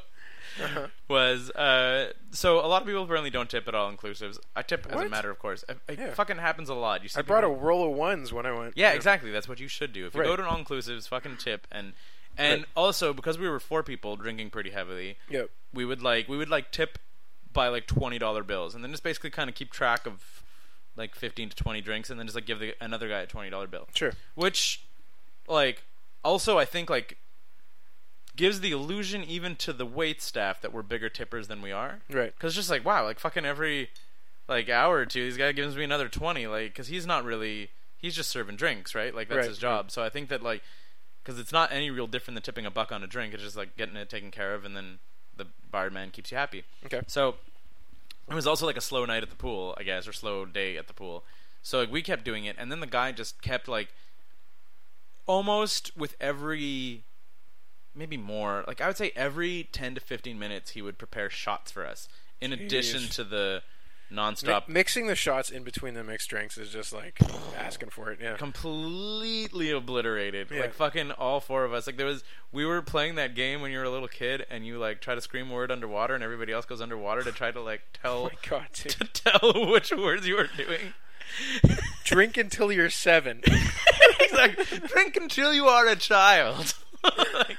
Uh-huh. 0.62 0.88
was 1.08 1.50
uh, 1.52 2.12
so 2.32 2.60
a 2.60 2.68
lot 2.68 2.82
of 2.82 2.88
people 2.88 3.04
apparently 3.04 3.30
don't 3.30 3.50
tip 3.50 3.68
at 3.68 3.76
all 3.76 3.92
inclusives. 3.92 4.40
I 4.56 4.62
tip 4.64 4.86
as 4.90 5.00
a 5.02 5.10
matter 5.10 5.30
of 5.30 5.40
course. 5.40 5.64
It, 5.70 5.78
it 5.88 6.00
Yeah. 6.00 6.14
fucking 6.14 6.38
happens 6.38 6.70
a 6.70 6.74
lot. 6.74 7.04
You 7.04 7.10
see 7.10 7.20
I 7.20 7.22
brought 7.22 7.44
a 7.44 7.50
roll 7.50 7.90
of 7.90 7.96
ones 7.98 8.34
when 8.34 8.46
I 8.46 8.52
went. 8.58 8.74
Yeah, 8.76 8.92
exactly. 8.92 9.32
That's 9.32 9.48
what 9.48 9.60
you 9.60 9.68
should 9.68 9.94
do. 9.94 10.06
If 10.08 10.14
you 10.16 10.22
Right. 10.22 10.28
go 10.28 10.36
to 10.36 10.44
an 10.44 10.50
all 10.50 10.58
inclusives, 10.58 11.08
fucking 11.08 11.38
tip 11.38 11.68
and 11.72 11.94
and 12.38 12.62
Right. 12.62 12.70
also 12.76 13.14
because 13.14 13.38
we 13.38 13.48
were 13.50 13.60
four 13.60 13.84
people 13.84 14.16
drinking 14.16 14.50
pretty 14.52 14.72
heavily, 14.72 15.18
Yep. 15.30 15.50
we 15.74 15.86
would 15.86 16.02
like 16.02 16.28
we 16.28 16.38
would 16.38 16.50
like 16.50 16.72
tip 16.72 16.98
by 17.54 17.68
like 17.68 17.88
twenty 17.88 18.18
dollar 18.18 18.44
bills, 18.44 18.74
and 18.76 18.84
then 18.84 18.92
just 18.92 19.04
basically 19.04 19.30
kind 19.30 19.50
of 19.50 19.56
keep 19.56 19.72
track 19.72 20.06
of 20.06 20.44
like 20.96 21.16
fifteen 21.16 21.50
to 21.50 21.56
twenty 21.56 21.82
drinks, 21.82 22.10
and 22.10 22.20
then 22.20 22.28
just 22.28 22.36
like 22.36 22.46
give 22.46 22.60
the, 22.60 22.74
another 22.82 23.08
guy 23.10 23.20
a 23.20 23.28
twenty 23.28 23.50
dollar 23.50 23.68
bill. 23.68 23.88
Sure. 23.94 24.14
Which, 24.36 24.82
like, 25.48 25.84
also 26.24 26.58
I 26.58 26.66
think 26.66 26.90
like 26.90 27.18
gives 28.42 28.60
the 28.60 28.72
illusion 28.72 29.24
even 29.24 29.56
to 29.56 29.72
the 29.72 29.86
wait 29.86 30.20
staff 30.20 30.60
that 30.62 30.74
we're 30.74 30.82
bigger 30.82 31.10
tippers 31.10 31.48
than 31.48 31.62
we 31.62 31.72
are. 31.72 32.00
Right. 32.10 32.34
Because 32.34 32.50
it's 32.50 32.56
just 32.56 32.72
like 32.72 32.84
wow, 32.84 33.04
like 33.04 33.20
fucking 33.20 33.46
every 33.46 33.92
like 34.50 34.68
hour 34.68 34.98
or 34.98 35.06
two, 35.06 35.30
this 35.30 35.38
guy 35.38 35.52
gives 35.52 35.76
me 35.78 35.84
another 35.84 36.10
twenty, 36.10 36.48
like 36.48 36.72
because 36.72 36.88
he's 36.88 37.06
not 37.06 37.24
really 37.24 37.70
he's 38.00 38.16
just 38.16 38.32
serving 38.32 38.56
drinks, 38.56 38.96
right? 38.96 39.14
Like 39.14 39.30
that's 39.30 39.38
Right, 39.38 39.48
his 39.48 39.60
job. 39.60 39.92
So 39.92 40.02
I 40.04 40.10
think 40.10 40.30
that 40.30 40.42
like 40.42 40.64
because 41.24 41.40
it's 41.40 41.52
not 41.52 41.72
any 41.72 41.92
real 41.92 42.08
different 42.08 42.36
than 42.36 42.42
tipping 42.42 42.66
a 42.66 42.72
buck 42.72 42.92
on 42.92 43.04
a 43.04 43.08
drink. 43.08 43.32
It's 43.36 43.44
just 43.44 43.56
like 43.56 43.78
getting 43.78 43.96
it 43.96 44.10
taken 44.10 44.32
care 44.32 44.56
of, 44.56 44.66
and 44.66 44.76
then 44.76 44.98
the 45.38 45.46
barman 45.70 46.10
keeps 46.10 46.32
you 46.32 46.38
happy. 46.38 46.64
Okay. 46.84 47.02
So 47.06 47.36
it 48.28 48.34
was 48.34 48.48
also 48.48 48.66
like 48.66 48.78
a 48.78 48.82
slow 48.82 49.06
night 49.06 49.22
at 49.22 49.30
the 49.30 49.36
pool, 49.36 49.76
I 49.78 49.84
guess, 49.84 50.08
or 50.08 50.14
slow 50.14 50.46
day 50.46 50.78
at 50.78 50.88
the 50.88 50.94
pool. 50.96 51.24
So 51.62 51.78
like 51.80 51.92
we 51.92 52.02
kept 52.02 52.26
doing 52.26 52.46
it, 52.46 52.56
and 52.58 52.72
then 52.72 52.80
the 52.80 52.88
guy 52.88 53.12
just 53.12 53.44
kept 53.44 53.68
like 53.68 53.90
almost 55.28 55.96
with 55.96 56.16
every 56.20 57.04
maybe 57.96 58.18
more 58.18 58.64
like 58.68 58.82
I 58.82 58.88
would 58.88 58.98
say 58.98 59.12
every 59.16 59.68
ten 59.72 59.96
to 59.96 60.02
fifteen 60.02 60.38
minutes 60.40 60.72
he 60.72 60.82
would 60.82 60.98
prepare 60.98 61.30
shots 61.30 61.72
for 61.72 61.86
us 61.86 62.08
in 62.40 62.52
addition 62.54 63.02
to 63.10 63.24
the 63.24 63.62
Mi- 64.10 64.18
nonstop 64.18 64.68
mixing 64.68 65.08
the 65.08 65.16
shots 65.16 65.50
in 65.50 65.64
between 65.64 65.94
the 65.94 66.04
mixed 66.04 66.30
drinks 66.30 66.58
is 66.58 66.70
just 66.70 66.92
like 66.92 67.18
asking 67.58 67.90
for 67.90 68.12
it. 68.12 68.20
Yeah. 68.22 68.36
completely 68.36 69.72
obliterated. 69.72 70.48
Yeah. 70.52 70.62
Like 70.62 70.74
fucking 70.74 71.12
all 71.12 71.40
four 71.40 71.64
of 71.64 71.72
us. 71.74 71.88
Like 71.88 71.98
there 71.98 72.06
was 72.08 72.24
we 72.52 72.66
were 72.66 72.82
playing 72.82 73.16
that 73.16 73.36
game 73.36 73.62
when 73.62 73.72
you 73.72 73.78
were 73.78 73.86
a 73.86 73.90
little 73.90 74.08
kid 74.10 74.46
and 74.50 74.66
you 74.66 74.78
like 74.80 75.00
try 75.02 75.16
to 75.16 75.22
scream 75.22 75.50
a 75.50 75.54
word 75.54 75.72
underwater 75.72 76.14
and 76.14 76.24
everybody 76.24 76.52
else 76.52 76.66
goes 76.66 76.82
underwater 76.82 77.24
to 77.24 77.32
try 77.32 77.52
to 77.52 77.62
like 77.62 77.82
Oh 78.04 78.10
tell 78.10 78.24
my 78.24 78.30
god, 78.50 78.68
to 78.74 78.90
tell 79.06 79.72
which 79.72 79.92
words 79.94 80.28
you 80.28 80.36
were 80.36 80.50
doing. 80.58 80.94
Drink 82.04 82.36
until 82.36 82.72
you're 82.72 82.90
seven. 82.90 83.42
exactly. 84.20 84.80
Drink 84.80 85.16
until 85.16 85.54
you 85.54 85.68
are 85.68 85.88
a 85.88 85.96
child. 85.96 86.74
like, 87.34 87.58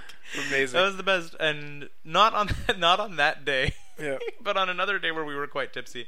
Amazing. 0.49 0.79
that 0.79 0.87
was 0.87 0.97
the 0.97 1.03
best 1.03 1.35
and 1.39 1.89
not 2.05 2.35
on 2.35 2.49
not 2.79 3.01
on 3.01 3.17
that 3.17 3.45
day. 3.45 3.75
Yeah. 3.99 4.19
but 4.41 4.57
on 4.57 4.69
another 4.69 4.99
day 4.99 5.11
where 5.11 5.25
we 5.25 5.35
were 5.35 5.47
quite 5.47 5.73
tipsy, 5.73 6.07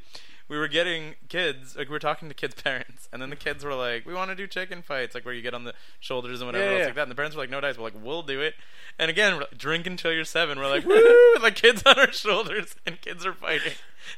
we 0.48 0.56
were 0.58 0.68
getting 0.68 1.14
kids, 1.28 1.76
like 1.76 1.88
we 1.88 1.92
were 1.92 1.98
talking 1.98 2.28
to 2.28 2.34
kids' 2.34 2.54
parents, 2.62 3.08
and 3.12 3.20
then 3.20 3.30
the 3.30 3.36
kids 3.36 3.64
were 3.64 3.74
like, 3.74 4.06
"We 4.06 4.14
want 4.14 4.30
to 4.30 4.34
do 4.34 4.46
chicken 4.46 4.82
fights, 4.82 5.14
like 5.14 5.24
where 5.24 5.34
you 5.34 5.42
get 5.42 5.52
on 5.54 5.64
the 5.64 5.74
shoulders 6.00 6.40
and 6.40 6.48
whatever 6.48 6.64
Yeah, 6.64 6.70
else 6.70 6.80
yeah. 6.80 6.86
like 6.86 6.94
that." 6.96 7.02
And 7.02 7.10
the 7.10 7.14
parents 7.14 7.36
were 7.36 7.42
like, 7.42 7.50
"No 7.50 7.60
dice." 7.60 7.76
We're 7.76 7.84
like, 7.84 7.94
"We'll 8.02 8.22
do 8.22 8.40
it." 8.40 8.54
And 8.98 9.10
again, 9.10 9.38
like, 9.40 9.56
drink 9.58 9.86
until 9.86 10.12
you're 10.12 10.24
seven. 10.24 10.58
We're 10.58 10.68
like, 10.70 10.84
"Woo!" 10.86 11.34
Like 11.42 11.56
kids 11.56 11.82
on 11.84 11.98
our 11.98 12.12
shoulders, 12.12 12.74
and 12.86 13.00
kids 13.00 13.26
are 13.26 13.34
fighting, 13.34 13.72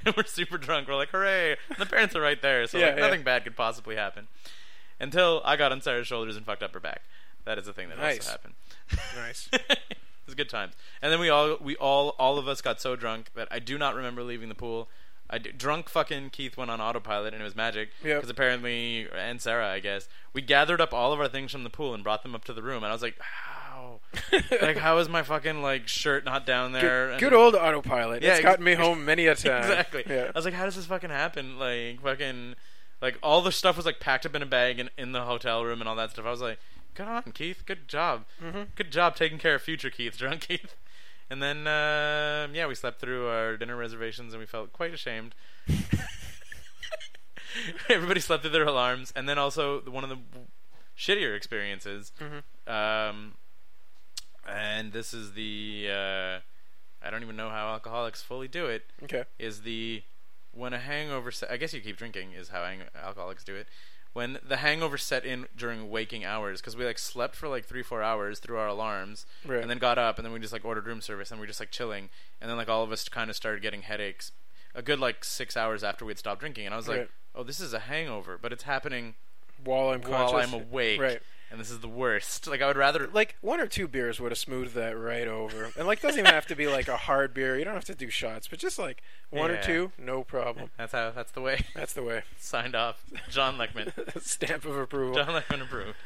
and 0.05 0.15
we're 0.17 0.25
super 0.25 0.59
drunk. 0.59 0.87
We're 0.89 0.95
like, 0.97 1.11
"Hooray!" 1.11 1.57
And 1.71 1.79
the 1.79 1.87
parents 1.87 2.15
are 2.15 2.21
right 2.21 2.41
there, 2.41 2.67
so 2.69 2.79
Yeah, 2.79 2.87
like, 2.89 2.99
nothing 2.99 3.23
bad 3.25 3.43
could 3.45 3.57
possibly 3.57 3.97
happen. 3.97 4.29
Until 4.99 5.43
I 5.45 5.57
got 5.57 5.73
on 5.73 5.81
Sarah's 5.83 6.07
shoulders 6.07 6.37
and 6.37 6.47
fucked 6.47 6.63
up 6.63 6.73
her 6.73 6.81
back. 6.81 7.03
That 7.47 7.59
is 7.59 7.65
the 7.65 7.73
thing 7.73 7.89
that 7.89 7.99
Nice. 7.99 8.19
also 8.19 8.31
happened. 8.33 8.55
Nice. 9.17 9.49
it 9.53 9.79
was 10.27 10.35
good 10.35 10.49
times. 10.51 10.75
And 11.01 11.11
then 11.13 11.19
we 11.21 11.31
all 11.31 11.57
we 11.61 11.77
all 11.77 12.11
all 12.19 12.39
of 12.39 12.47
us 12.47 12.61
got 12.61 12.81
so 12.81 12.95
drunk 12.97 13.31
that 13.35 13.49
I 13.51 13.59
do 13.59 13.79
not 13.79 13.95
remember 13.95 14.23
leaving 14.23 14.49
the 14.51 14.55
pool. 14.55 14.89
I 15.29 15.39
d- 15.39 15.51
drunk 15.51 15.89
fucking 15.89 16.31
Keith 16.31 16.57
went 16.57 16.71
on 16.71 16.81
autopilot 16.81 17.33
and 17.35 17.41
it 17.43 17.45
was 17.45 17.57
magic 17.57 17.89
Yep. 18.05 18.19
because 18.19 18.31
apparently 18.31 19.09
and 19.17 19.41
Sarah 19.41 19.69
I 19.71 19.81
guess 19.81 20.09
we 20.33 20.41
gathered 20.43 20.81
up 20.81 20.95
all 20.95 21.13
of 21.13 21.19
our 21.19 21.27
things 21.29 21.51
from 21.51 21.65
the 21.65 21.71
pool 21.71 21.95
and 21.95 22.05
brought 22.05 22.23
them 22.23 22.35
up 22.35 22.45
to 22.45 22.53
the 22.53 22.63
room 22.63 22.85
and 22.85 22.87
I 22.87 22.93
was 22.93 23.03
like 23.03 23.17
how 23.19 24.01
like 24.63 24.77
how 24.77 24.99
is 24.99 25.09
my 25.09 25.23
fucking 25.25 25.63
like 25.63 25.89
shirt 25.89 26.25
not 26.25 26.47
down 26.47 26.71
there 26.71 27.09
Good, 27.11 27.21
good 27.21 27.33
old 27.33 27.57
autopilot. 27.57 28.23
Yeah, 28.23 28.35
it's 28.35 28.43
gotten 28.43 28.65
me 28.65 28.75
home 28.75 29.05
many 29.05 29.27
a 29.27 29.35
time. 29.35 29.63
exactly 29.63 30.05
Yeah. 30.09 30.31
I 30.33 30.39
was 30.39 30.45
like 30.45 30.55
how 30.55 30.65
does 30.65 30.77
this 30.77 30.87
fucking 30.87 31.11
happen 31.11 31.59
like 31.59 32.01
fucking 32.03 32.55
like 33.03 33.19
all 33.23 33.43
the 33.43 33.51
stuff 33.53 33.77
was 33.77 33.85
like 33.85 33.99
packed 33.99 34.27
up 34.27 34.35
in 34.37 34.43
a 34.43 34.47
bag 34.47 34.79
in, 34.79 34.91
in 34.97 35.11
the 35.11 35.23
hotel 35.23 35.65
room 35.65 35.81
and 35.81 35.89
all 35.89 35.97
that 35.97 36.11
stuff 36.13 36.25
I 36.25 36.31
was 36.31 36.41
like 36.41 36.61
good 36.97 37.07
on 37.07 37.23
Keith. 37.33 37.63
Good 37.67 37.87
job. 37.89 38.25
Mhm. 38.43 38.69
good 38.75 38.91
job 38.91 39.15
taking 39.17 39.39
care 39.39 39.55
of 39.57 39.63
future 39.63 39.91
Keith 39.91 40.17
drunk 40.19 40.41
Keith. 40.49 40.75
And 41.31 41.43
then 41.43 41.67
uh, 41.67 42.49
yeah 42.53 42.67
we 42.67 42.75
slept 42.75 43.01
through 43.01 43.29
our 43.29 43.57
dinner 43.57 43.77
reservations 43.77 44.33
and 44.33 44.41
we 44.41 44.47
felt 44.47 44.73
quite 44.73 44.95
ashamed. 44.95 45.35
Everybody 47.89 48.21
slept 48.21 48.43
through 48.43 48.53
their 48.53 48.65
alarms. 48.67 49.13
And 49.17 49.29
then 49.29 49.39
also 49.39 49.81
one 49.83 50.05
of 50.05 50.11
the 50.11 50.19
shittier 50.97 51.37
experiences. 51.37 52.13
Mhm. 52.21 52.43
um, 52.73 53.35
and 54.49 54.93
this 54.93 55.13
is 55.13 55.33
the 55.33 55.89
uh, 55.91 56.39
I 57.05 57.11
don't 57.11 57.23
even 57.23 57.37
know 57.37 57.51
how 57.51 57.69
alcoholics 57.73 58.23
fully 58.23 58.47
do 58.49 58.67
it 58.67 58.85
Okay. 59.03 59.25
is 59.39 59.63
the 59.63 60.03
when 60.53 60.73
a 60.73 60.79
hangover 60.79 61.31
set 61.33 61.51
I 61.51 61.57
guess 61.57 61.73
you 61.75 61.81
keep 61.81 61.97
drinking 61.97 62.33
is 62.33 62.49
how 62.51 62.63
hang- 62.65 62.83
alcoholics 62.95 63.43
do 63.45 63.55
it 63.57 63.67
when 64.17 64.39
the 64.43 64.57
hangover 64.57 64.97
set 64.97 65.27
in 65.27 65.47
during 65.55 65.91
waking 65.91 66.25
hours 66.25 66.61
because 66.61 66.75
we 66.75 66.85
like 66.87 66.99
slept 66.99 67.37
for 67.37 67.49
like 67.49 67.67
three 67.67 67.83
four 67.83 68.03
hours 68.03 68.39
through 68.39 68.57
our 68.57 68.67
alarms 68.69 69.27
Right. 69.45 69.61
and 69.61 69.69
then 69.71 69.77
got 69.79 69.99
up 69.99 70.19
and 70.19 70.25
then 70.25 70.33
we 70.33 70.39
just 70.41 70.53
like 70.55 70.65
ordered 70.65 70.87
room 70.87 71.03
service 71.03 71.31
and 71.31 71.39
we 71.39 71.43
were 71.43 71.49
just 71.49 71.61
like 71.61 71.71
chilling 71.71 72.09
and 72.41 72.49
then 72.49 72.57
like 72.57 72.69
all 72.71 72.83
of 72.83 72.91
us 72.93 73.07
kind 73.11 73.29
of 73.29 73.37
started 73.37 73.61
getting 73.61 73.83
headaches 73.83 74.33
a 74.75 74.81
good 74.81 74.99
like 74.99 75.23
six 75.23 75.55
hours 75.57 75.85
after 75.85 76.05
we'd 76.07 76.19
stopped 76.19 76.41
drinking 76.41 76.65
and 76.65 76.73
I 76.73 76.77
was 76.79 76.89
like 76.89 76.99
Right. 76.99 77.11
oh 77.35 77.43
this 77.43 77.61
is 77.61 77.75
a 77.75 77.81
hangover 77.81 78.39
but 78.41 78.53
it's 78.55 78.63
happening 78.65 79.15
While 79.63 79.91
I'm 79.91 80.01
while 80.01 80.31
conscious. 80.33 80.53
I'm 80.55 80.61
awake 80.63 81.01
Right. 81.01 81.21
And 81.51 81.61
this 81.61 81.71
is 81.71 81.81
the 81.81 81.89
worst 81.89 82.47
like 82.47 82.61
I 82.63 82.67
would 82.67 82.77
rather 82.77 83.07
Like 83.07 83.37
one 83.41 83.61
or 83.61 83.67
two 83.67 83.87
beers 83.89 84.21
would 84.21 84.33
have 84.33 84.39
smoothed 84.39 84.75
that 84.75 84.99
right 84.99 85.29
over. 85.29 85.71
And 85.79 85.87
like 85.87 86.01
doesn't 86.01 86.19
even 86.19 86.33
have 86.33 86.47
to 86.47 86.57
be 86.57 86.67
like 86.67 86.89
a 86.89 86.97
hard 86.97 87.33
beer. 87.35 87.57
You 87.59 87.65
don't 87.65 87.75
have 87.75 87.85
to 87.85 87.95
do 87.95 88.11
shots, 88.11 88.49
but 88.49 88.59
just 88.59 88.79
like 88.79 89.03
one 89.31 89.51
or 89.51 89.61
two, 89.63 89.93
no 89.99 90.25
problem. 90.25 90.71
that's 90.77 90.93
how 90.93 91.11
that's 91.11 91.33
the 91.33 91.41
way 91.41 91.65
That's 91.75 91.93
the 91.93 92.03
way. 92.03 92.23
signed 92.39 92.75
off 92.75 93.05
John 93.31 93.57
Leckman 93.59 93.93
Stamp 94.23 94.65
of 94.65 94.77
approval. 94.77 95.15
John 95.17 95.41
Leckman 95.41 95.63
approved 95.63 95.97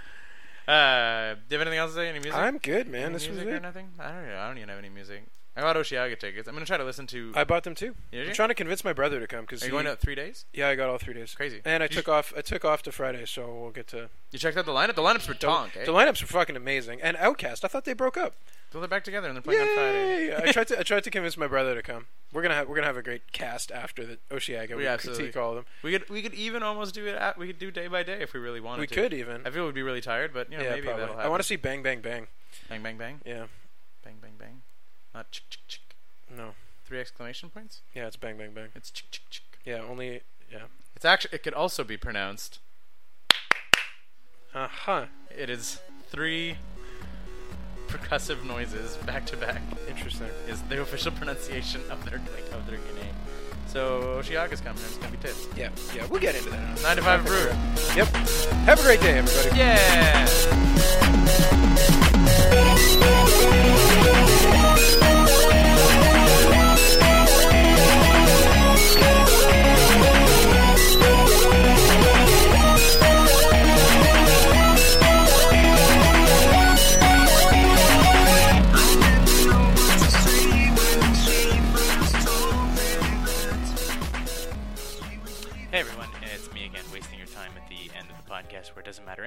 uh, 0.69 1.35
do 1.35 1.41
you 1.55 1.59
have 1.59 1.67
anything 1.67 1.79
else 1.79 1.91
to 1.93 1.97
say? 1.97 2.09
Any 2.09 2.21
music? 2.21 2.35
I'm 2.35 2.59
good, 2.59 2.87
man. 2.87 3.07
Any 3.07 3.13
This 3.15 3.29
was 3.29 3.39
or 3.39 3.57
it. 3.57 3.63
nothing? 3.63 3.89
I 3.99 4.13
don't 4.13 4.29
know. 4.29 4.39
I 4.39 4.47
don't 4.47 4.59
even 4.59 4.69
have 4.69 4.79
any 4.79 4.89
music. 4.89 5.25
I 5.57 5.63
got 5.63 5.75
Osheaga 5.77 6.19
tickets. 6.19 6.47
I'm 6.49 6.55
gonna 6.55 6.65
try 6.65 6.77
to 6.77 6.85
listen 6.85 7.07
to. 7.09 7.33
I 7.35 7.43
bought 7.45 7.65
them 7.65 7.75
too. 7.75 7.95
Did 8.13 8.23
I'm 8.23 8.29
you? 8.29 8.35
trying 8.35 8.49
to 8.51 8.55
convince 8.55 8.85
my 8.85 8.93
brother 8.93 9.19
to 9.19 9.27
come 9.27 9.41
because 9.43 9.63
Are 9.63 9.67
you 9.67 9.73
going 9.73 9.87
out 9.87 9.99
three 9.99 10.15
days? 10.15 10.45
Yeah, 10.55 10.69
I 10.69 10.77
got 10.77 10.89
all 10.89 10.97
three 10.97 11.13
days. 11.13 11.35
Crazy. 11.35 11.61
And 11.65 11.83
I 11.83 11.87
You 11.87 11.89
took 11.91 12.05
sh- 12.07 12.09
off. 12.09 12.33
I 12.37 12.41
took 12.41 12.65
off 12.65 12.83
to 12.85 12.93
Friday, 12.93 13.25
so 13.27 13.53
we'll 13.61 13.71
get 13.73 13.89
to. 13.89 14.09
You 14.31 14.39
checked 14.39 14.57
out 14.57 14.65
the 14.65 14.73
lineup. 14.73 14.95
The 14.95 15.03
lineups 15.03 15.27
were 15.29 15.35
tonk. 15.35 15.77
Eh? 15.77 15.85
the 15.85 15.93
lineups 15.93 16.21
were 16.23 16.29
fucking 16.29 16.55
amazing. 16.57 17.03
And 17.03 17.17
OutKast, 17.17 17.65
I 17.65 17.69
thought 17.69 17.85
they 17.85 17.95
broke 17.95 18.17
up. 18.17 18.35
so 18.73 18.79
they're 18.79 18.89
back 18.89 19.03
together 19.03 19.27
and 19.27 19.37
they're 19.37 19.43
playing 19.43 19.63
on 19.63 19.75
Friday. 19.75 20.27
Yay! 20.29 20.37
I 20.37 20.53
tried 20.53 20.69
to. 20.69 20.79
I 20.79 20.83
tried 20.85 21.03
to 21.05 21.11
convince 21.11 21.37
my 21.37 21.49
brother 21.49 21.75
to 21.75 21.83
come. 21.83 22.07
We're 22.33 22.43
gonna 22.43 22.55
have. 22.55 22.69
We're 22.69 22.77
gonna 22.77 22.87
have 22.87 22.97
a 22.97 23.03
great 23.03 23.33
cast 23.33 23.73
after 23.73 24.07
the 24.07 24.19
Osheaga. 24.31 24.77
We 24.77 24.87
absolutely. 24.87 25.25
critique 25.25 25.37
all 25.37 25.51
of 25.51 25.57
them. 25.57 25.65
We 25.83 25.91
could 25.91 26.09
we 26.09 26.23
could 26.23 26.35
even 26.35 26.63
almost 26.63 26.95
do 26.95 27.07
it. 27.07 27.17
At, 27.17 27.37
we 27.37 27.49
could 27.49 27.59
do 27.59 27.73
day 27.73 27.89
by 27.89 28.05
day 28.05 28.23
if 28.23 28.33
we 28.33 28.39
really 28.39 28.61
wanted 28.61 28.83
We 28.83 28.87
to. 28.87 28.95
could 28.95 29.13
even. 29.13 29.45
I 29.45 29.51
feel 29.51 29.67
we'd 29.67 29.75
be 29.75 29.83
really 29.83 30.01
tired, 30.01 30.33
but 30.33 30.51
you 30.51 30.57
know 30.59 30.63
yeah, 30.65 30.71
maybe 30.71 30.83
probably. 30.87 31.01
that'll 31.01 31.17
happen. 31.17 31.27
I 31.27 31.29
want 31.29 31.43
to 31.43 31.47
see 31.47 31.57
Bang 31.57 31.83
Bang 31.83 32.01
Bang. 32.01 32.29
bang 32.69 32.83
bang 32.85 32.97
bang 32.97 33.21
Yeah. 33.27 33.47
bang 34.05 34.15
bang 34.23 34.33
bang. 34.39 34.63
Not 35.15 35.31
chick 35.31 35.45
chick 35.51 35.61
chick. 35.69 35.81
No. 36.35 36.51
Three 36.85 37.01
exclamation 37.01 37.51
points. 37.51 37.83
Yeah, 37.95 38.07
it's 38.07 38.17
Bang 38.17 38.37
Bang 38.37 38.53
Bang. 38.53 38.69
It's 38.75 38.91
chick 38.91 39.11
chick 39.11 39.25
chick. 39.31 39.43
Yeah, 39.65 39.83
only. 39.89 40.23
Yeah. 40.51 40.65
It's 40.97 41.05
actually 41.05 41.35
it 41.35 41.43
could 41.43 41.55
also 41.55 41.85
be 41.85 41.97
pronounced. 41.97 42.59
Uh 44.55 44.69
huh. 44.69 45.07
It 45.37 45.49
is 45.49 45.81
three 46.11 46.57
percussive 47.89 48.45
noises 48.45 48.97
back 48.99 49.27
to 49.27 49.37
back. 49.37 49.63
Interesting. 49.89 50.29
is 50.49 50.63
the 50.63 50.81
official 50.81 51.13
pronunciation 51.13 51.81
of 51.91 52.05
their 52.05 52.19
like, 52.19 52.53
of 52.53 52.67
their 52.67 52.79
name. 52.79 53.15
So 53.67 54.21
Osheaga's 54.21 54.61
coming. 54.61 54.83
It's 54.85 54.97
gonna 54.97 55.13
be 55.13 55.19
tits. 55.19 55.47
Yeah. 55.57 55.71
Yeah. 55.95 56.07
We'll 56.07 56.21
get 56.21 56.35
into 56.35 56.51
that. 56.51 56.83
Nine 56.83 56.97
to 56.97 57.03
five 57.03 57.25
brew. 57.25 57.51
Yep. 57.95 58.09
Have 58.67 58.81
a 58.81 58.83
great 58.83 59.01
day, 59.01 59.19
everybody. 59.19 59.57
Yeah. 59.57 60.27